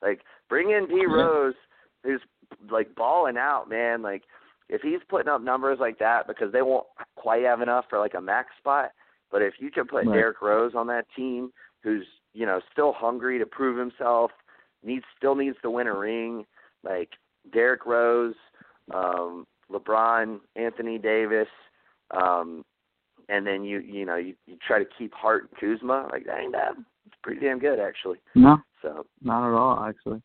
Like 0.01 0.21
bring 0.47 0.71
in 0.71 0.87
D. 0.87 1.05
Rose 1.05 1.55
who's 2.03 2.21
like 2.69 2.95
balling 2.95 3.37
out, 3.37 3.67
man. 3.67 4.01
Like 4.01 4.23
if 4.69 4.81
he's 4.81 5.01
putting 5.09 5.27
up 5.27 5.41
numbers 5.41 5.79
like 5.79 5.97
that 5.99 6.25
because 6.25 6.53
they 6.53 6.61
won't 6.61 6.87
quite 7.17 7.43
have 7.43 7.61
enough 7.61 7.85
for 7.89 7.99
like 7.99 8.13
a 8.13 8.21
max 8.21 8.55
spot, 8.57 8.91
but 9.29 9.41
if 9.41 9.55
you 9.59 9.69
can 9.69 9.85
put 9.85 10.05
Right. 10.05 10.13
Derrick 10.13 10.41
Rose 10.41 10.75
on 10.75 10.87
that 10.87 11.05
team 11.17 11.51
who's, 11.83 12.07
you 12.33 12.45
know, 12.45 12.61
still 12.71 12.93
hungry 12.93 13.39
to 13.39 13.45
prove 13.45 13.77
himself, 13.77 14.31
needs 14.83 15.05
still 15.17 15.35
needs 15.35 15.57
to 15.63 15.69
win 15.69 15.87
a 15.87 15.93
ring, 15.93 16.45
like 16.83 17.09
Derrick 17.51 17.85
Rose, 17.85 18.35
um, 18.93 19.45
LeBron, 19.71 20.39
Anthony 20.55 20.97
Davis, 20.97 21.47
um, 22.11 22.63
and 23.27 23.45
then 23.45 23.63
you 23.63 23.79
you 23.79 24.05
know, 24.05 24.15
you, 24.15 24.35
you 24.47 24.57
try 24.65 24.79
to 24.79 24.89
keep 24.97 25.13
Hart 25.13 25.49
and 25.49 25.59
Kuzma, 25.59 26.07
like 26.11 26.25
that 26.25 26.39
ain't 26.39 26.53
bad. 26.53 26.73
It's 27.05 27.15
pretty 27.21 27.41
damn 27.41 27.59
good 27.59 27.79
actually. 27.79 28.17
No, 28.35 28.57
So 28.81 29.05
not 29.21 29.47
at 29.47 29.57
all, 29.57 29.83
actually. 29.83 30.21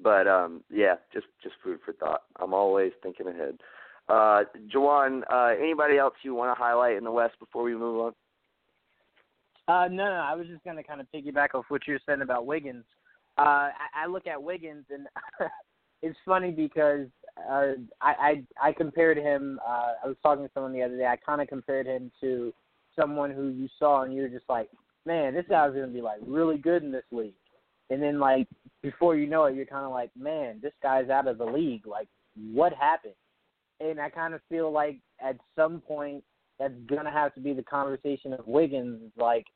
But 0.00 0.26
um, 0.26 0.62
yeah, 0.70 0.94
just 1.12 1.26
just 1.42 1.56
food 1.62 1.78
for 1.84 1.92
thought. 1.92 2.22
I'm 2.40 2.54
always 2.54 2.92
thinking 3.02 3.28
ahead. 3.28 3.58
Uh, 4.08 4.44
Jawan, 4.72 5.22
uh, 5.32 5.54
anybody 5.58 5.96
else 5.96 6.14
you 6.22 6.34
want 6.34 6.56
to 6.56 6.62
highlight 6.62 6.96
in 6.96 7.04
the 7.04 7.10
West 7.10 7.38
before 7.38 7.62
we 7.62 7.74
move 7.74 8.00
on? 8.00 8.12
Uh, 9.66 9.88
no, 9.88 10.04
no, 10.04 10.22
I 10.22 10.34
was 10.34 10.46
just 10.46 10.62
going 10.62 10.76
to 10.76 10.82
kind 10.82 11.00
of 11.00 11.06
piggyback 11.14 11.54
off 11.54 11.64
what 11.68 11.86
you 11.86 11.94
were 11.94 12.00
saying 12.06 12.20
about 12.20 12.44
Wiggins. 12.44 12.84
Uh, 13.36 13.70
I, 13.70 14.04
I 14.04 14.06
look 14.06 14.26
at 14.26 14.42
Wiggins, 14.42 14.84
and 14.90 15.06
it's 16.02 16.18
funny 16.24 16.50
because 16.50 17.08
uh, 17.50 17.72
I, 18.00 18.42
I 18.60 18.68
I 18.68 18.72
compared 18.72 19.16
him. 19.18 19.58
Uh, 19.66 19.92
I 20.04 20.06
was 20.06 20.16
talking 20.22 20.44
to 20.44 20.50
someone 20.54 20.72
the 20.72 20.82
other 20.82 20.96
day. 20.96 21.06
I 21.06 21.16
kind 21.16 21.40
of 21.40 21.48
compared 21.48 21.86
him 21.86 22.12
to 22.20 22.52
someone 22.94 23.30
who 23.30 23.48
you 23.48 23.68
saw, 23.78 24.02
and 24.02 24.14
you 24.14 24.22
were 24.22 24.28
just 24.28 24.48
like, 24.48 24.68
"Man, 25.04 25.34
this 25.34 25.46
guy's 25.48 25.74
to 25.74 25.86
be 25.86 26.00
like 26.00 26.20
really 26.26 26.58
good 26.58 26.82
in 26.82 26.92
this 26.92 27.04
league." 27.10 27.34
And 27.90 28.02
then, 28.02 28.20
like 28.20 28.46
before 28.82 29.16
you 29.16 29.26
know 29.26 29.44
it, 29.46 29.56
you're 29.56 29.66
kind 29.66 29.84
of 29.84 29.90
like, 29.90 30.10
"Man, 30.16 30.60
this 30.62 30.72
guy's 30.82 31.10
out 31.10 31.26
of 31.26 31.38
the 31.38 31.44
league. 31.44 31.86
Like, 31.86 32.08
what 32.52 32.72
happened?" 32.72 33.14
And 33.80 34.00
I 34.00 34.10
kind 34.10 34.34
of 34.34 34.40
feel 34.48 34.70
like 34.70 34.98
at 35.20 35.36
some 35.56 35.80
point 35.80 36.22
that's 36.60 36.74
gonna 36.86 37.10
have 37.10 37.34
to 37.34 37.40
be 37.40 37.52
the 37.52 37.62
conversation 37.62 38.32
of 38.32 38.46
Wiggins. 38.46 39.10
Like, 39.16 39.46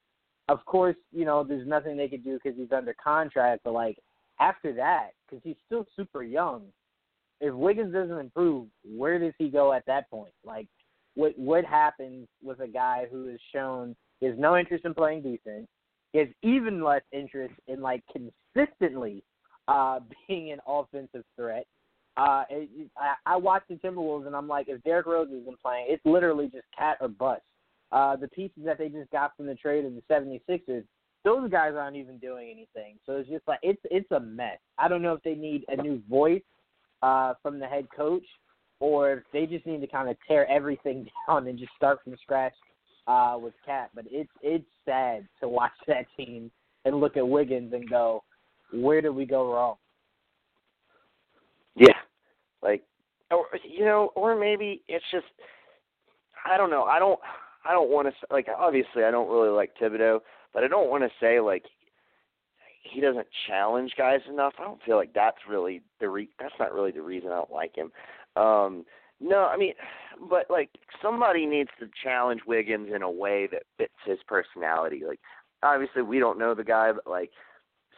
of 0.48 0.64
course, 0.64 0.96
you 1.12 1.24
know, 1.24 1.44
there's 1.44 1.66
nothing 1.66 1.96
they 1.96 2.08
could 2.08 2.24
do 2.24 2.38
because 2.42 2.58
he's 2.58 2.72
under 2.72 2.94
contract. 3.02 3.62
But 3.64 3.74
like 3.74 3.98
after 4.40 4.72
that, 4.74 5.10
because 5.26 5.42
he's 5.44 5.56
still 5.66 5.86
super 5.94 6.22
young, 6.22 6.64
if 7.40 7.54
Wiggins 7.54 7.92
doesn't 7.92 8.18
improve, 8.18 8.68
where 8.84 9.18
does 9.18 9.34
he 9.38 9.48
go 9.48 9.72
at 9.72 9.86
that 9.86 10.10
point? 10.10 10.32
Like, 10.44 10.66
what 11.14 11.38
what 11.38 11.64
happens 11.64 12.26
with 12.42 12.60
a 12.60 12.68
guy 12.68 13.06
who 13.10 13.26
has 13.28 13.38
shown 13.54 13.94
he 14.20 14.26
has 14.26 14.36
no 14.38 14.56
interest 14.56 14.84
in 14.84 14.94
playing 14.94 15.22
defense, 15.22 15.66
he 16.12 16.18
has 16.20 16.28
even 16.42 16.82
less 16.82 17.02
interest 17.12 17.54
in 17.66 17.80
like 17.80 18.02
consistently 18.10 19.22
uh 19.68 20.00
being 20.28 20.52
an 20.52 20.60
offensive 20.66 21.24
threat. 21.36 21.66
Uh, 22.16 22.42
it, 22.50 22.68
I, 22.96 23.34
I 23.34 23.36
watch 23.36 23.62
the 23.68 23.76
Timberwolves 23.76 24.26
and 24.26 24.34
I'm 24.34 24.48
like, 24.48 24.68
if 24.68 24.82
Derrick 24.82 25.06
Rose 25.06 25.28
isn't 25.28 25.60
playing, 25.62 25.86
it's 25.88 26.04
literally 26.04 26.46
just 26.46 26.64
KAT 26.76 26.96
or 27.00 27.06
bust. 27.06 27.42
Uh, 27.90 28.16
the 28.16 28.28
pieces 28.28 28.64
that 28.64 28.78
they 28.78 28.88
just 28.88 29.10
got 29.10 29.36
from 29.36 29.46
the 29.46 29.54
trade 29.54 29.84
of 29.84 29.94
the 29.94 30.02
76ers, 30.10 30.84
those 31.24 31.50
guys 31.50 31.72
aren't 31.74 31.96
even 31.96 32.18
doing 32.18 32.50
anything. 32.50 32.96
So 33.06 33.16
it's 33.16 33.28
just 33.28 33.46
like 33.48 33.58
it's 33.62 33.80
it's 33.90 34.10
a 34.12 34.20
mess. 34.20 34.58
I 34.78 34.88
don't 34.88 35.02
know 35.02 35.14
if 35.14 35.22
they 35.22 35.34
need 35.34 35.64
a 35.68 35.80
new 35.80 36.02
voice 36.08 36.42
uh, 37.02 37.34
from 37.42 37.58
the 37.58 37.66
head 37.66 37.86
coach, 37.94 38.24
or 38.80 39.12
if 39.12 39.22
they 39.32 39.46
just 39.46 39.66
need 39.66 39.80
to 39.80 39.86
kind 39.86 40.08
of 40.08 40.16
tear 40.26 40.48
everything 40.50 41.08
down 41.28 41.46
and 41.46 41.58
just 41.58 41.72
start 41.76 41.98
from 42.04 42.14
scratch 42.22 42.54
uh, 43.06 43.36
with 43.40 43.54
KAT. 43.66 43.90
But 43.94 44.04
it's 44.10 44.30
it's 44.42 44.66
sad 44.84 45.26
to 45.40 45.48
watch 45.48 45.72
that 45.86 46.06
team 46.16 46.50
and 46.84 47.00
look 47.00 47.16
at 47.16 47.26
Wiggins 47.26 47.72
and 47.72 47.88
go, 47.88 48.22
where 48.72 49.00
did 49.00 49.10
we 49.10 49.24
go 49.24 49.52
wrong? 49.52 49.76
Yeah, 51.74 51.94
like, 52.62 52.82
or 53.30 53.46
you 53.68 53.84
know, 53.84 54.10
or 54.14 54.38
maybe 54.38 54.82
it's 54.88 55.04
just, 55.10 55.26
I 56.44 56.56
don't 56.56 56.70
know. 56.70 56.84
I 56.84 56.98
don't, 56.98 57.18
I 57.68 57.72
don't 57.72 57.90
want 57.90 58.08
to 58.08 58.34
like. 58.34 58.48
Obviously, 58.56 59.04
I 59.04 59.10
don't 59.10 59.30
really 59.30 59.50
like 59.50 59.72
Thibodeau, 59.80 60.20
but 60.54 60.64
I 60.64 60.68
don't 60.68 60.88
want 60.88 61.04
to 61.04 61.10
say 61.20 61.40
like 61.40 61.64
he 62.82 63.00
doesn't 63.00 63.26
challenge 63.46 63.92
guys 63.96 64.20
enough. 64.28 64.54
I 64.58 64.64
don't 64.64 64.82
feel 64.82 64.96
like 64.96 65.12
that's 65.12 65.38
really 65.48 65.82
the 66.00 66.08
re- 66.08 66.30
that's 66.40 66.54
not 66.58 66.72
really 66.72 66.92
the 66.92 67.02
reason 67.02 67.30
I 67.30 67.36
don't 67.36 67.52
like 67.52 67.76
him. 67.76 67.92
Um 68.36 68.84
no, 69.20 69.44
I 69.44 69.56
mean, 69.56 69.74
but 70.30 70.46
like 70.48 70.70
somebody 71.02 71.44
needs 71.44 71.70
to 71.80 71.90
challenge 72.02 72.40
Wiggins 72.46 72.88
in 72.94 73.02
a 73.02 73.10
way 73.10 73.48
that 73.50 73.64
fits 73.76 73.92
his 74.06 74.18
personality. 74.26 75.02
Like 75.06 75.20
obviously 75.62 76.02
we 76.02 76.18
don't 76.18 76.38
know 76.38 76.54
the 76.54 76.64
guy, 76.64 76.92
but 76.92 77.06
like 77.06 77.30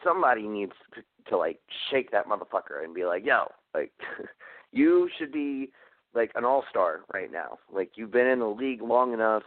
somebody 0.03 0.49
needs 0.49 0.73
to, 0.95 1.03
to 1.31 1.37
like 1.37 1.61
shake 1.91 2.11
that 2.11 2.27
motherfucker 2.27 2.83
and 2.83 2.95
be 2.95 3.05
like, 3.05 3.25
"Yo, 3.25 3.53
like 3.75 3.93
you 4.73 5.09
should 5.19 5.31
be 5.31 5.71
like 6.15 6.33
an 6.35 6.45
all-star 6.45 7.01
right 7.13 7.31
now. 7.31 7.59
Like 7.73 7.93
you've 7.95 8.11
been 8.11 8.27
in 8.27 8.41
the 8.41 8.47
league 8.47 8.83
long 8.83 9.13
enough, 9.13 9.43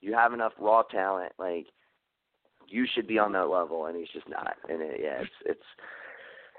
you 0.00 0.14
have 0.14 0.32
enough 0.32 0.52
raw 0.58 0.82
talent, 0.82 1.32
like 1.38 1.66
you 2.68 2.86
should 2.94 3.06
be 3.06 3.18
on 3.18 3.32
that 3.32 3.48
level 3.48 3.86
and 3.86 3.96
he's 3.96 4.08
just 4.12 4.28
not. 4.28 4.56
And 4.68 4.82
it, 4.82 5.00
yeah, 5.02 5.20
it's 5.20 5.30
it's 5.44 5.62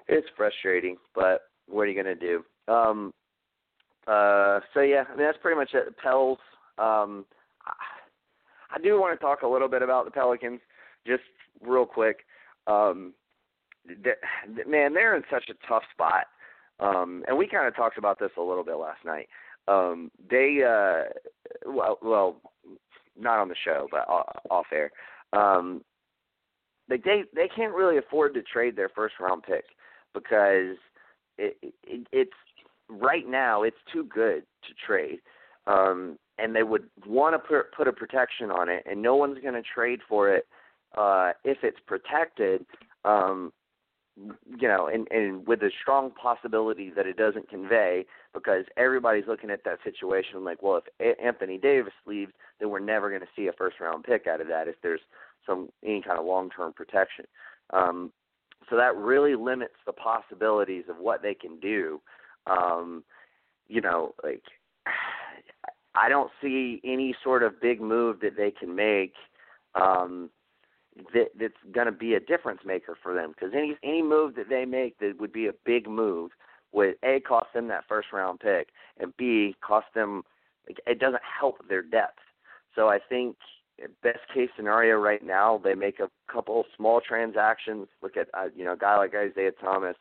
it's 0.08 0.28
frustrating, 0.36 0.98
but 1.14 1.44
what 1.68 1.84
are 1.84 1.88
you 1.88 2.02
going 2.02 2.18
to 2.18 2.28
do? 2.28 2.44
Um 2.72 3.14
uh 4.08 4.60
so 4.74 4.82
yeah, 4.82 5.04
I 5.08 5.16
mean 5.16 5.26
that's 5.26 5.38
pretty 5.42 5.58
much 5.58 5.70
it. 5.74 5.96
Pels 6.02 6.40
um 6.78 7.26
I, 7.66 8.76
I 8.76 8.80
do 8.82 9.00
want 9.00 9.18
to 9.18 9.24
talk 9.24 9.42
a 9.44 9.48
little 9.48 9.70
bit 9.70 9.82
about 9.82 10.06
the 10.06 10.12
Pelicans 10.12 10.60
just 11.06 11.24
real 11.62 11.86
quick. 11.86 12.26
Um 12.68 13.14
th- 13.88 14.18
th- 14.56 14.68
man, 14.68 14.94
they're 14.94 15.16
in 15.16 15.24
such 15.32 15.50
a 15.50 15.68
tough 15.68 15.84
spot. 15.92 16.26
Um 16.80 17.24
and 17.28 17.38
we 17.38 17.48
kind 17.48 17.68
of 17.68 17.76
talked 17.76 17.98
about 17.98 18.20
this 18.20 18.32
a 18.38 18.42
little 18.42 18.64
bit 18.64 18.78
last 18.78 19.06
night. 19.06 19.28
Um 19.68 20.12
they 20.30 20.62
uh 20.68 21.10
well 21.66 22.00
well 22.02 22.42
not 23.20 23.40
on 23.40 23.50
the 23.50 23.56
show, 23.64 23.88
but 23.92 24.08
off 24.50 24.68
air. 24.72 24.92
Um 25.34 25.84
like 26.90 27.04
they 27.04 27.24
they 27.36 27.48
can't 27.56 27.74
really 27.74 27.98
afford 27.98 28.34
to 28.34 28.42
trade 28.42 28.76
their 28.76 28.90
first 28.90 29.16
round 29.20 29.44
pick 29.44 29.66
because 30.14 30.76
it, 31.38 31.58
it 31.62 32.08
it's 32.12 32.32
right 32.90 33.28
now 33.28 33.64
it's 33.64 33.78
too 33.94 34.04
good 34.04 34.44
to 34.64 34.74
trade 34.86 35.20
um 35.68 36.18
and 36.38 36.56
they 36.56 36.64
would 36.64 36.90
want 37.06 37.36
to 37.36 37.40
put 37.40 37.72
put 37.72 37.88
a 37.88 37.94
protection 37.94 38.50
on 38.50 38.70
it 38.70 38.84
and 38.90 39.02
no 39.02 39.16
one's 39.16 39.40
going 39.40 39.54
to 39.54 39.62
trade 39.62 40.00
for 40.08 40.34
it 40.34 40.48
uh 40.98 41.32
if 41.44 41.60
it's 41.64 41.80
protected 41.86 42.66
um 43.06 43.54
you 44.60 44.68
know 44.68 44.88
and 44.88 45.08
and 45.12 45.48
with 45.48 45.62
a 45.62 45.72
strong 45.82 46.12
possibility 46.12 46.92
that 46.96 47.08
it 47.08 47.16
doesn't 47.16 47.50
convey 47.50 48.06
because 48.34 48.66
everybody's 48.76 49.28
looking 49.28 49.50
at 49.50 49.64
that 49.64 49.80
situation 49.84 50.44
like 50.44 50.62
well 50.62 50.82
if 51.00 51.18
Anthony 51.24 51.58
Davis 51.58 51.94
leaves 52.06 52.32
then 52.60 52.70
we're 52.70 52.80
never 52.80 53.10
going 53.10 53.22
to 53.22 53.28
see 53.36 53.48
a 53.48 53.54
first 53.54 53.80
round 53.80 54.04
pick 54.04 54.28
out 54.28 54.42
of 54.42 54.48
that 54.48 54.68
if 54.68 54.76
there's 54.84 55.02
some 55.46 55.70
any 55.84 56.02
kind 56.02 56.20
of 56.20 56.26
long 56.26 56.50
term 56.50 56.74
protection. 56.74 57.26
Um, 57.72 58.12
so 58.70 58.76
that 58.76 58.96
really 58.96 59.36
limits 59.36 59.76
the 59.86 59.94
possibilities 59.94 60.86
of 60.90 60.98
what 60.98 61.22
they 61.22 61.34
can 61.34 61.60
do. 61.60 62.02
Um, 62.46 63.04
you 63.68 63.82
know, 63.82 64.14
like 64.24 64.44
I 65.96 66.10
don't 66.10 66.32
see 66.42 66.82
any 66.84 67.16
sort 67.24 67.44
of 67.44 67.60
big 67.62 67.82
move 67.82 68.20
that 68.22 68.38
they 68.38 68.52
can 68.52 68.76
make 68.76 69.14
um, 69.76 70.30
that 71.14 71.30
that's 71.40 71.54
going 71.72 71.86
to 71.86 71.92
be 71.92 72.14
a 72.14 72.20
difference 72.20 72.62
maker 72.66 72.98
for 73.02 73.14
them 73.14 73.34
because 73.34 73.54
any 73.56 73.78
any 73.84 74.02
move 74.02 74.36
that 74.36 74.50
they 74.50 74.66
make 74.66 74.98
that 75.00 75.20
would 75.20 75.34
be 75.34 75.48
a 75.48 75.54
big 75.66 75.88
move 75.88 76.32
would 76.72 76.96
a 77.04 77.20
cost 77.22 77.48
them 77.54 77.68
that 77.68 77.84
first 77.88 78.10
round 78.14 78.40
pick 78.40 78.70
and 79.00 79.16
b 79.18 79.56
cost 79.62 79.88
them 79.96 80.24
it 80.86 81.00
doesn't 81.00 81.22
help 81.40 81.68
their 81.68 81.82
depth. 81.82 82.20
So 82.76 82.90
I 82.90 83.00
think 83.00 83.38
best 84.04 84.20
case 84.34 84.50
scenario 84.56 84.98
right 84.98 85.26
now 85.26 85.60
they 85.64 85.74
make 85.74 86.00
a 86.00 86.10
couple 86.32 86.66
small 86.76 87.02
transactions. 87.02 87.88
Look 88.02 88.18
at 88.18 88.28
uh, 88.34 88.48
you 88.56 88.66
know 88.66 88.74
a 88.74 88.78
guy 88.78 88.98
like 88.98 89.14
Isaiah 89.16 89.52
Thomas. 89.52 89.96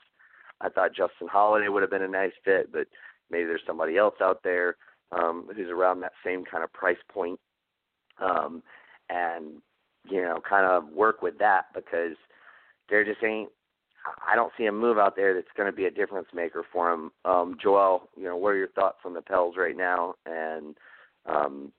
I 0.61 0.69
thought 0.69 0.95
Justin 0.95 1.29
Holiday 1.29 1.69
would 1.69 1.83
have 1.83 1.91
been 1.91 2.03
a 2.03 2.09
nice 2.09 2.33
fit, 2.45 2.73
but 2.73 2.89
maybe 3.31 3.45
there's 3.45 3.63
somebody 3.67 3.97
else 3.97 4.17
out 4.21 4.43
there 4.43 4.77
um, 5.13 5.49
who's 5.55 5.71
around 5.71 6.01
that 6.01 6.13
same 6.25 6.45
kind 6.45 6.65
of 6.65 6.73
price 6.73 6.99
point. 7.13 7.39
Um, 8.21 8.63
and 9.09 9.63
you 10.11 10.23
know, 10.23 10.41
kind 10.49 10.67
of 10.67 10.89
work 10.89 11.23
with 11.23 11.39
that 11.39 11.67
because 11.75 12.17
there 12.89 13.05
just 13.05 13.23
ain't. 13.23 13.51
I 14.27 14.37
don't 14.37 14.53
see 14.57 14.65
a 14.67 14.73
move 14.73 14.97
out 14.97 15.17
there 15.17 15.35
that's 15.35 15.49
going 15.57 15.71
to 15.71 15.77
be 15.77 15.85
a 15.85 15.91
difference 15.91 16.29
maker 16.33 16.65
for 16.73 16.91
him. 16.93 17.11
Um, 17.25 17.59
Joel, 17.61 18.09
you 18.17 18.25
know, 18.25 18.37
what 18.37 18.51
are 18.51 18.57
your 18.57 18.69
thoughts 18.69 18.99
on 19.05 19.13
the 19.13 19.21
Pels 19.21 19.57
right 19.57 19.77
now, 19.77 20.15
and 20.25 20.77
um, 21.27 21.73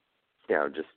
you 0.47 0.55
know, 0.55 0.69
just 0.69 0.87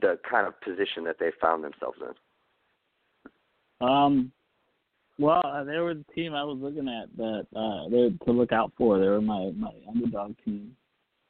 the 0.00 0.18
kind 0.28 0.46
of 0.46 0.60
position 0.60 1.04
that 1.04 1.16
they 1.18 1.30
found 1.40 1.64
themselves 1.64 1.98
in? 2.00 3.86
Um, 3.86 4.32
well, 5.18 5.42
uh, 5.44 5.64
they 5.64 5.78
were 5.78 5.94
the 5.94 6.04
team 6.14 6.34
I 6.34 6.44
was 6.44 6.58
looking 6.60 6.88
at 6.88 7.16
that 7.16 7.46
uh, 7.56 7.88
they 7.88 8.10
to 8.24 8.32
look 8.32 8.52
out 8.52 8.72
for. 8.76 8.98
They 8.98 9.08
were 9.08 9.20
my 9.20 9.52
my 9.56 9.72
underdog 9.88 10.34
team. 10.44 10.76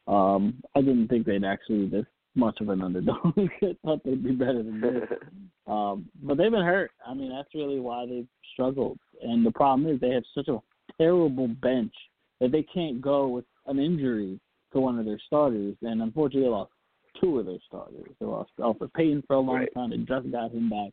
Um, 0.06 0.62
I 0.74 0.80
didn't 0.80 1.08
think 1.08 1.26
they'd 1.26 1.44
actually 1.44 1.86
this 1.88 2.06
much 2.34 2.60
of 2.60 2.68
an 2.68 2.82
underdog. 2.82 3.32
I 3.38 3.76
thought 3.84 4.02
they'd 4.04 4.22
be 4.22 4.32
better 4.32 4.62
than 4.62 4.80
this. 4.80 5.18
um, 5.66 6.08
but 6.22 6.36
they've 6.36 6.50
been 6.50 6.64
hurt. 6.64 6.90
I 7.06 7.14
mean, 7.14 7.30
that's 7.30 7.54
really 7.54 7.80
why 7.80 8.06
they've 8.06 8.26
struggled. 8.52 8.98
And 9.22 9.44
the 9.44 9.52
problem 9.52 9.88
is 9.88 10.00
they 10.00 10.10
have 10.10 10.24
such 10.34 10.48
a 10.48 10.58
terrible 10.98 11.48
bench 11.48 11.92
that 12.40 12.52
they 12.52 12.62
can't 12.62 13.00
go 13.00 13.28
with 13.28 13.44
an 13.66 13.78
injury 13.78 14.38
to 14.72 14.80
one 14.80 14.98
of 14.98 15.04
their 15.04 15.20
starters. 15.26 15.76
And 15.82 16.02
unfortunately, 16.02 16.42
they 16.42 16.48
lost 16.48 16.72
two 17.20 17.38
of 17.38 17.46
their 17.46 17.58
starters. 17.66 18.06
They 18.20 18.26
lost 18.26 18.50
Elfrid 18.58 18.92
Payton 18.94 19.24
for 19.26 19.36
a 19.36 19.40
long 19.40 19.56
right. 19.56 19.74
time. 19.74 19.90
They 19.90 19.98
just 19.98 20.30
got 20.30 20.52
him 20.52 20.68
back. 20.68 20.90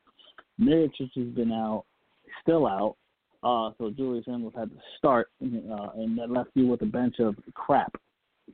Mirotic 0.60 1.12
has 1.16 1.28
been 1.28 1.52
out, 1.52 1.86
still 2.42 2.68
out. 2.68 2.96
Uh, 3.44 3.72
so 3.80 3.90
Julius 3.90 4.26
Randle 4.28 4.54
had 4.56 4.70
to 4.70 4.78
start, 5.00 5.30
uh, 5.42 5.90
and 5.96 6.18
that 6.20 6.30
left 6.30 6.52
you 6.54 6.68
with 6.68 6.84
a 6.84 6.86
bench 6.86 7.16
of 7.20 7.36
crap. 7.56 7.92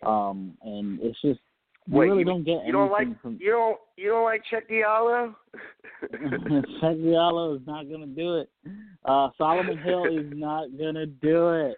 Um, 0.05 0.57
and 0.61 0.99
it's 1.01 1.19
just 1.21 1.41
you 1.87 1.97
Wait, 1.97 2.07
really 2.07 2.19
you, 2.19 2.25
don't 2.25 2.43
get 2.43 2.65
you 2.65 2.71
don't 2.71 2.91
like 2.91 3.07
from 3.21 3.37
you 3.39 3.51
don't 3.51 3.77
you 3.95 4.09
don't 4.09 4.23
like 4.25 4.41
Cheick 4.51 4.69
Diallo? 4.69 5.33
Cheick 6.13 7.01
Diallo 7.03 7.55
is 7.55 7.61
not 7.65 7.87
going 7.87 8.01
to 8.01 8.07
do 8.07 8.37
it. 8.37 8.49
Uh, 9.05 9.29
Solomon 9.37 9.77
Hill 9.77 10.05
is 10.05 10.25
not 10.35 10.67
going 10.77 10.95
to 10.95 11.05
do 11.05 11.49
it. 11.53 11.77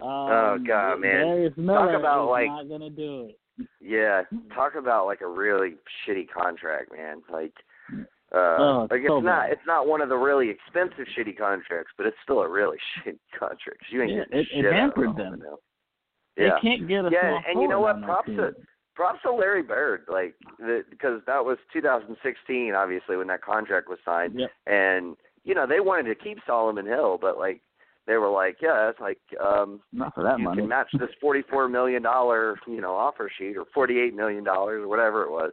Um, 0.00 0.08
oh 0.08 0.58
God, 0.66 0.96
man! 1.00 1.26
Darius 1.26 1.52
Miller 1.56 1.92
Talk 1.92 2.00
about 2.00 2.24
is 2.24 2.30
like 2.30 2.68
not 2.68 2.78
to 2.80 2.90
do 2.90 3.26
it. 3.28 3.66
yeah, 3.80 4.22
talk 4.54 4.74
about 4.74 5.06
like 5.06 5.20
a 5.20 5.28
really 5.28 5.74
shitty 6.08 6.26
contract, 6.28 6.90
man. 6.92 7.22
Like, 7.30 7.52
uh, 8.34 8.56
Oh, 8.58 8.88
like 8.90 9.02
so 9.06 9.18
it's 9.18 9.24
not 9.24 9.42
bad. 9.44 9.52
it's 9.52 9.66
not 9.66 9.86
one 9.86 10.00
of 10.00 10.08
the 10.08 10.16
really 10.16 10.48
expensive 10.50 11.06
shitty 11.16 11.36
contracts, 11.38 11.92
but 11.96 12.06
it's 12.06 12.16
still 12.24 12.40
a 12.40 12.48
really 12.48 12.78
shitty 13.06 13.18
contract. 13.38 13.78
You 13.90 14.02
ain't 14.02 14.10
Yeah, 14.10 14.18
getting 14.24 14.38
it- 14.38 14.40
it 14.40 14.48
shit 14.56 14.64
of 14.64 14.72
hampered 14.72 15.16
them. 15.16 15.40
Hill. 15.40 15.60
They 16.36 16.50
can't 16.62 16.88
get 16.88 17.04
a 17.04 17.10
yeah, 17.12 17.38
and 17.46 17.60
you 17.60 17.68
know 17.68 17.80
what? 17.80 18.02
Props 18.02 18.26
to 18.28 18.54
props 18.94 19.20
to 19.22 19.32
Larry 19.32 19.62
Bird, 19.62 20.04
like 20.08 20.34
the, 20.58 20.84
because 20.90 21.20
that 21.26 21.44
was 21.44 21.58
2016, 21.72 22.74
obviously 22.74 23.16
when 23.16 23.26
that 23.28 23.42
contract 23.42 23.88
was 23.88 23.98
signed, 24.04 24.34
Yep. 24.38 24.50
and 24.66 25.16
you 25.44 25.54
know 25.54 25.66
they 25.66 25.80
wanted 25.80 26.04
to 26.04 26.14
keep 26.14 26.38
Solomon 26.46 26.86
Hill, 26.86 27.18
but 27.20 27.38
like 27.38 27.60
they 28.06 28.16
were 28.16 28.30
like, 28.30 28.56
yeah, 28.60 28.88
it's 28.90 29.00
like 29.00 29.18
um 29.42 29.80
Not 29.92 30.14
for 30.14 30.22
that 30.24 30.38
you 30.38 30.44
money. 30.44 30.62
can 30.62 30.68
match 30.68 30.88
this 30.98 31.10
44 31.20 31.68
million 31.68 32.02
dollar 32.02 32.58
you 32.66 32.80
know 32.80 32.94
offer 32.94 33.30
sheet 33.38 33.56
or 33.56 33.64
48 33.74 34.14
million 34.14 34.44
dollars 34.44 34.82
or 34.82 34.88
whatever 34.88 35.22
it 35.24 35.30
was, 35.30 35.52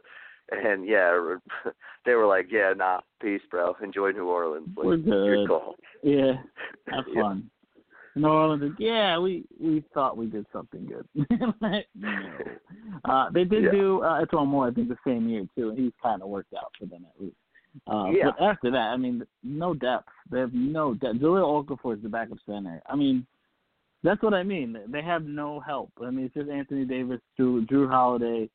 and 0.50 0.86
yeah, 0.86 1.36
they 2.04 2.14
were 2.14 2.26
like, 2.26 2.48
yeah, 2.50 2.72
nah, 2.76 3.00
peace, 3.20 3.42
bro, 3.50 3.74
enjoy 3.82 4.10
New 4.12 4.26
Orleans, 4.28 4.68
like, 4.76 4.86
We're 4.86 4.96
Good 4.96 5.48
call. 5.48 5.76
Yeah, 6.02 6.34
have 6.88 7.04
fun. 7.14 7.50
New 8.16 8.26
Orleans, 8.28 8.74
yeah, 8.78 9.18
we 9.18 9.44
we 9.60 9.84
thought 9.94 10.16
we 10.16 10.26
did 10.26 10.44
something 10.52 10.84
good. 10.86 11.06
no, 11.94 12.10
uh, 13.04 13.30
they 13.30 13.44
did 13.44 13.64
Yeah. 13.64 13.70
do 13.70 14.02
uh, 14.02 14.24
E'Twaun 14.24 14.48
Moore, 14.48 14.68
I 14.68 14.72
think, 14.72 14.88
the 14.88 14.96
same 15.06 15.28
year 15.28 15.46
too, 15.56 15.70
and 15.70 15.78
he's 15.78 15.92
kind 16.02 16.20
of 16.22 16.28
worked 16.28 16.52
out 16.54 16.72
for 16.78 16.86
them 16.86 17.06
at 17.08 17.22
least. 17.22 17.36
Uh, 17.86 18.10
Yeah. 18.10 18.30
But 18.36 18.44
after 18.44 18.70
that, 18.72 18.88
I 18.92 18.96
mean, 18.96 19.24
no 19.44 19.74
depth. 19.74 20.08
They 20.30 20.40
have 20.40 20.52
no 20.52 20.94
depth. 20.94 21.18
Jahlil 21.18 21.64
Okafor 21.64 21.96
is 21.96 22.02
the 22.02 22.08
backup 22.08 22.38
center. 22.46 22.82
I 22.86 22.96
mean, 22.96 23.26
that's 24.02 24.22
what 24.22 24.34
I 24.34 24.42
mean. 24.42 24.76
They 24.88 25.02
have 25.02 25.24
no 25.24 25.60
help. 25.60 25.92
I 26.04 26.10
mean, 26.10 26.24
it's 26.26 26.34
just 26.34 26.50
Anthony 26.50 26.84
Davis, 26.84 27.20
Jrue, 27.38 27.66
Jrue 27.68 27.88
Holiday. 27.88 28.48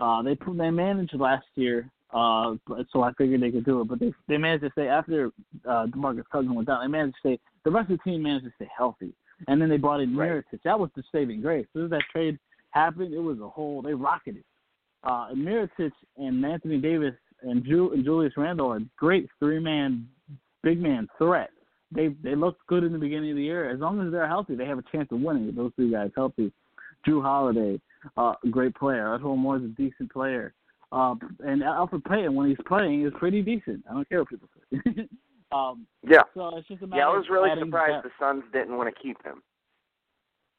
Uh, 0.00 0.22
they 0.22 0.34
they 0.56 0.70
managed 0.70 1.14
last 1.14 1.46
year, 1.56 1.90
uh, 2.14 2.54
so 2.92 3.02
I 3.02 3.12
figured 3.18 3.42
they 3.42 3.50
could 3.50 3.64
do 3.64 3.80
it. 3.80 3.88
But 3.88 4.00
they 4.00 4.12
they 4.28 4.38
managed 4.38 4.64
to 4.64 4.70
stay 4.70 4.88
after 4.88 5.30
uh, 5.68 5.86
DeMarcus 5.86 6.24
Cousins 6.32 6.54
went 6.54 6.68
down. 6.68 6.80
They 6.82 6.88
managed 6.88 7.16
to 7.16 7.20
stay. 7.20 7.38
The 7.68 7.74
rest 7.74 7.90
of 7.90 7.98
the 7.98 8.10
team 8.10 8.22
managed 8.22 8.46
to 8.46 8.52
stay 8.56 8.70
healthy, 8.74 9.12
and 9.46 9.60
then 9.60 9.68
they 9.68 9.76
brought 9.76 10.00
in 10.00 10.16
Right. 10.16 10.30
Mirotic. 10.30 10.62
That 10.64 10.80
was 10.80 10.88
the 10.96 11.02
saving 11.12 11.42
grace. 11.42 11.66
As 11.66 11.72
soon 11.74 11.84
as 11.84 11.90
that 11.90 12.02
trade 12.10 12.38
happened, 12.70 13.12
it 13.12 13.18
was 13.18 13.40
a 13.40 13.48
whole. 13.48 13.82
They 13.82 13.92
rocketed. 13.92 14.42
Uh, 15.04 15.26
and 15.32 15.46
Mirotic 15.46 15.92
and 16.16 16.42
Anthony 16.46 16.78
Davis 16.78 17.14
and, 17.42 17.62
Ju- 17.62 17.92
and 17.92 18.06
Julius 18.06 18.32
Randle 18.38 18.72
are 18.72 18.80
great 18.96 19.28
three 19.38 19.58
man, 19.58 20.08
big 20.62 20.80
man 20.80 21.08
threat. 21.18 21.50
They 21.92 22.08
they 22.22 22.34
looked 22.34 22.66
good 22.68 22.84
in 22.84 22.92
the 22.92 22.98
beginning 22.98 23.32
of 23.32 23.36
the 23.36 23.42
year. 23.42 23.68
As 23.68 23.80
long 23.80 24.00
as 24.00 24.10
they're 24.10 24.26
healthy, 24.26 24.54
they 24.54 24.64
have 24.64 24.78
a 24.78 24.84
chance 24.90 25.08
of 25.12 25.20
winning. 25.20 25.44
With 25.44 25.56
those 25.56 25.72
three 25.76 25.90
guys 25.90 26.10
healthy, 26.16 26.50
Jrue 27.06 27.20
Holiday, 27.22 27.78
uh, 28.16 28.32
great 28.50 28.74
player. 28.76 29.12
Otto 29.12 29.36
Moore's 29.36 29.62
a 29.62 29.68
decent 29.68 30.10
player. 30.10 30.54
Uh, 30.90 31.16
and 31.40 31.60
Elfrid 31.60 32.02
Payton, 32.04 32.34
when 32.34 32.48
he's 32.48 32.56
playing, 32.66 33.04
is 33.06 33.12
pretty 33.18 33.42
decent. 33.42 33.84
I 33.90 33.92
don't 33.92 34.08
care 34.08 34.20
what 34.20 34.30
people 34.30 34.48
say. 34.72 35.06
um, 35.52 35.86
Yeah, 36.08 36.22
so 36.34 36.56
it's 36.56 36.68
just 36.68 36.82
a 36.82 36.86
matter 36.86 37.00
yeah, 37.02 37.08
I 37.08 37.16
was 37.16 37.26
really 37.30 37.50
surprised 37.58 38.04
the 38.04 38.10
Suns 38.18 38.44
didn't 38.52 38.76
want 38.76 38.94
to 38.94 39.02
keep 39.02 39.22
him. 39.24 39.42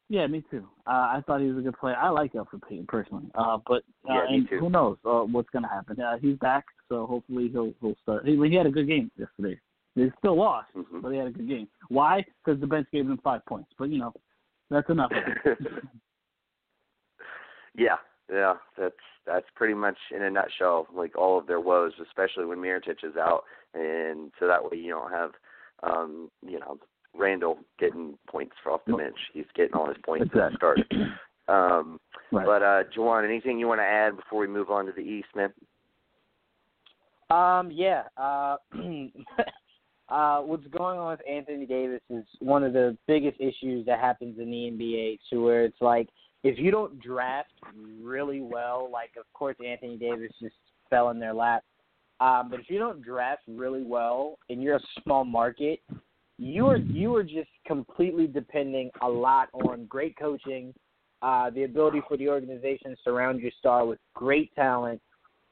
Yeah, 0.08 0.26
me 0.26 0.42
too. 0.50 0.66
Uh, 0.88 0.90
I 0.90 1.22
thought 1.24 1.40
he 1.40 1.46
was 1.46 1.58
a 1.58 1.60
good 1.60 1.78
player. 1.78 1.94
I 1.96 2.08
like 2.08 2.32
Elfrid 2.32 2.62
Payton 2.68 2.86
personally, 2.88 3.30
uh, 3.36 3.58
but 3.64 3.84
uh, 4.08 4.14
Yeah, 4.14 4.26
and 4.28 4.48
who 4.48 4.68
knows 4.68 4.98
uh, 5.04 5.20
what's 5.20 5.48
going 5.50 5.62
to 5.62 5.68
happen? 5.68 6.00
Uh, 6.00 6.18
he's 6.18 6.36
back, 6.38 6.64
so 6.88 7.06
hopefully 7.06 7.48
he'll 7.48 7.72
he'll 7.80 7.94
start. 8.02 8.26
He, 8.26 8.36
he 8.36 8.54
had 8.56 8.66
a 8.66 8.70
good 8.70 8.88
game 8.88 9.10
yesterday. 9.16 9.60
They 9.94 10.10
still 10.18 10.36
lost, 10.36 10.68
Mhm. 10.74 11.00
but 11.02 11.10
he 11.10 11.18
had 11.18 11.28
a 11.28 11.30
good 11.30 11.48
game. 11.48 11.68
Why? 11.88 12.24
Because 12.44 12.60
the 12.60 12.66
bench 12.66 12.88
gave 12.92 13.06
him 13.06 13.18
five 13.22 13.44
points. 13.46 13.70
But 13.78 13.90
you 13.90 13.98
know, 13.98 14.12
that's 14.68 14.88
enough. 14.90 15.12
Yeah, 17.76 17.96
yeah, 18.32 18.54
that's 18.78 18.94
that's 19.26 19.46
pretty 19.54 19.74
much 19.74 19.96
in 20.14 20.22
a 20.22 20.30
nutshell 20.30 20.86
like 20.94 21.16
all 21.16 21.38
of 21.38 21.46
their 21.46 21.60
woes, 21.60 21.92
especially 22.02 22.44
when 22.44 22.58
Mirotic 22.58 23.04
is 23.04 23.16
out, 23.16 23.44
and 23.74 24.30
so 24.38 24.46
that 24.46 24.62
way 24.62 24.78
you 24.78 24.90
don't 24.90 25.10
have, 25.10 25.30
um, 25.82 26.30
you 26.46 26.58
know, 26.58 26.78
Randle 27.14 27.58
getting 27.78 28.16
points 28.28 28.54
for 28.62 28.72
off 28.72 28.80
the 28.86 28.96
bench. 28.96 29.16
He's 29.32 29.44
getting 29.54 29.74
all 29.74 29.88
his 29.88 29.98
points 30.04 30.30
at 30.34 30.52
the 30.52 30.56
start. 30.56 30.80
Um, 31.48 31.98
right. 32.30 32.46
but 32.46 32.62
uh, 32.62 32.84
Jawan, 32.96 33.24
anything 33.24 33.58
you 33.58 33.66
want 33.66 33.80
to 33.80 33.84
add 33.84 34.14
before 34.14 34.38
we 34.38 34.46
move 34.46 34.70
on 34.70 34.86
to 34.86 34.92
the 34.92 35.00
East, 35.00 35.26
man? 35.34 35.52
Um, 37.28 37.72
yeah. 37.72 38.04
Uh, 38.16 38.56
uh, 40.08 40.40
what's 40.42 40.66
going 40.68 40.96
on 40.96 41.10
with 41.10 41.28
Anthony 41.28 41.66
Davis 41.66 42.02
is 42.08 42.24
one 42.38 42.62
of 42.62 42.72
the 42.72 42.96
biggest 43.08 43.40
issues 43.40 43.84
that 43.86 43.98
happens 43.98 44.38
in 44.38 44.48
the 44.48 44.70
NBA. 44.70 45.18
To 45.30 45.44
where 45.44 45.64
it's 45.64 45.80
like 45.80 46.08
if 46.42 46.58
you 46.58 46.70
don't 46.70 47.00
draft 47.00 47.52
really 48.00 48.40
well, 48.40 48.88
like 48.92 49.10
of 49.18 49.24
course 49.34 49.56
Anthony 49.64 49.96
Davis 49.96 50.32
just 50.40 50.54
fell 50.88 51.10
in 51.10 51.18
their 51.18 51.34
lap. 51.34 51.62
Um, 52.20 52.48
but 52.50 52.60
if 52.60 52.66
you 52.68 52.78
don't 52.78 53.02
draft 53.02 53.42
really 53.48 53.82
well 53.82 54.38
and 54.50 54.62
you're 54.62 54.76
a 54.76 55.02
small 55.02 55.24
market, 55.24 55.80
you 56.38 56.66
are 56.66 56.76
you 56.76 57.14
are 57.16 57.22
just 57.22 57.50
completely 57.66 58.26
depending 58.26 58.90
a 59.02 59.08
lot 59.08 59.48
on 59.52 59.86
great 59.86 60.16
coaching, 60.18 60.74
uh, 61.22 61.50
the 61.50 61.64
ability 61.64 62.00
for 62.08 62.16
the 62.16 62.28
organization 62.28 62.90
to 62.90 62.96
surround 63.04 63.40
your 63.40 63.52
star 63.58 63.86
with 63.86 63.98
great 64.14 64.54
talent. 64.54 65.00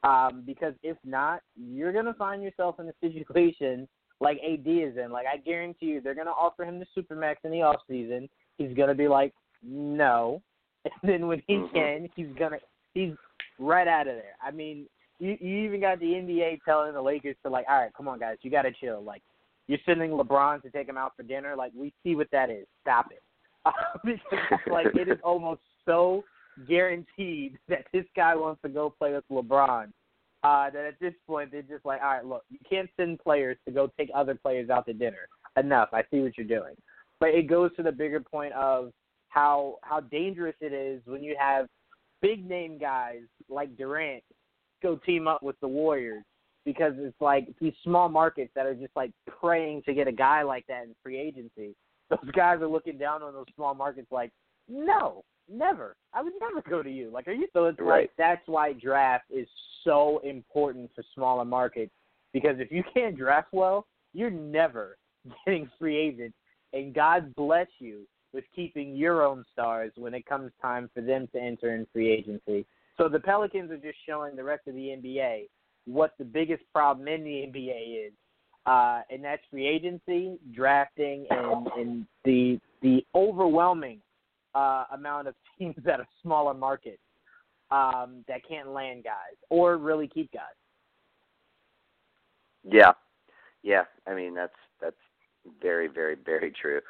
Um, 0.05 0.45
because 0.47 0.75
if 0.83 0.97
not, 1.05 1.41
you're 1.57 1.93
gonna 1.93 2.15
find 2.15 2.43
yourself 2.43 2.81
in 2.81 2.89
a 2.89 2.93
situation 3.01 3.89
like 4.21 4.39
AD 4.39 4.67
is 4.67 4.97
in. 4.97 5.11
Like 5.11 5.27
I 5.33 5.37
guarantee 5.39 5.87
you, 5.87 6.01
they're 6.01 6.15
gonna 6.15 6.31
offer 6.31 6.65
him 6.65 6.81
the 6.81 6.87
supermax 6.97 7.37
in 7.45 7.51
the 7.51 7.63
off 7.63 7.81
season. 7.89 8.29
He's 8.57 8.77
gonna 8.77 8.95
be 8.95 9.09
like, 9.09 9.35
no, 9.63 10.43
and 11.03 11.11
then 11.11 11.27
when 11.27 11.43
he 11.47 11.55
Mhm. 11.57 11.73
can, 11.73 12.09
he's 12.15 12.35
gonna 12.39 12.59
he's 12.95 13.13
right 13.59 13.89
out 13.89 14.09
of 14.09 14.15
there. 14.17 14.37
I 14.43 14.51
mean, 14.51 14.87
you 15.19 15.37
you 15.41 15.59
even 15.67 15.81
got 15.81 16.01
the 16.01 16.07
NBA 16.15 16.61
telling 16.65 16.93
the 16.95 17.03
Lakers 17.03 17.37
to 17.45 17.51
like, 17.51 17.67
all 17.69 17.81
right, 17.81 17.93
come 17.95 18.09
on 18.09 18.19
guys, 18.19 18.39
you 18.43 18.51
gotta 18.51 18.73
chill. 18.73 19.03
Like 19.03 19.23
you're 19.67 19.79
sending 19.85 20.11
LeBron 20.11 20.63
to 20.63 20.71
take 20.71 20.89
him 20.89 20.97
out 20.97 21.13
for 21.17 21.23
dinner. 21.23 21.55
Like 21.57 21.73
we 21.75 21.93
see 22.03 22.15
what 22.15 22.31
that 22.33 22.51
is. 22.51 22.67
Stop 22.83 23.11
it. 23.13 23.23
because 24.05 24.61
like 24.71 24.87
it 24.95 25.09
is 25.09 25.19
almost 25.25 25.61
so 25.85 26.25
guaranteed 26.67 27.59
that 27.69 27.85
this 27.93 28.05
guy 28.17 28.35
wants 28.35 28.61
to 28.63 28.69
go 28.69 28.91
play 28.91 29.13
with 29.13 29.25
LeBron 29.31 29.93
Uh, 30.43 30.71
that 30.71 30.85
at 30.85 30.99
this 31.01 31.15
point 31.27 31.51
they're 31.51 31.63
just 31.63 31.85
like, 31.85 32.01
all 32.01 32.13
right, 32.15 32.25
look, 32.25 32.45
you 32.49 32.59
can't 32.69 32.89
send 32.97 33.19
players 33.19 33.57
to 33.67 33.73
go 33.73 33.91
take 33.99 34.11
other 34.15 34.35
players 34.35 34.71
out 34.71 34.87
to 34.87 34.93
dinner. 34.93 35.29
Enough. 35.57 35.89
I 35.93 36.03
see 36.11 36.21
what 36.21 36.39
you're 36.39 36.47
doing. 36.47 36.75
But 37.21 37.31
it 37.31 37.49
goes 37.49 37.75
to 37.77 37.83
the 37.83 37.91
bigger 37.93 38.21
point 38.21 38.53
of 38.53 38.93
how 39.29 39.77
how 39.83 40.01
dangerous 40.01 40.55
it 40.61 40.73
is 40.73 41.03
when 41.07 41.23
you 41.23 41.37
have 41.39 41.67
big 42.21 42.49
name 42.49 42.79
guys 42.79 43.23
like 43.49 43.77
Durant 43.77 44.23
go 44.83 44.97
team 44.97 45.29
up 45.29 45.43
with 45.43 45.59
the 45.61 45.69
Warriors 45.69 46.25
because 46.65 46.93
it's 46.99 47.21
like 47.21 47.49
these 47.61 47.73
small 47.83 48.09
markets 48.09 48.51
that 48.55 48.67
are 48.67 48.75
just 48.75 48.95
like 48.95 49.11
praying 49.41 49.83
to 49.87 49.95
get 49.95 50.07
a 50.09 50.13
guy 50.13 50.43
like 50.43 50.67
that 50.67 50.85
in 50.85 50.95
free 51.03 51.19
agency. 51.19 51.75
Those 52.11 52.31
guys 52.35 52.61
are 52.61 52.69
looking 52.69 52.97
down 52.97 53.23
on 53.23 53.35
those 53.35 53.45
small 53.55 53.75
markets 53.75 54.09
like, 54.11 54.31
no, 54.67 55.25
never. 55.47 55.95
I 56.15 56.23
would 56.23 56.33
never 56.41 56.63
go 56.67 56.83
to 56.83 56.91
you. 56.91 57.11
Like, 57.13 57.29
are 57.29 57.33
you? 57.33 57.49
So 57.53 57.67
it's 57.67 57.79
right. 57.79 58.03
like 58.03 58.11
that's 58.17 58.41
why 58.47 58.73
draft 58.73 59.27
is 59.31 59.47
so 59.85 60.19
important 60.25 60.91
for 60.95 61.05
smaller 61.15 61.45
markets 61.45 61.93
because 62.33 62.57
if 62.59 62.73
you 62.73 62.83
can't 62.95 63.17
draft 63.17 63.49
well, 63.53 63.87
you're 64.15 64.31
never 64.31 64.97
getting 65.45 65.71
free 65.79 65.99
agents. 65.99 66.37
And 66.73 66.95
God 66.95 67.35
bless 67.35 67.69
you 67.79 68.07
with 68.33 68.45
keeping 68.55 68.95
your 68.95 69.25
own 69.25 69.45
stars 69.53 69.93
when 69.97 70.15
it 70.15 70.27
comes 70.27 70.51
time 70.61 70.91
for 70.95 71.01
them 71.01 71.29
to 71.33 71.41
enter 71.41 71.75
in 71.75 71.87
free 71.93 72.11
agency. 72.11 72.67
So 72.97 73.09
the 73.09 73.21
Pelicans 73.21 73.71
are 73.71 73.79
just 73.79 73.99
showing 74.07 74.37
the 74.37 74.45
rest 74.45 74.67
of 74.67 74.75
the 74.75 74.81
NBA 74.81 75.49
what 75.87 76.13
the 76.19 76.25
biggest 76.25 76.63
problem 76.73 77.09
in 77.09 77.25
the 77.25 77.31
NBA 77.31 78.09
is, 78.09 78.13
uh, 78.67 79.01
and 79.11 79.25
that's 79.25 79.43
free 79.51 79.67
agency, 79.67 80.39
drafting, 80.55 81.27
and, 81.31 81.67
and 81.77 82.07
the 82.25 82.61
the 82.83 83.05
overwhelming 83.15 84.01
uh, 84.55 84.85
amount 84.93 85.29
of 85.29 85.35
teams 85.59 85.77
that 85.85 86.01
are 86.01 86.09
smaller 86.23 86.55
markets 86.55 87.01
um, 87.71 88.25
that 88.29 88.41
can't 88.47 88.69
land 88.69 89.05
guys 89.05 89.37
or 89.49 89.79
really 89.79 90.09
keep 90.09 90.31
guys. 90.33 90.43
Yeah, 92.65 92.93
yeah. 93.63 93.85
I 94.07 94.15
mean 94.15 94.35
that's 94.35 94.53
that's 94.81 94.97
very 95.63 95.89
very 95.89 96.17
very 96.17 96.51
true. 96.51 96.81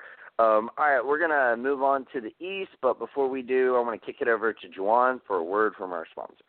Um, 0.40 0.70
all 0.78 0.88
right, 0.88 1.04
we're 1.04 1.18
gonna 1.18 1.56
move 1.56 1.82
on 1.82 2.06
to 2.12 2.20
the 2.20 2.32
East, 2.44 2.70
but 2.80 2.98
before 3.00 3.28
we 3.28 3.42
do, 3.42 3.74
I 3.74 3.80
want 3.80 4.00
to 4.00 4.06
kick 4.06 4.20
it 4.20 4.28
over 4.28 4.52
to 4.52 4.68
Juwan 4.68 5.20
for 5.26 5.36
a 5.36 5.42
word 5.42 5.74
from 5.76 5.92
our 5.92 6.06
sponsor. 6.12 6.44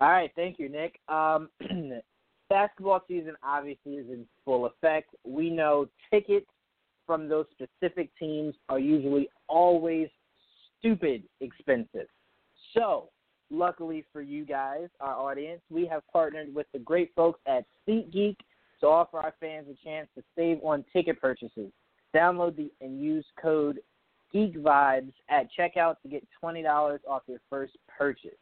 All 0.00 0.10
right, 0.10 0.30
thank 0.34 0.58
you, 0.58 0.68
Nick. 0.68 0.98
Um, 1.08 1.48
basketball 2.50 3.02
season 3.06 3.34
obviously 3.44 3.92
is 3.92 4.08
in 4.10 4.26
full 4.44 4.66
effect. 4.66 5.14
We 5.24 5.50
know 5.50 5.88
tickets 6.10 6.46
from 7.06 7.28
those 7.28 7.46
specific 7.52 8.10
teams 8.18 8.54
are 8.68 8.80
usually 8.80 9.28
always 9.48 10.08
stupid 10.78 11.22
expensive. 11.40 12.08
So, 12.74 13.10
luckily 13.50 14.04
for 14.12 14.20
you 14.20 14.44
guys, 14.44 14.88
our 15.00 15.14
audience, 15.14 15.62
we 15.70 15.86
have 15.86 16.02
partnered 16.12 16.52
with 16.52 16.66
the 16.72 16.80
great 16.80 17.12
folks 17.14 17.40
at 17.46 17.64
SeatGeek 17.88 18.36
to 18.80 18.86
offer 18.86 19.18
our 19.18 19.34
fans 19.40 19.68
a 19.70 19.84
chance 19.84 20.08
to 20.16 20.24
save 20.36 20.58
on 20.62 20.84
ticket 20.92 21.20
purchases. 21.20 21.70
Download 22.14 22.56
the 22.56 22.70
and 22.80 23.00
use 23.00 23.26
code 23.40 23.80
Geek 24.32 24.56
Vibes 24.56 25.12
at 25.28 25.48
checkout 25.58 25.96
to 26.02 26.08
get 26.08 26.26
twenty 26.40 26.62
dollars 26.62 27.00
off 27.08 27.22
your 27.26 27.40
first 27.50 27.76
purchase. 27.96 28.38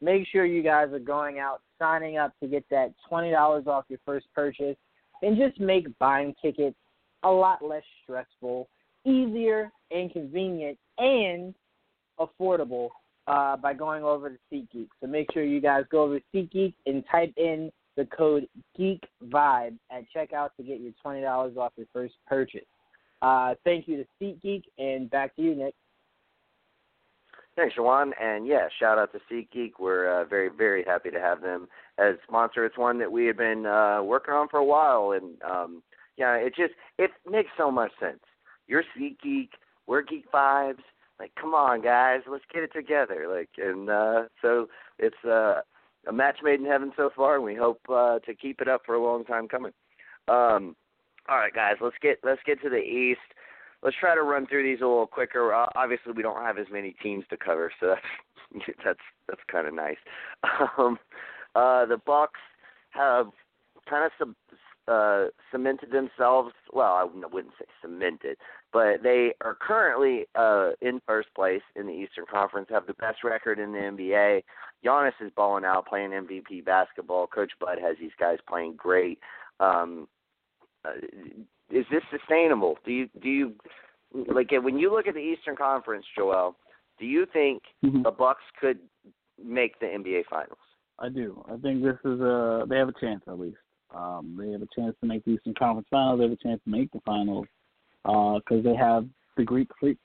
Make 0.00 0.26
sure 0.28 0.46
you 0.46 0.62
guys 0.62 0.92
are 0.92 0.98
going 0.98 1.38
out, 1.38 1.60
signing 1.78 2.16
up 2.16 2.32
to 2.40 2.48
get 2.48 2.64
that 2.70 2.94
twenty 3.08 3.30
dollars 3.30 3.66
off 3.66 3.84
your 3.88 4.00
first 4.06 4.26
purchase, 4.34 4.76
and 5.22 5.36
just 5.36 5.60
make 5.60 5.86
buying 5.98 6.34
tickets 6.40 6.76
a 7.22 7.30
lot 7.30 7.62
less 7.62 7.82
stressful, 8.02 8.68
easier 9.04 9.70
and 9.90 10.10
convenient, 10.12 10.78
and 10.98 11.54
affordable 12.18 12.88
uh, 13.26 13.56
by 13.56 13.74
going 13.74 14.02
over 14.02 14.30
to 14.30 14.36
SeatGeek. 14.52 14.88
So 15.00 15.06
make 15.06 15.30
sure 15.32 15.42
you 15.42 15.60
guys 15.60 15.84
go 15.90 16.02
over 16.04 16.18
to 16.18 16.24
SeatGeek 16.34 16.74
and 16.86 17.04
type 17.10 17.32
in 17.36 17.70
the 17.96 18.06
code 18.06 18.48
Geek 18.76 19.02
Vibe 19.28 19.76
at 19.90 20.04
checkout 20.14 20.50
to 20.56 20.62
get 20.62 20.80
your 20.80 20.92
twenty 21.02 21.20
dollars 21.20 21.56
off 21.58 21.72
your 21.76 21.86
first 21.92 22.14
purchase. 22.26 22.64
Uh, 23.22 23.54
thank 23.64 23.86
you 23.86 23.96
to 23.98 24.06
SeatGeek, 24.20 24.62
and 24.78 25.10
back 25.10 25.36
to 25.36 25.42
you, 25.42 25.54
Nick. 25.54 25.74
Thanks, 27.56 27.74
Juwan. 27.76 28.12
And 28.20 28.46
yeah, 28.46 28.68
shout 28.78 28.98
out 28.98 29.12
to 29.12 29.20
SeatGeek. 29.30 29.72
We're 29.78 30.22
uh, 30.22 30.24
very, 30.24 30.48
very 30.48 30.84
happy 30.84 31.10
to 31.10 31.20
have 31.20 31.42
them 31.42 31.68
as 31.98 32.14
sponsor. 32.26 32.64
It's 32.64 32.78
one 32.78 32.98
that 33.00 33.12
we 33.12 33.26
have 33.26 33.36
been 33.36 33.66
uh, 33.66 34.02
working 34.02 34.32
on 34.32 34.48
for 34.48 34.58
a 34.58 34.64
while, 34.64 35.12
and 35.12 35.42
um, 35.42 35.82
yeah, 36.16 36.34
it 36.36 36.54
just 36.54 36.74
it 36.98 37.10
makes 37.28 37.50
so 37.58 37.70
much 37.70 37.90
sense. 38.00 38.20
You're 38.66 38.84
SeatGeek, 38.96 39.50
we're 39.86 40.02
Geek 40.02 40.30
Vibes. 40.32 40.82
Like, 41.18 41.32
come 41.38 41.54
on, 41.54 41.82
guys, 41.82 42.20
let's 42.30 42.44
get 42.52 42.62
it 42.62 42.72
together. 42.72 43.26
Like, 43.30 43.50
and 43.58 43.90
uh, 43.90 44.22
so 44.40 44.68
it's 44.98 45.22
uh, 45.24 45.60
a 46.08 46.12
match 46.12 46.38
made 46.42 46.60
in 46.60 46.66
heaven 46.66 46.92
so 46.96 47.10
far, 47.14 47.34
and 47.34 47.44
we 47.44 47.54
hope 47.54 47.80
uh, 47.90 48.20
to 48.20 48.34
keep 48.34 48.62
it 48.62 48.68
up 48.68 48.82
for 48.86 48.94
a 48.94 49.02
long 49.02 49.24
time 49.24 49.48
coming. 49.48 49.72
Um, 50.28 50.76
all 51.30 51.38
right, 51.38 51.54
guys, 51.54 51.76
let's 51.80 51.96
get 52.02 52.18
let's 52.24 52.40
get 52.44 52.60
to 52.62 52.68
the 52.68 52.78
East. 52.78 53.20
Let's 53.82 53.96
try 53.98 54.14
to 54.14 54.22
run 54.22 54.46
through 54.46 54.64
these 54.64 54.82
a 54.82 54.86
little 54.86 55.06
quicker. 55.06 55.54
Uh, 55.54 55.66
obviously, 55.76 56.12
we 56.12 56.22
don't 56.22 56.42
have 56.42 56.58
as 56.58 56.66
many 56.70 56.94
teams 57.02 57.24
to 57.30 57.36
cover, 57.36 57.72
so 57.78 57.94
that's 57.94 58.66
that's 58.84 58.98
that's 59.28 59.40
kind 59.50 59.68
of 59.68 59.74
nice. 59.74 59.96
Um, 60.76 60.98
uh, 61.54 61.86
the 61.86 61.98
Bucks 62.04 62.40
have 62.90 63.26
kind 63.88 64.04
of 64.04 64.12
sub, 64.18 64.34
uh, 64.88 65.28
cemented 65.52 65.92
themselves. 65.92 66.52
Well, 66.72 66.92
I 66.92 67.04
wouldn't 67.04 67.54
say 67.58 67.66
cemented, 67.80 68.36
but 68.72 69.02
they 69.02 69.32
are 69.40 69.56
currently 69.60 70.26
uh, 70.34 70.70
in 70.80 71.00
first 71.06 71.28
place 71.34 71.62
in 71.76 71.86
the 71.86 71.92
Eastern 71.92 72.24
Conference. 72.30 72.68
Have 72.70 72.86
the 72.86 72.94
best 72.94 73.22
record 73.22 73.60
in 73.60 73.72
the 73.72 73.78
NBA. 73.78 74.42
Giannis 74.84 75.12
is 75.20 75.30
balling 75.36 75.64
out, 75.64 75.86
playing 75.86 76.10
MVP 76.10 76.64
basketball. 76.64 77.28
Coach 77.28 77.52
Bud 77.60 77.78
has 77.80 77.96
these 78.00 78.10
guys 78.18 78.38
playing 78.48 78.74
great. 78.76 79.20
Um, 79.60 80.08
uh, 80.84 80.92
is 81.70 81.84
this 81.90 82.02
sustainable? 82.10 82.78
Do 82.84 82.92
you 82.92 83.08
do 83.22 83.28
you 83.28 83.54
like 84.12 84.50
when 84.50 84.78
you 84.78 84.92
look 84.92 85.06
at 85.06 85.14
the 85.14 85.20
Eastern 85.20 85.56
Conference, 85.56 86.04
Joel? 86.16 86.56
Do 86.98 87.06
you 87.06 87.26
think 87.32 87.62
Mhm. 87.84 88.02
the 88.02 88.10
Bucks 88.10 88.42
could 88.60 88.78
make 89.42 89.78
the 89.78 89.86
NBA 89.86 90.24
Finals? 90.24 90.58
I 90.98 91.08
do. 91.08 91.42
I 91.48 91.56
think 91.56 91.82
this 91.82 91.98
is 92.04 92.20
a 92.20 92.64
they 92.68 92.76
have 92.76 92.88
a 92.88 93.00
chance 93.00 93.22
at 93.26 93.38
least. 93.38 93.58
Um, 93.92 94.36
they 94.38 94.50
have 94.50 94.62
a 94.62 94.68
chance 94.74 94.96
to 95.00 95.06
make 95.06 95.24
the 95.24 95.32
Eastern 95.32 95.54
Conference 95.54 95.88
Finals. 95.88 96.18
They 96.18 96.24
have 96.24 96.32
a 96.32 96.36
chance 96.36 96.62
to 96.64 96.70
make 96.70 96.92
the 96.92 97.00
finals 97.00 97.46
because 98.04 98.62
they 98.62 98.74
have 98.74 99.08
the 99.36 99.44
Greek 99.44 99.68
Freak, 99.78 99.98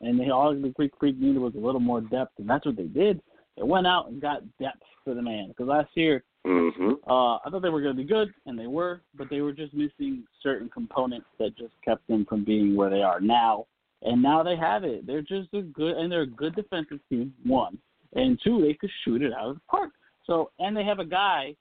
and 0.00 0.18
they 0.18 0.30
all 0.30 0.54
the 0.54 0.68
Greek 0.70 0.92
Freak 0.98 1.18
needed 1.18 1.38
was 1.38 1.54
a 1.54 1.58
little 1.58 1.80
more 1.80 2.00
depth, 2.00 2.38
and 2.38 2.48
that's 2.48 2.64
what 2.64 2.76
they 2.76 2.86
did. 2.86 3.20
They 3.56 3.62
went 3.62 3.86
out 3.86 4.08
and 4.08 4.20
got 4.20 4.42
depth 4.58 4.82
for 5.04 5.14
the 5.14 5.22
man 5.22 5.48
because 5.48 5.68
last 5.68 5.90
year 5.96 6.24
Mm-hmm. 6.46 7.10
uh, 7.10 7.36
I 7.36 7.50
thought 7.50 7.62
they 7.62 7.70
were 7.70 7.80
going 7.80 7.96
to 7.96 8.02
be 8.02 8.08
good, 8.08 8.32
and 8.46 8.58
they 8.58 8.66
were, 8.66 9.00
but 9.16 9.30
they 9.30 9.40
were 9.40 9.52
just 9.52 9.72
missing 9.72 10.24
certain 10.42 10.68
components 10.68 11.26
that 11.38 11.56
just 11.56 11.72
kept 11.84 12.06
them 12.06 12.26
from 12.28 12.44
being 12.44 12.76
where 12.76 12.90
they 12.90 13.02
are 13.02 13.20
now. 13.20 13.66
And 14.02 14.22
now 14.22 14.42
they 14.42 14.56
have 14.56 14.84
it. 14.84 15.06
They're 15.06 15.22
just 15.22 15.54
a 15.54 15.62
good, 15.62 15.96
and 15.96 16.12
they're 16.12 16.22
a 16.22 16.26
good 16.26 16.54
defensive 16.54 17.00
team. 17.08 17.32
One 17.44 17.78
and 18.14 18.38
two, 18.44 18.60
they 18.60 18.74
could 18.74 18.90
shoot 19.04 19.22
it 19.22 19.32
out 19.32 19.48
of 19.48 19.54
the 19.56 19.60
park. 19.70 19.90
So, 20.26 20.50
and 20.58 20.76
they 20.76 20.84
have 20.84 20.98
a 20.98 21.04
guy 21.04 21.56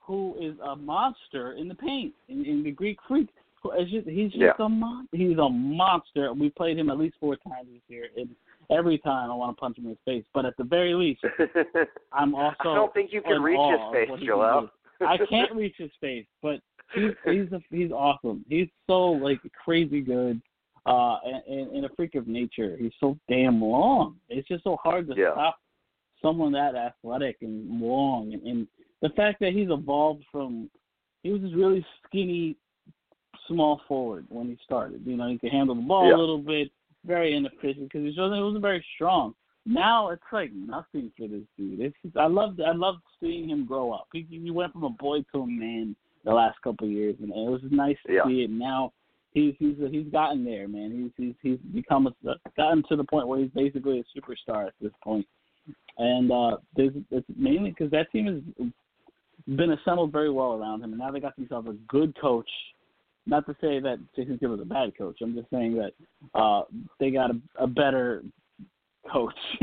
who 0.00 0.34
is 0.40 0.54
a 0.66 0.74
monster 0.74 1.52
in 1.52 1.68
the 1.68 1.74
paint, 1.74 2.14
in, 2.28 2.44
in 2.46 2.62
the 2.62 2.70
Greek 2.70 2.98
Freak. 3.06 3.28
Just, 3.90 4.06
he's 4.06 4.30
just 4.30 4.40
Yeah. 4.40 4.52
a 4.60 4.68
mon- 4.68 5.08
He's 5.12 5.38
a 5.38 5.48
monster. 5.48 6.32
We 6.32 6.50
played 6.50 6.78
him 6.78 6.88
at 6.88 6.98
least 6.98 7.16
four 7.20 7.36
times 7.36 7.68
this 7.72 7.82
year, 7.88 8.06
and 8.16 8.28
every 8.70 8.98
time 8.98 9.30
I 9.30 9.34
want 9.34 9.56
to 9.56 9.60
punch 9.60 9.78
him 9.78 9.84
in 9.84 9.90
his 9.90 9.98
face. 10.04 10.24
But 10.34 10.44
at 10.44 10.56
the 10.56 10.64
very 10.64 10.94
least, 10.94 11.22
I'm 12.12 12.34
also. 12.34 12.56
I 12.60 12.74
don't 12.74 12.94
think 12.94 13.12
you 13.12 13.22
can 13.22 13.42
reach 13.42 13.58
his 13.58 13.80
face, 13.92 14.26
Joel. 14.26 14.68
I 15.00 15.18
can't 15.28 15.54
reach 15.54 15.74
his 15.78 15.90
face, 16.00 16.26
but 16.42 16.60
he's 16.94 17.12
he's 17.24 17.52
a, 17.52 17.60
he's 17.70 17.90
awesome. 17.90 18.44
He's 18.48 18.68
so 18.86 19.10
like 19.10 19.40
crazy 19.64 20.00
good, 20.00 20.40
uh, 20.86 21.18
and, 21.24 21.42
and, 21.46 21.76
and 21.76 21.84
a 21.86 21.88
freak 21.96 22.14
of 22.14 22.26
nature. 22.26 22.76
He's 22.78 22.92
so 23.00 23.18
damn 23.28 23.62
long. 23.62 24.16
It's 24.28 24.48
just 24.48 24.64
so 24.64 24.76
hard 24.82 25.08
to 25.08 25.14
Yeah. 25.16 25.32
stop 25.32 25.58
someone 26.22 26.52
that 26.52 26.74
athletic 26.74 27.36
and 27.42 27.80
long, 27.80 28.32
and, 28.32 28.42
and 28.46 28.68
the 29.02 29.10
fact 29.10 29.40
that 29.40 29.52
he's 29.52 29.70
evolved 29.70 30.24
from 30.32 30.70
he 31.22 31.32
was 31.32 31.42
this 31.42 31.52
really 31.54 31.84
skinny, 32.06 32.56
small 33.48 33.80
forward 33.88 34.26
when 34.28 34.46
he 34.46 34.56
started. 34.64 35.02
You 35.04 35.16
know, 35.16 35.28
he 35.28 35.38
could 35.38 35.50
handle 35.50 35.74
the 35.74 35.82
ball 35.82 36.08
Yeah. 36.08 36.16
a 36.16 36.18
little 36.18 36.38
bit, 36.38 36.70
very 37.06 37.34
inefficient 37.34 37.90
because 37.90 38.02
he 38.02 38.20
wasn't, 38.20 38.36
he 38.36 38.42
wasn't 38.42 38.62
very 38.62 38.84
strong. 38.94 39.34
Now 39.64 40.10
it's 40.10 40.22
like 40.32 40.52
nothing 40.52 41.10
for 41.16 41.26
this 41.26 41.42
dude. 41.58 41.80
It's 41.80 42.16
I 42.16 42.26
loved 42.26 42.60
I 42.60 42.72
loved 42.72 43.00
seeing 43.20 43.48
him 43.48 43.66
grow 43.66 43.92
up. 43.92 44.06
He, 44.12 44.26
he 44.30 44.50
went 44.50 44.72
from 44.72 44.84
a 44.84 44.90
boy 44.90 45.24
to 45.32 45.40
a 45.40 45.46
man 45.46 45.96
the 46.24 46.32
last 46.32 46.60
couple 46.62 46.86
of 46.86 46.92
years, 46.92 47.16
and 47.20 47.30
it 47.30 47.50
was 47.50 47.60
nice 47.70 47.96
to 48.06 48.12
Yeah. 48.12 48.26
see 48.26 48.42
it. 48.42 48.50
Now 48.50 48.92
he's 49.32 49.54
he's 49.58 49.76
he's 49.90 50.06
gotten 50.12 50.44
there, 50.44 50.68
man. 50.68 51.12
He's 51.16 51.26
he's 51.26 51.34
he's 51.42 51.74
become 51.74 52.06
a 52.06 52.34
gotten 52.56 52.84
to 52.88 52.96
the 52.96 53.04
point 53.04 53.26
where 53.26 53.40
he's 53.40 53.50
basically 53.50 54.00
a 54.00 54.18
superstar 54.18 54.66
at 54.66 54.74
this 54.80 54.92
point. 55.02 55.26
And 55.98 56.30
uh, 56.30 56.58
there's 56.76 56.92
it's 57.10 57.26
mainly 57.36 57.70
because 57.70 57.90
that 57.90 58.10
team 58.12 58.26
has 58.26 58.68
been 59.56 59.72
assembled 59.72 60.12
very 60.12 60.30
well 60.30 60.54
around 60.54 60.82
him, 60.82 60.90
and 60.90 60.98
now 60.98 61.10
they 61.10 61.20
got 61.20 61.34
themselves 61.36 61.68
a 61.68 61.74
good 61.88 62.16
coach. 62.20 62.48
Not 63.26 63.46
to 63.46 63.56
say 63.60 63.80
that 63.80 63.98
Jason 64.14 64.38
Kidd 64.38 64.50
was 64.50 64.60
a 64.60 64.64
bad 64.64 64.96
coach. 64.96 65.18
I'm 65.20 65.34
just 65.34 65.50
saying 65.50 65.76
that 65.76 65.92
uh, 66.38 66.62
they 67.00 67.10
got 67.10 67.30
a, 67.30 67.40
a 67.58 67.66
better 67.66 68.22
coach 69.12 69.34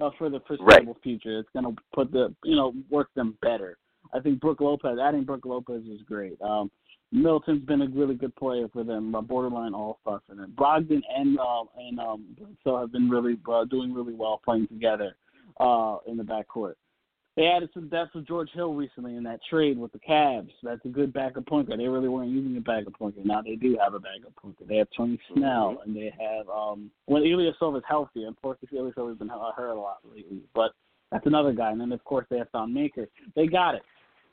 uh, 0.00 0.10
for 0.18 0.30
the 0.30 0.40
foreseeable 0.46 0.94
right. 0.94 1.02
future. 1.02 1.38
It's 1.38 1.48
going 1.52 1.66
to 1.66 1.82
put 1.94 2.12
the 2.12 2.34
you 2.44 2.56
know 2.56 2.72
work 2.90 3.08
them 3.14 3.36
better. 3.42 3.78
I 4.12 4.20
think 4.20 4.40
Brook 4.40 4.60
Lopez, 4.60 4.98
adding 5.02 5.24
Brook 5.24 5.44
Lopez 5.44 5.82
is 5.84 6.00
great. 6.06 6.40
Um, 6.40 6.70
Middleton's 7.12 7.64
been 7.64 7.82
a 7.82 7.88
really 7.88 8.14
good 8.14 8.34
player 8.36 8.66
for 8.72 8.82
them, 8.82 9.14
a 9.14 9.22
borderline 9.22 9.72
all 9.72 9.98
star 10.00 10.20
for 10.26 10.34
them. 10.34 10.52
Brogdon 10.56 11.00
and 11.16 11.38
uh, 11.38 11.64
and 11.78 12.00
um, 12.00 12.24
so 12.64 12.78
have 12.78 12.92
been 12.92 13.08
really 13.08 13.38
uh, 13.50 13.64
doing 13.66 13.94
really 13.94 14.14
well 14.14 14.40
playing 14.44 14.66
together 14.68 15.14
uh, 15.60 15.98
in 16.06 16.16
the 16.16 16.24
backcourt. 16.24 16.74
They 17.36 17.46
added 17.46 17.70
some 17.74 17.88
depth 17.88 18.14
with 18.14 18.28
George 18.28 18.50
Hill 18.54 18.74
recently 18.74 19.16
in 19.16 19.24
that 19.24 19.40
trade 19.50 19.76
with 19.76 19.90
the 19.90 19.98
Cavs. 19.98 20.52
That's 20.62 20.84
a 20.84 20.88
good 20.88 21.12
backup 21.12 21.46
point 21.46 21.66
guard. 21.66 21.80
They 21.80 21.88
really 21.88 22.08
weren't 22.08 22.30
using 22.30 22.56
a 22.56 22.60
backup 22.60 22.96
point 22.96 23.16
guard. 23.16 23.26
Now 23.26 23.42
they 23.42 23.56
do 23.56 23.76
have 23.82 23.94
a 23.94 23.98
backup 23.98 24.36
point 24.36 24.56
guard. 24.56 24.68
They 24.68 24.76
have 24.76 24.86
Tony 24.96 25.18
Snell, 25.32 25.72
mm-hmm. 25.72 25.82
and 25.82 25.96
they 25.96 26.12
have 26.18 26.48
um 26.48 26.90
when 27.06 27.22
Ilyasova 27.22 27.78
is 27.78 27.84
healthy. 27.88 28.24
Unfortunately, 28.24 28.78
Ilyasova's 28.78 29.18
been 29.18 29.28
hurt 29.28 29.72
a 29.72 29.74
lot 29.74 29.98
lately, 30.04 30.42
but 30.54 30.72
that's 31.10 31.26
another 31.26 31.52
guy. 31.52 31.72
And 31.72 31.80
then 31.80 31.90
of 31.90 32.04
course 32.04 32.26
they 32.30 32.38
have 32.38 32.50
Thon 32.50 32.72
Maker. 32.72 33.08
They 33.34 33.48
got 33.48 33.74
it. 33.74 33.82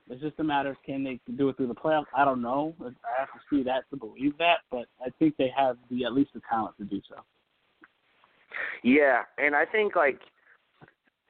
It's 0.09 0.21
just 0.21 0.39
a 0.39 0.43
matter 0.43 0.69
of 0.71 0.77
can 0.85 1.03
they 1.03 1.19
do 1.37 1.49
it 1.49 1.57
through 1.57 1.67
the 1.67 1.75
playoffs. 1.75 2.05
I 2.15 2.25
don't 2.25 2.41
know. 2.41 2.75
I 2.81 2.91
have 3.17 3.29
to 3.29 3.39
see 3.49 3.63
that 3.63 3.89
to 3.91 3.97
believe 3.97 4.37
that, 4.37 4.57
but 4.69 4.85
I 5.03 5.09
think 5.17 5.37
they 5.37 5.51
have 5.55 5.77
the 5.89 6.05
at 6.05 6.13
least 6.13 6.31
the 6.33 6.41
talent 6.49 6.77
to 6.77 6.83
do 6.83 7.01
so. 7.09 7.15
Yeah, 8.83 9.23
and 9.37 9.55
I 9.55 9.65
think 9.65 9.95
like 9.95 10.19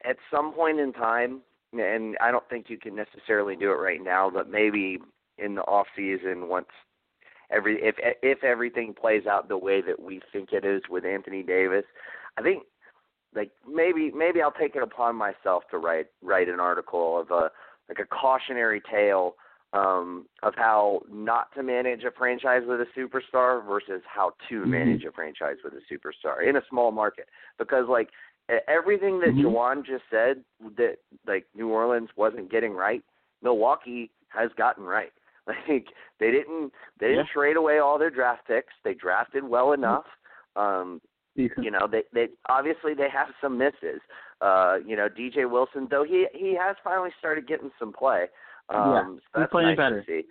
at 0.04 0.16
some 0.30 0.52
point 0.52 0.80
in 0.80 0.92
time, 0.92 1.40
and 1.72 2.16
I 2.20 2.30
don't 2.30 2.48
think 2.48 2.66
you 2.68 2.78
can 2.78 2.94
necessarily 2.94 3.56
do 3.56 3.70
it 3.70 3.76
right 3.76 4.02
now, 4.02 4.30
but 4.30 4.50
maybe 4.50 4.98
in 5.38 5.54
the 5.54 5.62
off 5.62 5.86
season 5.96 6.48
once 6.48 6.66
every 7.50 7.82
if 7.82 7.96
if 8.22 8.44
everything 8.44 8.94
plays 8.94 9.26
out 9.26 9.48
the 9.48 9.56
way 9.56 9.80
that 9.80 10.00
we 10.00 10.20
think 10.32 10.52
it 10.52 10.64
is 10.64 10.82
with 10.90 11.04
Anthony 11.04 11.42
Davis, 11.42 11.84
I 12.38 12.42
think 12.42 12.64
like 13.34 13.50
maybe 13.68 14.10
maybe 14.14 14.42
I'll 14.42 14.52
take 14.52 14.76
it 14.76 14.82
upon 14.82 15.16
myself 15.16 15.64
to 15.70 15.78
write 15.78 16.06
write 16.22 16.48
an 16.48 16.60
article 16.60 17.20
of 17.20 17.30
a 17.30 17.50
like 17.88 17.98
a 17.98 18.06
cautionary 18.06 18.82
tale 18.90 19.34
um, 19.72 20.26
of 20.42 20.54
how 20.54 21.00
not 21.10 21.52
to 21.54 21.62
manage 21.62 22.04
a 22.04 22.10
franchise 22.10 22.62
with 22.66 22.80
a 22.80 22.86
superstar 22.98 23.66
versus 23.66 24.02
how 24.06 24.32
to 24.48 24.60
mm-hmm. 24.60 24.70
manage 24.70 25.04
a 25.04 25.12
franchise 25.12 25.56
with 25.64 25.72
a 25.72 25.94
superstar 25.94 26.46
in 26.46 26.56
a 26.56 26.62
small 26.68 26.90
market. 26.90 27.28
Because 27.58 27.86
like 27.88 28.10
everything 28.68 29.20
that 29.20 29.30
mm-hmm. 29.30 29.46
Jawan 29.46 29.84
just 29.84 30.04
said 30.10 30.42
that 30.76 30.96
like 31.26 31.46
New 31.54 31.68
Orleans 31.68 32.10
wasn't 32.16 32.50
getting 32.50 32.72
right, 32.72 33.02
Milwaukee 33.42 34.10
has 34.28 34.50
gotten 34.56 34.84
right. 34.84 35.12
Like 35.68 35.86
they 36.20 36.30
didn't 36.30 36.72
they 37.00 37.08
didn't 37.08 37.26
yeah. 37.26 37.34
trade 37.34 37.56
away 37.56 37.78
all 37.80 37.98
their 37.98 38.10
draft 38.10 38.46
picks. 38.46 38.72
They 38.84 38.94
drafted 38.94 39.42
well 39.42 39.70
mm-hmm. 39.70 39.82
enough. 39.82 40.04
Um, 40.54 41.00
you 41.34 41.70
know, 41.70 41.88
they 41.90 42.02
they 42.14 42.28
obviously 42.48 42.94
they 42.94 43.08
have 43.12 43.26
some 43.40 43.58
misses. 43.58 44.00
Uh, 44.40 44.76
you 44.86 44.94
know, 44.96 45.08
DJ 45.08 45.50
Wilson 45.50 45.88
though 45.90 46.04
he 46.04 46.26
he 46.32 46.56
has 46.56 46.76
finally 46.84 47.10
started 47.18 47.48
getting 47.48 47.72
some 47.76 47.92
play. 47.92 48.26
Um 48.68 48.92
yeah, 48.92 49.02
so 49.34 49.40
that's 49.40 49.50
playing 49.50 49.68
nice 49.70 49.76
better. 49.76 50.00
to 50.02 50.06
see. 50.06 50.22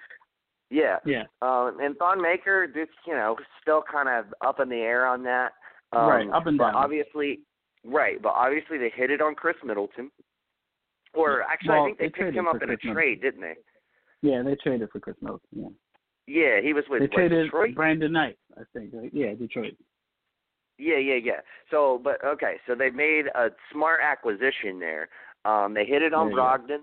Yeah. 0.70 1.00
Yeah. 1.06 1.24
Um 1.42 1.78
and 1.82 1.98
Thon 1.98 2.22
Maker, 2.22 2.68
just 2.68 2.92
you 3.06 3.14
know, 3.14 3.36
still 3.62 3.84
kind 3.92 4.08
of 4.08 4.34
up 4.46 4.62
in 4.62 4.70
the 4.70 4.78
air 4.78 5.06
on 5.06 5.24
that. 5.24 5.52
Um, 5.92 6.08
right, 6.08 6.30
up 6.30 6.48
and 6.48 6.58
down. 6.58 6.74
Obviously 6.74 7.42
right, 7.84 8.22
but 8.22 8.30
obviously 8.30 8.78
they 8.78 8.92
hit 8.94 9.12
it 9.12 9.22
on 9.22 9.36
Khris 9.36 9.58
Middleton. 9.64 10.12
Or 11.14 11.42
actually 11.44 11.70
well, 11.70 11.84
I 11.84 11.86
think 11.88 11.98
they, 11.98 12.06
they 12.06 12.12
picked 12.12 12.38
him 12.38 12.48
up 12.48 12.62
in 12.62 12.68
Khris 12.68 12.80
a 12.86 12.94
trade, 12.94 13.22
didn't 13.22 13.42
they? 13.42 13.56
Yeah, 14.22 14.44
they 14.44 14.56
traded 14.56 14.90
for 14.92 15.00
Khris 15.00 15.18
Middleton, 15.22 15.48
yeah. 15.54 15.68
Yeah, 16.28 16.62
he 16.62 16.74
was 16.74 16.86
with 16.90 17.02
they 17.02 17.08
what, 17.08 17.16
traded 17.16 17.46
Detroit. 17.46 17.76
Brandon 17.76 18.12
Knight, 18.12 18.38
I 18.58 18.62
think. 18.74 18.92
Right? 18.94 19.10
Yeah, 19.14 19.34
Detroit. 19.34 19.74
Yeah, 20.78 20.98
yeah, 20.98 21.20
yeah. 21.22 21.42
So, 21.70 22.00
but 22.04 22.24
okay, 22.26 22.56
so 22.66 22.74
they 22.76 22.90
made 22.90 23.26
a 23.36 23.50
smart 23.72 24.00
acquisition 24.04 24.80
there. 24.80 25.10
Um, 25.46 25.74
they 25.74 25.86
hit 25.86 26.02
it 26.02 26.14
on 26.14 26.30
yeah, 26.30 26.36
Brogdon, 26.36 26.82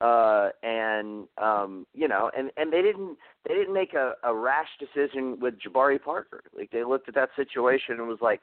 uh, 0.00 0.50
and 0.62 1.26
um, 1.38 1.86
you 1.94 2.08
know, 2.08 2.30
and 2.36 2.50
and 2.56 2.72
they 2.72 2.82
didn't 2.82 3.16
they 3.48 3.54
didn't 3.54 3.74
make 3.74 3.94
a, 3.94 4.14
a 4.24 4.34
rash 4.34 4.68
decision 4.78 5.38
with 5.40 5.54
Jabari 5.60 6.02
Parker. 6.02 6.42
Like 6.56 6.70
they 6.70 6.84
looked 6.84 7.08
at 7.08 7.14
that 7.14 7.30
situation 7.36 7.96
and 7.98 8.08
was 8.08 8.18
like, 8.20 8.40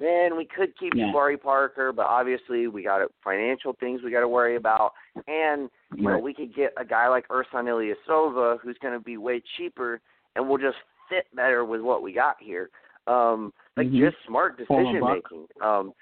man, 0.00 0.36
we 0.36 0.44
could 0.44 0.76
keep 0.78 0.92
yeah. 0.94 1.04
Jabari 1.04 1.40
Parker, 1.40 1.92
but 1.92 2.06
obviously 2.06 2.66
we 2.68 2.82
got 2.82 3.00
financial 3.22 3.74
things 3.78 4.02
we 4.04 4.10
got 4.10 4.20
to 4.20 4.28
worry 4.28 4.56
about, 4.56 4.92
and 5.26 5.70
you 5.96 6.02
know, 6.02 6.18
we 6.18 6.34
could 6.34 6.54
get 6.54 6.72
a 6.76 6.84
guy 6.84 7.08
like 7.08 7.26
Ersan 7.28 7.64
Ilyasova 7.64 8.58
who's 8.62 8.76
going 8.82 8.94
to 8.94 9.00
be 9.00 9.16
way 9.16 9.42
cheaper, 9.56 10.00
and 10.34 10.48
we'll 10.48 10.58
just 10.58 10.76
fit 11.08 11.26
better 11.34 11.64
with 11.64 11.80
what 11.80 12.02
we 12.02 12.12
got 12.12 12.36
here. 12.40 12.70
Um, 13.06 13.52
like 13.76 13.86
mm-hmm. 13.86 14.04
just 14.04 14.16
smart 14.26 14.58
decision 14.58 15.00
making. 15.00 15.46
Um, 15.62 15.92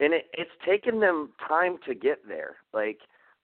and 0.00 0.14
it, 0.14 0.26
it's 0.32 0.50
taken 0.66 1.00
them 1.00 1.30
time 1.46 1.76
to 1.86 1.94
get 1.94 2.26
there. 2.26 2.56
Like 2.72 2.98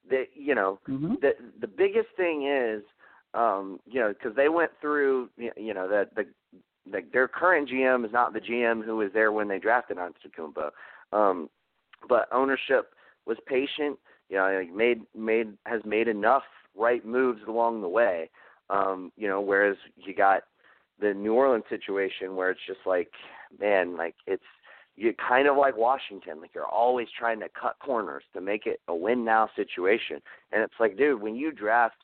the 0.09 0.25
you 0.35 0.55
know 0.55 0.79
mm-hmm. 0.89 1.15
the 1.21 1.33
the 1.61 1.67
biggest 1.67 2.09
thing 2.17 2.47
is 2.47 2.83
um, 3.35 3.79
you 3.87 4.01
know 4.01 4.13
because 4.13 4.35
they 4.37 4.49
went 4.49 4.71
through 4.81 5.29
you 5.37 5.75
know 5.75 5.89
that 5.89 6.15
the 6.15 6.25
like 6.93 7.13
their 7.13 7.29
current 7.29 7.69
GM 7.69 8.05
is 8.05 8.13
not 8.13 8.33
the 8.33 8.41
GM 8.41 8.85
who 8.85 8.97
was 8.97 9.11
there 9.13 9.33
when 9.33 9.49
they 9.49 9.59
drafted 9.59 9.99
Antetokounmpo. 9.99 10.71
Um, 11.13 11.49
but 12.09 12.29
ownership 12.33 12.95
was 13.27 13.39
patient. 13.47 13.99
You 14.29 14.37
know, 14.37 14.65
made 14.75 15.03
made 15.15 15.49
has 15.67 15.83
made 15.85 16.09
enough 16.09 16.45
right 16.77 17.05
moves 17.05 17.41
along 17.49 17.83
the 17.83 17.89
way. 17.89 18.31
Um, 18.71 19.13
you 19.17 19.29
know, 19.29 19.41
whereas 19.41 19.77
you 19.97 20.15
got 20.15 20.43
the 21.01 21.13
New 21.15 21.35
Orleans 21.35 21.65
situation 21.69 22.37
where 22.37 22.51
it's 22.51 22.61
just 22.67 22.81
like, 22.87 23.11
man, 23.59 23.97
like 23.97 24.15
it's 24.27 24.45
you 24.97 25.15
kind 25.15 25.49
of 25.49 25.57
like 25.57 25.77
Washington, 25.77 26.41
like 26.41 26.51
you're 26.55 26.67
always 26.67 27.09
trying 27.19 27.41
to 27.41 27.49
cut 27.61 27.77
corners 27.81 28.23
to 28.35 28.41
make 28.41 28.67
it 28.67 28.81
a 28.89 28.95
win 28.95 29.25
now 29.25 29.49
situation. 29.57 30.21
And 30.53 30.63
it's 30.63 30.75
like, 30.79 30.97
dude, 30.97 31.21
when 31.21 31.35
you 31.35 31.53
draft 31.53 31.97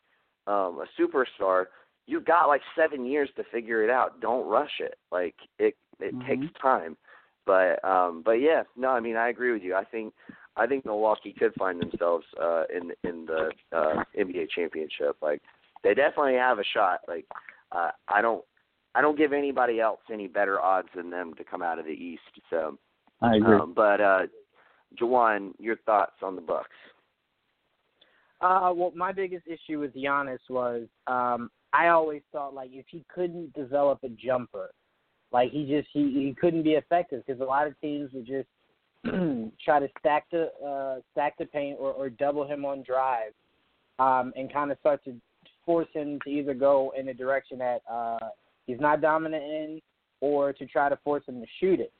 um 0.47 0.81
a 0.81 0.87
superstar, 1.01 1.67
you 2.07 2.21
got 2.21 2.47
like 2.47 2.63
seven 2.77 3.05
years 3.05 3.29
to 3.37 3.45
figure 3.53 3.83
it 3.83 3.91
out. 3.91 4.21
Don't 4.21 4.49
rush 4.49 4.81
it. 4.81 4.97
Like 5.11 5.35
it 5.59 5.77
it 6.01 6.15
mm-hmm. 6.15 6.29
takes 6.29 6.61
time. 6.61 6.97
But 7.45 7.85
um 7.85 8.23
but 8.25 8.33
yeah, 8.33 8.63
no, 8.77 8.91
I 8.91 9.01
mean 9.01 9.17
I 9.17 9.29
agree 9.29 9.53
with 9.53 9.63
you. 9.63 9.75
I 9.75 9.85
think 9.85 10.15
I 10.57 10.67
think 10.67 10.85
Milwaukee 10.85 11.35
could 11.39 11.55
find 11.55 11.81
themselves 11.81 12.25
uh 12.41 12.65
in 12.75 12.93
in 13.09 13.27
the 13.27 13.51
uh 13.73 14.05
NBA 14.19 14.51
championship. 14.55 15.17
Like 15.21 15.43
they 15.83 15.95
definitely 15.95 16.35
have 16.35 16.59
a 16.59 16.65
shot. 16.65 17.01
Like 17.09 17.27
uh 17.73 17.91
I 18.09 18.23
don't 18.23 18.45
I 18.97 19.03
don't 19.03 19.19
give 19.19 19.35
anybody 19.35 19.79
else 19.79 20.01
any 20.11 20.27
better 20.27 20.59
odds 20.59 20.89
than 20.97 21.11
them 21.11 21.35
to 21.35 21.45
come 21.45 21.61
out 21.63 21.79
of 21.79 21.85
the 21.85 21.91
East. 21.91 22.23
So, 22.49 22.79
I 23.21 23.37
agree. 23.37 23.55
Um, 23.55 23.75
but 23.77 24.01
uh, 24.01 24.23
Jawan, 24.99 25.53
your 25.59 25.77
thoughts 25.85 26.17
on 26.23 26.35
the 26.35 26.41
Bucks? 26.41 26.71
Uh, 28.41 28.73
well, 28.75 28.93
my 28.97 29.13
biggest 29.13 29.47
issue 29.47 29.81
with 29.81 29.95
Giannis 29.95 30.39
was 30.49 30.87
um, 31.07 31.51
I 31.73 31.89
always 31.89 32.23
thought 32.33 32.55
like 32.55 32.71
if 32.73 32.87
he 32.89 33.05
couldn't 33.13 33.53
develop 33.55 34.01
a 34.03 34.09
jumper, 34.09 34.71
like 35.33 35.51
he 35.51 35.67
just 35.67 35.89
he 35.93 36.13
he 36.13 36.35
couldn't 36.39 36.63
be 36.63 36.73
effective 36.73 37.23
because 37.27 37.41
a 37.41 37.45
lot 37.45 37.67
of 37.67 37.79
teams 37.81 38.11
would 38.13 38.27
just 38.27 38.49
try 39.65 39.79
to 39.81 39.89
stack 39.99 40.27
the 40.31 40.51
uh, 40.65 41.01
stack 41.13 41.37
the 41.39 41.47
paint 41.47 41.77
or, 41.79 41.93
or 41.93 42.09
double 42.09 42.47
him 42.47 42.65
on 42.65 42.83
drive, 42.83 43.33
um, 43.99 44.33
and 44.37 44.53
kind 44.53 44.71
of 44.71 44.79
start 44.79 45.05
to 45.05 45.15
force 45.65 45.89
him 45.93 46.19
to 46.25 46.31
either 46.31 46.55
go 46.55 46.93
in 46.99 47.09
a 47.09 47.15
direction 47.15 47.59
that 47.59 47.83
uh, 47.91 48.29
he's 48.67 48.81
not 48.81 49.01
dominant 49.01 49.43
in, 49.43 49.83
or 50.21 50.53
to 50.53 50.67
try 50.67 50.89
to 50.89 50.97
force 51.05 51.25
him 51.27 51.41
to 51.41 51.47
shoot 51.61 51.81
it. 51.81 51.93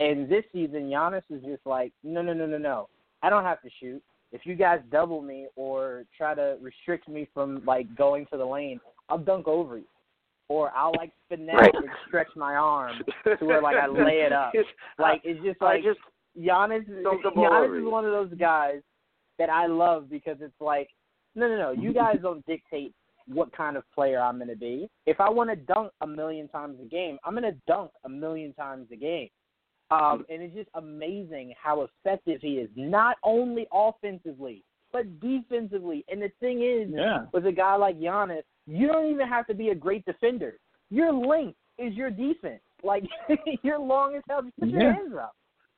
And 0.00 0.30
this 0.30 0.44
season, 0.52 0.88
Giannis 0.88 1.22
is 1.28 1.42
just 1.44 1.64
like, 1.66 1.92
no, 2.02 2.22
no, 2.22 2.32
no, 2.32 2.46
no, 2.46 2.56
no. 2.56 2.88
I 3.22 3.28
don't 3.28 3.44
have 3.44 3.60
to 3.62 3.68
shoot. 3.78 4.02
If 4.32 4.46
you 4.46 4.54
guys 4.54 4.80
double 4.90 5.20
me 5.20 5.48
or 5.56 6.04
try 6.16 6.34
to 6.34 6.56
restrict 6.60 7.08
me 7.08 7.28
from 7.34 7.62
like 7.66 7.94
going 7.96 8.26
to 8.32 8.38
the 8.38 8.44
lane, 8.44 8.80
I'll 9.10 9.18
dunk 9.18 9.48
over 9.48 9.78
you, 9.78 9.84
or 10.48 10.70
I'll 10.70 10.92
like 10.96 11.12
finesse 11.28 11.56
right. 11.56 11.74
and 11.74 11.88
stretch 12.06 12.28
my 12.36 12.54
arm 12.54 13.02
to 13.24 13.44
where 13.44 13.62
like 13.62 13.76
I 13.76 13.86
lay 13.88 14.20
it 14.20 14.32
up. 14.32 14.52
Like 14.98 15.22
it's 15.24 15.42
just 15.44 15.60
like 15.60 15.80
I 15.80 15.82
just 15.82 16.00
Giannis. 16.38 16.88
Giannis 16.88 17.78
is 17.78 17.84
one 17.84 18.04
of 18.04 18.12
those 18.12 18.32
guys 18.38 18.80
that 19.38 19.50
I 19.50 19.66
love 19.66 20.08
because 20.10 20.36
it's 20.40 20.60
like, 20.60 20.88
no, 21.34 21.48
no, 21.48 21.56
no. 21.56 21.70
You 21.72 21.92
guys 21.94 22.16
don't 22.22 22.44
dictate 22.46 22.94
what 23.26 23.54
kind 23.56 23.76
of 23.76 23.84
player 23.94 24.20
I'm 24.20 24.36
going 24.36 24.48
to 24.48 24.56
be. 24.56 24.88
If 25.06 25.20
I 25.20 25.30
want 25.30 25.50
to 25.50 25.56
dunk 25.56 25.92
a 26.00 26.06
million 26.06 26.48
times 26.48 26.78
a 26.80 26.86
game, 26.86 27.18
I'm 27.24 27.34
going 27.34 27.44
to 27.44 27.58
dunk 27.66 27.90
a 28.04 28.08
million 28.08 28.52
times 28.54 28.88
a 28.92 28.96
game. 28.96 29.28
Um, 29.90 30.24
and 30.28 30.40
it's 30.40 30.54
just 30.54 30.68
amazing 30.74 31.52
how 31.60 31.82
effective 31.82 32.40
he 32.42 32.58
is, 32.58 32.70
not 32.76 33.16
only 33.24 33.66
offensively, 33.72 34.62
but 34.92 35.20
defensively. 35.20 36.04
And 36.08 36.22
the 36.22 36.30
thing 36.40 36.62
is, 36.62 36.92
yeah. 36.94 37.26
with 37.32 37.46
a 37.46 37.52
guy 37.52 37.76
like 37.76 37.98
Giannis, 37.98 38.42
you 38.66 38.86
don't 38.86 39.10
even 39.10 39.28
have 39.28 39.46
to 39.48 39.54
be 39.54 39.68
a 39.68 39.74
great 39.74 40.04
defender. 40.04 40.58
Your 40.90 41.12
length 41.12 41.58
is 41.78 41.94
your 41.94 42.10
defense. 42.10 42.60
Like, 42.82 43.04
you're 43.62 43.78
long 43.78 44.16
as 44.16 44.22
hell. 44.26 44.40
Just 44.40 44.58
put 44.58 44.70
your 44.70 44.90
hands 44.90 45.12
up. 45.14 45.34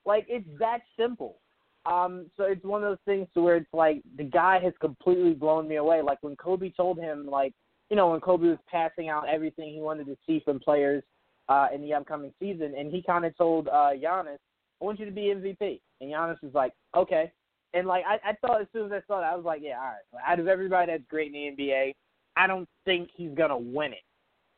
Like, 0.07 0.25
it's 0.29 0.47
that 0.61 0.83
simple. 0.97 1.41
Um, 1.85 2.31
so 2.37 2.45
it's 2.45 2.65
one 2.65 2.85
of 2.85 2.91
those 2.91 3.05
things 3.05 3.27
to 3.35 3.43
where 3.43 3.57
it's 3.57 3.73
like 3.73 4.03
the 4.17 4.23
guy 4.23 4.61
has 4.61 4.73
completely 4.81 5.35
blown 5.35 5.67
me 5.67 5.77
away. 5.77 6.01
Like 6.01 6.19
when 6.21 6.37
Kobe 6.37 6.71
told 6.71 6.99
him, 6.99 7.27
like 7.27 7.55
you 7.91 7.97
know, 7.97 8.11
when 8.11 8.21
Kobe 8.21 8.47
was 8.47 8.59
passing 8.71 9.09
out 9.09 9.29
everything 9.29 9.75
he 9.75 9.81
wanted 9.81 10.07
to 10.07 10.17
see 10.27 10.41
from 10.45 10.61
players 10.61 11.03
uh, 11.49 11.67
in 11.75 11.83
the 11.83 11.93
upcoming 11.93 12.33
season, 12.39 12.75
and 12.79 12.93
he 12.93 13.03
kind 13.03 13.25
of 13.25 13.37
told 13.37 13.67
uh, 13.69 13.91
Giannis, 14.01 14.39
"I 14.81 14.85
want 14.85 15.01
you 15.01 15.07
to 15.07 15.13
be 15.13 15.23
MVP." 15.35 15.81
And 16.01 16.11
Giannis 16.11 16.43
was 16.43 16.55
like, 16.55 16.73
okay. 16.97 17.33
And 17.75 17.87
like 17.87 18.05
I, 18.07 18.31
I 18.31 18.35
thought 18.41 18.61
as 18.61 18.67
soon 18.73 18.87
as 18.87 18.93
I 18.93 19.07
saw 19.07 19.21
that, 19.21 19.33
I 19.33 19.37
was 19.37 19.45
like, 19.45 19.61
yeah, 19.63 19.79
all 19.79 19.85
right. 19.85 20.23
Out 20.27 20.41
of 20.41 20.49
everybody 20.49 20.93
that's 20.93 21.05
great 21.09 21.35
in 21.35 21.57
the 21.57 21.63
NBA, 21.63 21.95
I 22.37 22.47
don't 22.47 22.69
think 22.85 23.09
he's 23.15 23.35
gonna 23.35 23.59
win 23.59 23.93
it. 23.93 24.05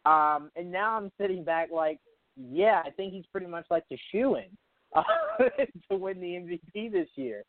Um, 0.06 0.50
and 0.56 0.70
now 0.70 0.96
I'm 0.96 1.10
sitting 1.20 1.44
back 1.44 1.70
like, 1.72 1.98
yeah, 2.36 2.82
I 2.84 2.90
think 2.90 3.12
he's 3.12 3.24
pretty 3.30 3.46
much 3.46 3.66
like 3.70 3.84
the 3.88 3.98
shoe 4.10 4.36
in 4.36 4.44
uh, 4.94 5.02
to 5.90 5.96
win 5.96 6.20
the 6.20 6.26
MVP 6.76 6.92
this 6.92 7.08
year. 7.14 7.44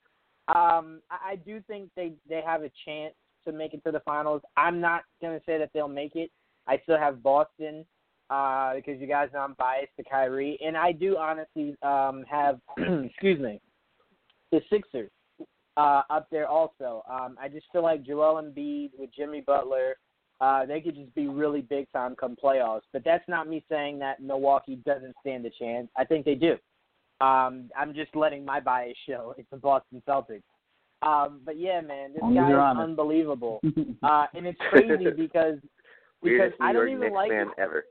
Um, 0.48 1.02
I, 1.10 1.32
I 1.32 1.36
do 1.44 1.62
think 1.68 1.90
they 1.96 2.14
they 2.30 2.42
have 2.46 2.62
a 2.62 2.72
chance 2.86 3.16
to 3.46 3.52
make 3.52 3.74
it 3.74 3.84
to 3.86 3.92
the 3.92 4.02
finals. 4.02 4.42
I'm 4.58 4.80
not 4.80 5.04
gonna 5.22 5.42
say 5.46 5.58
that 5.58 5.72
they'll 5.74 5.88
make 5.88 6.16
it. 6.16 6.32
I 6.68 6.80
still 6.84 6.98
have 6.98 7.24
Boston 7.24 7.86
uh, 8.30 8.76
because 8.76 9.00
you 9.00 9.08
guys 9.08 9.30
know 9.34 9.40
I'm 9.40 9.56
biased 9.58 9.96
to 9.98 10.04
Kyrie, 10.04 10.60
and 10.64 10.78
I 10.78 10.92
do 10.92 11.18
honestly 11.18 11.76
um, 11.82 12.24
have 12.30 12.60
excuse 12.78 13.40
me 13.40 13.60
the 14.52 14.62
Sixers 14.70 15.10
uh, 15.78 16.02
up 16.10 16.28
there 16.32 16.48
also. 16.48 17.04
Um, 17.10 17.38
I 17.42 17.50
just 17.50 17.66
feel 17.72 17.84
like 17.84 18.04
Joel 18.04 18.42
Embiid 18.42 18.92
with 18.98 19.10
Jimmy 19.16 19.42
Butler, 19.42 19.96
uh, 20.42 20.66
they 20.66 20.82
could 20.82 20.96
just 20.96 21.14
be 21.16 21.28
really 21.28 21.62
big 21.62 21.92
time 21.92 22.16
come 22.16 22.36
playoffs. 22.42 22.82
But 22.92 23.04
that's 23.04 23.28
not 23.28 23.48
me 23.48 23.64
saying 23.70 24.00
that 24.00 24.22
Milwaukee 24.22 24.78
doesn't 24.86 25.16
stand 25.22 25.46
a 25.46 25.50
chance. 25.50 25.88
I 25.98 26.04
think 26.06 26.26
they 26.26 26.36
do. 26.36 26.54
Um, 27.22 27.70
I'm 27.78 27.94
just 27.94 28.16
letting 28.16 28.44
my 28.44 28.60
bias 28.60 28.98
show. 29.08 29.34
It's 29.40 29.50
the 29.50 29.58
Boston 29.58 30.02
Celtics. 30.08 30.44
Um, 31.02 31.42
but 31.46 31.60
yeah, 31.60 31.82
man, 31.82 32.14
this 32.14 32.22
guy 32.22 32.50
is 32.50 32.56
honest. 32.56 32.84
unbelievable, 32.84 33.60
uh, 34.04 34.26
and 34.34 34.48
it's 34.48 34.58
crazy 34.70 35.12
because 35.18 35.58
because 36.24 36.52
Weirdest 36.52 36.62
I 36.62 36.74
don't 36.74 36.88
even 36.88 37.02
Knicks 37.02 37.14
like 37.14 37.30
fan 37.30 37.48
ever. 37.60 37.86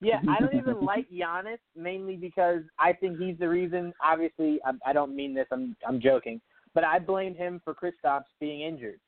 yeah, 0.00 0.20
I 0.28 0.38
don't 0.40 0.54
even 0.54 0.80
like 0.80 1.06
Giannis 1.10 1.58
mainly 1.76 2.16
because 2.16 2.62
I 2.78 2.92
think 2.94 3.18
he's 3.18 3.36
the 3.38 3.48
reason. 3.48 3.92
Obviously, 4.02 4.58
I, 4.64 4.90
I 4.90 4.92
don't 4.92 5.14
mean 5.14 5.34
this. 5.34 5.46
I'm 5.52 5.76
I'm 5.86 6.00
joking, 6.00 6.40
but 6.74 6.84
I 6.84 6.98
blame 6.98 7.34
him 7.34 7.60
for 7.64 7.74
Kristaps 7.74 8.24
being 8.40 8.60
injured. 8.62 9.00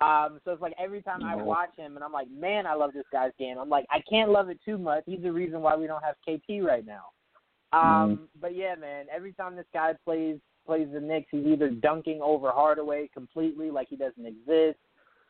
Um, 0.00 0.40
so 0.44 0.52
it's 0.52 0.62
like 0.62 0.74
every 0.78 1.02
time 1.02 1.24
I 1.24 1.34
watch 1.34 1.70
him, 1.76 1.96
and 1.96 2.04
I'm 2.04 2.12
like, 2.12 2.30
man, 2.30 2.66
I 2.66 2.74
love 2.74 2.92
this 2.92 3.06
guy's 3.12 3.32
game. 3.38 3.58
I'm 3.58 3.68
like, 3.68 3.84
I 3.90 4.00
can't 4.08 4.30
love 4.30 4.48
it 4.48 4.60
too 4.64 4.78
much. 4.78 5.02
He's 5.06 5.22
the 5.22 5.32
reason 5.32 5.60
why 5.60 5.74
we 5.74 5.88
don't 5.88 6.04
have 6.04 6.14
KP 6.26 6.62
right 6.62 6.86
now. 6.86 7.06
Um, 7.72 8.28
But 8.40 8.54
yeah, 8.54 8.76
man, 8.76 9.06
every 9.14 9.32
time 9.32 9.56
this 9.56 9.66
guy 9.74 9.94
plays 10.04 10.38
plays 10.66 10.88
the 10.92 11.00
Knicks, 11.00 11.28
he's 11.30 11.46
either 11.46 11.70
dunking 11.70 12.20
over 12.22 12.52
Hardaway 12.52 13.08
completely, 13.12 13.70
like 13.70 13.88
he 13.88 13.96
doesn't 13.96 14.24
exist, 14.24 14.78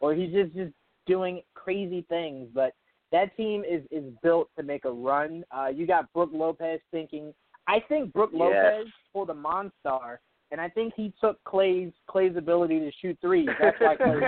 or 0.01 0.15
he's 0.15 0.33
just 0.33 0.55
just 0.55 0.73
doing 1.07 1.43
crazy 1.55 2.05
things. 2.09 2.49
But 2.53 2.73
that 3.11 3.35
team 3.37 3.65
is 3.65 3.83
is 3.91 4.05
built 4.23 4.51
to 4.57 4.63
make 4.63 4.85
a 4.85 4.91
run. 4.93 5.45
Uh, 5.51 5.69
you 5.69 5.87
got 5.87 6.13
Brook 6.13 6.31
Lopez 6.33 6.81
thinking. 6.91 7.33
I 7.67 7.81
think 7.89 8.13
Brook 8.13 8.31
Yes. 8.33 8.41
Lopez 8.41 8.93
pulled 9.13 9.31
a 9.31 9.35
Monstar, 9.35 10.19
and 10.51 10.61
I 10.61 10.69
think 10.69 10.95
he 10.97 11.13
took 11.21 11.43
Klay's 11.45 11.93
Klay's 12.09 12.37
ability 12.37 12.79
to 12.81 12.91
shoot 13.01 13.19
threes. 13.21 13.49
That's 13.61 13.77
why 13.81 13.97
Clay. 13.97 14.07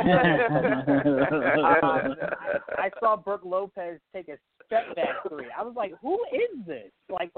Um, 0.90 1.62
I, 1.64 2.58
I 2.78 2.90
saw 3.00 3.16
Brook 3.16 3.42
Lopez 3.44 4.00
take 4.14 4.28
a 4.28 4.36
step 4.66 4.94
back 4.96 5.08
three. 5.28 5.46
I 5.58 5.62
was 5.62 5.74
like, 5.76 5.92
"Who 6.02 6.14
is 6.32 6.66
this? 6.66 6.90
Like, 7.08 7.30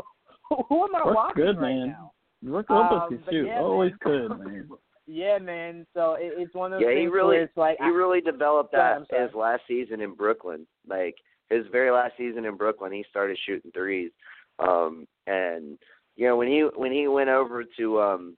who, 0.48 0.56
who 0.68 0.84
am 0.84 0.94
I 0.96 1.02
Brook's 1.02 1.16
watching 1.16 1.44
good, 1.44 1.58
right 1.58 1.74
man. 1.76 1.86
now?" 1.88 2.12
Brook 2.42 2.66
Lopez 2.70 2.98
Um, 3.02 3.08
can 3.08 3.24
shoot. 3.30 3.46
yeah, 3.46 3.60
Always 3.60 3.92
man. 4.04 4.28
good, 4.28 4.38
man. 4.38 4.68
Yeah, 5.08 5.38
man. 5.38 5.84
So 5.94 6.14
it, 6.14 6.32
it's 6.38 6.54
one 6.54 6.72
of 6.72 6.78
those 6.78 6.86
Yeah, 6.86 6.94
he 6.94 7.02
things 7.02 7.12
really 7.12 7.36
where 7.36 7.42
it's 7.42 7.56
like, 7.56 7.76
he 7.80 7.88
really 7.90 8.20
developed 8.20 8.70
that 8.72 8.98
I'm 8.98 9.06
his 9.10 9.34
last 9.34 9.62
season 9.66 10.00
in 10.00 10.14
Brooklyn. 10.14 10.64
Like 10.88 11.16
his 11.50 11.66
very 11.72 11.90
last 11.90 12.12
season 12.16 12.44
in 12.44 12.56
Brooklyn, 12.56 12.92
he 12.92 13.04
started 13.10 13.36
shooting 13.44 13.72
threes. 13.72 14.12
Um 14.60 15.06
and 15.26 15.76
you 16.14 16.28
know, 16.28 16.36
when 16.36 16.46
he 16.46 16.60
when 16.76 16.92
he 16.92 17.08
went 17.08 17.30
over 17.30 17.64
to 17.78 18.00
um 18.00 18.36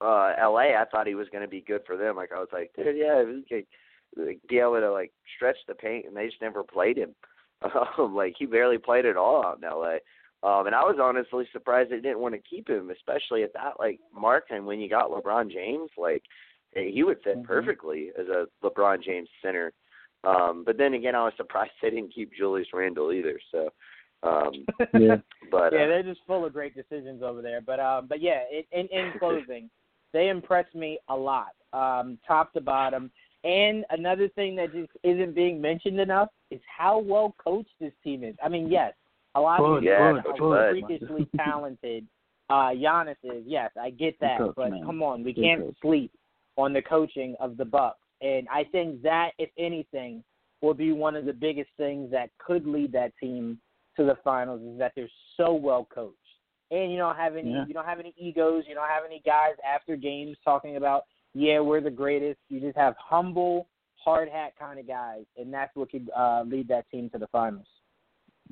uh 0.00 0.32
LA, 0.40 0.74
I 0.80 0.84
thought 0.90 1.06
he 1.06 1.14
was 1.14 1.28
going 1.30 1.42
to 1.42 1.48
be 1.48 1.60
good 1.60 1.82
for 1.86 1.96
them. 1.96 2.16
Like 2.16 2.30
I 2.32 2.38
was 2.38 2.48
like, 2.52 2.70
dude, 2.76 2.96
yeah, 2.96 3.22
he 3.24 3.44
could 3.48 3.66
like, 4.16 4.40
be 4.48 4.58
able 4.58 4.80
to 4.80 4.90
like 4.92 5.12
stretch 5.36 5.58
the 5.68 5.74
paint 5.74 6.06
and 6.06 6.16
they 6.16 6.26
just 6.26 6.40
never 6.40 6.62
played 6.62 6.96
him. 6.98 7.14
Um 7.98 8.14
like 8.14 8.34
he 8.38 8.46
barely 8.46 8.78
played 8.78 9.04
at 9.04 9.18
all 9.18 9.44
out 9.44 9.58
in 9.62 9.68
LA. 9.68 9.96
Um 10.42 10.66
and 10.66 10.74
I 10.74 10.82
was 10.82 10.98
honestly 11.00 11.44
surprised 11.52 11.90
they 11.90 11.96
didn't 12.00 12.20
want 12.20 12.34
to 12.34 12.40
keep 12.48 12.68
him, 12.68 12.90
especially 12.90 13.42
at 13.42 13.52
that 13.52 13.74
like 13.78 14.00
mark 14.14 14.44
and 14.50 14.64
when 14.64 14.80
you 14.80 14.88
got 14.88 15.10
LeBron 15.10 15.52
James, 15.52 15.90
like 15.98 16.22
eh, 16.76 16.90
he 16.90 17.02
would 17.02 17.22
fit 17.22 17.36
Mhm. 17.38 17.44
perfectly 17.44 18.10
as 18.18 18.26
a 18.28 18.46
LeBron 18.64 19.02
James 19.02 19.28
center. 19.42 19.72
Um, 20.24 20.64
but 20.64 20.76
then 20.76 20.94
again, 20.94 21.14
I 21.14 21.24
was 21.24 21.32
surprised 21.36 21.72
they 21.82 21.90
didn't 21.90 22.14
keep 22.14 22.32
Julius 22.34 22.68
Randle 22.74 23.12
either. 23.12 23.38
So, 23.50 23.68
um, 24.22 24.52
Yeah. 24.94 25.16
but 25.50 25.72
yeah, 25.72 25.84
uh, 25.84 25.86
they're 25.88 26.02
just 26.02 26.20
full 26.26 26.44
of 26.44 26.52
great 26.52 26.74
decisions 26.74 27.22
over 27.22 27.40
there. 27.42 27.60
But 27.60 27.80
um, 27.80 28.06
but 28.06 28.20
yeah, 28.20 28.42
it, 28.50 28.66
in 28.72 28.86
in 28.88 29.12
closing, 29.18 29.70
they 30.12 30.28
impressed 30.28 30.74
me 30.74 30.98
a 31.08 31.16
lot, 31.16 31.52
um, 31.72 32.18
top 32.26 32.52
to 32.54 32.60
bottom. 32.60 33.10
And 33.44 33.84
another 33.90 34.28
thing 34.28 34.54
that 34.56 34.72
just 34.72 34.90
isn't 35.02 35.34
being 35.34 35.60
mentioned 35.60 35.98
enough 35.98 36.28
is 36.50 36.60
how 36.66 36.98
well 36.98 37.34
coached 37.42 37.70
this 37.80 37.92
team 38.04 38.22
is. 38.22 38.34
I 38.44 38.48
mean, 38.48 38.70
yes, 38.70 38.92
a 39.34 39.40
lot 39.40 39.60
of 39.60 39.82
you 39.82 39.90
Yeah, 39.90 40.12
know 40.12 40.22
Coach 40.22 40.38
how 40.38 40.48
Bud. 40.50 40.70
freakishly 40.70 41.28
talented 41.36 42.06
uh, 42.50 42.70
Giannis 42.70 43.16
is. 43.22 43.44
Yes, 43.46 43.70
I 43.80 43.90
get 43.90 44.18
that, 44.20 44.38
coach, 44.38 44.54
but 44.56 44.70
man. 44.70 44.84
come 44.84 45.02
on, 45.02 45.22
we 45.22 45.32
Good 45.32 45.42
can't 45.42 45.60
coach. 45.62 45.76
sleep 45.80 46.12
on 46.56 46.72
the 46.72 46.82
coaching 46.82 47.36
of 47.40 47.56
the 47.56 47.64
Bucks. 47.64 47.98
And 48.20 48.46
I 48.50 48.64
think 48.64 49.00
that, 49.02 49.30
if 49.38 49.50
anything, 49.56 50.22
will 50.60 50.74
be 50.74 50.92
one 50.92 51.16
of 51.16 51.24
the 51.24 51.32
biggest 51.32 51.70
things 51.78 52.10
that 52.10 52.28
could 52.38 52.66
lead 52.66 52.92
that 52.92 53.12
team 53.18 53.58
to 53.96 54.04
the 54.04 54.16
finals 54.22 54.60
is 54.62 54.78
that 54.78 54.92
they're 54.94 55.08
so 55.36 55.54
well 55.54 55.86
coached. 55.94 56.16
And 56.70 56.92
you 56.92 56.98
don't 56.98 57.16
have 57.16 57.36
any 57.36 57.50
Yeah. 57.52 57.64
you 57.66 57.74
don't 57.74 57.84
have 57.86 57.98
any 58.00 58.14
egos, 58.16 58.64
you 58.68 58.74
don't 58.74 58.88
have 58.88 59.04
any 59.04 59.20
guys 59.24 59.54
after 59.64 59.96
games 59.96 60.36
talking 60.44 60.76
about, 60.76 61.04
yeah, 61.34 61.58
we're 61.60 61.80
the 61.80 61.90
greatest. 61.90 62.38
You 62.48 62.60
just 62.60 62.76
have 62.76 62.94
humble, 62.98 63.66
hard 63.96 64.28
hat 64.28 64.52
kind 64.58 64.78
of 64.78 64.86
guys, 64.86 65.24
and 65.36 65.52
that's 65.52 65.74
what 65.74 65.90
could 65.90 66.10
uh, 66.16 66.42
lead 66.46 66.68
that 66.68 66.88
team 66.90 67.10
to 67.10 67.18
the 67.18 67.26
finals. 67.28 67.66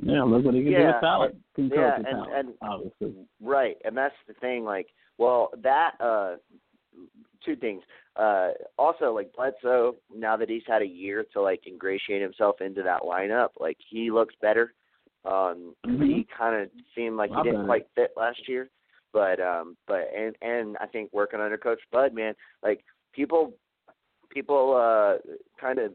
Yeah, 0.01 0.23
look 0.23 0.45
what 0.45 0.55
he 0.55 0.63
can 0.63 0.73
do 0.73 0.87
with 0.87 1.01
talent. 1.01 1.37
Can 1.55 1.69
yeah, 1.75 1.97
and- 1.97 2.05
talent, 2.05 2.33
and- 2.35 2.55
obviously. 2.63 3.15
right, 3.41 3.77
and 3.85 3.97
that's 3.97 4.15
the 4.27 4.35
thing. 4.35 4.65
Like, 4.65 4.89
well, 5.17 5.51
that 5.63 5.93
uh, 6.01 6.37
two 7.45 7.57
things. 7.57 7.83
Uh, 8.17 8.51
also, 8.77 9.13
like 9.15 9.33
Bledsoe, 9.35 9.95
now 10.15 10.37
that 10.37 10.49
he's 10.49 10.63
had 10.67 10.83
a 10.83 10.87
year 10.87 11.25
to 11.33 11.41
like 11.41 11.63
ingratiate 11.67 12.21
himself 12.23 12.61
into 12.61 12.83
that 12.83 13.03
lineup, 13.03 13.51
like 13.61 13.77
he 13.91 14.11
looks 14.11 14.35
better. 14.43 14.73
Um, 15.29 15.75
He 15.85 16.27
kind 16.37 16.61
of 16.61 16.71
seemed 16.95 17.17
like 17.17 17.31
he 17.31 17.43
didn't 17.43 17.67
quite 17.67 17.87
fit 17.95 18.13
last 18.17 18.49
year, 18.49 18.71
but 19.13 19.41
um, 19.41 19.77
but 19.87 20.09
and 20.17 20.35
and 20.41 20.77
I 20.79 20.87
think 20.87 21.13
working 21.13 21.41
under 21.41 21.59
Coach 21.59 21.81
Bud, 21.93 22.15
man, 22.15 22.35
like 22.63 22.85
people, 23.13 23.53
people 24.31 24.75
uh, 24.75 25.19
kind 25.61 25.79
of 25.79 25.93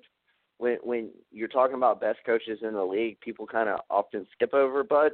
when 0.58 0.78
when 0.84 1.10
you're 1.32 1.48
talking 1.48 1.76
about 1.76 2.02
best 2.02 2.20
coaches 2.26 2.60
in 2.62 2.74
the 2.74 2.84
league, 2.84 3.20
people 3.22 3.48
kind 3.48 3.70
of 3.70 3.80
often 3.90 4.28
skip 4.34 4.54
over 4.54 4.84
Bud, 4.84 5.14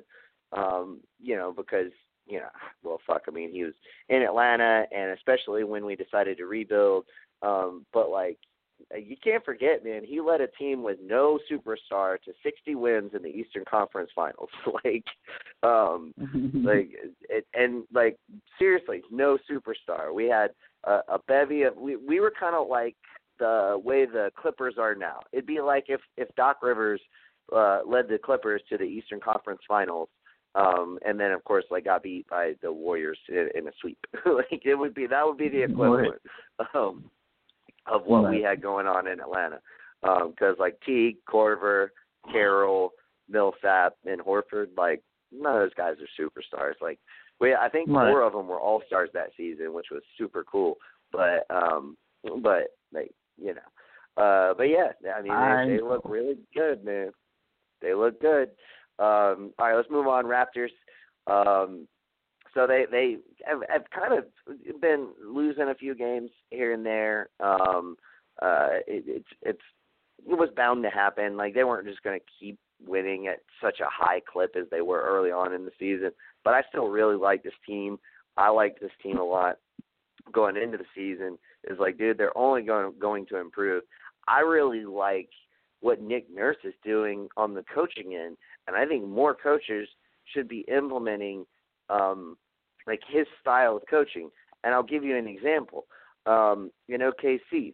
um, 0.52 1.00
you 1.22 1.36
know, 1.36 1.54
because 1.56 1.91
you 2.28 2.40
know, 2.40 2.50
well, 2.84 3.00
fuck, 3.08 3.24
I 3.28 3.32
mean, 3.32 3.52
he 3.52 3.64
was 3.64 3.74
in 4.10 4.22
Atlanta, 4.22 4.86
and 4.96 5.12
especially 5.12 5.64
when 5.64 5.86
we 5.86 5.96
decided 5.96 6.38
to 6.38 6.46
rebuild. 6.46 7.06
Um, 7.41 7.86
but 7.94 8.10
like, 8.10 8.38
you 8.98 9.16
can't 9.24 9.44
forget, 9.44 9.84
man, 9.84 10.04
he 10.04 10.22
led 10.22 10.42
a 10.42 10.48
team 10.48 10.84
with 10.84 10.98
no 11.04 11.40
superstar 11.52 12.22
to 12.24 12.32
60 12.44 12.76
wins 12.76 13.12
in 13.14 13.22
the 13.22 13.30
Eastern 13.30 13.64
Conference 13.70 14.10
Finals. 14.16 14.50
like, 14.84 15.06
um, 15.64 16.14
like, 16.64 16.92
it, 17.30 17.46
and 17.54 17.84
like 17.94 18.18
seriously, 18.58 19.02
no 19.12 19.38
superstar. 19.50 20.14
We 20.14 20.26
had 20.26 20.52
a, 20.86 21.00
a 21.08 21.20
bevy 21.28 21.64
of. 21.64 21.76
We 21.78 21.96
we 21.96 22.20
were 22.20 22.34
kind 22.38 22.56
of 22.56 22.68
like 22.68 22.96
the 23.40 23.80
way 23.84 24.06
the 24.06 24.32
Clippers 24.36 24.76
are 24.78 24.96
now. 24.96 25.20
It'd 25.32 25.46
be 25.46 25.62
like 25.62 25.86
if 25.88 26.02
if 26.18 26.28
Doc 26.36 26.58
Rivers 26.62 27.02
uh, 27.56 27.80
led 27.86 28.08
the 28.08 28.18
Clippers 28.18 28.62
to 28.70 28.78
the 28.78 28.84
Eastern 28.84 29.20
Conference 29.20 29.62
Finals. 29.68 30.10
Um, 30.56 30.98
and 31.06 31.20
then 31.20 31.32
of 31.32 31.44
course 31.44 31.66
like 31.70 31.86
got 31.86 32.02
beat 32.02 32.28
by 32.28 32.54
the 32.64 32.74
Warriors 32.74 33.20
in, 33.30 33.50
in 33.54 33.68
a 33.68 33.72
sweep. 33.80 34.00
like 34.26 34.62
it 34.66 34.74
would 34.74 34.96
be 34.96 35.06
that 35.06 35.26
would 35.26 35.38
be 35.38 35.48
the 35.48 35.62
equivalent 35.62 36.16
um, 36.74 37.04
of 37.91 38.06
what 38.06 38.30
we 38.30 38.41
had 38.41 38.61
going 38.61 38.88
on 38.88 39.07
in 39.07 39.20
Atlanta. 39.20 39.60
Because 40.02 40.56
like 40.60 40.80
Teague, 40.86 41.18
Korver, 41.28 41.90
Carroll, 42.32 42.91
Millsap, 43.30 43.95
and 44.06 44.22
Horford, 44.22 44.68
like 44.78 45.02
none 45.32 45.56
of 45.56 45.61
those 45.61 45.74
guys 45.76 45.95
are 45.99 46.24
superstars. 46.24 46.74
Like 46.82 46.99
we, 47.40 47.53
I 47.53 47.70
think 47.70 47.90
Right. 47.90 48.10
four 48.10 48.24
of 48.24 48.34
them 48.34 48.48
were 48.48 48.60
all 48.60 48.82
stars 48.88 49.10
that 49.14 49.32
season, 49.38 49.74
which 49.74 49.88
was 49.91 50.02
super 50.18 50.44
cool. 50.44 50.78
But 51.11 51.45
um, 51.49 51.98
but 52.41 52.68
like 52.94 53.11
you 53.38 53.53
know, 53.56 54.24
uh, 54.24 54.53
but 54.53 54.64
yeah, 54.64 54.91
I 55.16 55.22
mean 55.22 55.32
I 55.32 55.66
they, 55.66 55.78
they 55.78 55.82
look 55.82 56.03
really 56.06 56.38
good, 56.56 56.84
man. 56.84 57.11
They 57.82 57.94
look 57.94 58.22
good. 58.22 58.49
Um, 58.99 59.53
all 59.57 59.68
right, 59.68 59.76
let's 59.76 59.90
move 59.90 60.07
on. 60.07 60.26
Raptors. 60.26 60.70
Um, 61.28 61.88
so 62.54 62.68
they 62.68 62.86
they 62.90 63.18
have, 63.46 63.62
have 63.70 63.84
kind 63.90 64.18
of 64.18 64.82
been 64.82 65.10
losing 65.24 65.70
a 65.70 65.76
few 65.76 65.96
games 65.96 66.32
here 66.50 66.74
and 66.74 66.86
there. 66.86 67.30
Um, 67.40 67.96
uh, 68.42 68.80
it, 68.88 69.04
it's 69.08 69.30
it's 69.42 69.62
it 70.28 70.38
was 70.38 70.50
bound 70.56 70.84
to 70.84 70.90
happen. 70.90 71.38
Like 71.38 71.54
they 71.54 71.64
weren't 71.64 71.88
just 71.88 72.04
going 72.04 72.20
to 72.20 72.26
keep 72.40 72.58
winning 72.86 73.28
at 73.28 73.40
such 73.62 73.80
a 73.80 73.90
high 73.90 74.22
clip 74.32 74.56
as 74.56 74.66
they 74.72 74.82
were 74.82 75.02
early 75.02 75.32
on 75.32 75.54
in 75.54 75.66
the 75.66 75.72
season. 75.80 76.12
But 76.44 76.54
I 76.54 76.64
still 76.70 76.88
really 76.88 77.16
like 77.16 77.44
this 77.44 77.54
team. 77.66 78.00
I 78.38 78.50
liked 78.50 78.80
this 78.80 78.92
team 79.04 79.18
a 79.18 79.24
lot 79.24 79.58
going 80.32 80.58
into 80.58 80.78
the 80.78 80.86
season 80.96 81.38
is 81.66 81.80
like, 81.80 81.98
dude, 81.98 82.18
they're 82.18 82.38
only 82.38 82.62
going 82.62 82.94
going 83.00 83.26
to 83.28 83.38
improve. 83.38 83.84
I 84.28 84.42
really 84.42 84.86
like 84.86 85.30
what 85.82 86.02
Nick 86.02 86.34
Nurse 86.34 86.58
is 86.64 86.74
doing 86.84 87.28
on 87.38 87.54
the 87.54 87.64
coaching 87.74 88.16
end, 88.16 88.38
and 88.68 88.76
I 88.76 88.86
think 88.86 89.06
more 89.06 89.36
coaches 89.36 89.88
should 90.34 90.48
be 90.48 90.66
implementing 90.68 91.46
um, 91.90 92.38
like 92.88 93.02
his 93.07 93.26
style 93.41 93.78
of 93.78 93.84
coaching. 93.90 94.30
And 94.64 94.74
I'll 94.74 94.84
give 94.84 95.03
you 95.03 95.16
an 95.16 95.28
example. 95.28 95.86
Um, 96.26 96.72
in 96.90 97.02
OKC, 97.02 97.74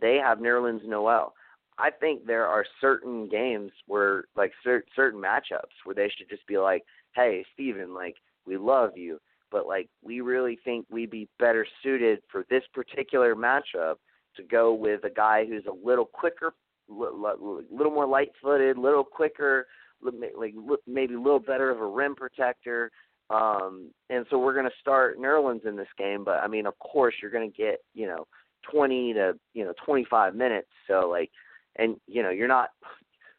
they 0.00 0.16
have 0.16 0.38
Nerlens 0.38 0.86
Noel. 0.86 1.34
I 1.78 1.90
think 1.90 2.26
there 2.26 2.46
are 2.46 2.64
certain 2.80 3.28
games 3.28 3.70
where, 3.86 4.24
like 4.36 4.52
cer- 4.62 4.84
certain 4.94 5.20
matchups, 5.20 5.74
where 5.84 5.94
they 5.94 6.10
should 6.16 6.28
just 6.28 6.46
be 6.46 6.58
like, 6.58 6.84
"Hey, 7.14 7.44
Steven, 7.54 7.94
like 7.94 8.16
we 8.46 8.56
love 8.56 8.96
you, 8.96 9.18
but 9.50 9.66
like 9.66 9.88
we 10.02 10.20
really 10.20 10.58
think 10.64 10.86
we'd 10.90 11.10
be 11.10 11.28
better 11.38 11.66
suited 11.82 12.22
for 12.30 12.44
this 12.50 12.64
particular 12.74 13.34
matchup 13.34 13.96
to 14.36 14.42
go 14.42 14.74
with 14.74 15.04
a 15.04 15.10
guy 15.10 15.46
who's 15.46 15.66
a 15.66 15.86
little 15.86 16.04
quicker, 16.04 16.52
a 16.90 16.92
little 16.92 17.92
more 17.92 18.06
light-footed, 18.06 18.76
a 18.76 18.80
little 18.80 19.04
quicker, 19.04 19.66
like 20.02 20.54
maybe 20.86 21.14
a 21.14 21.20
little 21.20 21.40
better 21.40 21.70
of 21.70 21.80
a 21.80 21.86
rim 21.86 22.14
protector." 22.14 22.90
Um, 23.30 23.90
and 24.10 24.26
so 24.28 24.38
we're 24.38 24.54
going 24.54 24.66
to 24.66 24.80
start 24.80 25.18
Nerlens 25.18 25.64
in 25.66 25.76
this 25.76 25.88
game, 25.96 26.24
but 26.24 26.38
I 26.42 26.48
mean, 26.48 26.66
of 26.66 26.76
course, 26.80 27.14
you're 27.22 27.30
going 27.30 27.50
to 27.50 27.56
get 27.56 27.78
you 27.94 28.06
know 28.06 28.26
20 28.70 29.14
to 29.14 29.32
you 29.54 29.64
know 29.64 29.72
25 29.84 30.34
minutes. 30.34 30.68
So 30.88 31.08
like, 31.08 31.30
and 31.76 31.96
you 32.06 32.22
know, 32.22 32.30
you're 32.30 32.48
not, 32.48 32.70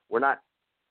we're 0.10 0.20
not, 0.20 0.40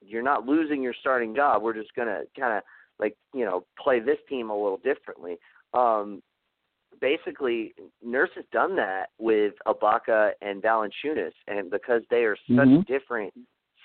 you're 0.03 0.23
not 0.23 0.47
losing 0.47 0.83
your 0.83 0.95
starting 1.01 1.35
job. 1.35 1.63
We're 1.63 1.75
just 1.75 1.95
going 1.95 2.09
to 2.09 2.25
kind 2.39 2.59
of 2.59 2.63
like 2.99 3.17
you 3.35 3.45
know 3.45 3.65
play 3.83 4.01
this 4.01 4.19
team 4.29 4.51
a 4.51 4.55
little 4.55 4.81
differently. 4.85 5.39
Um, 5.73 6.23
basically, 7.01 7.75
Nurse 8.05 8.31
has 8.37 8.45
done 8.53 8.77
that 8.77 9.07
with 9.19 9.55
Ibaka 9.67 10.33
and 10.43 10.63
Valanciunas, 10.63 11.33
and 11.49 11.71
because 11.71 12.03
they 12.11 12.25
are 12.25 12.37
such 12.49 12.69
mm-hmm. 12.69 12.93
different 12.93 13.33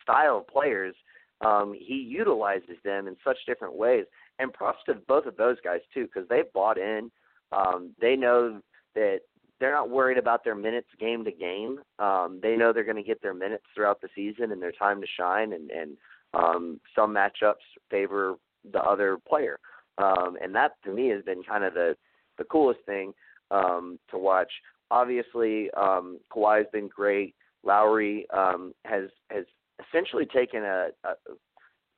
style 0.03 0.39
of 0.39 0.47
players, 0.47 0.93
um, 1.39 1.73
he 1.77 1.95
utilizes 1.95 2.77
them 2.83 3.07
in 3.07 3.15
such 3.23 3.37
different 3.47 3.75
ways 3.75 4.05
and 4.39 4.53
props 4.53 4.79
to 4.85 4.95
both 5.07 5.25
of 5.25 5.37
those 5.37 5.57
guys 5.63 5.79
too 5.93 6.05
because 6.05 6.27
they 6.29 6.43
bought 6.53 6.77
in. 6.77 7.11
Um, 7.51 7.91
they 8.01 8.15
know 8.15 8.59
that 8.95 9.19
they're 9.59 9.73
not 9.73 9.89
worried 9.89 10.17
about 10.17 10.43
their 10.43 10.55
minutes 10.55 10.89
game 10.99 11.23
to 11.23 11.31
game. 11.31 11.79
Um, 11.99 12.39
they 12.41 12.55
know 12.55 12.73
they're 12.73 12.83
going 12.83 12.97
to 12.97 13.03
get 13.03 13.21
their 13.21 13.33
minutes 13.33 13.63
throughout 13.73 14.01
the 14.01 14.09
season 14.13 14.51
and 14.51 14.61
their 14.61 14.73
time 14.73 14.99
to 14.99 15.07
shine. 15.17 15.53
And, 15.53 15.71
and 15.71 15.97
um, 16.33 16.79
some 16.95 17.13
matchups 17.13 17.55
favor 17.89 18.35
the 18.71 18.81
other 18.81 19.17
player, 19.27 19.59
um, 19.97 20.37
and 20.41 20.53
that 20.55 20.71
to 20.83 20.91
me 20.91 21.09
has 21.09 21.23
been 21.23 21.43
kind 21.43 21.63
of 21.63 21.73
the 21.73 21.95
the 22.37 22.43
coolest 22.45 22.81
thing 22.85 23.13
um, 23.51 23.99
to 24.11 24.17
watch. 24.17 24.51
Obviously, 24.91 25.69
um, 25.71 26.19
Kawhi's 26.33 26.67
been 26.73 26.87
great. 26.87 27.35
Lowry 27.63 28.27
um, 28.33 28.73
has 28.85 29.05
has 29.29 29.45
essentially 29.87 30.25
taken 30.25 30.63
a, 30.63 30.89
a 31.03 31.13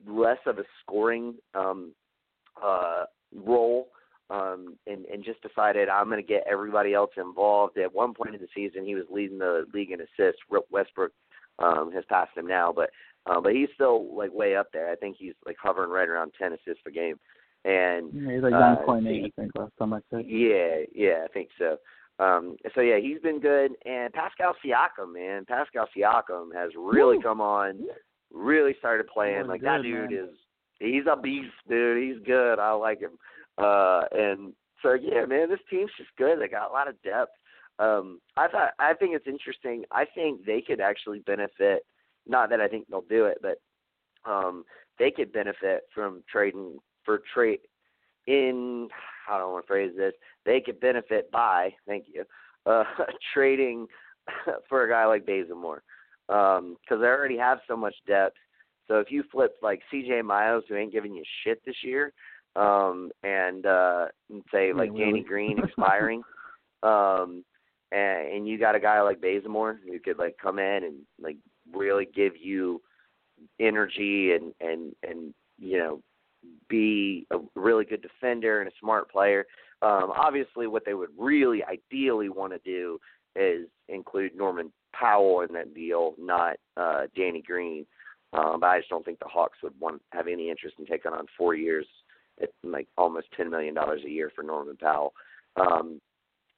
less 0.07 0.39
of 0.45 0.59
a 0.59 0.64
scoring 0.81 1.35
um, 1.55 1.93
uh, 2.64 3.06
role 3.36 3.90
um, 4.30 4.76
and, 4.88 5.06
and 5.06 5.24
just 5.24 5.42
decided 5.42 5.90
I'm 5.90 6.10
going 6.10 6.22
to 6.22 6.28
get 6.28 6.44
everybody 6.50 6.94
else 6.94 7.12
involved. 7.18 7.78
At 7.78 7.94
one 7.94 8.14
point 8.14 8.36
in 8.36 8.42
the 8.42 8.48
season, 8.56 8.86
he 8.86 8.96
was 8.96 9.06
leading 9.10 9.38
the 9.38 9.66
league 9.74 9.92
in 9.92 10.02
assists. 10.02 10.42
Westbrook 10.70 11.12
um, 11.60 11.92
has 11.94 12.04
passed 12.10 12.36
him 12.36 12.48
now, 12.48 12.74
but 12.76 12.90
uh, 13.26 13.42
but 13.42 13.54
he's 13.54 13.70
still 13.74 14.16
like 14.16 14.34
way 14.34 14.56
up 14.56 14.68
there. 14.72 14.90
I 14.90 14.96
think 14.96 15.18
he's 15.18 15.34
like 15.46 15.58
hovering 15.62 15.90
right 15.90 16.08
around 16.08 16.32
10 16.40 16.54
assists 16.54 16.82
per 16.84 16.92
game. 16.92 17.20
And 17.66 18.12
yeah, 18.14 18.34
he's 18.34 18.44
like 18.44 18.52
nine 18.52 18.78
point 18.86 19.08
eight, 19.08 19.24
uh, 19.24 19.42
I 19.42 19.42
think 19.42 19.52
last 19.56 19.72
time 19.78 19.94
I 19.94 20.00
checked. 20.10 20.30
Yeah, 20.30 20.84
yeah, 20.94 21.26
I 21.26 21.28
think 21.34 21.50
so. 21.58 21.78
Um, 22.20 22.56
so 22.74 22.82
yeah, 22.82 22.98
he's 23.00 23.20
been 23.20 23.40
good. 23.40 23.72
And 23.86 24.14
Pascal 24.14 24.56
Siakam, 24.64 25.14
man, 25.14 25.46
Pascal 25.46 25.88
Siakam 25.96 26.54
has 26.56 26.72
really 26.78 27.18
Woo. 27.18 27.24
come 27.24 27.42
on, 27.42 27.80
really 28.32 28.76
started 28.80 29.08
playing. 29.08 29.48
Like 29.48 29.62
good, 29.62 29.68
that 29.68 29.82
dude 29.84 30.12
man. 30.12 30.30
is 30.30 30.36
he's 30.80 31.04
a 31.12 31.16
beast, 31.20 31.54
dude. 31.70 32.04
He's 32.04 32.26
good. 32.26 32.60
I 32.60 32.72
like 32.72 32.99
him. 32.99 33.18
Uh, 33.58 34.02
and 34.12 34.54
so 34.82 34.94
yeah, 34.94 35.26
man, 35.26 35.49
this 35.49 35.60
team's 35.70 35.91
just 35.98 36.10
good. 36.18 36.40
They 36.40 36.48
got 36.48 36.70
a 36.70 36.74
lot 36.74 36.88
of 36.88 37.02
depth. 37.02 37.32
Um, 37.80 38.20
I 38.36 38.48
thought 38.48 38.72
I 38.80 38.94
think 38.94 39.16
it's 39.16 39.28
interesting. 39.28 39.84
I 39.91 40.06
think 40.06 40.45
they 40.45 40.62
could 40.62 40.80
actually 40.80 41.20
benefit. 41.20 41.86
Not 42.28 42.49
that 42.49 42.62
I 42.62 42.68
think 42.68 42.88
they'll 42.90 43.02
do 43.02 43.26
it, 43.26 43.38
but 43.41 43.60
um, 44.30 44.64
they 44.99 45.12
could 45.12 45.32
benefit 45.32 45.84
from 45.94 46.24
trading 46.30 46.78
for 47.04 47.22
trade 47.34 47.60
in. 48.28 48.90
How 49.26 49.38
do 49.38 49.44
I 49.44 49.48
want 49.48 49.66
to 49.66 49.68
phrase 49.68 49.91
this? 49.95 50.14
They 50.45 50.62
could 50.62 50.80
benefit 50.80 51.32
by. 51.32 51.74
Thank 51.88 52.06
you. 52.14 52.24
Uh, 52.66 52.84
trading 53.34 53.88
for 54.70 54.84
a 54.84 54.90
guy 54.90 55.06
like 55.06 55.26
Bazemore 55.26 55.84
because 56.28 56.60
um, 56.60 56.78
they 56.90 57.08
already 57.08 57.38
have 57.38 57.60
so 57.68 57.78
much 57.78 57.95
depth 58.06 58.36
so 58.88 58.99
if 58.99 59.11
you 59.11 59.23
flip 59.31 59.55
like 59.61 59.81
CJ 59.93 60.23
Miles, 60.23 60.64
who 60.68 60.76
ain't 60.76 60.91
giving 60.93 61.14
you 61.14 61.23
shit 61.43 61.61
this 61.65 61.76
year, 61.84 62.14
um, 62.55 63.11
and 63.23 63.65
uh, 63.65 64.05
and 64.30 64.43
say 64.51 64.73
like 64.73 64.91
yeah, 64.93 65.05
Danny 65.05 65.23
Green 65.23 65.59
expiring, 65.64 66.23
um, 66.84 67.43
and, 67.91 68.27
and 68.34 68.47
you 68.47 68.57
got 68.57 68.76
a 68.76 68.80
guy 68.80 69.01
like 69.01 69.22
Bazemore 69.22 69.80
who 69.85 69.99
could 69.99 70.18
like 70.18 70.38
come 70.41 70.59
in 70.59 70.84
and 70.84 70.95
like 71.22 71.38
really 71.73 72.07
give 72.14 72.34
you 72.39 72.81
energy 73.59 74.31
and 74.31 74.53
and 74.61 74.93
and 75.03 75.34
you 75.59 75.77
know 75.77 76.01
be 76.69 77.27
a 77.31 77.38
really 77.55 77.85
good 77.85 78.01
defender 78.01 78.61
and 78.61 78.69
a 78.69 78.80
smart 78.80 79.11
player. 79.11 79.45
Um, 79.81 80.11
obviously, 80.15 80.68
what 80.68 80.85
they 80.85 80.93
would 80.93 81.09
really 81.18 81.64
ideally 81.64 82.30
want 82.30 82.53
to 82.53 82.59
do 82.59 82.99
is 83.35 83.68
include 83.89 84.35
Norman 84.35 84.72
Powell 84.93 85.41
in 85.41 85.53
that 85.53 85.76
deal, 85.76 86.15
not 86.18 86.57
uh, 86.76 87.03
Danny 87.15 87.41
Green. 87.41 87.85
Um, 88.34 88.60
but 88.60 88.68
I 88.68 88.80
just 88.80 88.90
don't 88.90 89.06
think 89.06 89.20
the 89.20 89.26
Hawks 89.26 89.58
would 89.64 89.74
want 89.80 90.02
have 90.12 90.28
any 90.28 90.49
interest 90.49 90.76
in 90.80 90.86
taking 90.86 91.12
on 91.12 91.26
four 91.38 91.56
years 91.56 91.86
at 92.41 92.49
like 92.64 92.88
almost 92.98 93.28
ten 93.36 93.49
million 93.49 93.74
dollars 93.74 94.02
a 94.06 94.10
year 94.10 94.32
for 94.36 94.44
Norman 94.44 94.78
Powell. 94.78 95.14
Um, 95.56 96.02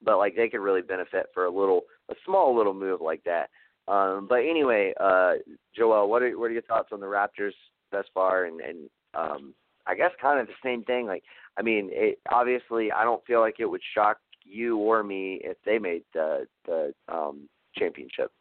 but 0.04 0.18
like 0.18 0.36
they 0.36 0.50
could 0.50 0.62
really 0.62 0.82
benefit 0.82 1.28
for 1.34 1.46
a 1.46 1.52
little, 1.52 1.82
a 2.10 2.16
small 2.26 2.56
little 2.56 2.74
move 2.74 3.02
like 3.02 3.24
that. 3.26 3.50
Um, 3.88 4.28
but 4.30 4.40
anyway, 4.40 4.94
uh, 5.00 5.34
Joel, 5.76 6.10
what 6.10 6.22
are 6.22 6.38
what 6.38 6.46
are 6.46 6.54
your 6.54 6.62
thoughts 6.64 6.90
on 6.92 7.00
the 7.00 7.08
Raptors 7.08 7.54
thus 7.92 8.06
far? 8.14 8.46
And, 8.46 8.62
and 8.62 8.90
um, 9.16 9.54
I 9.88 9.96
guess 9.96 10.12
kind 10.22 10.40
of 10.40 10.48
the 10.48 10.54
same 10.64 10.84
thing. 10.84 11.08
Like, 11.08 11.24
I 11.58 11.64
mean, 11.64 11.90
it, 11.92 12.20
obviously, 12.32 12.92
I 12.92 13.04
don't 13.04 13.26
feel 13.26 13.40
like 13.40 13.56
it 13.60 13.66
would 13.66 13.82
shock 13.96 14.18
you 14.44 14.78
or 14.78 15.04
me 15.04 15.42
if 15.44 15.58
they 15.66 15.80
made 15.80 16.04
the 16.14 16.46
the 16.66 16.94
um, 17.08 17.50
championship. 17.76 18.32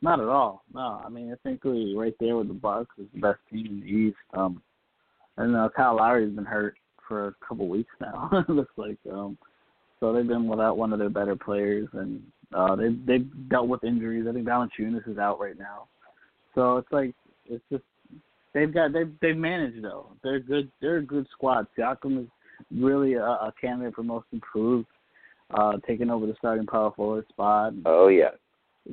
Not 0.00 0.20
at 0.20 0.28
all. 0.28 0.62
No, 0.72 1.02
I 1.04 1.08
mean 1.08 1.32
I 1.32 1.36
think 1.48 1.64
we 1.64 1.94
right 1.96 2.14
there 2.20 2.36
with 2.36 2.48
the 2.48 2.54
Bucks 2.54 2.94
is 2.98 3.06
the 3.14 3.20
best 3.20 3.38
team 3.50 3.66
in 3.66 3.80
the 3.80 3.86
East. 3.86 4.16
Um, 4.34 4.62
and 5.36 5.56
uh, 5.56 5.68
Kyle 5.74 5.96
Lowry's 5.96 6.34
been 6.34 6.44
hurt 6.44 6.76
for 7.06 7.28
a 7.28 7.34
couple 7.46 7.68
weeks 7.68 7.92
now. 8.00 8.28
it 8.48 8.50
looks 8.50 8.72
like 8.76 8.98
um, 9.10 9.38
so 10.00 10.12
they've 10.12 10.26
been 10.26 10.46
without 10.46 10.76
one 10.76 10.92
of 10.92 10.98
their 10.98 11.10
better 11.10 11.34
players, 11.34 11.88
and 11.92 12.22
uh, 12.54 12.76
they 12.76 12.88
they've 13.06 13.48
dealt 13.48 13.68
with 13.68 13.84
injuries. 13.84 14.26
I 14.28 14.32
think 14.32 14.46
Valanciunas 14.46 15.08
is 15.08 15.18
out 15.18 15.40
right 15.40 15.58
now, 15.58 15.88
so 16.54 16.76
it's 16.76 16.92
like 16.92 17.14
it's 17.46 17.64
just 17.70 17.84
they've 18.54 18.72
got 18.72 18.92
they've 18.92 19.12
they've 19.20 19.36
managed 19.36 19.82
though. 19.82 20.10
They're 20.22 20.40
good. 20.40 20.70
They're 20.80 20.98
a 20.98 21.02
good 21.02 21.26
squad. 21.32 21.66
Siakam 21.76 22.22
is 22.22 22.28
really 22.70 23.14
a, 23.14 23.22
a 23.22 23.52
candidate 23.60 23.94
for 23.94 24.02
most 24.02 24.26
improved, 24.32 24.86
uh, 25.50 25.74
taking 25.86 26.10
over 26.10 26.26
the 26.26 26.34
starting 26.38 26.66
power 26.66 26.92
forward 26.94 27.26
spot. 27.28 27.72
Oh 27.86 28.08
yeah. 28.08 28.30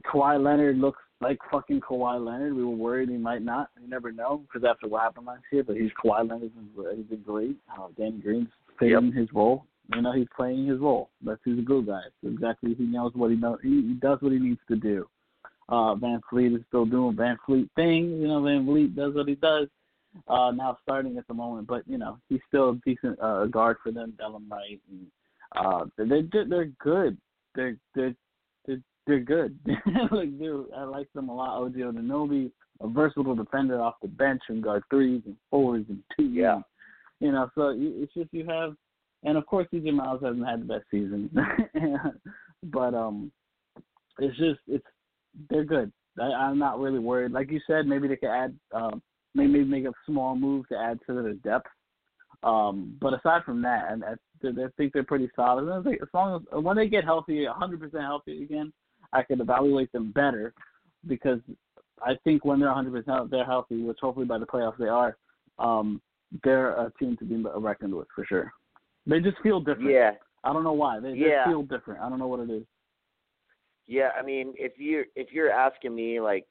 Kawhi 0.03 0.41
Leonard 0.41 0.77
looks 0.77 0.99
like 1.21 1.37
fucking 1.49 1.81
Kawhi 1.81 2.23
Leonard. 2.23 2.53
We 2.53 2.63
were 2.63 2.75
worried 2.75 3.09
he 3.09 3.17
might 3.17 3.41
not. 3.41 3.69
You 3.81 3.87
never 3.87 4.11
know 4.11 4.43
because 4.43 4.67
after 4.67 4.87
what 4.87 5.03
happened 5.03 5.27
last 5.27 5.43
year, 5.51 5.63
but 5.63 5.77
he's 5.77 5.91
Kawhi 6.03 6.29
Leonard. 6.29 6.51
He's 6.95 7.05
been 7.05 7.21
great. 7.21 7.55
Uh, 7.71 7.87
Danny 7.97 8.19
Green's 8.19 8.49
playing 8.77 9.05
yep. 9.05 9.13
his 9.13 9.27
role. 9.33 9.65
You 9.93 10.01
know, 10.01 10.13
he's 10.13 10.27
playing 10.35 10.67
his 10.67 10.79
role. 10.79 11.09
That's 11.21 11.39
he's 11.45 11.59
a 11.59 11.61
good 11.61 11.87
guy. 11.87 12.01
So 12.21 12.29
exactly, 12.29 12.73
he 12.73 12.83
knows 12.83 13.11
what 13.13 13.29
he 13.29 13.37
knows. 13.37 13.59
He, 13.61 13.69
he 13.69 13.93
does 14.01 14.19
what 14.21 14.31
he 14.31 14.39
needs 14.39 14.59
to 14.67 14.75
do. 14.75 15.07
Uh, 15.69 15.95
VanVleet 15.95 16.55
is 16.55 16.63
still 16.67 16.85
doing 16.85 17.15
VanVleet 17.15 17.69
thing. 17.75 18.19
You 18.19 18.27
know, 18.27 18.41
VanVleet 18.41 18.95
does 18.95 19.13
what 19.13 19.27
he 19.27 19.35
does. 19.35 19.67
Uh, 20.27 20.51
now 20.51 20.77
starting 20.81 21.17
at 21.17 21.27
the 21.27 21.33
moment, 21.33 21.67
but 21.67 21.83
you 21.87 21.97
know, 21.97 22.17
he's 22.29 22.39
still 22.47 22.69
a 22.69 22.75
decent 22.85 23.19
uh, 23.21 23.45
guard 23.45 23.77
for 23.83 23.91
them. 23.91 24.13
Wright, 24.49 24.79
and 24.89 25.07
uh, 25.57 25.85
they're 25.97 26.45
they're 26.45 26.71
good. 26.79 27.17
They're 27.53 27.75
they're 27.93 28.15
they're 29.07 29.19
good. 29.19 29.57
like 30.11 30.37
they 30.39 30.49
I 30.75 30.83
like 30.83 31.11
them 31.13 31.29
a 31.29 31.35
lot. 31.35 31.63
OG 31.63 31.73
Anunoby, 31.73 32.51
a 32.81 32.87
versatile 32.87 33.35
defender 33.35 33.81
off 33.81 33.95
the 34.01 34.07
bench 34.07 34.41
and 34.49 34.63
guard 34.63 34.83
threes 34.89 35.21
and 35.25 35.35
fours 35.49 35.85
and 35.89 36.03
twos. 36.15 36.31
Yeah. 36.33 36.61
You 37.19 37.31
know, 37.31 37.49
so 37.55 37.73
it's 37.75 38.13
just 38.13 38.33
you 38.33 38.45
have, 38.47 38.75
and 39.23 39.37
of 39.37 39.45
course 39.45 39.67
CJ 39.73 39.93
Miles 39.93 40.21
hasn't 40.21 40.45
had 40.45 40.61
the 40.61 40.65
best 40.65 40.85
season, 40.91 41.29
but 42.63 42.93
um, 42.93 43.31
it's 44.19 44.37
just 44.37 44.59
it's 44.67 44.85
they're 45.49 45.63
good. 45.63 45.91
I, 46.19 46.25
I'm 46.25 46.59
not 46.59 46.79
really 46.79 46.99
worried. 46.99 47.31
Like 47.31 47.51
you 47.51 47.59
said, 47.67 47.87
maybe 47.87 48.07
they 48.07 48.17
could 48.17 48.29
add, 48.29 48.57
um, 48.73 49.01
maybe 49.33 49.63
make 49.63 49.85
a 49.85 49.93
small 50.05 50.35
move 50.35 50.67
to 50.69 50.77
add 50.77 50.99
to 51.07 51.13
their 51.13 51.33
depth. 51.33 51.67
Um, 52.43 52.97
but 53.01 53.13
aside 53.13 53.43
from 53.43 53.61
that, 53.63 53.91
and 53.91 54.03
I 54.03 54.15
think 54.77 54.93
they're 54.93 55.03
pretty 55.03 55.29
solid. 55.35 55.67
And 55.67 55.87
As 55.87 56.07
long 56.13 56.35
as 56.53 56.63
when 56.63 56.75
they 56.75 56.87
get 56.87 57.03
healthy, 57.03 57.45
100% 57.45 58.01
healthy 58.01 58.43
again, 58.43 58.71
I 59.15 59.23
could 59.23 59.39
evaluate 59.39 59.91
them 59.91 60.11
better 60.11 60.53
because 61.07 61.39
I 62.01 62.15
think 62.23 62.43
when 62.43 62.59
they're 62.59 62.69
100% 62.69 63.29
they're 63.29 63.45
healthy, 63.45 63.81
which 63.81 63.99
hopefully 64.01 64.25
by 64.25 64.37
the 64.37 64.45
playoffs 64.45 64.77
they 64.77 64.87
are, 64.87 65.17
um, 65.57 66.01
they're 66.43 66.71
a 66.71 66.91
team 66.99 67.15
to 67.17 67.25
be 67.25 67.41
reckoned 67.55 67.95
with 67.95 68.07
for 68.13 68.25
sure. 68.25 68.51
They 69.07 69.19
just 69.19 69.37
feel 69.41 69.59
different. 69.59 69.91
Yeah. 69.91 70.11
I 70.43 70.51
don't 70.51 70.63
know 70.63 70.73
why. 70.73 70.99
They 70.99 71.13
yeah. 71.13 71.45
just 71.45 71.49
feel 71.49 71.63
different. 71.63 72.01
I 72.01 72.09
don't 72.09 72.19
know 72.19 72.27
what 72.27 72.41
it 72.41 72.49
is. 72.49 72.63
Yeah, 73.87 74.09
I 74.19 74.23
mean, 74.23 74.53
if 74.57 74.73
you 74.77 75.03
if 75.15 75.31
you're 75.31 75.51
asking 75.51 75.93
me 75.93 76.19
like 76.19 76.45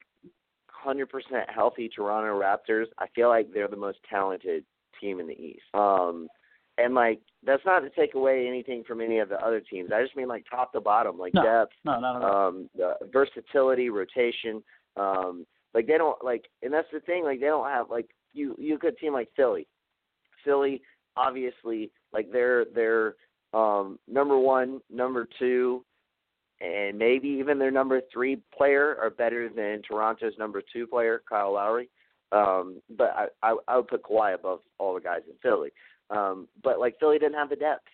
100% 0.85 1.05
healthy 1.53 1.89
Toronto 1.89 2.39
Raptors, 2.39 2.85
I 2.97 3.07
feel 3.13 3.27
like 3.27 3.51
they're 3.53 3.67
the 3.67 3.75
most 3.75 3.99
talented 4.09 4.63
team 5.01 5.19
in 5.19 5.27
the 5.27 5.33
East. 5.33 5.63
Um 5.73 6.27
and 6.77 6.93
like 6.93 7.19
that's 7.45 7.65
not 7.65 7.79
to 7.81 7.89
take 7.91 8.15
away 8.15 8.47
anything 8.47 8.83
from 8.83 9.01
any 9.01 9.19
of 9.19 9.29
the 9.29 9.39
other 9.45 9.59
teams. 9.61 9.91
I 9.93 10.01
just 10.01 10.15
mean 10.15 10.27
like 10.27 10.45
top 10.49 10.73
to 10.73 10.81
bottom, 10.81 11.17
like 11.17 11.33
no, 11.33 11.43
depth, 11.43 11.73
no, 11.83 11.99
no, 11.99 12.19
no. 12.19 12.25
um, 12.25 12.69
the 12.75 12.95
versatility, 13.11 13.89
rotation. 13.89 14.63
Um, 14.97 15.45
like 15.73 15.87
they 15.87 15.97
don't 15.97 16.23
like, 16.23 16.45
and 16.63 16.73
that's 16.73 16.87
the 16.91 17.01
thing. 17.01 17.23
Like 17.23 17.39
they 17.39 17.47
don't 17.47 17.69
have 17.69 17.89
like 17.89 18.09
you 18.33 18.55
you 18.57 18.77
could 18.77 18.97
team 18.97 19.13
like 19.13 19.29
Philly. 19.35 19.67
Philly, 20.43 20.81
obviously, 21.15 21.91
like 22.13 22.31
they're 22.31 22.65
they're 22.73 23.15
um, 23.53 23.99
number 24.07 24.37
one, 24.37 24.81
number 24.91 25.27
two, 25.39 25.83
and 26.61 26.97
maybe 26.97 27.27
even 27.27 27.59
their 27.59 27.71
number 27.71 28.01
three 28.11 28.41
player 28.55 28.97
are 29.01 29.09
better 29.09 29.49
than 29.49 29.81
Toronto's 29.81 30.33
number 30.37 30.61
two 30.73 30.87
player, 30.87 31.21
Kyle 31.27 31.53
Lowry. 31.53 31.89
Um, 32.31 32.81
but 32.97 33.13
I, 33.15 33.27
I 33.43 33.57
I 33.67 33.77
would 33.77 33.87
put 33.87 34.03
Kawhi 34.03 34.33
above 34.33 34.59
all 34.77 34.93
the 34.95 35.01
guys 35.01 35.21
in 35.27 35.35
Philly. 35.41 35.69
Um, 36.09 36.47
but 36.63 36.79
like 36.79 36.95
Philly 36.99 37.19
didn't 37.19 37.37
have 37.37 37.49
the 37.49 37.55
depth, 37.55 37.87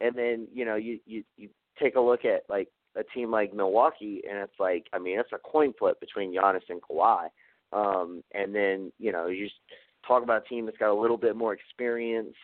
and 0.00 0.14
then 0.14 0.48
you 0.52 0.64
know 0.64 0.76
you 0.76 0.98
you 1.06 1.24
you 1.36 1.48
take 1.80 1.96
a 1.96 2.00
look 2.00 2.24
at 2.24 2.42
like 2.48 2.68
a 2.96 3.02
team 3.14 3.30
like 3.30 3.54
Milwaukee, 3.54 4.22
and 4.28 4.38
it's 4.38 4.58
like 4.58 4.86
I 4.92 4.98
mean 4.98 5.18
it's 5.18 5.32
a 5.32 5.38
coin 5.38 5.72
flip 5.78 5.98
between 6.00 6.34
Giannis 6.34 6.68
and 6.68 6.80
Kawhi. 6.82 7.28
Um, 7.72 8.22
and 8.32 8.54
then 8.54 8.92
you 8.98 9.12
know 9.12 9.26
you 9.26 9.46
just 9.46 9.60
talk 10.06 10.22
about 10.22 10.44
a 10.46 10.48
team 10.48 10.66
that's 10.66 10.78
got 10.78 10.92
a 10.92 11.00
little 11.00 11.16
bit 11.16 11.36
more 11.36 11.52
experience, 11.52 12.34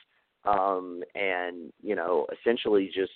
um, 0.44 1.02
and 1.14 1.72
you 1.82 1.94
know 1.94 2.26
essentially 2.40 2.90
just 2.92 3.12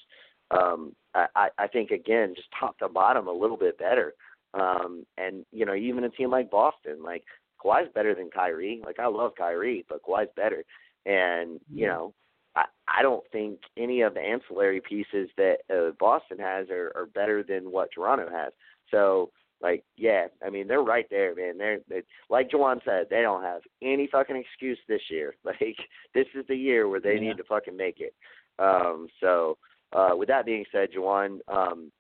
um, 0.51 0.95
I, 1.15 1.49
I 1.59 1.67
think 1.67 1.91
again 1.91 2.35
just 2.37 2.49
top 2.59 2.79
to 2.79 2.89
bottom 2.89 3.27
a 3.27 3.33
little 3.33 3.57
bit 3.57 3.79
better. 3.79 4.15
Um, 4.55 5.05
and 5.19 5.45
you 5.53 5.67
know 5.67 5.75
even 5.75 6.05
a 6.05 6.11
team 6.11 6.31
like 6.31 6.51
Boston, 6.51 7.03
like 7.03 7.25
Kawhi's 7.63 7.93
better 7.95 8.15
than 8.15 8.31
Kyrie. 8.31 8.81
Like 8.85 8.99
I 8.99 9.07
love 9.07 9.33
Kyrie, 9.37 9.85
but 9.89 10.03
Kawhi's 10.03 10.31
better. 10.37 10.65
And 11.07 11.61
you 11.73 11.87
know, 11.87 12.13
I 12.55 12.65
I 12.89 13.03
don't 13.03 13.25
think 13.33 13.61
any 13.77 14.03
of 14.03 14.15
the 14.15 14.21
ancillary 14.21 14.81
pieces 14.81 15.31
that 15.37 15.59
uh, 15.73 15.93
Boston 15.99 16.39
has 16.39 16.69
are, 16.71 16.93
are 16.97 17.07
better 17.15 17.43
than 17.43 17.71
what 17.71 17.91
Toronto 17.95 18.29
has. 18.31 18.53
So 18.91 19.31
like, 19.63 19.85
yeah, 19.97 20.27
I 20.45 20.51
mean 20.51 20.69
they're 20.69 20.83
right 20.83 21.07
there, 21.11 21.35
man. 21.35 21.59
They're 21.59 21.79
they, 21.89 22.03
like 22.29 22.51
Juwan 22.51 22.85
said, 22.85 23.07
they 23.09 23.23
don't 23.23 23.43
have 23.43 23.63
any 23.83 24.09
fucking 24.11 24.37
excuse 24.37 24.79
this 24.89 25.03
year. 25.11 25.35
Like 25.45 25.77
this 26.15 26.27
is 26.35 26.45
the 26.49 26.57
year 26.57 26.89
where 26.89 27.01
they 27.01 27.15
yeah. 27.15 27.21
need 27.21 27.37
to 27.39 27.45
fucking 27.45 27.77
make 27.77 28.01
it. 28.01 28.15
Um, 28.59 29.09
so 29.21 29.59
uh, 29.93 30.11
with 30.15 30.29
that 30.29 30.47
being 30.47 30.65
said, 30.73 30.89
Juwan, 30.97 31.39
um, 31.49 31.93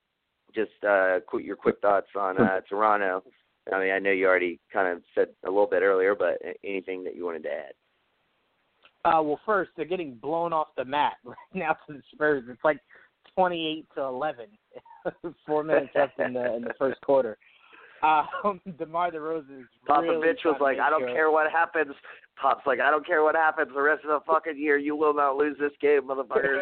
just 0.54 0.72
uh, 0.86 1.20
quick, 1.26 1.44
your 1.44 1.56
quick 1.56 1.76
thoughts 1.80 2.08
on 2.16 2.40
uh, 2.40 2.60
Toronto. 2.68 3.22
I 3.72 3.80
mean, 3.80 3.92
I 3.92 3.98
know 3.98 4.10
you 4.10 4.26
already 4.26 4.60
kind 4.72 4.88
of 4.88 5.02
said 5.14 5.28
a 5.44 5.50
little 5.50 5.66
bit 5.66 5.82
earlier, 5.82 6.14
but 6.14 6.38
anything 6.64 7.04
that 7.04 7.16
you 7.16 7.24
wanted 7.24 7.42
to 7.44 7.50
add? 7.52 7.72
Uh, 9.06 9.22
well, 9.22 9.40
first 9.46 9.70
they're 9.76 9.84
getting 9.84 10.14
blown 10.14 10.52
off 10.52 10.68
the 10.76 10.84
mat 10.84 11.14
right 11.24 11.36
now 11.54 11.76
to 11.86 11.94
the 11.94 12.02
Spurs. 12.12 12.44
It's 12.48 12.64
like 12.64 12.78
twenty-eight 13.34 13.86
to 13.94 14.02
eleven, 14.02 14.46
four 15.46 15.62
minutes 15.62 15.90
left 15.94 16.18
in 16.18 16.34
the 16.34 16.56
in 16.56 16.62
the 16.62 16.74
first 16.78 17.00
quarter. 17.02 17.38
Um, 18.02 18.60
DeMar 18.78 19.12
DeRozan 19.12 19.60
is 19.60 19.66
Papa 19.86 20.02
really 20.02 20.26
Bitch 20.26 20.44
was 20.44 20.58
like, 20.60 20.78
I 20.78 20.90
don't 20.90 21.00
sure. 21.00 21.14
care 21.14 21.30
what 21.30 21.50
happens. 21.50 21.94
Pop's 22.40 22.66
like, 22.66 22.80
I 22.80 22.90
don't 22.90 23.06
care 23.06 23.22
what 23.22 23.34
happens 23.34 23.70
the 23.74 23.80
rest 23.80 24.04
of 24.04 24.10
the 24.10 24.20
fucking 24.30 24.58
year. 24.58 24.76
You 24.76 24.94
will 24.94 25.14
not 25.14 25.36
lose 25.36 25.56
this 25.58 25.72
game, 25.80 26.02
motherfuckers. 26.02 26.60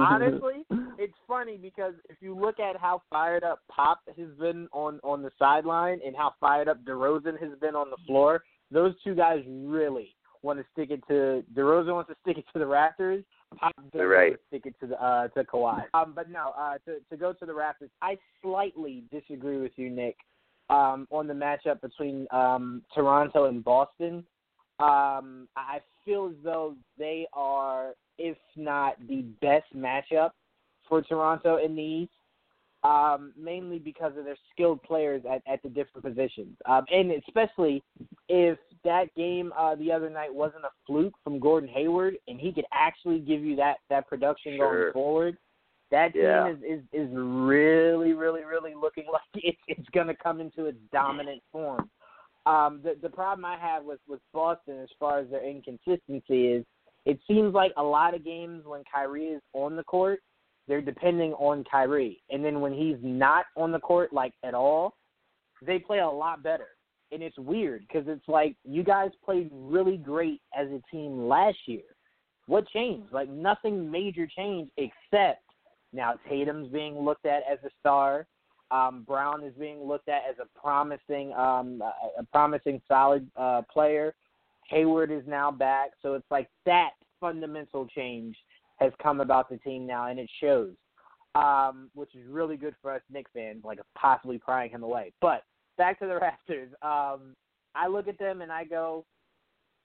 Honestly, 0.00 0.64
it's 0.98 1.12
funny 1.26 1.58
because 1.58 1.92
if 2.08 2.16
you 2.20 2.34
look 2.34 2.58
at 2.58 2.80
how 2.80 3.02
fired 3.10 3.44
up 3.44 3.60
Pop 3.70 4.00
has 4.16 4.28
been 4.40 4.66
on 4.72 4.98
on 5.04 5.22
the 5.22 5.30
sideline 5.38 6.00
and 6.06 6.16
how 6.16 6.32
fired 6.40 6.68
up 6.68 6.82
DeRozan 6.84 7.38
has 7.38 7.58
been 7.60 7.74
on 7.74 7.90
the 7.90 7.98
floor, 8.06 8.44
those 8.70 8.94
two 9.04 9.14
guys 9.14 9.42
really 9.46 10.14
want 10.42 10.58
to 10.58 10.64
stick 10.72 10.90
it 10.90 11.02
to 11.08 11.44
DeRozan 11.54 11.94
wants 11.94 12.10
to 12.10 12.16
stick 12.22 12.38
it 12.38 12.44
to 12.52 12.58
the 12.58 12.64
Raptors. 12.64 13.24
Pop 13.56 13.72
Right. 13.94 14.30
want 14.30 14.40
to 14.40 14.46
stick 14.48 14.66
it 14.66 14.74
to 14.80 14.86
the 14.86 15.02
uh, 15.02 15.28
to 15.28 15.44
Kawhi. 15.44 15.84
Um, 15.94 16.12
but 16.14 16.30
no, 16.30 16.52
uh, 16.58 16.78
to 16.84 16.98
to 17.10 17.16
go 17.16 17.32
to 17.32 17.46
the 17.46 17.52
Raptors, 17.52 17.90
I 18.02 18.18
slightly 18.42 19.04
disagree 19.10 19.58
with 19.58 19.72
you, 19.76 19.90
Nick, 19.90 20.16
um, 20.70 21.06
on 21.10 21.26
the 21.26 21.34
matchup 21.34 21.80
between 21.80 22.26
um, 22.30 22.82
Toronto 22.94 23.44
and 23.44 23.64
Boston. 23.64 24.24
Um, 24.80 25.48
I 25.56 25.80
feel 26.04 26.26
as 26.26 26.36
though 26.44 26.76
they 26.98 27.26
are, 27.32 27.94
if 28.18 28.36
not 28.56 28.94
the 29.08 29.22
best 29.40 29.74
matchup 29.74 30.30
for 30.88 31.02
Toronto 31.02 31.56
in 31.56 31.74
the 31.74 31.82
East 31.82 32.12
um, 32.84 33.32
mainly 33.36 33.78
because 33.78 34.16
of 34.16 34.24
their 34.24 34.36
skilled 34.52 34.82
players 34.82 35.22
at, 35.30 35.42
at 35.52 35.62
the 35.62 35.68
different 35.68 36.04
positions. 36.04 36.56
Um, 36.66 36.84
and 36.92 37.10
especially 37.26 37.82
if 38.28 38.58
that 38.84 39.12
game 39.16 39.52
uh, 39.58 39.74
the 39.74 39.90
other 39.90 40.08
night 40.08 40.32
wasn't 40.32 40.64
a 40.64 40.70
fluke 40.86 41.14
from 41.24 41.40
Gordon 41.40 41.68
Hayward 41.68 42.16
and 42.28 42.40
he 42.40 42.52
could 42.52 42.66
actually 42.72 43.18
give 43.18 43.42
you 43.42 43.56
that, 43.56 43.78
that 43.90 44.06
production 44.06 44.56
Sure. 44.56 44.80
going 44.80 44.92
forward, 44.92 45.38
that 45.90 46.12
team 46.12 46.22
Yeah. 46.22 46.50
is, 46.50 46.58
is, 46.58 46.80
is 46.92 47.08
really, 47.12 48.12
really, 48.12 48.44
really 48.44 48.74
looking 48.80 49.06
like 49.12 49.22
it's, 49.34 49.58
it's 49.66 49.88
going 49.90 50.06
to 50.06 50.14
come 50.14 50.40
into 50.40 50.66
its 50.66 50.78
dominant 50.92 51.42
form. 51.50 51.90
Um, 52.46 52.80
the, 52.82 52.96
the 53.02 53.10
problem 53.10 53.44
I 53.44 53.58
have 53.58 53.84
with, 53.84 54.00
with 54.08 54.20
Boston 54.32 54.78
as 54.80 54.88
far 54.98 55.18
as 55.18 55.28
their 55.30 55.44
inconsistency 55.44 56.46
is 56.46 56.64
it 57.04 57.18
seems 57.26 57.54
like 57.54 57.72
a 57.76 57.82
lot 57.82 58.14
of 58.14 58.24
games 58.24 58.64
when 58.66 58.82
Kyrie 58.92 59.26
is 59.26 59.42
on 59.52 59.76
the 59.76 59.84
court, 59.84 60.20
they're 60.68 60.82
depending 60.82 61.32
on 61.34 61.64
Kyrie. 61.70 62.22
And 62.30 62.44
then 62.44 62.60
when 62.60 62.72
he's 62.72 62.98
not 63.02 63.46
on 63.56 63.72
the 63.72 63.80
court, 63.80 64.12
like 64.12 64.34
at 64.44 64.54
all, 64.54 64.94
they 65.66 65.78
play 65.78 65.98
a 65.98 66.08
lot 66.08 66.42
better. 66.42 66.68
And 67.10 67.22
it's 67.22 67.38
weird 67.38 67.86
because 67.88 68.06
it's 68.06 68.28
like 68.28 68.54
you 68.64 68.84
guys 68.84 69.10
played 69.24 69.48
really 69.50 69.96
great 69.96 70.42
as 70.56 70.68
a 70.68 70.82
team 70.94 71.26
last 71.26 71.56
year. 71.66 71.82
What 72.46 72.68
changed? 72.68 73.12
Like 73.12 73.30
nothing 73.30 73.90
major 73.90 74.26
changed 74.26 74.70
except 74.76 75.42
now 75.92 76.14
Tatum's 76.28 76.70
being 76.70 76.98
looked 76.98 77.24
at 77.24 77.42
as 77.50 77.58
a 77.64 77.70
star. 77.80 78.26
Um, 78.70 79.04
Brown 79.06 79.42
is 79.42 79.54
being 79.58 79.82
looked 79.82 80.10
at 80.10 80.22
as 80.28 80.36
a 80.38 80.60
promising, 80.60 81.32
um, 81.32 81.82
a, 81.82 82.20
a 82.20 82.24
promising 82.30 82.82
solid 82.86 83.26
uh, 83.36 83.62
player. 83.72 84.14
Hayward 84.68 85.10
is 85.10 85.22
now 85.26 85.50
back, 85.50 85.92
so 86.02 86.12
it's 86.12 86.30
like 86.30 86.50
that 86.66 86.90
fundamental 87.20 87.86
change 87.86 88.36
has 88.78 88.92
come 89.02 89.20
about 89.20 89.48
the 89.48 89.58
team 89.58 89.86
now, 89.86 90.06
and 90.06 90.18
it 90.18 90.30
shows, 90.40 90.72
um, 91.34 91.90
which 91.94 92.14
is 92.14 92.26
really 92.28 92.56
good 92.56 92.74
for 92.80 92.92
us 92.92 93.02
Knicks 93.10 93.30
fans, 93.34 93.62
like 93.64 93.78
possibly 93.96 94.38
prying 94.38 94.70
him 94.70 94.82
away. 94.82 95.12
But 95.20 95.42
back 95.76 95.98
to 96.00 96.06
the 96.06 96.18
Raptors. 96.52 96.68
Um, 96.82 97.34
I 97.74 97.86
look 97.86 98.08
at 98.08 98.18
them 98.18 98.42
and 98.42 98.50
I 98.50 98.64
go, 98.64 99.04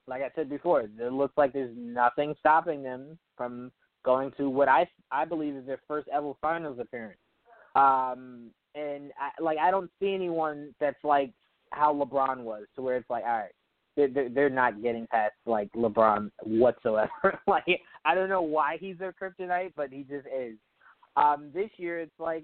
like 0.08 0.22
I 0.22 0.32
said 0.36 0.50
before, 0.50 0.82
it 0.82 1.14
looks 1.14 1.38
like 1.38 1.54
there's 1.54 1.76
nothing 1.78 2.34
stopping 2.40 2.84
them 2.84 3.18
from 3.38 3.72
going 4.04 4.32
to 4.38 4.50
what 4.50 4.68
I 4.68 4.88
I 5.12 5.26
believe 5.26 5.56
is 5.56 5.66
their 5.66 5.80
first 5.88 6.10
ever 6.14 6.34
finals 6.42 6.80
appearance. 6.80 7.20
Um, 7.76 8.52
and 8.76 9.12
I, 9.20 9.42
like 9.42 9.58
I 9.58 9.72
don't 9.72 9.90
see 10.00 10.14
anyone 10.14 10.74
that's 10.80 11.04
like 11.04 11.32
how 11.72 11.94
LeBron 11.94 12.40
was, 12.40 12.66
to 12.76 12.82
where 12.82 12.98
it's 12.98 13.10
like, 13.10 13.24
all 13.24 13.38
right, 13.38 13.52
they're, 13.96 14.30
they're 14.30 14.50
not 14.50 14.82
getting 14.82 15.08
past 15.08 15.34
like 15.46 15.72
LeBron 15.74 16.32
whatsoever. 16.44 17.40
like 17.48 17.66
I 18.06 18.16
don't 18.16 18.30
know 18.30 18.42
why 18.42 18.78
he's 18.80 18.98
their 18.98 19.14
kryptonite, 19.14 19.74
but 19.76 19.92
he 19.92 20.04
just 20.04 20.28
is. 20.28 20.56
Um, 21.16 21.50
this 21.54 21.70
year 21.78 22.00
it's 22.00 22.20
like, 22.20 22.44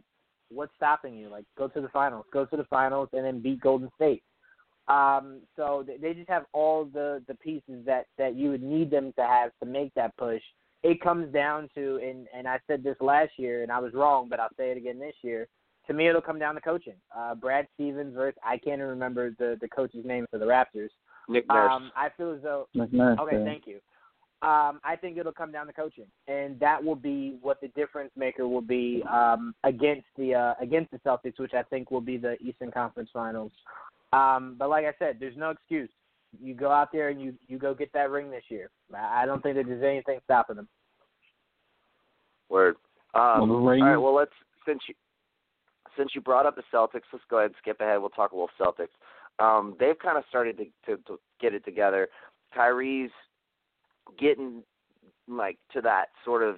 what's 0.51 0.73
stopping 0.75 1.15
you? 1.15 1.29
Like 1.29 1.45
go 1.57 1.67
to 1.67 1.81
the 1.81 1.89
finals, 1.89 2.25
go 2.31 2.45
to 2.45 2.57
the 2.57 2.65
finals, 2.65 3.09
and 3.13 3.25
then 3.25 3.41
beat 3.41 3.61
Golden 3.61 3.89
State. 3.95 4.23
Um, 4.87 5.41
so 5.55 5.83
they- 5.85 5.97
they 5.97 6.13
just 6.13 6.29
have 6.29 6.45
all 6.53 6.85
the 6.85 7.23
the 7.27 7.35
pieces 7.35 7.85
that 7.85 8.07
that 8.17 8.35
you 8.35 8.49
would 8.49 8.63
need 8.63 8.89
them 8.89 9.13
to 9.13 9.23
have 9.25 9.51
to 9.59 9.65
make 9.65 9.93
that 9.93 10.15
push. 10.17 10.41
It 10.81 11.01
comes 11.01 11.31
down 11.33 11.69
to, 11.75 11.97
and 11.97 12.27
and 12.33 12.47
I 12.47 12.59
said 12.67 12.83
this 12.83 12.97
last 13.01 13.37
year, 13.37 13.63
and 13.63 13.71
I 13.71 13.79
was 13.79 13.93
wrong, 13.93 14.29
but 14.29 14.39
I'll 14.39 14.49
say 14.57 14.71
it 14.71 14.77
again 14.77 14.99
this 14.99 15.15
year. 15.21 15.47
To 15.87 15.93
me, 15.93 16.07
it'll 16.07 16.21
come 16.21 16.37
down 16.39 16.53
to 16.55 16.61
coaching. 16.61 16.95
Uh, 17.15 17.33
Brad 17.35 17.67
Stevens 17.73 18.13
versus 18.15 18.39
I 18.45 18.57
can't 18.57 18.77
even 18.79 18.89
remember 18.89 19.31
the 19.37 19.57
the 19.61 19.67
coach's 19.67 20.05
name 20.05 20.25
for 20.31 20.37
the 20.37 20.45
Raptors. 20.45 20.89
Nick 21.29 21.47
Nurse. 21.47 21.71
Um, 21.71 21.91
I 21.95 22.09
feel 22.17 22.31
as 22.33 22.41
though 22.41 22.67
McNair, 22.75 23.17
Okay, 23.19 23.37
yeah. 23.37 23.45
thank 23.45 23.67
you. 23.67 23.79
Um, 24.41 24.79
I 24.85 24.95
think 24.99 25.17
it'll 25.17 25.33
come 25.33 25.51
down 25.51 25.67
to 25.67 25.73
coaching, 25.73 26.05
and 26.29 26.57
that 26.61 26.81
will 26.81 26.95
be 26.95 27.37
what 27.41 27.59
the 27.59 27.67
difference 27.69 28.11
maker 28.15 28.47
will 28.47 28.61
be 28.61 29.03
um, 29.09 29.53
against 29.65 30.05
the 30.17 30.33
uh, 30.33 30.53
against 30.61 30.91
the 30.91 30.97
Celtics, 30.99 31.39
which 31.39 31.53
I 31.53 31.63
think 31.63 31.91
will 31.91 31.99
be 32.01 32.15
the 32.17 32.37
Eastern 32.41 32.71
Conference 32.71 33.09
Finals. 33.13 33.51
Um, 34.13 34.55
but 34.57 34.69
like 34.69 34.85
I 34.85 34.93
said, 34.97 35.17
there's 35.19 35.35
no 35.35 35.49
excuse. 35.49 35.89
You 36.41 36.53
go 36.53 36.71
out 36.71 36.91
there 36.93 37.09
and 37.09 37.21
you 37.21 37.33
you 37.47 37.57
go 37.57 37.73
get 37.73 37.91
that 37.93 38.09
ring 38.11 38.31
this 38.31 38.43
year. 38.47 38.69
I 38.95 39.23
I 39.23 39.25
don't 39.25 39.43
think 39.43 39.57
that 39.57 39.65
there's 39.65 39.83
anything 39.83 40.19
stopping 40.23 40.55
them. 40.55 40.69
Word. 42.49 42.75
Um, 43.13 43.49
Well, 43.49 43.51
all 43.57 43.67
Ring- 43.69 43.83
right. 43.83 43.97
Well, 43.97 44.15
let's 44.15 44.31
since 44.65 44.79
you 44.87 44.95
since 45.97 46.11
you 46.15 46.21
brought 46.21 46.45
up 46.45 46.55
the 46.55 46.63
Celtics, 46.73 47.03
let's 47.11 47.25
go 47.29 47.39
ahead 47.39 47.47
and 47.47 47.55
skip 47.61 47.81
ahead. 47.81 47.99
We'll 47.99 48.09
talk 48.09 48.31
a 48.31 48.35
little 48.35 48.49
Celtics. 48.59 48.87
Um, 49.39 49.75
they've 49.79 49.97
kind 49.97 50.17
of 50.17 50.23
started 50.29 50.57
to, 50.57 50.65
to 50.85 51.01
to 51.03 51.19
get 51.39 51.53
it 51.53 51.63
together. 51.65 52.07
Kyrie's 52.53 53.11
getting 54.19 54.63
like 55.27 55.57
to 55.73 55.81
that 55.81 56.07
sort 56.25 56.43
of 56.43 56.57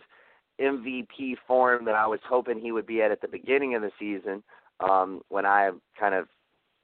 MVP 0.60 1.36
form 1.48 1.86
that 1.86 1.96
I 1.96 2.08
was 2.08 2.20
hoping 2.28 2.60
he 2.60 2.72
would 2.72 2.86
be 2.86 3.02
at 3.02 3.12
at 3.12 3.22
the 3.22 3.28
beginning 3.28 3.76
of 3.76 3.82
the 3.82 3.92
season. 4.00 4.44
Um, 4.80 5.22
when 5.30 5.46
I 5.46 5.72
kind 6.00 6.16
of 6.16 6.28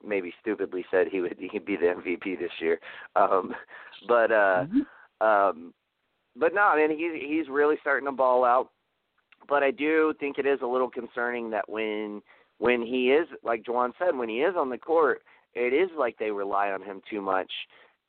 maybe 0.06 0.32
stupidly 0.40 0.84
said 0.90 1.08
he 1.10 1.20
would 1.20 1.36
he'd 1.52 1.64
be 1.64 1.76
the 1.76 1.94
MVP 1.96 2.38
this 2.38 2.52
year. 2.60 2.80
Um, 3.16 3.54
but 4.06 4.30
uh, 4.30 4.66
um, 5.20 5.74
but 6.36 6.54
no, 6.54 6.62
I 6.62 6.76
mean 6.76 6.96
he's 6.96 7.28
he's 7.28 7.48
really 7.48 7.76
starting 7.80 8.06
to 8.06 8.12
ball 8.12 8.44
out. 8.44 8.70
But 9.48 9.62
I 9.62 9.70
do 9.70 10.12
think 10.20 10.38
it 10.38 10.46
is 10.46 10.60
a 10.62 10.66
little 10.66 10.90
concerning 10.90 11.50
that 11.50 11.68
when 11.68 12.22
when 12.58 12.82
he 12.82 13.10
is 13.10 13.26
like 13.42 13.62
Juwan 13.64 13.92
said, 13.98 14.16
when 14.16 14.28
he 14.28 14.40
is 14.40 14.54
on 14.56 14.68
the 14.68 14.78
court, 14.78 15.22
it 15.54 15.72
is 15.72 15.90
like 15.98 16.16
they 16.18 16.30
rely 16.30 16.70
on 16.70 16.82
him 16.82 17.00
too 17.10 17.20
much. 17.20 17.50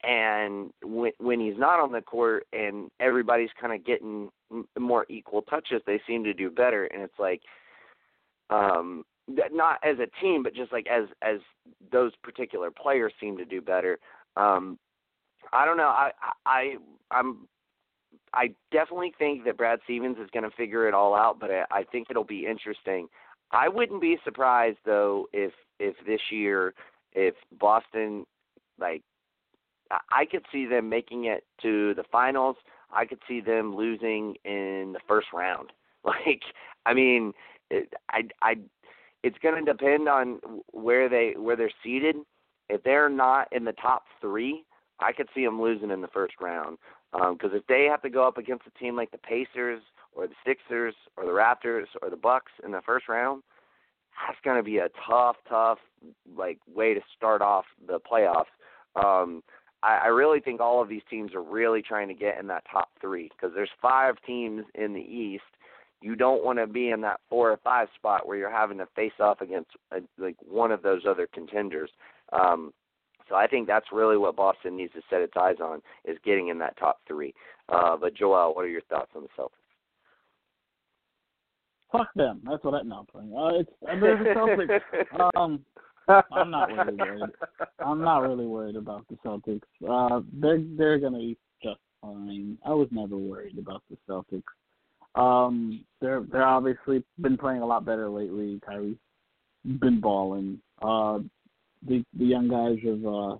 And 0.04 0.72
when 0.82 1.12
when 1.18 1.40
he's 1.40 1.58
not 1.58 1.80
on 1.80 1.92
the 1.92 2.02
court 2.02 2.48
and 2.54 2.90
everybody's 3.00 3.50
kind 3.60 3.74
of 3.74 3.86
getting 3.86 4.30
more 4.78 5.06
equal 5.10 5.42
touches, 5.42 5.82
they 5.86 6.00
seem 6.08 6.24
to 6.24 6.34
do 6.34 6.50
better. 6.50 6.86
And 6.86 7.02
it's 7.02 7.20
like, 7.20 7.42
um, 8.50 9.04
not 9.28 9.80
as 9.84 9.98
a 10.00 10.08
team, 10.22 10.42
but 10.42 10.56
just 10.56 10.72
like 10.72 10.88
as 10.88 11.06
as 11.22 11.40
those 11.92 12.14
particular 12.24 12.72
players 12.72 13.14
seem 13.20 13.38
to 13.38 13.46
do 13.46 13.62
better. 13.62 14.00
Um, 14.38 14.80
I 15.52 15.66
don't 15.66 15.78
know. 15.78 15.90
I 15.90 16.12
I 16.46 16.76
I'm 17.12 17.48
I 18.34 18.54
definitely 18.72 19.14
think 19.18 19.44
that 19.46 19.58
Brad 19.58 19.80
Stevens 19.84 20.18
is 20.18 20.30
going 20.32 20.50
to 20.50 20.56
figure 20.56 20.88
it 20.88 20.94
all 20.94 21.16
out, 21.16 21.40
but 21.40 21.52
I, 21.52 21.66
I 21.72 21.84
think 21.84 22.08
it'll 22.10 22.24
be 22.24 22.46
interesting. 22.46 23.08
I 23.52 23.68
wouldn't 23.68 24.02
be 24.02 24.18
surprised 24.24 24.78
though 24.86 25.28
if 25.34 25.52
if 25.80 25.96
this 26.06 26.22
year 26.32 26.74
if 27.14 27.36
Boston 27.60 28.26
like 28.80 29.04
I- 30.12 30.26
could 30.26 30.46
see 30.52 30.66
them 30.66 30.90
making 30.90 31.26
it 31.26 31.46
to 31.62 31.94
the 31.96 32.04
finals. 32.12 32.58
I 32.92 33.06
could 33.06 33.20
see 33.28 33.40
them 33.42 33.76
losing 33.76 34.36
in 34.46 34.94
the 34.94 35.02
first 35.08 35.28
round. 35.34 35.72
Like 36.06 36.44
I 36.86 36.94
mean, 36.94 37.34
it, 37.70 37.94
I 38.10 38.24
I 38.42 38.56
it's 39.22 39.38
going 39.44 39.66
to 39.66 39.72
depend 39.74 40.08
on 40.08 40.40
where 40.72 41.10
they 41.10 41.34
where 41.38 41.58
they're 41.58 41.70
seated. 41.84 42.16
If 42.70 42.84
they're 42.84 43.10
not 43.10 43.52
in 43.52 43.66
the 43.66 43.74
top 43.74 44.04
3, 44.22 44.64
I 45.02 45.12
could 45.12 45.28
see 45.36 45.44
them 45.44 45.62
losing 45.62 45.92
in 45.92 46.02
the 46.02 46.08
first 46.08 46.36
round. 46.40 46.78
Um, 47.14 47.34
because 47.34 47.52
if 47.54 47.66
they 47.68 47.86
have 47.86 48.02
to 48.04 48.10
go 48.10 48.26
up 48.28 48.38
against 48.38 48.66
a 48.68 48.80
team 48.80 48.96
like 48.96 49.12
the 49.12 49.18
Pacers 49.18 49.82
or 50.14 50.28
the 50.28 50.36
Sixers 50.46 50.96
or 51.18 51.26
the 51.26 51.32
Raptors 51.32 51.88
or 52.02 52.10
the 52.10 52.16
Bucks 52.16 52.52
in 52.64 52.72
the 52.72 52.82
first 52.86 53.10
round, 53.10 53.44
that's 54.28 54.40
going 54.44 54.58
to 54.58 54.64
be 54.64 54.78
a 54.78 54.90
tough, 55.08 55.38
tough 55.48 55.80
like 56.38 56.60
way 56.74 56.94
to 56.94 57.02
start 57.16 57.42
off 57.42 57.66
the 57.88 58.00
playoffs. 58.00 58.46
Um, 58.96 59.44
I, 59.84 60.00
I 60.04 60.08
really 60.08 60.40
think 60.40 60.60
all 60.60 60.82
of 60.82 60.90
these 60.90 61.02
teams 61.10 61.34
are 61.34 61.42
really 61.44 61.82
trying 61.82 62.08
to 62.08 62.14
get 62.14 62.40
in 62.40 62.48
that 62.48 62.64
top 62.72 62.90
three 63.02 63.30
because 63.30 63.54
there's 63.56 63.70
five 63.82 64.16
teams 64.26 64.66
in 64.76 64.94
the 64.94 65.02
East. 65.02 65.44
You 66.02 66.16
don't 66.16 66.44
want 66.46 66.60
to 66.60 66.68
be 66.68 66.90
in 66.90 67.02
that 67.02 67.20
four 67.30 67.52
or 67.52 67.58
five 67.58 67.90
spot 67.96 68.26
where 68.26 68.38
you're 68.38 68.52
having 68.52 68.78
to 68.78 68.88
face 68.96 69.20
off 69.20 69.42
against 69.42 69.72
uh 69.94 70.00
like 70.18 70.38
one 70.48 70.72
of 70.72 70.82
those 70.82 71.02
other 71.08 71.28
contenders. 71.34 71.90
Um, 72.32 72.74
so 73.28 73.36
I 73.36 73.48
think 73.48 73.68
that's 73.68 73.88
really 73.92 74.18
what 74.18 74.36
Boston 74.36 74.76
needs 74.76 74.94
to 74.94 75.02
set 75.10 75.22
its 75.22 75.34
eyes 75.40 75.58
on 75.62 75.82
is 76.04 76.18
getting 76.26 76.48
in 76.48 76.58
that 76.60 76.78
top 76.78 77.00
three. 77.08 77.34
Uh, 77.68 77.96
but 77.96 78.16
Joel, 78.16 78.56
what 78.56 78.66
are 78.66 78.70
your 78.70 78.82
thoughts 78.82 79.12
on 79.16 79.24
the 79.24 79.30
Celtics? 79.38 79.59
Fuck 81.92 82.10
them. 82.16 82.42
That's 82.48 82.64
what 82.64 82.76
I 82.76 82.82
playing. 83.12 83.34
Uh, 83.36 83.60
it's 83.60 83.70
uh, 83.88 84.00
there's 84.00 84.24
the 84.24 84.34
Celtics. 84.36 85.36
Um, 85.36 85.66
I'm 86.32 86.50
not 86.50 86.70
really 86.72 86.96
worried. 86.96 87.32
I'm 87.86 88.02
not 88.02 88.20
really 88.20 88.48
worried 88.48 88.76
about 88.76 89.06
the 89.10 89.16
Celtics. 89.24 89.62
Uh, 89.88 90.22
they're 90.34 90.62
they're 90.76 90.98
gonna 90.98 91.20
be 91.20 91.38
just 91.64 91.80
fine. 92.02 92.58
I 92.66 92.72
was 92.72 92.88
never 92.92 93.16
worried 93.16 93.58
about 93.60 93.84
the 93.90 93.98
Celtics. 94.08 94.44
Um, 95.16 95.86
they're 96.02 96.24
they're 96.32 96.46
obviously 96.46 97.04
been 97.20 97.38
playing 97.38 97.62
a 97.62 97.66
lot 97.66 97.86
better 97.86 98.10
lately. 98.10 98.60
Kyrie's 98.68 98.98
been 99.80 100.00
balling. 100.00 100.60
Uh, 100.82 101.20
the 101.88 102.04
the 102.18 102.26
young 102.26 102.48
guys 102.48 102.78
have 102.84 103.06
uh, 103.06 103.36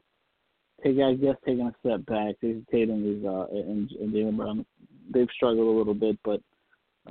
take 0.84 1.00
I 1.00 1.16
guess 1.16 1.36
taking 1.46 1.68
a 1.68 1.76
step 1.80 2.06
back. 2.06 2.36
Jayson 2.42 2.66
Tatum 2.72 3.18
is 3.20 3.26
uh 3.26 3.48
and, 3.52 3.92
and 3.92 4.14
Jaylen 4.14 4.38
Brown 4.38 4.66
they've 5.12 5.28
struggled 5.36 5.68
a 5.68 5.78
little 5.78 5.94
bit, 5.94 6.18
but 6.24 6.42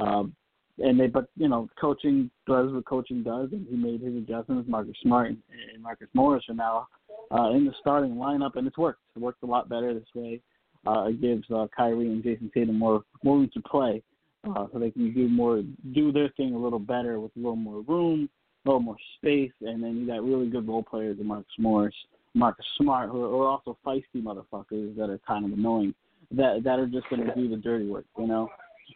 um, 0.01 0.35
and 0.79 0.99
they 0.99 1.07
but 1.07 1.29
you 1.37 1.49
know 1.49 1.69
coaching 1.81 2.31
does 2.47 2.73
what 2.73 2.85
coaching 2.85 3.23
does, 3.23 3.51
and 3.53 3.67
he 3.69 3.77
made 3.77 4.01
his 4.01 4.17
adjustments. 4.17 4.69
Marcus 4.69 4.97
Smart 5.03 5.29
and, 5.29 5.39
Marcus 5.83 6.09
Morris 6.15 6.45
are 6.49 6.55
now 6.55 6.89
uh, 7.33 7.51
in 7.51 7.65
the 7.65 7.73
starting 7.81 8.15
lineup, 8.15 8.57
and 8.57 8.67
it's 8.67 8.79
worked. 8.79 9.01
It 9.17 9.21
worked 9.21 9.43
a 9.43 9.47
lot 9.47 9.69
better 9.69 9.95
this 9.95 10.09
way. 10.15 10.41
Uh, 10.87 11.07
it 11.09 11.21
gives 11.21 11.45
uh, 11.51 11.67
Kyrie 11.77 12.07
and 12.07 12.23
Jayson 12.23 12.51
Tatum 12.55 12.79
more 12.79 13.03
more 13.23 13.39
room 13.39 13.51
to 13.55 13.61
play, 13.61 14.03
uh, 14.49 14.67
so 14.73 14.79
they 14.79 14.91
can 14.91 15.13
do 15.13 15.29
more 15.29 15.63
do 15.95 16.13
their 16.13 16.29
thing 16.37 16.55
a 16.55 16.59
little 16.59 16.79
better 16.79 17.21
with 17.21 17.33
a 17.37 17.39
little 17.39 17.57
more 17.57 17.83
room, 17.83 18.29
a 18.65 18.69
little 18.69 18.81
more 18.81 18.97
space, 19.17 19.53
and 19.61 19.83
then 19.83 19.97
you 19.97 20.07
got 20.07 20.23
really 20.23 20.49
good 20.49 20.67
role 20.67 20.83
players 20.83 21.19
in 21.21 21.27
Marcus 21.27 21.53
Morris, 21.59 21.95
Marcus 22.35 22.67
Smart, 22.81 23.11
who 23.11 23.25
are, 23.25 23.29
who 23.29 23.41
are 23.41 23.49
also 23.49 23.77
feisty 23.85 24.23
motherfuckers 24.23 24.97
that 24.97 25.11
are 25.11 25.21
kind 25.27 25.45
of 25.45 25.53
annoying, 25.53 25.95
that 26.31 26.63
that 26.65 26.79
are 26.79 26.87
just 26.87 27.09
going 27.11 27.25
to 27.25 27.35
do 27.35 27.49
the 27.49 27.57
dirty 27.57 27.89
work, 27.89 28.07
you 28.19 28.27
know. 28.27 28.49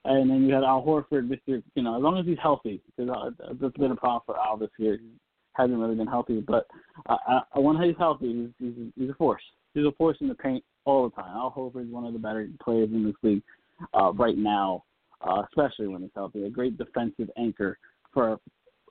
And 0.05 0.31
then 0.31 0.47
you 0.47 0.55
had 0.55 0.64
Al 0.64 0.82
Horford, 0.82 1.28
Mister. 1.28 1.62
You 1.74 1.82
know, 1.82 1.97
as 1.97 2.02
long 2.02 2.19
as 2.19 2.27
he's 2.27 2.39
healthy, 2.43 2.81
because 2.97 3.10
uh, 3.14 3.52
that's 3.60 3.77
been 3.77 3.93
a 3.93 3.97
problem 3.97 4.23
for 4.27 4.39
Al 4.39 4.56
this 4.56 4.70
year. 4.78 4.98
He 5.01 5.09
hasn't 5.55 5.78
really 5.78 5.94
been 5.94 6.06
healthy, 6.06 6.40
but 6.40 6.66
uh, 7.10 7.16
uh, 7.28 7.60
when 7.60 7.77
he's 7.82 7.94
healthy, 7.98 8.51
he's, 8.59 8.74
he's 8.74 8.93
he's 8.98 9.10
a 9.10 9.14
force. 9.14 9.43
He's 9.74 9.85
a 9.85 9.93
force 9.93 10.16
in 10.20 10.28
the 10.28 10.35
paint 10.35 10.64
all 10.86 11.09
the 11.09 11.14
time. 11.14 11.36
Al 11.36 11.52
Horford 11.55 11.86
is 11.86 11.93
one 11.93 12.06
of 12.06 12.14
the 12.14 12.19
better 12.19 12.48
players 12.62 12.89
in 12.90 13.05
this 13.05 13.14
league 13.23 13.43
uh, 13.93 14.12
right 14.14 14.39
now, 14.39 14.85
uh, 15.20 15.43
especially 15.48 15.89
when 15.89 16.02
he's 16.02 16.10
healthy. 16.14 16.44
A 16.44 16.51
great 16.51 16.78
defensive 16.78 17.31
anchor 17.36 17.78
for 18.14 18.39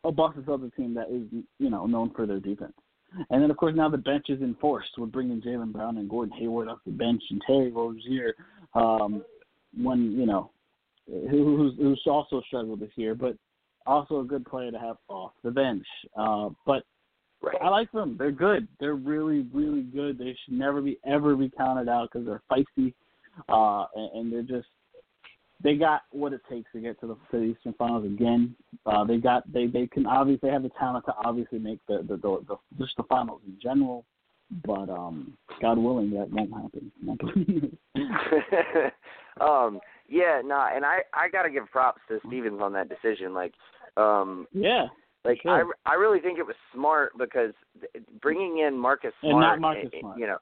a 0.04 0.12
Boston 0.12 0.44
Celtics 0.44 0.76
team 0.76 0.94
that 0.94 1.10
is, 1.12 1.24
you 1.60 1.70
know, 1.70 1.86
known 1.86 2.12
for 2.16 2.26
their 2.26 2.40
defense. 2.40 2.74
And 3.30 3.44
then, 3.44 3.52
of 3.52 3.58
course, 3.58 3.76
now 3.76 3.90
the 3.90 3.98
bench 3.98 4.28
is 4.30 4.42
enforced. 4.42 4.92
We're 4.98 5.08
bringing 5.08 5.42
Jaylen 5.42 5.74
Brown 5.74 5.98
and 5.98 6.10
Gordon 6.10 6.36
Hayward 6.38 6.70
off 6.70 6.80
the 6.86 6.92
bench 6.92 7.22
and 7.30 7.42
Terry 7.46 7.72
Rozier, 7.72 8.36
um, 8.74 9.24
when 9.76 10.14
you 10.14 10.26
know, 10.26 10.52
who's 11.08 11.74
who's 11.78 12.02
also 12.06 12.42
struggled 12.48 12.80
this 12.80 12.92
year, 12.96 13.16
but 13.16 13.36
also 13.86 14.20
a 14.20 14.24
good 14.24 14.46
player 14.46 14.72
to 14.72 14.80
have 14.80 14.98
off 15.08 15.32
the 15.44 15.52
bench. 15.52 15.86
Uh, 16.16 16.50
but 16.66 16.84
Right. 17.42 17.58
I 17.60 17.70
like 17.70 17.92
them. 17.92 18.18
They're 18.20 18.32
good. 18.32 18.68
They're 18.80 18.96
really, 18.96 19.48
really 19.52 19.82
good. 19.82 20.20
They 20.20 20.38
should 20.46 20.54
never 20.54 20.80
be 20.80 21.00
ever 21.06 21.36
be 21.36 21.50
counted 21.50 21.90
out 21.90 22.10
because 22.12 22.28
they're 22.28 22.44
feisty, 22.52 22.94
uh, 23.50 23.88
and, 23.96 24.12
and 24.14 24.34
they're 24.34 24.58
just 24.58 24.68
they 25.64 25.76
got 25.76 26.04
what 26.12 26.34
it 26.34 26.42
takes 26.50 26.72
to 26.74 26.82
get 26.82 27.00
to 27.02 27.08
the, 27.08 27.16
to 27.32 27.40
the 27.40 27.44
Eastern 27.44 27.74
Finals 27.74 28.06
again. 28.06 28.56
Uh, 28.86 29.04
they 29.04 29.18
got 29.18 29.52
they 29.52 29.66
they 29.66 29.88
can 29.88 30.06
obviously 30.06 30.50
they 30.50 30.54
have 30.54 30.62
the 30.62 30.70
talent 30.78 31.06
to 31.06 31.14
obviously 31.26 31.58
make 31.58 31.80
the 31.88 32.06
the, 32.08 32.18
the, 32.18 32.46
the 32.48 32.56
just 32.78 32.96
the 32.98 33.04
finals 33.04 33.42
in 33.48 33.58
general, 33.60 34.06
but 34.64 34.90
um, 34.90 35.36
God 35.62 35.80
willing, 35.80 36.12
that 36.12 36.30
won't 36.30 36.54
happen. 36.54 37.78
um, 39.42 39.80
yeah, 40.12 40.42
no, 40.44 40.68
and 40.72 40.86
I 40.86 41.00
I 41.14 41.30
got 41.30 41.44
to 41.44 41.50
give 41.50 41.72
props 41.72 42.02
to 42.10 42.20
Stevens 42.28 42.60
on 42.62 42.74
that 42.74 42.90
decision. 42.90 43.34
Like, 43.34 43.54
um, 43.96 44.46
yeah, 44.52 44.88
like 45.24 45.40
sure. 45.42 45.72
I 45.86 45.92
I 45.92 45.94
really 45.96 46.20
think 46.20 46.38
it 46.38 46.46
was 46.46 46.56
smart 46.74 47.14
because 47.18 47.54
bringing 48.22 48.60
in 48.60 48.78
Marcus 48.78 49.14
And 49.24 49.32
Smart, 49.32 49.42
not 49.42 49.62
Marcus 49.62 49.90
eh, 49.94 49.98
eh, 49.98 50.00
Smart. 50.02 50.20
you 50.20 50.28
know. 50.28 50.38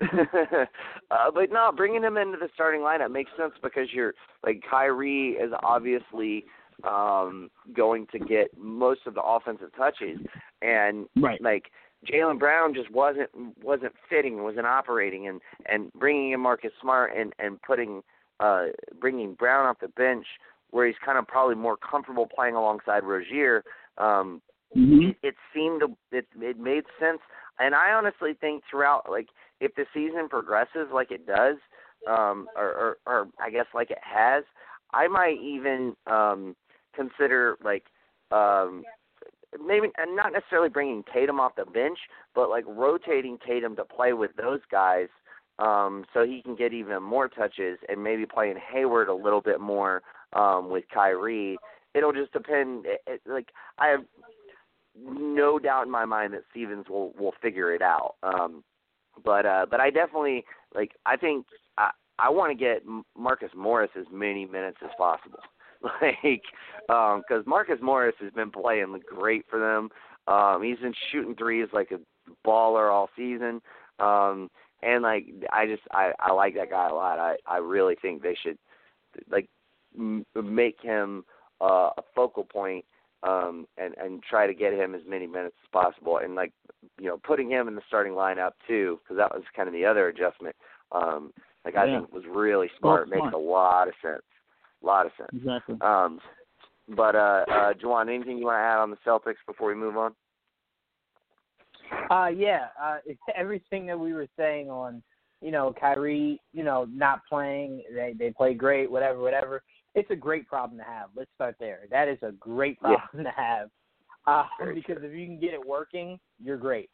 uh, 1.10 1.30
but 1.32 1.52
no, 1.52 1.70
bringing 1.76 2.02
him 2.02 2.16
into 2.16 2.38
the 2.38 2.48
starting 2.54 2.80
lineup 2.80 3.12
makes 3.12 3.30
sense 3.38 3.52
because 3.62 3.88
you're 3.92 4.14
like 4.44 4.62
Kyrie 4.68 5.32
is 5.32 5.52
obviously 5.62 6.46
um 6.84 7.50
going 7.76 8.06
to 8.12 8.18
get 8.18 8.48
most 8.58 9.00
of 9.06 9.14
the 9.14 9.22
offensive 9.22 9.70
touches, 9.76 10.18
and 10.62 11.06
right. 11.16 11.40
like 11.42 11.64
Jaylen 12.10 12.38
Brown 12.38 12.72
just 12.72 12.90
wasn't 12.90 13.28
wasn't 13.62 13.92
fitting, 14.08 14.42
wasn't 14.42 14.66
operating, 14.66 15.28
and 15.28 15.40
and 15.66 15.92
bringing 15.92 16.32
in 16.32 16.40
Marcus 16.40 16.72
Smart 16.80 17.12
and 17.14 17.34
and 17.38 17.60
putting 17.62 18.02
uh 18.40 18.66
bringing 19.00 19.34
Brown 19.34 19.66
off 19.66 19.80
the 19.80 19.88
bench 19.88 20.26
where 20.70 20.86
he's 20.86 20.96
kind 21.04 21.18
of 21.18 21.26
probably 21.28 21.54
more 21.54 21.76
comfortable 21.76 22.26
playing 22.26 22.56
alongside 22.56 23.04
Rozier. 23.04 23.62
Um, 23.96 24.42
hmm 24.74 25.10
it, 25.10 25.16
it 25.22 25.34
seemed 25.54 25.80
to, 25.80 25.96
it 26.16 26.26
it 26.40 26.58
made 26.58 26.84
sense, 26.98 27.20
and 27.60 27.74
I 27.74 27.92
honestly 27.92 28.34
think 28.40 28.64
throughout 28.68 29.08
like 29.08 29.28
if 29.60 29.74
the 29.76 29.84
season 29.94 30.28
progresses 30.28 30.88
like 30.92 31.12
it 31.12 31.26
does, 31.26 31.56
um, 32.08 32.48
or, 32.56 32.72
or 32.72 32.96
or 33.06 33.28
I 33.40 33.50
guess 33.50 33.66
like 33.72 33.92
it 33.92 33.98
has, 34.02 34.42
I 34.92 35.06
might 35.06 35.38
even 35.40 35.94
um 36.08 36.56
consider 36.94 37.56
like 37.64 37.84
um 38.32 38.82
maybe 39.64 39.88
and 39.96 40.16
not 40.16 40.32
necessarily 40.32 40.68
bringing 40.68 41.04
Tatum 41.12 41.38
off 41.38 41.52
the 41.56 41.66
bench, 41.66 41.98
but 42.34 42.50
like 42.50 42.64
rotating 42.66 43.38
Tatum 43.46 43.76
to 43.76 43.84
play 43.84 44.12
with 44.12 44.32
those 44.36 44.60
guys 44.72 45.08
um 45.58 46.04
so 46.12 46.24
he 46.24 46.42
can 46.42 46.56
get 46.56 46.72
even 46.72 47.02
more 47.02 47.28
touches 47.28 47.78
and 47.88 48.02
maybe 48.02 48.26
playing 48.26 48.56
Hayward 48.72 49.08
a 49.08 49.14
little 49.14 49.40
bit 49.40 49.60
more 49.60 50.02
um, 50.34 50.70
with 50.70 50.84
Kyrie. 50.92 51.56
It'll 51.94 52.12
just 52.12 52.32
depend. 52.32 52.86
It, 52.86 53.00
it, 53.06 53.20
like 53.26 53.48
I 53.78 53.88
have 53.88 54.00
no 54.96 55.58
doubt 55.58 55.86
in 55.86 55.90
my 55.90 56.04
mind 56.04 56.34
that 56.34 56.42
Stevens 56.50 56.86
will 56.88 57.12
will 57.18 57.34
figure 57.40 57.74
it 57.74 57.82
out. 57.82 58.16
Um, 58.22 58.64
but 59.24 59.46
uh, 59.46 59.66
but 59.70 59.80
I 59.80 59.90
definitely 59.90 60.44
like. 60.74 60.92
I 61.06 61.16
think 61.16 61.46
I 61.78 61.90
I 62.18 62.30
want 62.30 62.50
to 62.50 62.56
get 62.56 62.82
Marcus 63.16 63.50
Morris 63.56 63.90
as 63.98 64.06
many 64.12 64.46
minutes 64.46 64.78
as 64.82 64.90
possible. 64.98 65.40
like 66.00 66.42
because 66.88 67.22
um, 67.38 67.44
Marcus 67.46 67.78
Morris 67.82 68.14
has 68.20 68.32
been 68.32 68.50
playing 68.50 68.98
great 69.06 69.44
for 69.48 69.58
them. 69.58 69.90
Um, 70.26 70.62
he's 70.62 70.78
been 70.78 70.94
shooting 71.12 71.34
threes 71.34 71.68
like 71.72 71.90
a 71.90 72.00
baller 72.46 72.90
all 72.92 73.10
season. 73.16 73.60
Um, 73.98 74.50
and 74.84 75.02
like 75.02 75.26
I 75.52 75.66
just 75.66 75.82
I 75.92 76.12
I 76.18 76.32
like 76.32 76.54
that 76.54 76.70
guy 76.70 76.88
a 76.88 76.94
lot. 76.94 77.18
I 77.18 77.36
I 77.46 77.58
really 77.58 77.96
think 78.00 78.22
they 78.22 78.36
should 78.42 78.58
like 79.30 79.48
m- 79.98 80.26
make 80.34 80.80
him 80.80 81.24
uh, 81.60 81.90
a 81.96 82.02
focal 82.14 82.44
point 82.44 82.84
um 83.22 83.66
and 83.78 83.94
and 83.96 84.22
try 84.22 84.46
to 84.46 84.54
get 84.54 84.72
him 84.72 84.94
as 84.94 85.00
many 85.08 85.26
minutes 85.26 85.56
as 85.62 85.68
possible. 85.72 86.18
And 86.18 86.34
like 86.34 86.52
you 86.98 87.06
know 87.06 87.18
putting 87.22 87.50
him 87.50 87.68
in 87.68 87.74
the 87.74 87.82
starting 87.88 88.12
lineup 88.12 88.52
too 88.66 89.00
because 89.02 89.16
that 89.16 89.34
was 89.34 89.42
kind 89.56 89.68
of 89.68 89.74
the 89.74 89.84
other 89.84 90.08
adjustment 90.08 90.54
um 90.92 91.32
like 91.64 91.76
I 91.76 91.86
yeah. 91.86 92.00
think 92.00 92.12
was 92.12 92.24
really 92.28 92.70
smart 92.78 93.08
well, 93.10 93.20
makes 93.22 93.34
a 93.34 93.38
lot 93.38 93.88
of 93.88 93.94
sense. 94.02 94.22
A 94.82 94.86
lot 94.86 95.06
of 95.06 95.12
sense. 95.16 95.30
Exactly. 95.32 95.76
Um 95.80 96.20
but 96.94 97.14
uh 97.14 97.44
uh 97.48 97.72
Juwan 97.74 98.14
anything 98.14 98.36
you 98.36 98.44
want 98.44 98.56
to 98.56 98.58
add 98.58 98.78
on 98.78 98.90
the 98.90 98.98
Celtics 99.06 99.42
before 99.46 99.68
we 99.68 99.74
move 99.74 99.96
on 99.96 100.14
uh, 102.10 102.28
yeah, 102.34 102.66
uh, 102.82 102.98
everything 103.36 103.86
that 103.86 103.98
we 103.98 104.12
were 104.12 104.28
saying 104.36 104.70
on, 104.70 105.02
you 105.40 105.50
know, 105.50 105.74
Kyrie, 105.78 106.40
you 106.52 106.64
know, 106.64 106.86
not 106.90 107.20
playing, 107.28 107.82
they 107.94 108.14
they 108.18 108.30
play 108.30 108.54
great, 108.54 108.90
whatever, 108.90 109.20
whatever. 109.20 109.62
It's 109.94 110.10
a 110.10 110.16
great 110.16 110.48
problem 110.48 110.78
to 110.78 110.84
have. 110.84 111.10
Let's 111.14 111.30
start 111.34 111.56
there. 111.60 111.80
That 111.90 112.08
is 112.08 112.18
a 112.22 112.32
great 112.32 112.80
problem 112.80 113.02
yeah. 113.14 113.22
to 113.22 113.30
have, 113.30 113.70
uh, 114.26 114.44
Very 114.58 114.74
because 114.74 114.98
true. 114.98 115.08
if 115.08 115.16
you 115.16 115.26
can 115.26 115.38
get 115.38 115.54
it 115.54 115.64
working, 115.64 116.18
you're 116.42 116.56
great. 116.56 116.90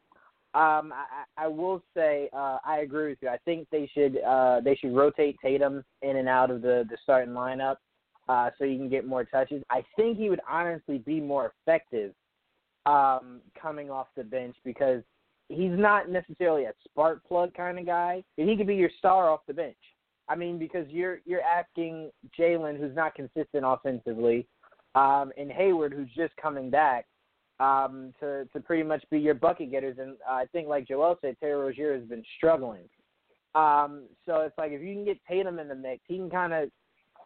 Um, 0.53 0.93
I, 0.93 1.45
I 1.45 1.47
will 1.47 1.81
say 1.97 2.29
uh, 2.33 2.59
I 2.65 2.79
agree 2.79 3.11
with 3.11 3.19
you. 3.23 3.29
I 3.29 3.39
think 3.45 3.69
they 3.71 3.89
should 3.95 4.19
uh, 4.19 4.61
they 4.61 4.75
should 4.75 4.95
rotate 4.95 5.37
Tatum 5.43 5.85
in 6.03 6.17
and 6.17 6.29
out 6.29 6.51
of 6.51 6.61
the 6.61 6.85
the 6.91 6.97
starting 7.03 7.35
lineup 7.35 7.77
uh, 8.29 8.51
so 8.59 8.65
you 8.65 8.77
can 8.77 8.89
get 8.89 9.07
more 9.07 9.25
touches. 9.25 9.63
I 9.71 9.85
think 9.97 10.19
he 10.19 10.29
would 10.29 10.41
honestly 10.49 10.99
be 10.99 11.21
more 11.21 11.53
effective 11.67 12.13
um, 12.87 13.41
coming 13.61 13.91
off 13.91 14.09
the 14.17 14.25
bench 14.25 14.57
because 14.65 15.03
he's 15.49 15.73
not 15.73 16.09
necessarily 16.09 16.65
a 16.65 16.73
spark 16.85 17.27
plug 17.27 17.53
kind 17.55 17.79
of 17.79 17.87
guy. 17.87 18.23
And 18.39 18.49
he 18.49 18.57
could 18.57 18.67
be 18.67 18.77
your 18.77 18.91
star 18.99 19.29
off 19.29 19.41
the 19.47 19.55
bench. 19.55 19.77
I 20.29 20.37
mean, 20.37 20.59
because 20.59 20.87
you're 20.89 21.21
you're 21.25 21.43
asking 21.43 22.11
Jaylen, 22.39 22.79
who's 22.79 22.95
not 22.95 23.15
consistent 23.15 23.65
offensively, 23.65 24.47
um, 24.95 25.33
and 25.37 25.51
Hayward, 25.51 25.93
who's 25.93 26.11
just 26.15 26.35
coming 26.37 26.71
back, 26.71 27.07
um, 27.59 28.15
to 28.21 28.45
to 28.53 28.61
pretty 28.61 28.85
much 28.85 29.05
be 29.11 29.19
your 29.19 29.35
bucket 29.35 29.73
getters. 29.73 29.97
And 29.99 30.17
I 30.29 30.47
think, 30.53 30.69
like 30.69 30.87
Joel 30.87 31.19
said, 31.21 31.37
Terry 31.41 31.61
Rozier 31.61 31.99
has 31.99 32.09
been 32.09 32.23
struggling. 32.37 32.89
Um, 33.57 34.05
so 34.25 34.43
it's 34.43 34.57
like 34.57 34.71
if 34.71 34.81
you 34.81 34.95
can 34.95 35.05
get 35.05 35.19
Tatum 35.29 35.59
in 35.59 35.67
the 35.67 35.75
mix, 35.75 36.03
he 36.07 36.17
can 36.17 36.31
kind 36.31 36.53
of 36.53 36.71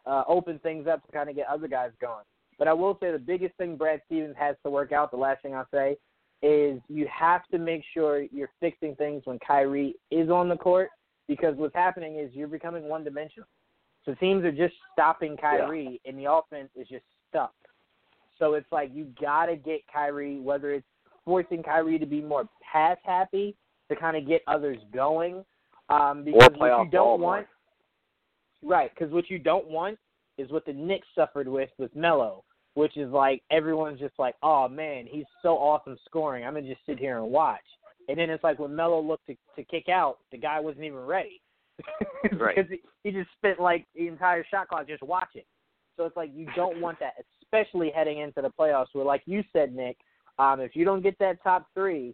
uh, 0.07 0.23
open 0.27 0.57
things 0.59 0.87
up 0.87 1.05
to 1.05 1.11
kind 1.11 1.29
of 1.29 1.35
get 1.35 1.45
other 1.47 1.67
guys 1.67 1.91
going. 2.01 2.25
But 2.57 2.67
I 2.67 2.73
will 2.73 2.97
say 3.01 3.11
the 3.11 3.19
biggest 3.19 3.55
thing 3.55 3.75
Brad 3.75 4.01
Stevens 4.05 4.35
has 4.37 4.55
to 4.63 4.69
work 4.69 4.91
out, 4.91 5.11
the 5.11 5.17
last 5.17 5.41
thing 5.41 5.53
I'll 5.53 5.67
say, 5.73 5.97
is 6.41 6.79
you 6.87 7.07
have 7.11 7.45
to 7.51 7.57
make 7.57 7.83
sure 7.93 8.21
you're 8.31 8.51
fixing 8.59 8.95
things 8.95 9.23
when 9.25 9.39
Kyrie 9.45 9.95
is 10.11 10.29
on 10.29 10.47
the 10.47 10.55
court 10.55 10.89
because 11.27 11.55
what's 11.55 11.75
happening 11.75 12.19
is 12.19 12.31
you're 12.33 12.47
becoming 12.47 12.87
one 12.87 13.03
dimensional. 13.03 13.47
So 14.05 14.13
teams 14.15 14.45
are 14.45 14.51
just 14.51 14.75
stopping 14.93 15.35
Kyrie 15.35 15.99
yeah. 16.03 16.09
and 16.09 16.19
the 16.19 16.31
offense 16.31 16.69
is 16.75 16.87
just 16.87 17.03
stuck. 17.29 17.53
So 18.37 18.53
it's 18.53 18.71
like 18.71 18.91
you 18.93 19.07
gotta 19.19 19.55
get 19.55 19.81
Kyrie, 19.91 20.39
whether 20.39 20.73
it's 20.73 20.85
forcing 21.23 21.63
Kyrie 21.63 21.97
to 21.97 22.05
be 22.05 22.21
more 22.21 22.47
pass 22.71 22.97
happy 23.03 23.55
to 23.89 23.95
kind 23.95 24.15
of 24.15 24.27
get 24.27 24.41
others 24.47 24.77
going. 24.93 25.43
Um, 25.89 26.23
because 26.23 26.49
what 26.57 26.83
you 26.83 26.89
don't 26.91 27.21
want, 27.21 27.47
right? 28.63 28.91
Because 28.93 29.11
what 29.13 29.29
you 29.29 29.39
don't 29.39 29.67
want 29.67 29.97
is 30.37 30.51
what 30.51 30.65
the 30.65 30.73
Knicks 30.73 31.07
suffered 31.15 31.47
with 31.47 31.69
with 31.77 31.95
Melo, 31.95 32.43
which 32.75 32.95
is 32.97 33.09
like 33.11 33.41
everyone's 33.51 33.99
just 33.99 34.13
like, 34.19 34.35
oh 34.43 34.67
man, 34.69 35.05
he's 35.09 35.25
so 35.41 35.57
awesome 35.57 35.97
scoring. 36.05 36.45
I'm 36.45 36.53
gonna 36.53 36.67
just 36.67 36.85
sit 36.85 36.99
here 36.99 37.17
and 37.17 37.31
watch. 37.31 37.59
And 38.07 38.19
then 38.19 38.29
it's 38.29 38.43
like 38.43 38.59
when 38.59 38.75
Melo 38.75 39.01
looked 39.01 39.25
to 39.27 39.35
to 39.55 39.63
kick 39.63 39.89
out, 39.89 40.19
the 40.31 40.37
guy 40.37 40.59
wasn't 40.59 40.85
even 40.85 40.99
ready. 40.99 41.41
right. 42.37 42.55
Because 42.55 42.69
he, 42.69 42.81
he 43.03 43.11
just 43.11 43.29
spent 43.37 43.59
like 43.59 43.85
the 43.95 44.07
entire 44.07 44.45
shot 44.49 44.67
clock 44.67 44.87
just 44.87 45.03
watching. 45.03 45.43
So 45.97 46.05
it's 46.05 46.17
like 46.17 46.31
you 46.33 46.47
don't 46.55 46.81
want 46.81 46.99
that, 46.99 47.13
especially 47.41 47.91
heading 47.93 48.19
into 48.19 48.41
the 48.41 48.51
playoffs. 48.59 48.87
Where, 48.93 49.05
like 49.05 49.23
you 49.25 49.43
said, 49.53 49.73
Nick, 49.73 49.97
um, 50.37 50.59
if 50.59 50.75
you 50.75 50.85
don't 50.85 51.01
get 51.01 51.17
that 51.19 51.41
top 51.43 51.67
three, 51.73 52.13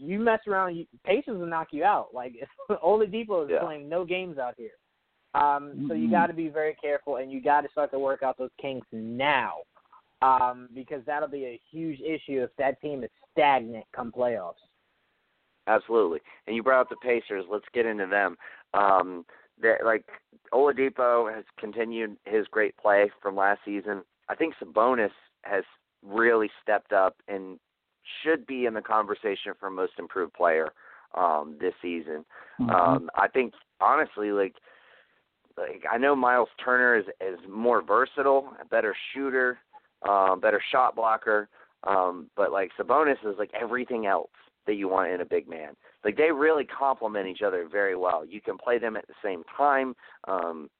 you 0.00 0.18
mess 0.18 0.40
around. 0.46 0.76
You, 0.76 0.86
Pacers 1.04 1.38
will 1.38 1.46
knock 1.46 1.68
you 1.72 1.84
out. 1.84 2.08
Like 2.14 2.32
Oladipo 2.70 3.44
is 3.44 3.50
yeah. 3.52 3.60
playing 3.60 3.88
no 3.88 4.04
games 4.04 4.38
out 4.38 4.54
here. 4.56 4.70
Um, 5.34 5.42
mm-hmm. 5.42 5.88
so 5.88 5.94
you 5.94 6.10
got 6.10 6.28
to 6.28 6.32
be 6.32 6.48
very 6.48 6.76
careful, 6.80 7.16
and 7.16 7.30
you 7.30 7.42
got 7.42 7.62
to 7.62 7.68
start 7.70 7.90
to 7.90 7.98
work 7.98 8.22
out 8.22 8.38
those 8.38 8.50
kinks 8.60 8.86
now, 8.92 9.58
um, 10.24 10.68
because 10.74 11.02
that'll 11.06 11.28
be 11.28 11.44
a 11.44 11.60
huge 11.70 12.00
issue 12.00 12.42
if 12.42 12.50
that 12.58 12.80
team 12.80 13.04
is 13.04 13.10
stagnant 13.32 13.84
come 13.94 14.10
playoffs. 14.10 14.54
Absolutely, 15.66 16.20
and 16.46 16.56
you 16.56 16.62
brought 16.62 16.82
up 16.82 16.88
the 16.88 16.96
Pacers. 16.96 17.44
Let's 17.50 17.64
get 17.72 17.86
into 17.86 18.06
them. 18.06 18.36
Um, 18.74 19.24
that 19.62 19.84
like 19.84 20.04
Oladipo 20.52 21.32
has 21.34 21.44
continued 21.58 22.16
his 22.24 22.46
great 22.50 22.76
play 22.76 23.10
from 23.22 23.36
last 23.36 23.60
season. 23.64 24.02
I 24.28 24.34
think 24.34 24.54
Sabonis 24.62 25.10
has 25.42 25.64
really 26.02 26.50
stepped 26.62 26.92
up 26.92 27.16
and 27.28 27.58
should 28.22 28.46
be 28.46 28.66
in 28.66 28.74
the 28.74 28.82
conversation 28.82 29.52
for 29.58 29.70
most 29.70 29.92
improved 29.98 30.34
player 30.34 30.72
um, 31.14 31.56
this 31.60 31.74
season. 31.80 32.24
Mm-hmm. 32.60 32.70
Um, 32.70 33.10
I 33.14 33.28
think 33.28 33.54
honestly, 33.80 34.32
like 34.32 34.54
like 35.56 35.84
I 35.90 35.98
know 35.98 36.16
Miles 36.16 36.48
Turner 36.62 36.96
is 36.96 37.06
is 37.20 37.38
more 37.48 37.82
versatile, 37.82 38.52
a 38.60 38.64
better 38.64 38.94
shooter, 39.12 39.58
um, 40.08 40.40
better 40.40 40.62
shot 40.72 40.96
blocker, 40.96 41.48
um, 41.84 42.30
but 42.36 42.52
like 42.52 42.70
Sabonis 42.78 43.24
is 43.24 43.36
like 43.38 43.50
everything 43.60 44.06
else 44.06 44.30
that 44.66 44.74
you 44.74 44.88
want 44.88 45.10
in 45.10 45.20
a 45.20 45.24
big 45.26 45.48
man. 45.48 45.74
Like 46.04 46.16
they 46.16 46.30
really 46.30 46.64
complement 46.64 47.28
each 47.28 47.42
other 47.42 47.68
very 47.70 47.96
well. 47.96 48.24
You 48.24 48.40
can 48.40 48.58
play 48.58 48.78
them 48.78 48.96
at 48.96 49.06
the 49.06 49.14
same 49.22 49.42
time. 49.56 49.94
Um, 50.26 50.70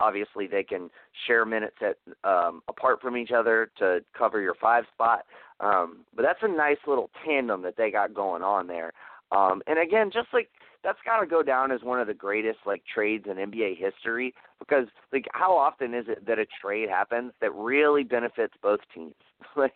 obviously, 0.00 0.46
they 0.46 0.62
can 0.62 0.90
share 1.26 1.44
minutes 1.44 1.76
at 1.80 1.96
um, 2.28 2.62
apart 2.68 3.00
from 3.00 3.16
each 3.16 3.30
other 3.30 3.70
to 3.78 4.00
cover 4.16 4.40
your 4.40 4.54
five 4.60 4.84
spot. 4.92 5.24
Um, 5.60 6.04
but 6.14 6.22
that's 6.22 6.42
a 6.42 6.48
nice 6.48 6.78
little 6.86 7.10
tandem 7.24 7.62
that 7.62 7.76
they 7.76 7.90
got 7.90 8.14
going 8.14 8.42
on 8.42 8.66
there. 8.66 8.92
Um, 9.30 9.62
and 9.66 9.78
again, 9.78 10.10
just 10.12 10.28
like 10.32 10.50
that's 10.84 10.98
got 11.04 11.20
to 11.20 11.26
go 11.26 11.42
down 11.42 11.70
as 11.70 11.82
one 11.82 12.00
of 12.00 12.06
the 12.06 12.14
greatest 12.14 12.58
like 12.66 12.82
trades 12.92 13.26
in 13.28 13.36
NBA 13.36 13.78
history 13.78 14.34
because 14.58 14.86
like 15.12 15.26
how 15.32 15.56
often 15.56 15.94
is 15.94 16.06
it 16.08 16.26
that 16.26 16.38
a 16.38 16.46
trade 16.60 16.88
happens 16.88 17.32
that 17.40 17.54
really 17.54 18.02
benefits 18.02 18.54
both 18.62 18.80
teams? 18.94 19.14
like 19.56 19.72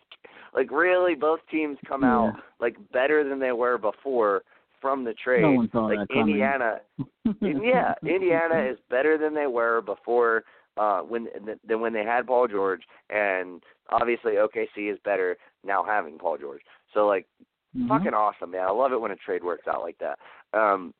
like 0.53 0.71
really 0.71 1.15
both 1.15 1.39
teams 1.49 1.77
come 1.87 2.01
yeah. 2.01 2.13
out 2.13 2.33
like 2.59 2.75
better 2.91 3.27
than 3.27 3.39
they 3.39 3.51
were 3.51 3.77
before 3.77 4.41
from 4.81 5.03
the 5.03 5.13
trade. 5.13 5.41
No 5.41 5.51
one 5.53 5.69
saw 5.71 5.85
like 5.85 5.99
that 5.99 6.07
coming. 6.09 6.29
Indiana 6.29 6.79
yeah, 7.41 7.93
Indiana 8.03 8.69
is 8.69 8.77
better 8.89 9.17
than 9.17 9.33
they 9.33 9.47
were 9.47 9.81
before 9.81 10.43
uh 10.77 11.01
when 11.01 11.27
than 11.67 11.81
when 11.81 11.93
they 11.93 12.03
had 12.03 12.27
Paul 12.27 12.47
George 12.47 12.81
and 13.09 13.63
obviously 13.89 14.33
OKC 14.33 14.91
is 14.91 14.99
better 15.03 15.37
now 15.63 15.83
having 15.83 16.17
Paul 16.17 16.37
George. 16.37 16.61
So 16.93 17.07
like 17.07 17.27
mm-hmm. 17.75 17.87
fucking 17.87 18.13
awesome, 18.13 18.51
man. 18.51 18.65
I 18.67 18.71
love 18.71 18.91
it 18.91 19.01
when 19.01 19.11
a 19.11 19.15
trade 19.15 19.43
works 19.43 19.67
out 19.67 19.81
like 19.81 19.97
that. 19.99 20.19
Um 20.57 20.93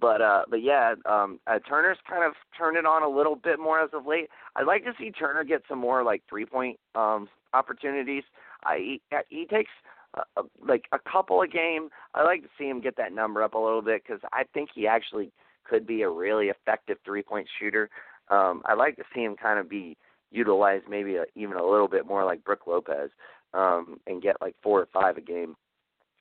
but 0.00 0.20
uh 0.20 0.42
but 0.50 0.62
yeah, 0.62 0.94
um 1.06 1.38
uh, 1.46 1.58
Turner's 1.68 1.98
kind 2.08 2.24
of 2.24 2.32
turned 2.56 2.76
it 2.76 2.86
on 2.86 3.02
a 3.02 3.08
little 3.08 3.36
bit 3.36 3.58
more 3.58 3.80
as 3.80 3.90
of 3.92 4.06
late. 4.06 4.28
I'd 4.56 4.66
like 4.66 4.84
to 4.84 4.92
see 4.98 5.10
Turner 5.10 5.44
get 5.44 5.62
some 5.68 5.78
more 5.78 6.02
like 6.02 6.22
three-point 6.28 6.78
um 6.94 7.28
opportunities. 7.54 8.24
I 8.64 8.78
he, 8.78 9.02
he 9.28 9.46
takes 9.46 9.70
uh, 10.16 10.42
like 10.66 10.84
a 10.92 10.98
couple 11.10 11.42
a 11.42 11.48
game. 11.48 11.88
I 12.14 12.24
like 12.24 12.42
to 12.42 12.48
see 12.58 12.64
him 12.64 12.80
get 12.80 12.96
that 12.96 13.12
number 13.12 13.42
up 13.42 13.54
a 13.54 13.58
little 13.58 13.82
bit 13.82 14.04
cuz 14.04 14.20
I 14.32 14.44
think 14.52 14.70
he 14.74 14.86
actually 14.86 15.30
could 15.64 15.86
be 15.86 16.02
a 16.02 16.10
really 16.10 16.48
effective 16.48 16.98
three-point 17.04 17.48
shooter. 17.58 17.88
Um 18.28 18.62
I'd 18.64 18.78
like 18.78 18.96
to 18.96 19.04
see 19.14 19.22
him 19.22 19.36
kind 19.36 19.58
of 19.58 19.68
be 19.68 19.96
utilized 20.30 20.88
maybe 20.88 21.16
a, 21.16 21.24
even 21.34 21.56
a 21.56 21.64
little 21.64 21.88
bit 21.88 22.06
more 22.06 22.24
like 22.24 22.44
Brook 22.44 22.66
Lopez 22.66 23.10
um 23.54 24.00
and 24.06 24.20
get 24.20 24.40
like 24.40 24.56
4 24.62 24.80
or 24.80 24.86
5 24.92 25.16
a 25.16 25.20
game 25.20 25.56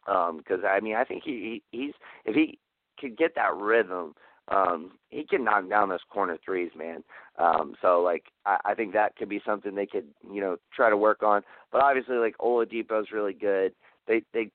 um 0.07 0.37
because 0.37 0.63
I 0.63 0.79
mean 0.79 0.95
I 0.95 1.03
think 1.03 1.23
he, 1.23 1.61
he 1.71 1.77
he's 1.77 1.93
if 2.25 2.35
he 2.35 2.59
could 2.99 3.17
get 3.17 3.35
that 3.35 3.55
rhythm, 3.55 4.13
um, 4.49 4.91
he 5.09 5.25
can 5.25 5.43
knock 5.43 5.69
down 5.69 5.89
those 5.89 5.99
corner 6.09 6.37
threes, 6.43 6.71
man. 6.77 7.03
Um, 7.37 7.75
so 7.81 8.01
like 8.01 8.25
I, 8.45 8.57
I 8.65 8.73
think 8.75 8.93
that 8.93 9.15
could 9.15 9.29
be 9.29 9.41
something 9.45 9.73
they 9.75 9.85
could, 9.85 10.05
you 10.31 10.41
know, 10.41 10.57
try 10.73 10.89
to 10.89 10.97
work 10.97 11.23
on. 11.23 11.41
But 11.71 11.81
obviously 11.81 12.17
like 12.17 12.37
Oladipo's 12.37 13.11
really 13.11 13.33
good. 13.33 13.73
They 14.07 14.21
they 14.33 14.51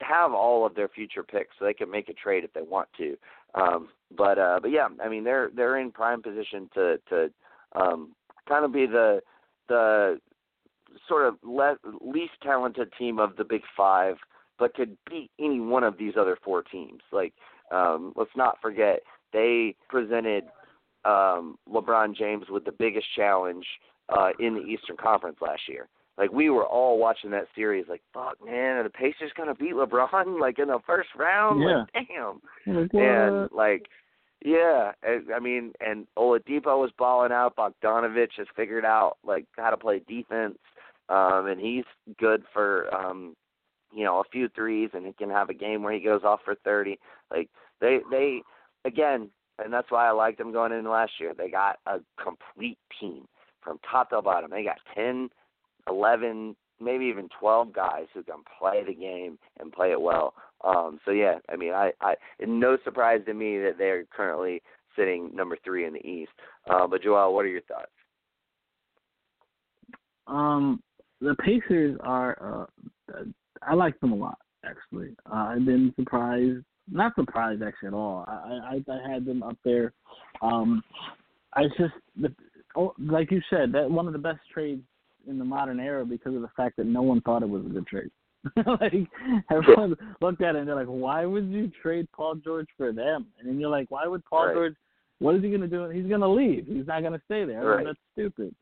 have 0.00 0.32
all 0.32 0.66
of 0.66 0.74
their 0.74 0.88
future 0.88 1.22
picks 1.22 1.56
so 1.58 1.64
they 1.64 1.74
can 1.74 1.90
make 1.90 2.08
a 2.08 2.12
trade 2.12 2.44
if 2.44 2.52
they 2.52 2.62
want 2.62 2.88
to. 2.98 3.16
Um 3.54 3.88
but 4.16 4.38
uh 4.38 4.60
but 4.62 4.70
yeah, 4.70 4.88
I 5.02 5.08
mean 5.08 5.24
they're 5.24 5.50
they're 5.54 5.78
in 5.78 5.90
prime 5.90 6.22
position 6.22 6.70
to 6.74 6.98
to 7.08 7.30
um 7.74 8.14
kind 8.48 8.64
of 8.64 8.72
be 8.72 8.86
the 8.86 9.20
the 9.68 10.20
sort 11.08 11.26
of 11.26 11.36
le- 11.42 11.78
least 12.00 12.34
talented 12.42 12.92
team 12.98 13.18
of 13.18 13.36
the 13.36 13.44
Big 13.44 13.62
Five, 13.76 14.16
but 14.58 14.74
could 14.74 14.96
beat 15.08 15.30
any 15.38 15.60
one 15.60 15.84
of 15.84 15.98
these 15.98 16.14
other 16.18 16.36
four 16.44 16.62
teams. 16.62 17.00
Like, 17.12 17.34
um, 17.70 18.12
let's 18.16 18.30
not 18.36 18.58
forget 18.60 19.00
they 19.32 19.74
presented 19.88 20.44
um, 21.04 21.58
LeBron 21.68 22.16
James 22.16 22.46
with 22.48 22.64
the 22.64 22.72
biggest 22.72 23.06
challenge 23.16 23.66
uh, 24.08 24.30
in 24.38 24.54
the 24.54 24.62
Eastern 24.62 24.96
Conference 24.96 25.38
last 25.40 25.62
year. 25.68 25.88
Like 26.16 26.32
we 26.32 26.48
were 26.48 26.64
all 26.64 26.98
watching 26.98 27.30
that 27.32 27.48
series, 27.54 27.86
like 27.88 28.02
fuck, 28.12 28.36
man, 28.44 28.76
are 28.76 28.82
the 28.84 28.90
Pacers 28.90 29.32
gonna 29.36 29.54
beat 29.54 29.74
LeBron 29.74 30.40
like 30.40 30.58
in 30.58 30.68
the 30.68 30.78
first 30.86 31.08
round? 31.16 31.60
Yeah. 31.62 31.84
Like, 31.94 32.08
damn. 32.08 32.76
Like, 32.76 32.94
And 32.94 33.48
like, 33.52 33.86
yeah, 34.44 34.92
I 35.02 35.18
I 35.34 35.40
mean, 35.40 35.72
and 35.84 36.06
Oladipo 36.16 36.80
was 36.80 36.92
balling 36.96 37.32
out. 37.32 37.56
Bogdanovic 37.56 38.28
has 38.36 38.46
figured 38.54 38.84
out 38.84 39.16
like 39.24 39.46
how 39.56 39.70
to 39.70 39.76
play 39.76 40.02
defense, 40.06 40.58
um, 41.08 41.46
and 41.48 41.60
he's 41.60 41.84
good 42.18 42.44
for 42.52 42.94
um, 42.94 43.34
you 43.94 44.04
know 44.04 44.20
a 44.20 44.28
few 44.30 44.48
threes, 44.48 44.90
and 44.94 45.06
he 45.06 45.12
can 45.12 45.30
have 45.30 45.50
a 45.50 45.54
game 45.54 45.82
where 45.82 45.92
he 45.92 46.00
goes 46.00 46.22
off 46.24 46.40
for 46.44 46.54
thirty. 46.56 46.98
Like 47.30 47.48
they 47.80 47.98
they 48.10 48.42
again, 48.84 49.30
and 49.62 49.72
that's 49.72 49.90
why 49.90 50.08
I 50.08 50.12
liked 50.12 50.38
them 50.38 50.52
going 50.52 50.72
in 50.72 50.88
last 50.88 51.12
year. 51.20 51.32
They 51.36 51.50
got 51.50 51.78
a 51.86 51.98
complete 52.22 52.78
team 53.00 53.26
from 53.62 53.78
top 53.90 54.10
to 54.10 54.22
bottom. 54.22 54.50
They 54.50 54.64
got 54.64 54.78
ten, 54.94 55.28
eleven, 55.88 56.56
maybe 56.80 57.06
even 57.06 57.28
12 57.40 57.72
guys 57.72 58.06
who 58.12 58.22
can 58.22 58.42
play 58.58 58.82
the 58.86 58.94
game 58.94 59.38
and 59.58 59.72
play 59.72 59.92
it 59.92 60.00
well. 60.00 60.34
Um, 60.62 60.98
so 61.04 61.10
yeah, 61.10 61.38
I 61.48 61.56
mean, 61.56 61.72
I, 61.72 61.92
I, 62.00 62.14
no 62.46 62.78
surprise 62.84 63.20
to 63.26 63.34
me 63.34 63.58
that 63.58 63.74
they're 63.78 64.04
currently 64.04 64.62
sitting 64.96 65.30
number 65.34 65.58
three 65.64 65.86
in 65.86 65.92
the 65.92 66.06
East. 66.06 66.32
Uh, 66.68 66.86
but 66.86 67.02
Joel, 67.02 67.34
what 67.34 67.44
are 67.44 67.48
your 67.48 67.60
thoughts? 67.62 67.90
Um, 70.26 70.82
the 71.20 71.34
Pacers 71.44 71.98
are. 72.02 72.68
Uh, 73.10 73.22
I 73.68 73.74
liked 73.74 74.00
them 74.00 74.12
a 74.12 74.16
lot, 74.16 74.38
actually. 74.64 75.16
Uh, 75.30 75.54
I've 75.54 75.64
been 75.64 75.92
surprised, 75.96 76.64
not 76.90 77.14
surprised 77.14 77.62
actually 77.62 77.88
at 77.88 77.94
all. 77.94 78.24
I 78.28 78.78
I, 78.88 78.92
I 78.92 79.12
had 79.12 79.24
them 79.24 79.42
up 79.42 79.56
there. 79.64 79.92
Um, 80.42 80.82
I 81.54 81.64
just 81.78 81.94
the, 82.20 82.34
oh, 82.76 82.94
like 82.98 83.30
you 83.30 83.40
said, 83.50 83.72
that 83.72 83.90
one 83.90 84.06
of 84.06 84.12
the 84.12 84.18
best 84.18 84.40
trades 84.52 84.82
in 85.26 85.38
the 85.38 85.44
modern 85.44 85.80
era 85.80 86.04
because 86.04 86.34
of 86.34 86.42
the 86.42 86.50
fact 86.56 86.76
that 86.76 86.86
no 86.86 87.02
one 87.02 87.20
thought 87.22 87.42
it 87.42 87.48
was 87.48 87.64
a 87.64 87.68
good 87.68 87.86
trade. 87.86 88.10
like 88.66 88.92
everyone 89.50 89.96
looked 90.20 90.42
at 90.42 90.54
it 90.54 90.58
and 90.58 90.68
they're 90.68 90.74
like, 90.74 90.86
"Why 90.86 91.24
would 91.24 91.48
you 91.50 91.70
trade 91.82 92.06
Paul 92.12 92.34
George 92.36 92.68
for 92.76 92.92
them?" 92.92 93.26
And 93.38 93.48
then 93.48 93.58
you're 93.58 93.70
like, 93.70 93.90
"Why 93.90 94.06
would 94.06 94.24
Paul 94.26 94.46
Right. 94.46 94.54
George? 94.54 94.74
What 95.20 95.36
is 95.36 95.42
he 95.42 95.48
going 95.48 95.62
to 95.62 95.68
do? 95.68 95.88
He's 95.88 96.06
going 96.06 96.20
to 96.20 96.28
leave. 96.28 96.66
He's 96.66 96.86
not 96.86 97.00
going 97.00 97.14
to 97.14 97.22
stay 97.24 97.44
there. 97.44 97.64
Right. 97.64 97.86
That's 97.86 97.98
stupid." 98.12 98.54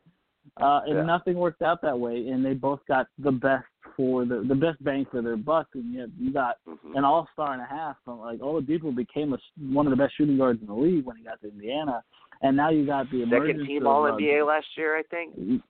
Uh, 0.61 0.83
and 0.87 0.97
Yeah. 0.99 1.03
nothing 1.05 1.37
worked 1.37 1.63
out 1.63 1.81
that 1.81 1.99
way, 1.99 2.29
and 2.29 2.45
they 2.45 2.53
both 2.53 2.85
got 2.87 3.07
the 3.19 3.33
best 3.33 3.67
for 3.97 4.25
the 4.25 4.41
the 4.41 4.55
best 4.55 4.83
bang 4.85 5.05
for 5.07 5.23
their 5.23 5.37
buck, 5.37 5.67
and 5.75 5.93
yet 5.93 6.09
you 6.19 6.31
got 6.31 6.57
Mhm. 6.67 6.97
an 6.97 7.05
all 7.05 7.27
star 7.33 7.53
and 7.53 7.63
a 7.63 7.65
half. 7.65 7.97
From, 8.05 8.21
like 8.21 8.41
Oladipo 8.41 8.95
became 8.95 9.33
a, 9.33 9.39
one 9.73 9.87
of 9.87 9.91
the 9.91 9.97
best 9.97 10.15
shooting 10.15 10.37
guards 10.37 10.61
in 10.61 10.67
the 10.67 10.75
league 10.75 11.05
when 11.05 11.17
he 11.17 11.23
got 11.25 11.41
to 11.41 11.49
Indiana, 11.49 12.03
and 12.43 12.57
now 12.57 12.69
you 12.69 12.85
got 12.85 13.11
the 13.11 13.25
Second 13.29 13.67
team 13.67 13.83
of, 13.83 13.89
All 13.89 14.05
uh, 14.07 14.13
NBA 14.13 14.45
last 14.47 14.67
year, 14.77 14.97
I 14.97 15.03
think. 15.05 15.63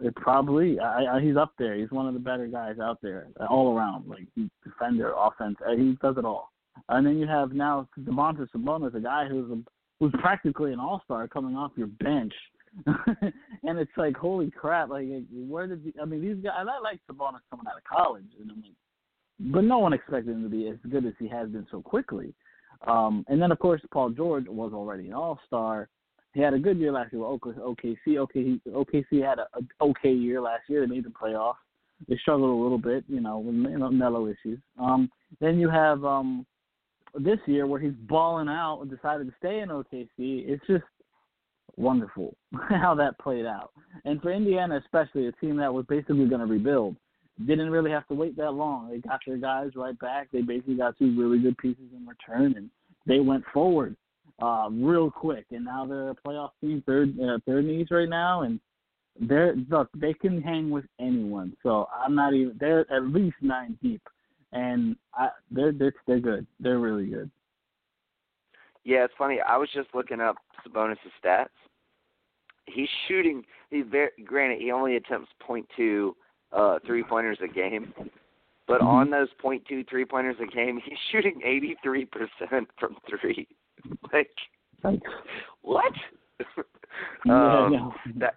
it 0.00 0.14
probably 0.16 0.78
I, 0.80 1.16
I, 1.16 1.20
he's 1.20 1.36
up 1.36 1.52
there. 1.58 1.74
He's 1.74 1.90
one 1.90 2.06
of 2.06 2.14
the 2.14 2.20
better 2.20 2.46
guys 2.46 2.78
out 2.78 3.00
there, 3.02 3.28
uh, 3.40 3.46
all 3.46 3.76
around. 3.76 4.06
Like 4.08 4.26
he's 4.34 4.50
defender, 4.64 5.12
offense, 5.16 5.56
uh, 5.66 5.74
he 5.76 5.96
does 6.02 6.16
it 6.18 6.24
all. 6.24 6.52
And 6.88 7.06
then 7.06 7.18
you 7.18 7.26
have 7.26 7.52
now 7.52 7.88
Domantas 8.00 8.50
Sabonis, 8.50 8.94
a 8.94 9.00
guy 9.00 9.26
who's 9.26 9.50
a, 9.50 9.58
who's 9.98 10.12
practically 10.20 10.72
an 10.72 10.80
all 10.80 11.00
star 11.04 11.26
coming 11.28 11.56
off 11.56 11.72
your 11.76 11.86
bench. 11.86 12.34
and 12.86 13.78
it's 13.78 13.90
like 13.96 14.16
holy 14.16 14.50
crap! 14.50 14.90
Like 14.90 15.06
where 15.32 15.66
did 15.66 15.80
he, 15.82 15.94
I 16.00 16.04
mean 16.04 16.20
these 16.20 16.42
guys? 16.42 16.54
I 16.58 16.80
like 16.80 17.00
Sabonis 17.10 17.40
coming 17.50 17.66
out 17.68 17.78
of 17.78 17.84
college, 17.84 18.26
and 18.40 18.50
I'm 18.50 18.62
like, 18.62 18.72
but 19.52 19.64
no 19.64 19.78
one 19.78 19.92
expected 19.92 20.32
him 20.32 20.42
to 20.42 20.48
be 20.48 20.68
as 20.68 20.76
good 20.90 21.06
as 21.06 21.14
he 21.18 21.28
has 21.28 21.48
been 21.48 21.66
so 21.70 21.80
quickly. 21.80 22.34
Um, 22.86 23.24
and 23.28 23.40
then 23.40 23.50
of 23.52 23.58
course 23.58 23.80
Paul 23.92 24.10
George 24.10 24.46
was 24.48 24.72
already 24.72 25.08
an 25.08 25.14
all 25.14 25.40
star. 25.46 25.88
He 26.34 26.42
had 26.42 26.52
a 26.52 26.58
good 26.58 26.78
year 26.78 26.92
last 26.92 27.14
year 27.14 27.22
with 27.26 27.56
OKC. 27.56 27.96
OKC, 28.06 28.60
OKC 28.68 29.26
had 29.26 29.38
a, 29.38 29.46
a 29.54 29.84
okay 29.84 30.12
year 30.12 30.42
last 30.42 30.64
year. 30.68 30.82
They 30.82 30.94
made 30.94 31.04
the 31.04 31.10
playoffs. 31.10 31.54
They 32.08 32.18
struggled 32.18 32.50
a 32.50 32.62
little 32.62 32.78
bit, 32.78 33.04
you 33.08 33.20
know, 33.20 33.38
with 33.38 33.54
you 33.54 33.78
know, 33.78 33.90
Melo 33.90 34.26
issues. 34.26 34.58
Um, 34.78 35.10
then 35.40 35.58
you 35.58 35.70
have 35.70 36.04
um, 36.04 36.44
this 37.14 37.38
year 37.46 37.66
where 37.66 37.80
he's 37.80 37.94
balling 38.00 38.48
out 38.48 38.82
and 38.82 38.90
decided 38.90 39.26
to 39.26 39.32
stay 39.38 39.60
in 39.60 39.70
OKC. 39.70 40.08
It's 40.18 40.66
just 40.66 40.84
wonderful 41.76 42.34
how 42.68 42.94
that 42.94 43.18
played 43.18 43.46
out. 43.46 43.70
And 44.04 44.20
for 44.20 44.32
Indiana, 44.32 44.80
especially 44.84 45.26
a 45.26 45.32
team 45.32 45.56
that 45.56 45.72
was 45.72 45.86
basically 45.88 46.26
going 46.26 46.40
to 46.40 46.46
rebuild, 46.46 46.96
didn't 47.44 47.70
really 47.70 47.90
have 47.90 48.06
to 48.08 48.14
wait 48.14 48.36
that 48.36 48.52
long. 48.52 48.90
They 48.90 48.98
got 48.98 49.20
their 49.26 49.36
guys 49.36 49.70
right 49.76 49.98
back. 49.98 50.28
They 50.32 50.40
basically 50.40 50.76
got 50.76 50.98
two 50.98 51.14
really 51.18 51.38
good 51.38 51.58
pieces 51.58 51.84
in 51.94 52.06
return, 52.06 52.54
and 52.56 52.70
they 53.06 53.20
went 53.20 53.44
forward 53.52 53.94
uh, 54.40 54.68
real 54.70 55.10
quick. 55.10 55.44
And 55.50 55.64
now 55.64 55.86
they're 55.86 56.10
a 56.10 56.14
playoff 56.14 56.50
team, 56.60 56.82
third 56.86 57.14
uh, 57.20 57.38
third 57.44 57.66
knees 57.66 57.88
right 57.90 58.08
now, 58.08 58.42
and 58.42 58.58
they're 59.20 59.54
look 59.70 59.88
they 59.96 60.14
can 60.14 60.40
hang 60.40 60.70
with 60.70 60.84
anyone. 60.98 61.54
So 61.62 61.88
I'm 61.94 62.14
not 62.14 62.32
even 62.32 62.56
they're 62.58 62.90
at 62.92 63.02
least 63.04 63.36
nine 63.42 63.78
deep, 63.82 64.02
and 64.52 64.96
I, 65.14 65.28
they're 65.50 65.72
they're 65.72 65.94
they're 66.06 66.20
good. 66.20 66.46
They're 66.58 66.78
really 66.78 67.06
good. 67.06 67.30
Yeah, 68.86 69.04
it's 69.04 69.14
funny. 69.18 69.40
I 69.40 69.56
was 69.56 69.68
just 69.74 69.88
looking 69.94 70.20
up 70.20 70.36
Sabonis' 70.64 70.96
stats. 71.22 71.48
He's 72.66 72.88
shooting. 73.08 73.42
He's 73.68 73.84
very 73.90 74.10
granted. 74.24 74.60
He 74.60 74.70
only 74.70 74.94
attempts 74.94 75.28
point 75.40 75.66
two 75.76 76.16
uh, 76.52 76.78
three 76.86 77.02
pointers 77.02 77.38
a 77.42 77.48
game, 77.48 77.92
but 78.68 78.80
Mhm. 78.80 78.86
on 78.86 79.10
those 79.10 79.32
point 79.40 79.64
two 79.66 79.82
three 79.90 80.04
pointers 80.04 80.36
a 80.40 80.46
game, 80.46 80.78
he's 80.78 80.98
shooting 81.10 81.42
eighty 81.44 81.74
three 81.82 82.04
percent 82.04 82.70
from 82.78 82.96
three. 83.08 83.48
like 84.12 84.30
Like, 84.84 85.02
what? 85.62 85.92
um, 87.28 87.72
no. 87.72 87.94
that 88.16 88.36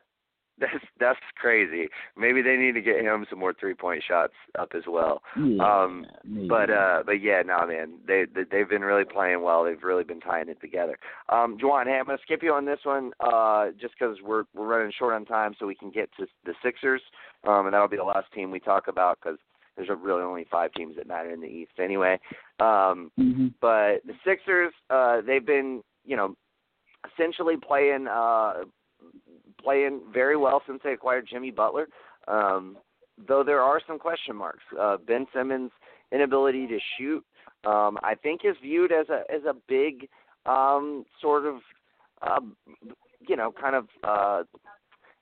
that's 0.59 0.83
that's 0.99 1.19
crazy. 1.35 1.87
Maybe 2.17 2.41
they 2.41 2.55
need 2.55 2.73
to 2.73 2.81
get 2.81 3.01
him 3.01 3.25
some 3.29 3.39
more 3.39 3.53
three 3.53 3.73
point 3.73 4.03
shots 4.07 4.33
up 4.57 4.71
as 4.75 4.83
well. 4.87 5.21
yeah, 5.37 5.83
um, 5.83 6.05
maybe. 6.23 6.47
But 6.47 6.69
uh, 6.69 7.03
but 7.05 7.21
yeah, 7.21 7.41
no 7.45 7.65
man, 7.67 7.93
they, 8.07 8.25
they 8.33 8.43
they've 8.49 8.69
been 8.69 8.81
really 8.81 9.05
playing 9.05 9.41
well. 9.41 9.63
They've 9.63 9.81
really 9.83 10.03
been 10.03 10.19
tying 10.19 10.49
it 10.49 10.61
together. 10.61 10.97
Um, 11.29 11.57
Juwan, 11.57 11.85
hey, 11.85 11.97
I'm 11.99 12.05
gonna 12.05 12.17
skip 12.23 12.43
you 12.43 12.53
on 12.53 12.65
this 12.65 12.79
one, 12.83 13.11
uh, 13.19 13.67
just 13.79 13.93
because 13.99 14.17
we're 14.23 14.43
we're 14.53 14.67
running 14.67 14.93
short 14.97 15.13
on 15.13 15.25
time, 15.25 15.53
so 15.59 15.65
we 15.65 15.75
can 15.75 15.91
get 15.91 16.09
to 16.19 16.27
the 16.45 16.53
Sixers, 16.63 17.01
um, 17.47 17.65
and 17.65 17.73
that'll 17.73 17.87
be 17.87 17.97
the 17.97 18.03
last 18.03 18.31
team 18.33 18.51
we 18.51 18.59
talk 18.59 18.87
about 18.87 19.19
because 19.21 19.39
there's 19.75 19.89
really 20.01 20.21
only 20.21 20.45
five 20.51 20.73
teams 20.73 20.95
that 20.97 21.07
matter 21.07 21.31
in 21.31 21.39
the 21.39 21.47
East 21.47 21.71
anyway. 21.79 22.19
Um, 22.59 23.11
Mhm. 23.17 23.53
but 23.61 24.05
the 24.05 24.15
Sixers, 24.25 24.73
uh, 24.89 25.21
they've 25.21 25.45
been, 25.45 25.81
you 26.03 26.17
know, 26.17 26.35
essentially 27.13 27.55
playing 27.55 28.07
uh, 28.07 28.65
playing 29.61 30.01
very 30.13 30.37
well 30.37 30.61
since 30.67 30.81
they 30.83 30.93
acquired 30.93 31.27
Jimmy 31.29 31.51
Butler. 31.51 31.87
Um, 32.27 32.77
though 33.27 33.43
there 33.43 33.61
are 33.61 33.81
some 33.85 33.99
question 33.99 34.35
marks. 34.35 34.63
Uh, 34.79 34.97
ben 35.05 35.25
Simmons' 35.33 35.71
inability 36.11 36.67
to 36.67 36.79
shoot, 36.97 37.23
um, 37.65 37.97
I 38.03 38.15
think, 38.21 38.41
is 38.43 38.55
viewed 38.61 38.91
as 38.91 39.07
a 39.09 39.23
as 39.33 39.43
a 39.47 39.55
big 39.67 40.07
um, 40.45 41.05
sort 41.21 41.45
of, 41.45 41.55
uh, 42.21 42.41
you 43.27 43.35
know, 43.35 43.51
kind 43.51 43.75
of. 43.75 43.87
Uh, 44.03 44.43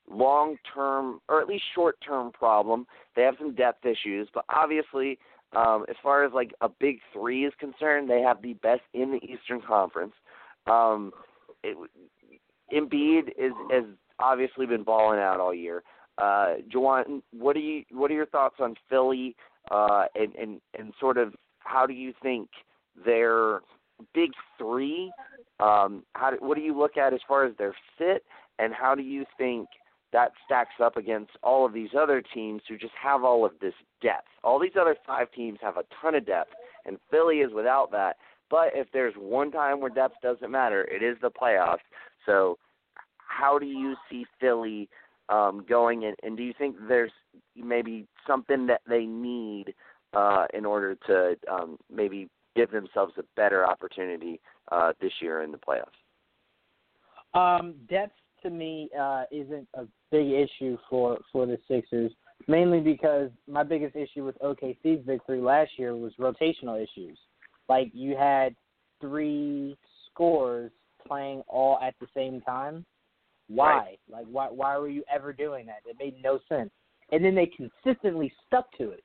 long 0.10 0.56
term 0.74 1.20
or 1.28 1.42
at 1.42 1.50
least 1.50 1.66
short 1.76 1.98
term 2.00 2.32
problem. 2.32 2.88
They 3.18 3.24
have 3.24 3.36
some 3.38 3.54
depth 3.54 3.86
issues, 3.86 4.30
but 4.34 4.46
obviously 4.48 5.20
um, 5.56 5.86
as 5.90 5.96
far 6.04 6.26
as 6.26 6.34
like 6.34 6.54
a 6.62 6.70
big 6.70 7.00
three 7.14 7.46
is 7.46 7.54
concerned, 7.60 8.10
they 8.10 8.22
have 8.22 8.42
the 8.42 8.54
best 8.56 8.82
in 8.94 9.12
the 9.12 9.20
Eastern 9.24 9.62
Conference. 9.62 10.14
Um, 10.66 11.12
it, 11.64 11.78
Embiid 12.74 13.30
is 13.38 13.54
has 13.72 13.86
obviously 14.20 14.66
been 14.66 14.84
balling 14.84 15.20
out 15.20 15.40
all 15.40 15.54
year. 15.54 15.84
Uh, 16.18 16.56
Juwan, 16.74 17.22
what 17.32 17.54
do 17.54 17.60
you 17.60 17.84
what 17.92 18.10
are 18.10 18.16
your 18.16 18.26
thoughts 18.26 18.56
on 18.60 18.76
Philly 18.90 19.36
uh, 19.70 20.06
and, 20.16 20.34
and 20.36 20.62
and 20.78 20.94
sort 21.00 21.18
of 21.18 21.34
how 21.60 21.86
do 21.86 21.94
you 21.94 22.14
think 22.22 22.50
their 23.06 23.62
big 24.14 24.32
three? 24.58 25.12
Um, 25.60 26.04
how 26.14 26.32
do, 26.32 26.38
what 26.40 26.56
do 26.56 26.62
you 26.62 26.78
look 26.78 26.98
at 26.98 27.14
as 27.14 27.20
far 27.28 27.46
as 27.46 27.56
their 27.58 27.76
fit, 27.98 28.24
and 28.60 28.74
how 28.74 28.96
do 28.96 29.04
you 29.04 29.26
think 29.38 29.68
that 30.14 30.32
stacks 30.46 30.76
up 30.82 30.98
against 30.98 31.32
all 31.44 31.66
of 31.66 31.74
these 31.74 31.90
other 32.00 32.24
teams 32.34 32.62
who 32.68 32.78
just 32.78 32.94
have 33.02 33.24
all 33.24 33.46
of 33.46 33.52
this 33.62 33.74
depth? 34.02 34.28
All 34.44 34.60
these 34.60 34.78
other 34.80 34.96
five 35.06 35.32
teams 35.32 35.60
have 35.62 35.78
a 35.78 35.84
ton 36.02 36.16
of 36.16 36.26
depth, 36.26 36.54
and 36.86 36.98
Philly 37.12 37.38
is 37.38 37.54
without 37.54 37.92
that. 37.92 38.18
But 38.50 38.70
if 38.74 38.88
there's 38.94 39.14
one 39.16 39.52
time 39.52 39.82
where 39.82 39.90
depth 39.90 40.16
doesn't 40.24 40.50
matter, 40.50 40.84
it 40.84 41.04
is 41.04 41.18
the 41.22 41.30
playoffs. 41.30 41.86
So, 42.26 42.58
how 43.28 43.60
do 43.60 43.66
you 43.66 43.96
see 44.10 44.26
Philly 44.40 44.90
um, 45.30 45.66
going, 45.68 46.06
and, 46.06 46.16
and 46.24 46.38
do 46.38 46.44
you 46.44 46.54
think 46.58 46.76
there's 46.88 47.12
maybe 47.56 48.08
something 48.26 48.68
that 48.68 48.82
they 48.88 49.06
need 49.06 49.74
uh, 50.14 50.46
in 50.54 50.66
order 50.66 50.96
to 51.08 51.36
um, 51.52 51.78
maybe 51.94 52.30
give 52.56 52.72
themselves 52.72 53.14
a 53.18 53.24
better 53.36 53.66
opportunity 53.66 54.40
uh, 54.72 54.94
this 55.02 55.12
year 55.22 55.42
in 55.44 55.52
the 55.52 55.58
playoffs? 55.58 55.88
Um, 57.34 57.76
depth 57.90 58.14
to 58.44 58.50
me 58.50 58.90
uh, 59.00 59.24
isn't 59.32 59.68
a 59.76 59.84
big 60.12 60.28
issue 60.32 60.78
for 60.90 61.20
for 61.32 61.46
the 61.46 61.58
Sixers, 61.68 62.12
mainly 62.48 62.80
because 62.80 63.30
my 63.48 63.64
biggest 63.64 63.96
issue 63.96 64.24
with 64.24 64.38
OKC's 64.40 65.06
victory 65.06 65.42
last 65.42 65.72
year 65.78 65.96
was 65.96 66.14
rotational 66.20 66.82
issues. 66.82 67.18
Like 67.68 67.92
you 67.94 68.16
had 68.16 68.56
three 69.02 69.78
scores 70.10 70.72
playing 71.06 71.44
all 71.48 71.80
at 71.82 71.96
the 72.00 72.08
same 72.16 72.42
time. 72.42 72.86
Why? 73.48 73.76
Right. 73.76 74.00
Like 74.10 74.26
why 74.30 74.48
why 74.50 74.78
were 74.78 74.90
you 74.90 75.04
ever 75.14 75.34
doing 75.34 75.66
that? 75.68 75.82
It 75.86 75.98
made 76.00 76.22
no 76.22 76.40
sense. 76.50 76.72
And 77.12 77.24
then 77.24 77.36
they 77.36 77.48
consistently 77.48 78.32
stuck 78.46 78.72
to 78.78 78.92
it. 78.92 79.04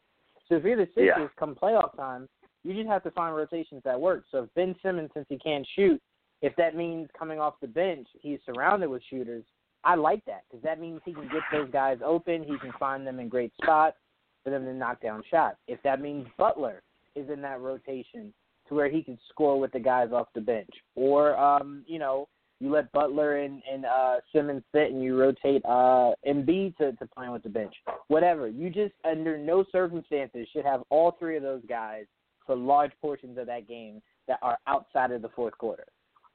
So 0.48 0.56
if 0.56 0.64
you're 0.64 0.77
the 0.77 0.86
Sixers 0.86 1.05
Yeah. 1.06 1.28
come 1.39 1.55
playoff 1.55 1.97
time, 1.97 2.28
you 2.64 2.74
just 2.74 2.89
have 2.89 3.02
to 3.05 3.10
find 3.12 3.35
rotations 3.35 3.82
that 3.85 4.01
work. 4.01 4.24
So 4.31 4.44
if 4.44 4.55
Ben 4.55 4.74
Simmons, 4.82 5.10
since 5.14 5.27
he 5.28 5.39
can't 5.39 5.66
shoot, 5.74 6.01
if 6.43 6.55
that 6.56 6.74
means 6.74 7.09
coming 7.16 7.39
off 7.39 7.55
the 7.60 7.69
bench, 7.69 8.09
he's 8.20 8.40
surrounded 8.44 8.89
with 8.89 9.02
shooters. 9.05 9.44
I 9.85 9.94
like 9.94 10.24
that 10.27 10.43
because 10.48 10.62
that 10.62 10.81
means 10.81 11.01
he 11.05 11.12
can 11.12 11.28
get 11.28 11.43
those 11.52 11.70
guys 11.70 11.98
open. 12.05 12.43
He 12.43 12.59
can 12.59 12.73
find 12.78 13.06
them 13.06 13.19
in 13.20 13.28
great 13.28 13.52
spots 13.62 13.97
for 14.44 14.51
them 14.51 14.64
to 14.64 14.74
knock 14.74 15.01
down 15.01 15.23
shots. 15.31 15.56
If 15.66 15.81
that 15.82 16.01
means 16.01 16.27
Butler 16.36 16.82
is 17.14 17.28
in 17.31 17.40
that 17.43 17.60
rotation 17.60 18.32
to 18.69 18.74
where 18.74 18.89
he 18.89 19.02
can 19.02 19.19
score 19.28 19.59
with 19.59 19.73
the 19.73 19.81
guys 19.81 20.12
off 20.12 20.28
the 20.35 20.40
bench, 20.40 20.70
or 20.94 21.36
um, 21.36 21.85
you 21.86 21.98
know, 21.98 22.28
you 22.62 22.70
let 22.70 22.93
Butler 22.93 23.39
and, 23.39 23.60
and 23.70 23.84
uh, 23.84 24.16
Simmons 24.32 24.62
sit 24.72 24.93
and 24.93 25.02
you 25.02 25.18
rotate 25.18 25.64
uh, 25.64 26.12
Embiid 26.26 26.76
to, 26.76 26.93
to 26.93 27.06
playing 27.14 27.32
with 27.32 27.43
the 27.43 27.48
bench. 27.48 27.74
Whatever. 28.06 28.47
You 28.47 28.70
just 28.70 28.94
under 29.05 29.36
no 29.36 29.64
circumstances 29.72 30.47
should 30.52 30.64
have 30.64 30.82
all 30.89 31.16
three 31.18 31.36
of 31.36 31.43
those 31.43 31.62
guys 31.68 32.05
for 32.47 32.55
large 32.55 32.93
portions 33.01 33.36
of 33.36 33.47
that 33.47 33.66
game 33.66 34.01
that 34.28 34.39
are 34.43 34.59
outside 34.68 35.10
of 35.10 35.22
the 35.22 35.28
fourth 35.30 35.59
quarter. 35.59 35.86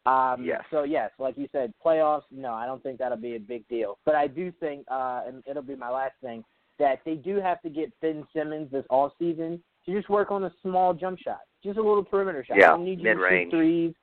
Um, 0.06 0.44
Yes. 0.44 0.64
So 0.70 0.84
yes, 0.84 1.12
like 1.18 1.38
you 1.38 1.48
said, 1.54 1.74
playoffs. 1.84 2.24
No, 2.30 2.54
I 2.54 2.66
don't 2.66 2.84
think 2.84 3.00
that'll 3.00 3.18
be 3.18 3.36
a 3.36 3.40
big 3.40 3.68
deal. 3.70 3.98
But 4.06 4.16
I 4.16 4.28
do 4.28 4.52
think, 4.60 4.86
uh, 4.92 5.22
and 5.28 5.44
it'll 5.50 5.64
be 5.64 5.76
my 5.76 5.90
last 5.90 6.14
thing, 6.22 6.44
that 6.80 7.00
they 7.06 7.16
do 7.16 7.40
have 7.40 7.62
to 7.62 7.70
get 7.70 7.92
Ben 8.02 8.28
Simmons 8.36 8.70
this 8.72 8.86
off 8.90 9.14
season 9.18 9.62
to 9.86 9.96
just 9.96 10.10
work 10.10 10.30
on 10.32 10.44
a 10.44 10.54
small 10.62 10.94
jump 10.94 11.20
shot, 11.20 11.40
just 11.64 11.78
a 11.78 11.82
little 11.82 12.04
perimeter 12.04 12.44
shot. 12.46 12.58
Yeah, 12.58 12.68
I 12.68 12.70
don't 12.72 12.86
need 12.86 13.00
you 13.00 13.06
to 13.06 13.12
shoot 13.12 13.18
mid-range. 13.18 13.52
threes, 13.52 13.94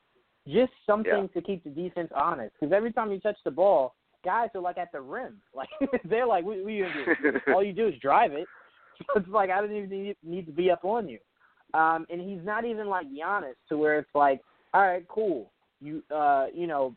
just 0.49 0.73
something 0.87 1.13
Yeah. 1.13 1.27
to 1.29 1.41
keep 1.41 1.65
the 1.65 1.71
defense 1.71 2.11
honest. 2.15 2.55
Because 2.59 2.73
every 2.73 2.93
time 2.93 3.11
you 3.13 3.21
touch 3.21 3.39
the 3.45 3.51
ball, 3.51 3.95
guys 4.25 4.51
are 4.55 4.61
like 4.61 4.79
at 4.79 4.93
the 4.93 5.01
rim, 5.01 5.41
like 5.55 5.69
they're 6.05 6.27
like, 6.27 6.45
"What, 6.45 6.59
what 6.59 6.67
are 6.67 6.71
you 6.71 6.87
gonna 7.23 7.33
do? 7.33 7.41
All 7.55 7.63
you 7.63 7.73
do 7.73 7.89
is 7.89 7.95
drive 8.01 8.33
it." 8.33 8.47
it's 9.17 9.29
like 9.29 9.51
I 9.51 9.61
don't 9.61 9.73
even 9.75 9.91
need, 9.91 10.17
need 10.23 10.47
to 10.47 10.53
be 10.53 10.71
up 10.71 10.85
on 10.85 11.09
you. 11.09 11.19
Um, 11.75 12.07
and 12.11 12.21
he's 12.21 12.45
not 12.45 12.65
even 12.65 12.87
like 12.89 13.07
Giannis 13.11 13.55
to 13.69 13.77
where 13.77 13.99
it's 13.99 14.15
like, 14.15 14.41
all 14.73 14.83
right, 14.83 15.07
cool. 15.09 15.51
You 15.81 16.03
uh, 16.15 16.47
you 16.55 16.67
know, 16.67 16.95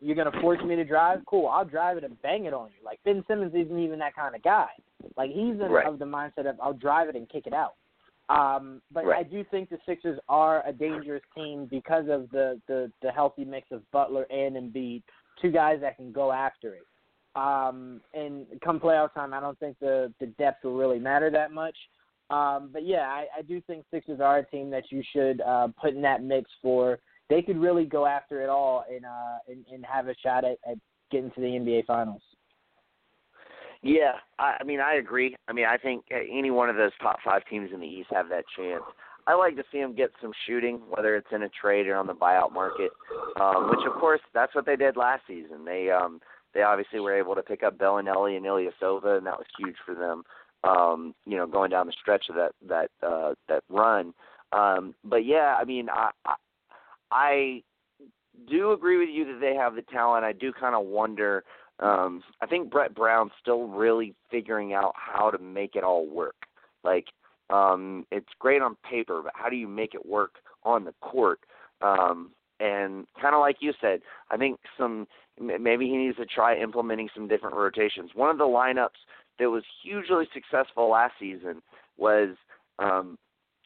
you're 0.00 0.16
gonna 0.16 0.40
force 0.40 0.60
me 0.64 0.74
to 0.76 0.84
drive. 0.84 1.20
Cool, 1.26 1.48
I'll 1.48 1.64
drive 1.64 1.98
it 1.98 2.04
and 2.04 2.20
bang 2.22 2.46
it 2.46 2.54
on 2.54 2.68
you. 2.68 2.84
Like 2.84 2.98
Ben 3.04 3.22
Simmons 3.28 3.52
isn't 3.54 3.78
even 3.78 3.98
that 3.98 4.14
kind 4.16 4.34
of 4.34 4.42
guy. 4.42 4.68
Like 5.16 5.30
he's 5.30 5.54
in, 5.54 5.68
Right. 5.70 5.86
of 5.86 5.98
the 5.98 6.04
mindset 6.04 6.48
of 6.48 6.58
I'll 6.62 6.72
drive 6.72 7.08
it 7.08 7.16
and 7.16 7.28
kick 7.28 7.46
it 7.46 7.52
out. 7.52 7.74
Um, 8.28 8.80
but 8.90 9.04
Right. 9.04 9.26
I 9.26 9.28
do 9.28 9.44
think 9.50 9.68
the 9.68 9.78
Sixers 9.84 10.18
are 10.28 10.66
a 10.66 10.72
dangerous 10.72 11.22
team 11.34 11.66
because 11.66 12.08
of 12.08 12.30
the, 12.30 12.60
the 12.68 12.90
the 13.02 13.10
healthy 13.10 13.44
mix 13.44 13.70
of 13.72 13.88
Butler 13.90 14.26
and 14.30 14.56
Embiid, 14.56 15.02
two 15.40 15.50
guys 15.50 15.80
that 15.80 15.96
can 15.96 16.12
go 16.12 16.32
after 16.32 16.74
it. 16.74 16.86
Um, 17.34 18.00
and 18.14 18.46
come 18.62 18.78
playoff 18.78 19.12
time, 19.14 19.34
I 19.34 19.40
don't 19.40 19.58
think 19.58 19.78
the 19.80 20.12
the 20.20 20.26
depth 20.38 20.64
will 20.64 20.76
really 20.76 20.98
matter 20.98 21.30
that 21.30 21.52
much. 21.52 21.76
Um, 22.30 22.70
but 22.72 22.86
yeah, 22.86 23.08
I, 23.08 23.26
I 23.38 23.42
do 23.42 23.60
think 23.62 23.84
Sixers 23.90 24.20
are 24.20 24.38
a 24.38 24.46
team 24.46 24.70
that 24.70 24.84
you 24.90 25.02
should 25.12 25.40
uh, 25.42 25.68
put 25.80 25.94
in 25.94 26.02
that 26.02 26.22
mix 26.22 26.50
for. 26.62 26.98
They 27.28 27.42
could 27.42 27.58
really 27.58 27.84
go 27.84 28.06
after 28.06 28.42
it 28.42 28.48
all 28.48 28.84
and 28.90 29.04
uh, 29.04 29.38
and, 29.48 29.64
and 29.70 29.84
have 29.84 30.08
a 30.08 30.14
shot 30.22 30.44
at, 30.44 30.58
at 30.68 30.78
getting 31.10 31.30
to 31.32 31.40
the 31.40 31.46
NBA 31.46 31.86
Finals. 31.86 32.22
Yeah, 33.82 34.12
I, 34.38 34.58
I 34.60 34.64
mean, 34.64 34.80
I 34.80 34.94
agree. 34.94 35.36
I 35.48 35.52
mean, 35.52 35.66
I 35.66 35.76
think 35.76 36.04
uh, 36.12 36.18
any 36.30 36.50
one 36.50 36.68
of 36.68 36.76
those 36.76 36.92
top 37.00 37.18
five 37.24 37.42
teams 37.50 37.70
in 37.74 37.80
the 37.80 37.86
East 37.86 38.08
have 38.12 38.28
that 38.28 38.44
chance. 38.56 38.84
I 39.26 39.34
like 39.34 39.56
to 39.56 39.64
see 39.70 39.78
them 39.78 39.94
get 39.94 40.10
some 40.20 40.32
shooting, 40.46 40.80
whether 40.88 41.16
it's 41.16 41.28
in 41.32 41.42
a 41.42 41.48
trade 41.48 41.86
or 41.86 41.96
on 41.96 42.06
the 42.06 42.14
buyout 42.14 42.52
market. 42.52 42.90
Um, 43.40 43.70
which, 43.70 43.86
of 43.86 43.98
course, 44.00 44.20
that's 44.34 44.54
what 44.54 44.66
they 44.66 44.76
did 44.76 44.96
last 44.96 45.22
season. 45.28 45.64
They 45.64 45.90
um, 45.90 46.20
they 46.54 46.62
obviously 46.62 47.00
were 47.00 47.16
able 47.16 47.34
to 47.34 47.42
pick 47.42 47.62
up 47.62 47.78
Bellinelli 47.78 48.36
and 48.36 48.46
Ilyasova, 48.46 49.18
and 49.18 49.26
that 49.26 49.38
was 49.38 49.46
huge 49.58 49.76
for 49.84 49.94
them. 49.94 50.24
Um, 50.64 51.14
you 51.24 51.36
know, 51.36 51.46
going 51.46 51.70
down 51.70 51.86
the 51.86 51.94
stretch 52.00 52.26
of 52.28 52.36
that 52.36 52.52
that 52.68 52.90
uh, 53.06 53.34
that 53.48 53.62
run. 53.68 54.12
Um, 54.52 54.94
but 55.04 55.24
yeah, 55.24 55.56
I 55.58 55.64
mean, 55.64 55.88
I, 55.88 56.10
I 56.24 56.34
I 57.10 57.62
do 58.48 58.72
agree 58.72 58.98
with 58.98 59.08
you 59.08 59.24
that 59.26 59.40
they 59.40 59.54
have 59.54 59.74
the 59.74 59.82
talent. 59.82 60.24
I 60.24 60.32
do 60.32 60.52
kind 60.52 60.74
of 60.74 60.84
wonder. 60.86 61.44
Um, 61.82 62.22
I 62.40 62.46
think 62.46 62.70
Brett 62.70 62.94
Brown's 62.94 63.32
still 63.40 63.66
really 63.66 64.14
figuring 64.30 64.72
out 64.72 64.92
how 64.94 65.30
to 65.30 65.38
make 65.38 65.74
it 65.74 65.82
all 65.82 66.06
work. 66.06 66.46
Like, 66.84 67.06
um, 67.50 68.06
it's 68.10 68.28
great 68.38 68.62
on 68.62 68.76
paper, 68.88 69.20
but 69.22 69.32
how 69.34 69.48
do 69.48 69.56
you 69.56 69.68
make 69.68 69.94
it 69.94 70.06
work 70.06 70.36
on 70.62 70.84
the 70.84 70.94
court? 71.00 71.40
Um, 71.80 72.30
and 72.60 73.06
kind 73.20 73.34
of 73.34 73.40
like 73.40 73.56
you 73.60 73.72
said, 73.80 74.00
I 74.30 74.36
think 74.36 74.60
some 74.78 75.08
maybe 75.40 75.86
he 75.86 75.96
needs 75.96 76.16
to 76.18 76.26
try 76.26 76.56
implementing 76.56 77.08
some 77.14 77.26
different 77.26 77.56
rotations. 77.56 78.10
One 78.14 78.30
of 78.30 78.38
the 78.38 78.44
lineups 78.44 79.00
that 79.38 79.50
was 79.50 79.64
hugely 79.82 80.28
successful 80.32 80.88
last 80.90 81.14
season 81.18 81.62
was 81.96 82.36
um, 82.78 83.18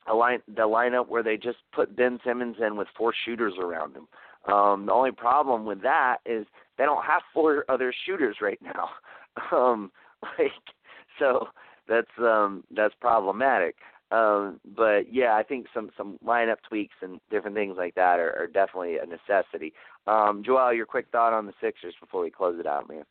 a 0.09 0.15
line 0.15 0.39
the 0.49 0.63
lineup 0.63 1.09
where 1.09 1.23
they 1.23 1.37
just 1.37 1.59
put 1.75 1.97
Ben 1.97 2.19
Simmons 2.25 2.57
in 2.65 2.77
with 2.77 2.89
four 2.97 3.13
shooters 3.25 3.55
around 3.61 3.95
him. 3.95 4.09
Um, 4.47 4.87
the 4.87 4.93
only 4.93 5.13
problem 5.13 5.65
with 5.65 5.83
that 5.83 6.19
is 6.25 6.47
they 6.79 6.85
don't 6.85 7.05
have 7.05 7.23
four 7.35 7.65
other 7.69 7.93
shooters 8.05 8.37
right 8.41 8.61
now. 8.63 8.91
Um, 9.53 9.93
like 10.39 10.51
so 11.19 11.49
that's 11.87 12.11
um 12.19 12.65
that's 12.75 12.95
problematic. 13.03 13.77
Um, 14.11 14.61
but 14.77 15.13
yeah, 15.13 15.35
I 15.35 15.43
think 15.43 15.67
some 15.75 15.91
some 15.97 16.19
lineup 16.25 16.57
tweaks 16.69 16.95
and 17.03 17.21
different 17.31 17.57
things 17.57 17.75
like 17.77 17.95
that 17.97 18.19
are, 18.19 18.35
are 18.39 18.47
definitely 18.47 18.97
a 18.97 19.05
necessity. 19.05 19.73
Um, 20.07 20.43
Joel, 20.45 20.73
your 20.73 20.87
quick 20.87 21.07
thought 21.11 21.33
on 21.33 21.45
the 21.45 21.53
Sixers 21.61 21.95
before 22.01 22.23
we 22.23 22.31
close 22.31 22.59
it 22.61 22.67
out, 22.67 22.89
man. 22.89 23.03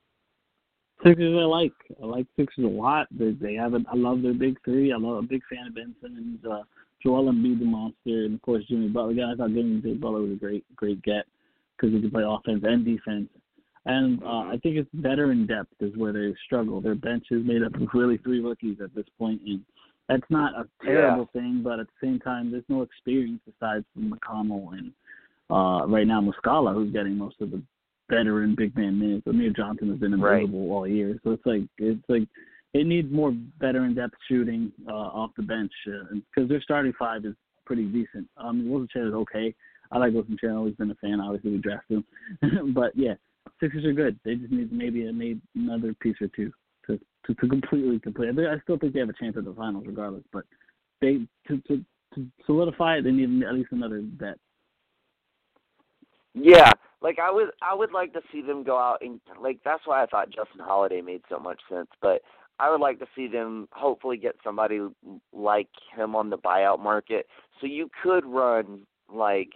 Sixers 1.03 1.37
I 1.37 1.45
like. 1.45 1.73
I 2.01 2.05
like 2.05 2.25
Sixers 2.37 2.65
a 2.65 2.67
lot. 2.67 3.07
They 3.11 3.31
they 3.31 3.55
have 3.55 3.73
a, 3.73 3.79
I 3.91 3.95
love 3.95 4.21
their 4.21 4.33
big 4.33 4.57
three. 4.63 4.93
I 4.93 4.97
love 4.97 5.17
a 5.23 5.27
big 5.27 5.41
fan 5.49 5.67
of 5.67 5.75
Ben 5.75 5.93
Simmons, 6.01 6.39
uh, 6.49 6.63
Joel 7.05 7.31
Embiid 7.31 7.59
the 7.59 7.65
monster, 7.65 8.25
and 8.25 8.35
of 8.35 8.41
course 8.41 8.63
Jimmy 8.67 8.87
Butler. 8.87 9.11
Again, 9.11 9.29
I 9.33 9.35
thought 9.35 9.53
Jimmy 9.53 9.93
Butler 9.93 10.21
was 10.21 10.31
a 10.31 10.35
great 10.35 10.65
great 10.75 11.01
get 11.03 11.25
because 11.77 11.93
he 11.93 12.01
can 12.01 12.11
play 12.11 12.23
offense 12.25 12.63
and 12.67 12.83
defense. 12.83 13.29
And 13.85 14.23
uh, 14.23 14.49
I 14.49 14.59
think 14.63 14.77
it's 14.77 14.89
better 14.95 15.31
in 15.31 15.45
depth 15.45 15.73
is 15.79 15.95
where 15.95 16.11
they 16.11 16.33
struggle. 16.45 16.81
Their 16.81 16.95
bench 16.95 17.25
is 17.29 17.45
made 17.45 17.61
up 17.61 17.75
of 17.75 17.87
really 17.93 18.17
three 18.17 18.39
rookies 18.39 18.77
at 18.83 18.95
this 18.95 19.05
point, 19.19 19.41
and 19.45 19.61
that's 20.09 20.23
not 20.31 20.53
a 20.55 20.67
terrible 20.83 21.29
thing. 21.33 21.61
But 21.63 21.79
at 21.79 21.87
the 21.87 22.07
same 22.07 22.19
time, 22.19 22.49
there's 22.49 22.63
no 22.67 22.81
experience 22.81 23.41
aside 23.47 23.85
from 23.93 24.11
McConnell 24.11 24.73
and 24.73 24.91
uh, 25.51 25.85
right 25.87 26.07
now 26.07 26.21
Muscala, 26.21 26.73
who's 26.73 26.91
getting 26.91 27.15
most 27.15 27.39
of 27.41 27.51
the 27.51 27.61
veteran 28.09 28.55
big 28.55 28.75
man 28.75 28.97
minutes. 28.97 29.27
Amir 29.27 29.51
Johnson 29.51 29.89
has 29.89 29.99
been 29.99 30.19
Right. 30.19 30.49
all 30.51 30.87
year, 30.87 31.19
so 31.23 31.31
it's 31.31 31.45
like 31.45 31.61
it's 31.77 32.03
like 32.09 32.27
it 32.75 32.85
needs 32.85 33.09
more 33.09 33.33
veteran 33.57 33.95
depth 33.95 34.15
shooting 34.27 34.69
uh, 34.89 34.91
off 34.91 35.31
the 35.37 35.43
bench 35.43 35.71
because 35.85 36.49
their 36.49 36.61
starting 36.61 36.91
five 36.99 37.23
is 37.23 37.33
pretty 37.65 37.85
decent. 37.85 38.27
Um, 38.35 38.69
Wilson 38.69 38.89
Chandler 38.91 39.09
is 39.09 39.15
okay. 39.15 39.55
I 39.93 39.97
like 39.97 40.13
Wilson 40.13 40.37
Chandler. 40.39 40.59
Always 40.59 40.75
been 40.75 40.91
a 40.91 40.95
fan. 40.95 41.21
Obviously, 41.21 41.51
we 41.51 41.57
drafted 41.59 42.03
him, 42.41 42.73
but 42.73 42.91
yeah, 42.93 43.13
Sixers 43.61 43.85
are 43.85 43.93
good. 43.93 44.19
They 44.25 44.35
just 44.35 44.51
need 44.51 44.73
maybe 44.73 45.09
maybe 45.13 45.39
another 45.55 45.93
piece 46.01 46.17
or 46.19 46.27
two 46.35 46.51
to 46.87 46.99
to, 47.27 47.33
to 47.33 47.47
completely 47.47 47.97
complete. 47.99 48.29
I 48.29 48.59
still 48.63 48.77
think 48.77 48.93
they 48.93 48.99
have 48.99 49.09
a 49.09 49.13
chance 49.13 49.37
at 49.37 49.45
the 49.45 49.53
finals 49.53 49.85
regardless, 49.87 50.23
but 50.33 50.43
they 50.99 51.25
to 51.47 51.61
to, 51.69 51.85
to 52.15 52.27
solidify 52.45 52.97
it, 52.97 53.03
they 53.03 53.11
need 53.11 53.43
at 53.43 53.53
least 53.53 53.71
another 53.71 54.01
bet. 54.01 54.37
Yeah, 56.33 56.73
like 57.01 57.19
I 57.19 57.31
would 57.31 57.51
I 57.61 57.73
would 57.73 57.93
like 57.93 58.11
to 58.13 58.21
see 58.33 58.41
them 58.41 58.65
go 58.65 58.77
out 58.77 58.97
and 59.01 59.21
like 59.41 59.59
that's 59.63 59.83
why 59.85 60.03
I 60.03 60.07
thought 60.07 60.27
Justin 60.27 60.59
Holiday 60.59 60.99
made 60.99 61.21
so 61.29 61.39
much 61.39 61.61
sense, 61.69 61.87
but 62.01 62.21
I 62.59 62.69
would 62.69 62.79
like 62.79 62.99
to 62.99 63.07
see 63.15 63.27
them 63.27 63.67
hopefully 63.71 64.17
get 64.17 64.35
somebody 64.43 64.79
like 65.33 65.67
him 65.95 66.15
on 66.15 66.29
the 66.29 66.37
buyout 66.37 66.79
market. 66.79 67.27
So 67.59 67.67
you 67.67 67.89
could 68.01 68.25
run 68.25 68.81
like 69.13 69.49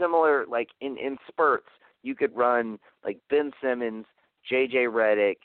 similar 0.00 0.46
like 0.46 0.68
in 0.80 0.96
in 0.96 1.18
spurts, 1.28 1.68
you 2.02 2.14
could 2.14 2.34
run 2.36 2.78
like 3.04 3.18
Ben 3.30 3.52
Simmons, 3.62 4.06
JJ 4.50 4.88
Redick, 4.88 5.36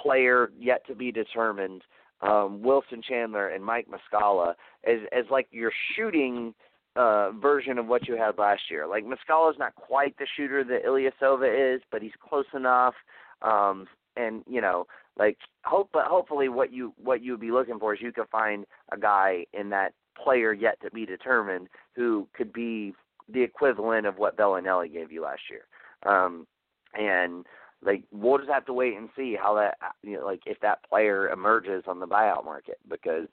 player 0.00 0.50
yet 0.58 0.86
to 0.86 0.94
be 0.94 1.12
determined, 1.12 1.82
um, 2.22 2.62
Wilson 2.62 3.02
Chandler 3.06 3.48
and 3.48 3.64
Mike 3.64 3.86
Muscala 3.88 4.54
as 4.84 5.00
as 5.12 5.24
like 5.30 5.48
your 5.50 5.72
shooting 5.94 6.54
uh, 6.96 7.30
version 7.32 7.78
of 7.78 7.86
what 7.86 8.08
you 8.08 8.16
had 8.16 8.38
last 8.38 8.62
year. 8.70 8.86
Like 8.86 9.04
Muscala's 9.04 9.58
not 9.58 9.74
quite 9.74 10.16
the 10.18 10.26
shooter 10.36 10.64
that 10.64 10.84
Ilyasova 10.86 11.76
is, 11.76 11.82
but 11.92 12.02
he's 12.02 12.12
close 12.26 12.46
enough. 12.54 12.94
Um, 13.42 13.86
and 14.16 14.42
you 14.48 14.62
know, 14.62 14.86
like 15.18 15.38
hope, 15.64 15.90
but 15.92 16.06
hopefully, 16.06 16.48
what 16.48 16.72
you 16.72 16.92
what 17.02 17.22
you 17.22 17.32
would 17.32 17.40
be 17.40 17.50
looking 17.50 17.78
for 17.78 17.94
is 17.94 18.00
you 18.02 18.12
could 18.12 18.28
find 18.28 18.66
a 18.92 18.98
guy 18.98 19.46
in 19.52 19.70
that 19.70 19.92
player 20.22 20.52
yet 20.52 20.80
to 20.82 20.90
be 20.90 21.06
determined 21.06 21.68
who 21.94 22.28
could 22.34 22.52
be 22.52 22.94
the 23.32 23.42
equivalent 23.42 24.06
of 24.06 24.18
what 24.18 24.36
Bellinelli 24.36 24.92
gave 24.92 25.10
you 25.10 25.22
last 25.22 25.42
year. 25.50 25.66
Um, 26.04 26.46
and 26.94 27.44
like 27.82 28.04
we'll 28.12 28.38
just 28.38 28.50
have 28.50 28.66
to 28.66 28.72
wait 28.72 28.96
and 28.96 29.08
see 29.16 29.36
how 29.40 29.54
that 29.54 29.76
you 30.02 30.18
know 30.18 30.24
like 30.24 30.40
if 30.46 30.58
that 30.60 30.88
player 30.88 31.28
emerges 31.30 31.84
on 31.86 32.00
the 32.00 32.06
buyout 32.06 32.44
market 32.44 32.78
because 32.88 33.26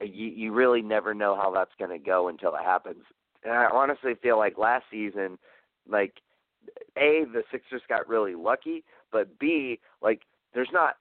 you 0.00 0.26
you 0.28 0.52
really 0.52 0.82
never 0.82 1.14
know 1.14 1.36
how 1.36 1.50
that's 1.50 1.74
going 1.78 1.90
to 1.90 2.04
go 2.04 2.28
until 2.28 2.54
it 2.54 2.64
happens. 2.64 3.04
And 3.44 3.52
I 3.52 3.68
honestly 3.72 4.14
feel 4.22 4.38
like 4.38 4.58
last 4.58 4.84
season, 4.90 5.38
like 5.88 6.14
a 6.96 7.24
the 7.32 7.42
Sixers 7.50 7.82
got 7.88 8.08
really 8.08 8.34
lucky, 8.34 8.84
but 9.10 9.38
b 9.38 9.80
like 10.00 10.22
there's 10.54 10.70
not 10.72 10.96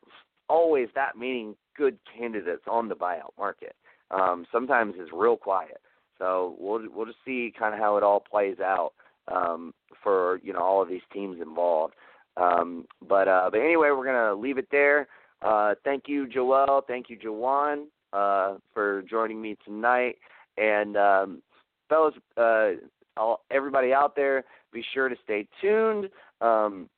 always 0.50 0.90
that 0.96 1.18
many 1.18 1.56
good 1.78 1.98
candidates 2.18 2.64
on 2.70 2.90
the 2.90 2.96
buyout 2.96 3.32
market. 3.38 3.76
Um, 4.12 4.46
sometimes 4.52 4.96
it's 4.98 5.12
real 5.14 5.38
quiet. 5.38 5.82
So 6.18 6.56
we'll 6.60 6.82
we'll 6.94 7.06
just 7.06 7.18
see 7.26 7.54
kind 7.58 7.74
of 7.74 7.80
how 7.80 7.98
it 7.98 8.04
all 8.04 8.20
plays 8.20 8.60
out 8.60 8.92
um, 9.28 9.74
for 10.04 10.40
you 10.44 10.54
know 10.54 10.60
all 10.60 10.82
of 10.82 10.90
these 10.90 11.02
teams 11.12 11.42
involved. 11.42 11.96
Um, 12.38 12.86
but 13.08 13.28
uh, 13.28 13.50
but 13.52 13.60
anyway, 13.60 13.90
we're 13.90 14.06
gonna 14.06 14.36
leave 14.36 14.58
it 14.58 14.68
there. 14.72 15.08
Uh, 15.42 15.74
thank 15.84 16.04
you, 16.08 16.28
Joel. 16.28 16.84
Thank 16.88 17.10
you, 17.10 17.18
Juwan, 17.18 17.86
uh, 18.14 18.58
for 18.74 19.02
joining 19.10 19.42
me 19.42 19.58
tonight. 19.66 20.18
And 20.58 20.96
um, 20.96 21.42
fellas, 21.90 22.14
uh, 22.38 22.72
all, 23.18 23.44
everybody 23.50 23.94
out 23.94 24.16
there, 24.16 24.44
be 24.72 24.84
sure 24.94 25.10
to 25.10 25.16
stay 25.24 25.48
tuned. 25.60 26.10
Um, 26.40 26.90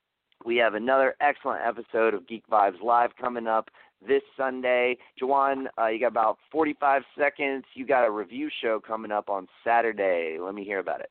we 0.44 0.56
have 0.56 0.74
another 0.74 1.14
excellent 1.20 1.62
episode 1.66 2.14
of 2.14 2.26
Geek 2.28 2.46
Vibes 2.48 2.82
Live 2.82 3.10
coming 3.20 3.46
up 3.46 3.70
this 4.06 4.22
Sunday. 4.36 4.96
Juwan, 5.20 5.66
uh, 5.78 5.86
you 5.86 5.98
got 5.98 6.08
about 6.08 6.38
45 6.52 7.02
seconds. 7.18 7.64
You 7.74 7.86
got 7.86 8.06
a 8.06 8.10
review 8.10 8.50
show 8.62 8.80
coming 8.86 9.10
up 9.10 9.30
on 9.30 9.48
Saturday. 9.64 10.38
Let 10.40 10.54
me 10.54 10.64
hear 10.64 10.80
about 10.80 11.00
it. 11.00 11.10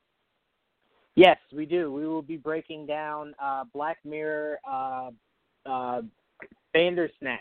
Yes, 1.16 1.38
we 1.52 1.66
do. 1.66 1.92
We 1.92 2.06
will 2.06 2.22
be 2.22 2.36
breaking 2.36 2.86
down 2.86 3.34
uh, 3.42 3.64
Black 3.72 3.98
Mirror 4.04 4.58
uh, 4.68 5.10
uh, 5.66 6.02
Bandersnatch. 6.72 7.40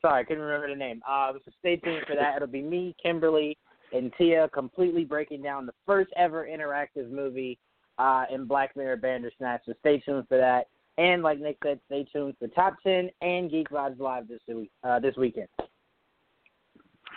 Sorry, 0.00 0.20
I 0.20 0.24
couldn't 0.24 0.42
remember 0.42 0.68
the 0.68 0.76
name. 0.76 1.00
Uh, 1.08 1.32
so 1.44 1.52
stay 1.60 1.76
tuned 1.76 2.04
for 2.06 2.16
that. 2.16 2.36
It'll 2.36 2.48
be 2.48 2.62
me, 2.62 2.96
Kimberly, 3.00 3.56
and 3.92 4.12
Tia 4.18 4.48
completely 4.52 5.04
breaking 5.04 5.42
down 5.42 5.66
the 5.66 5.74
first 5.86 6.10
ever 6.16 6.48
interactive 6.50 7.10
movie 7.10 7.58
uh, 7.98 8.24
in 8.32 8.46
Black 8.46 8.76
Mirror 8.76 8.96
Bandersnatch. 8.96 9.62
So 9.66 9.74
stay 9.80 10.00
tuned 10.00 10.26
for 10.28 10.38
that. 10.38 10.66
And 10.98 11.22
like 11.22 11.40
Nick 11.40 11.58
said, 11.64 11.80
stay 11.86 12.06
tuned 12.12 12.34
for 12.38 12.48
Top 12.48 12.76
10 12.82 13.10
and 13.22 13.50
Geek 13.50 13.70
Vibes 13.70 13.98
Live 13.98 14.28
this 14.28 14.40
week, 14.48 14.70
uh, 14.84 15.00
this 15.00 15.16
weekend. 15.16 15.48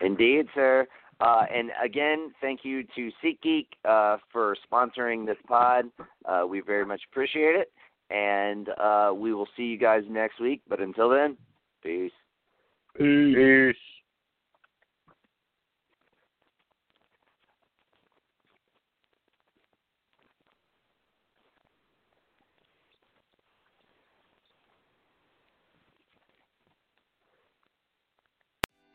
Indeed, 0.02 0.48
sir. 0.56 0.88
Uh, 1.20 1.44
and 1.54 1.72
again, 1.84 2.32
thank 2.42 2.62
you 2.64 2.84
to 2.96 3.12
SeatGeek 3.24 3.68
uh, 3.86 4.18
for 4.32 4.56
sponsoring 4.70 5.26
this 5.26 5.38
pod. 5.48 5.86
Uh, 6.26 6.46
we 6.48 6.62
very 6.62 6.86
much 6.86 7.02
appreciate 7.12 7.56
it. 7.56 7.72
And 8.10 8.70
uh, 8.70 9.12
we 9.16 9.34
will 9.34 9.48
see 9.58 9.64
you 9.64 9.78
guys 9.78 10.04
next 10.10 10.40
week. 10.40 10.62
But 10.70 10.80
until 10.80 11.10
then, 11.10 11.38
peace. 11.82 12.12
Peace. 12.98 13.76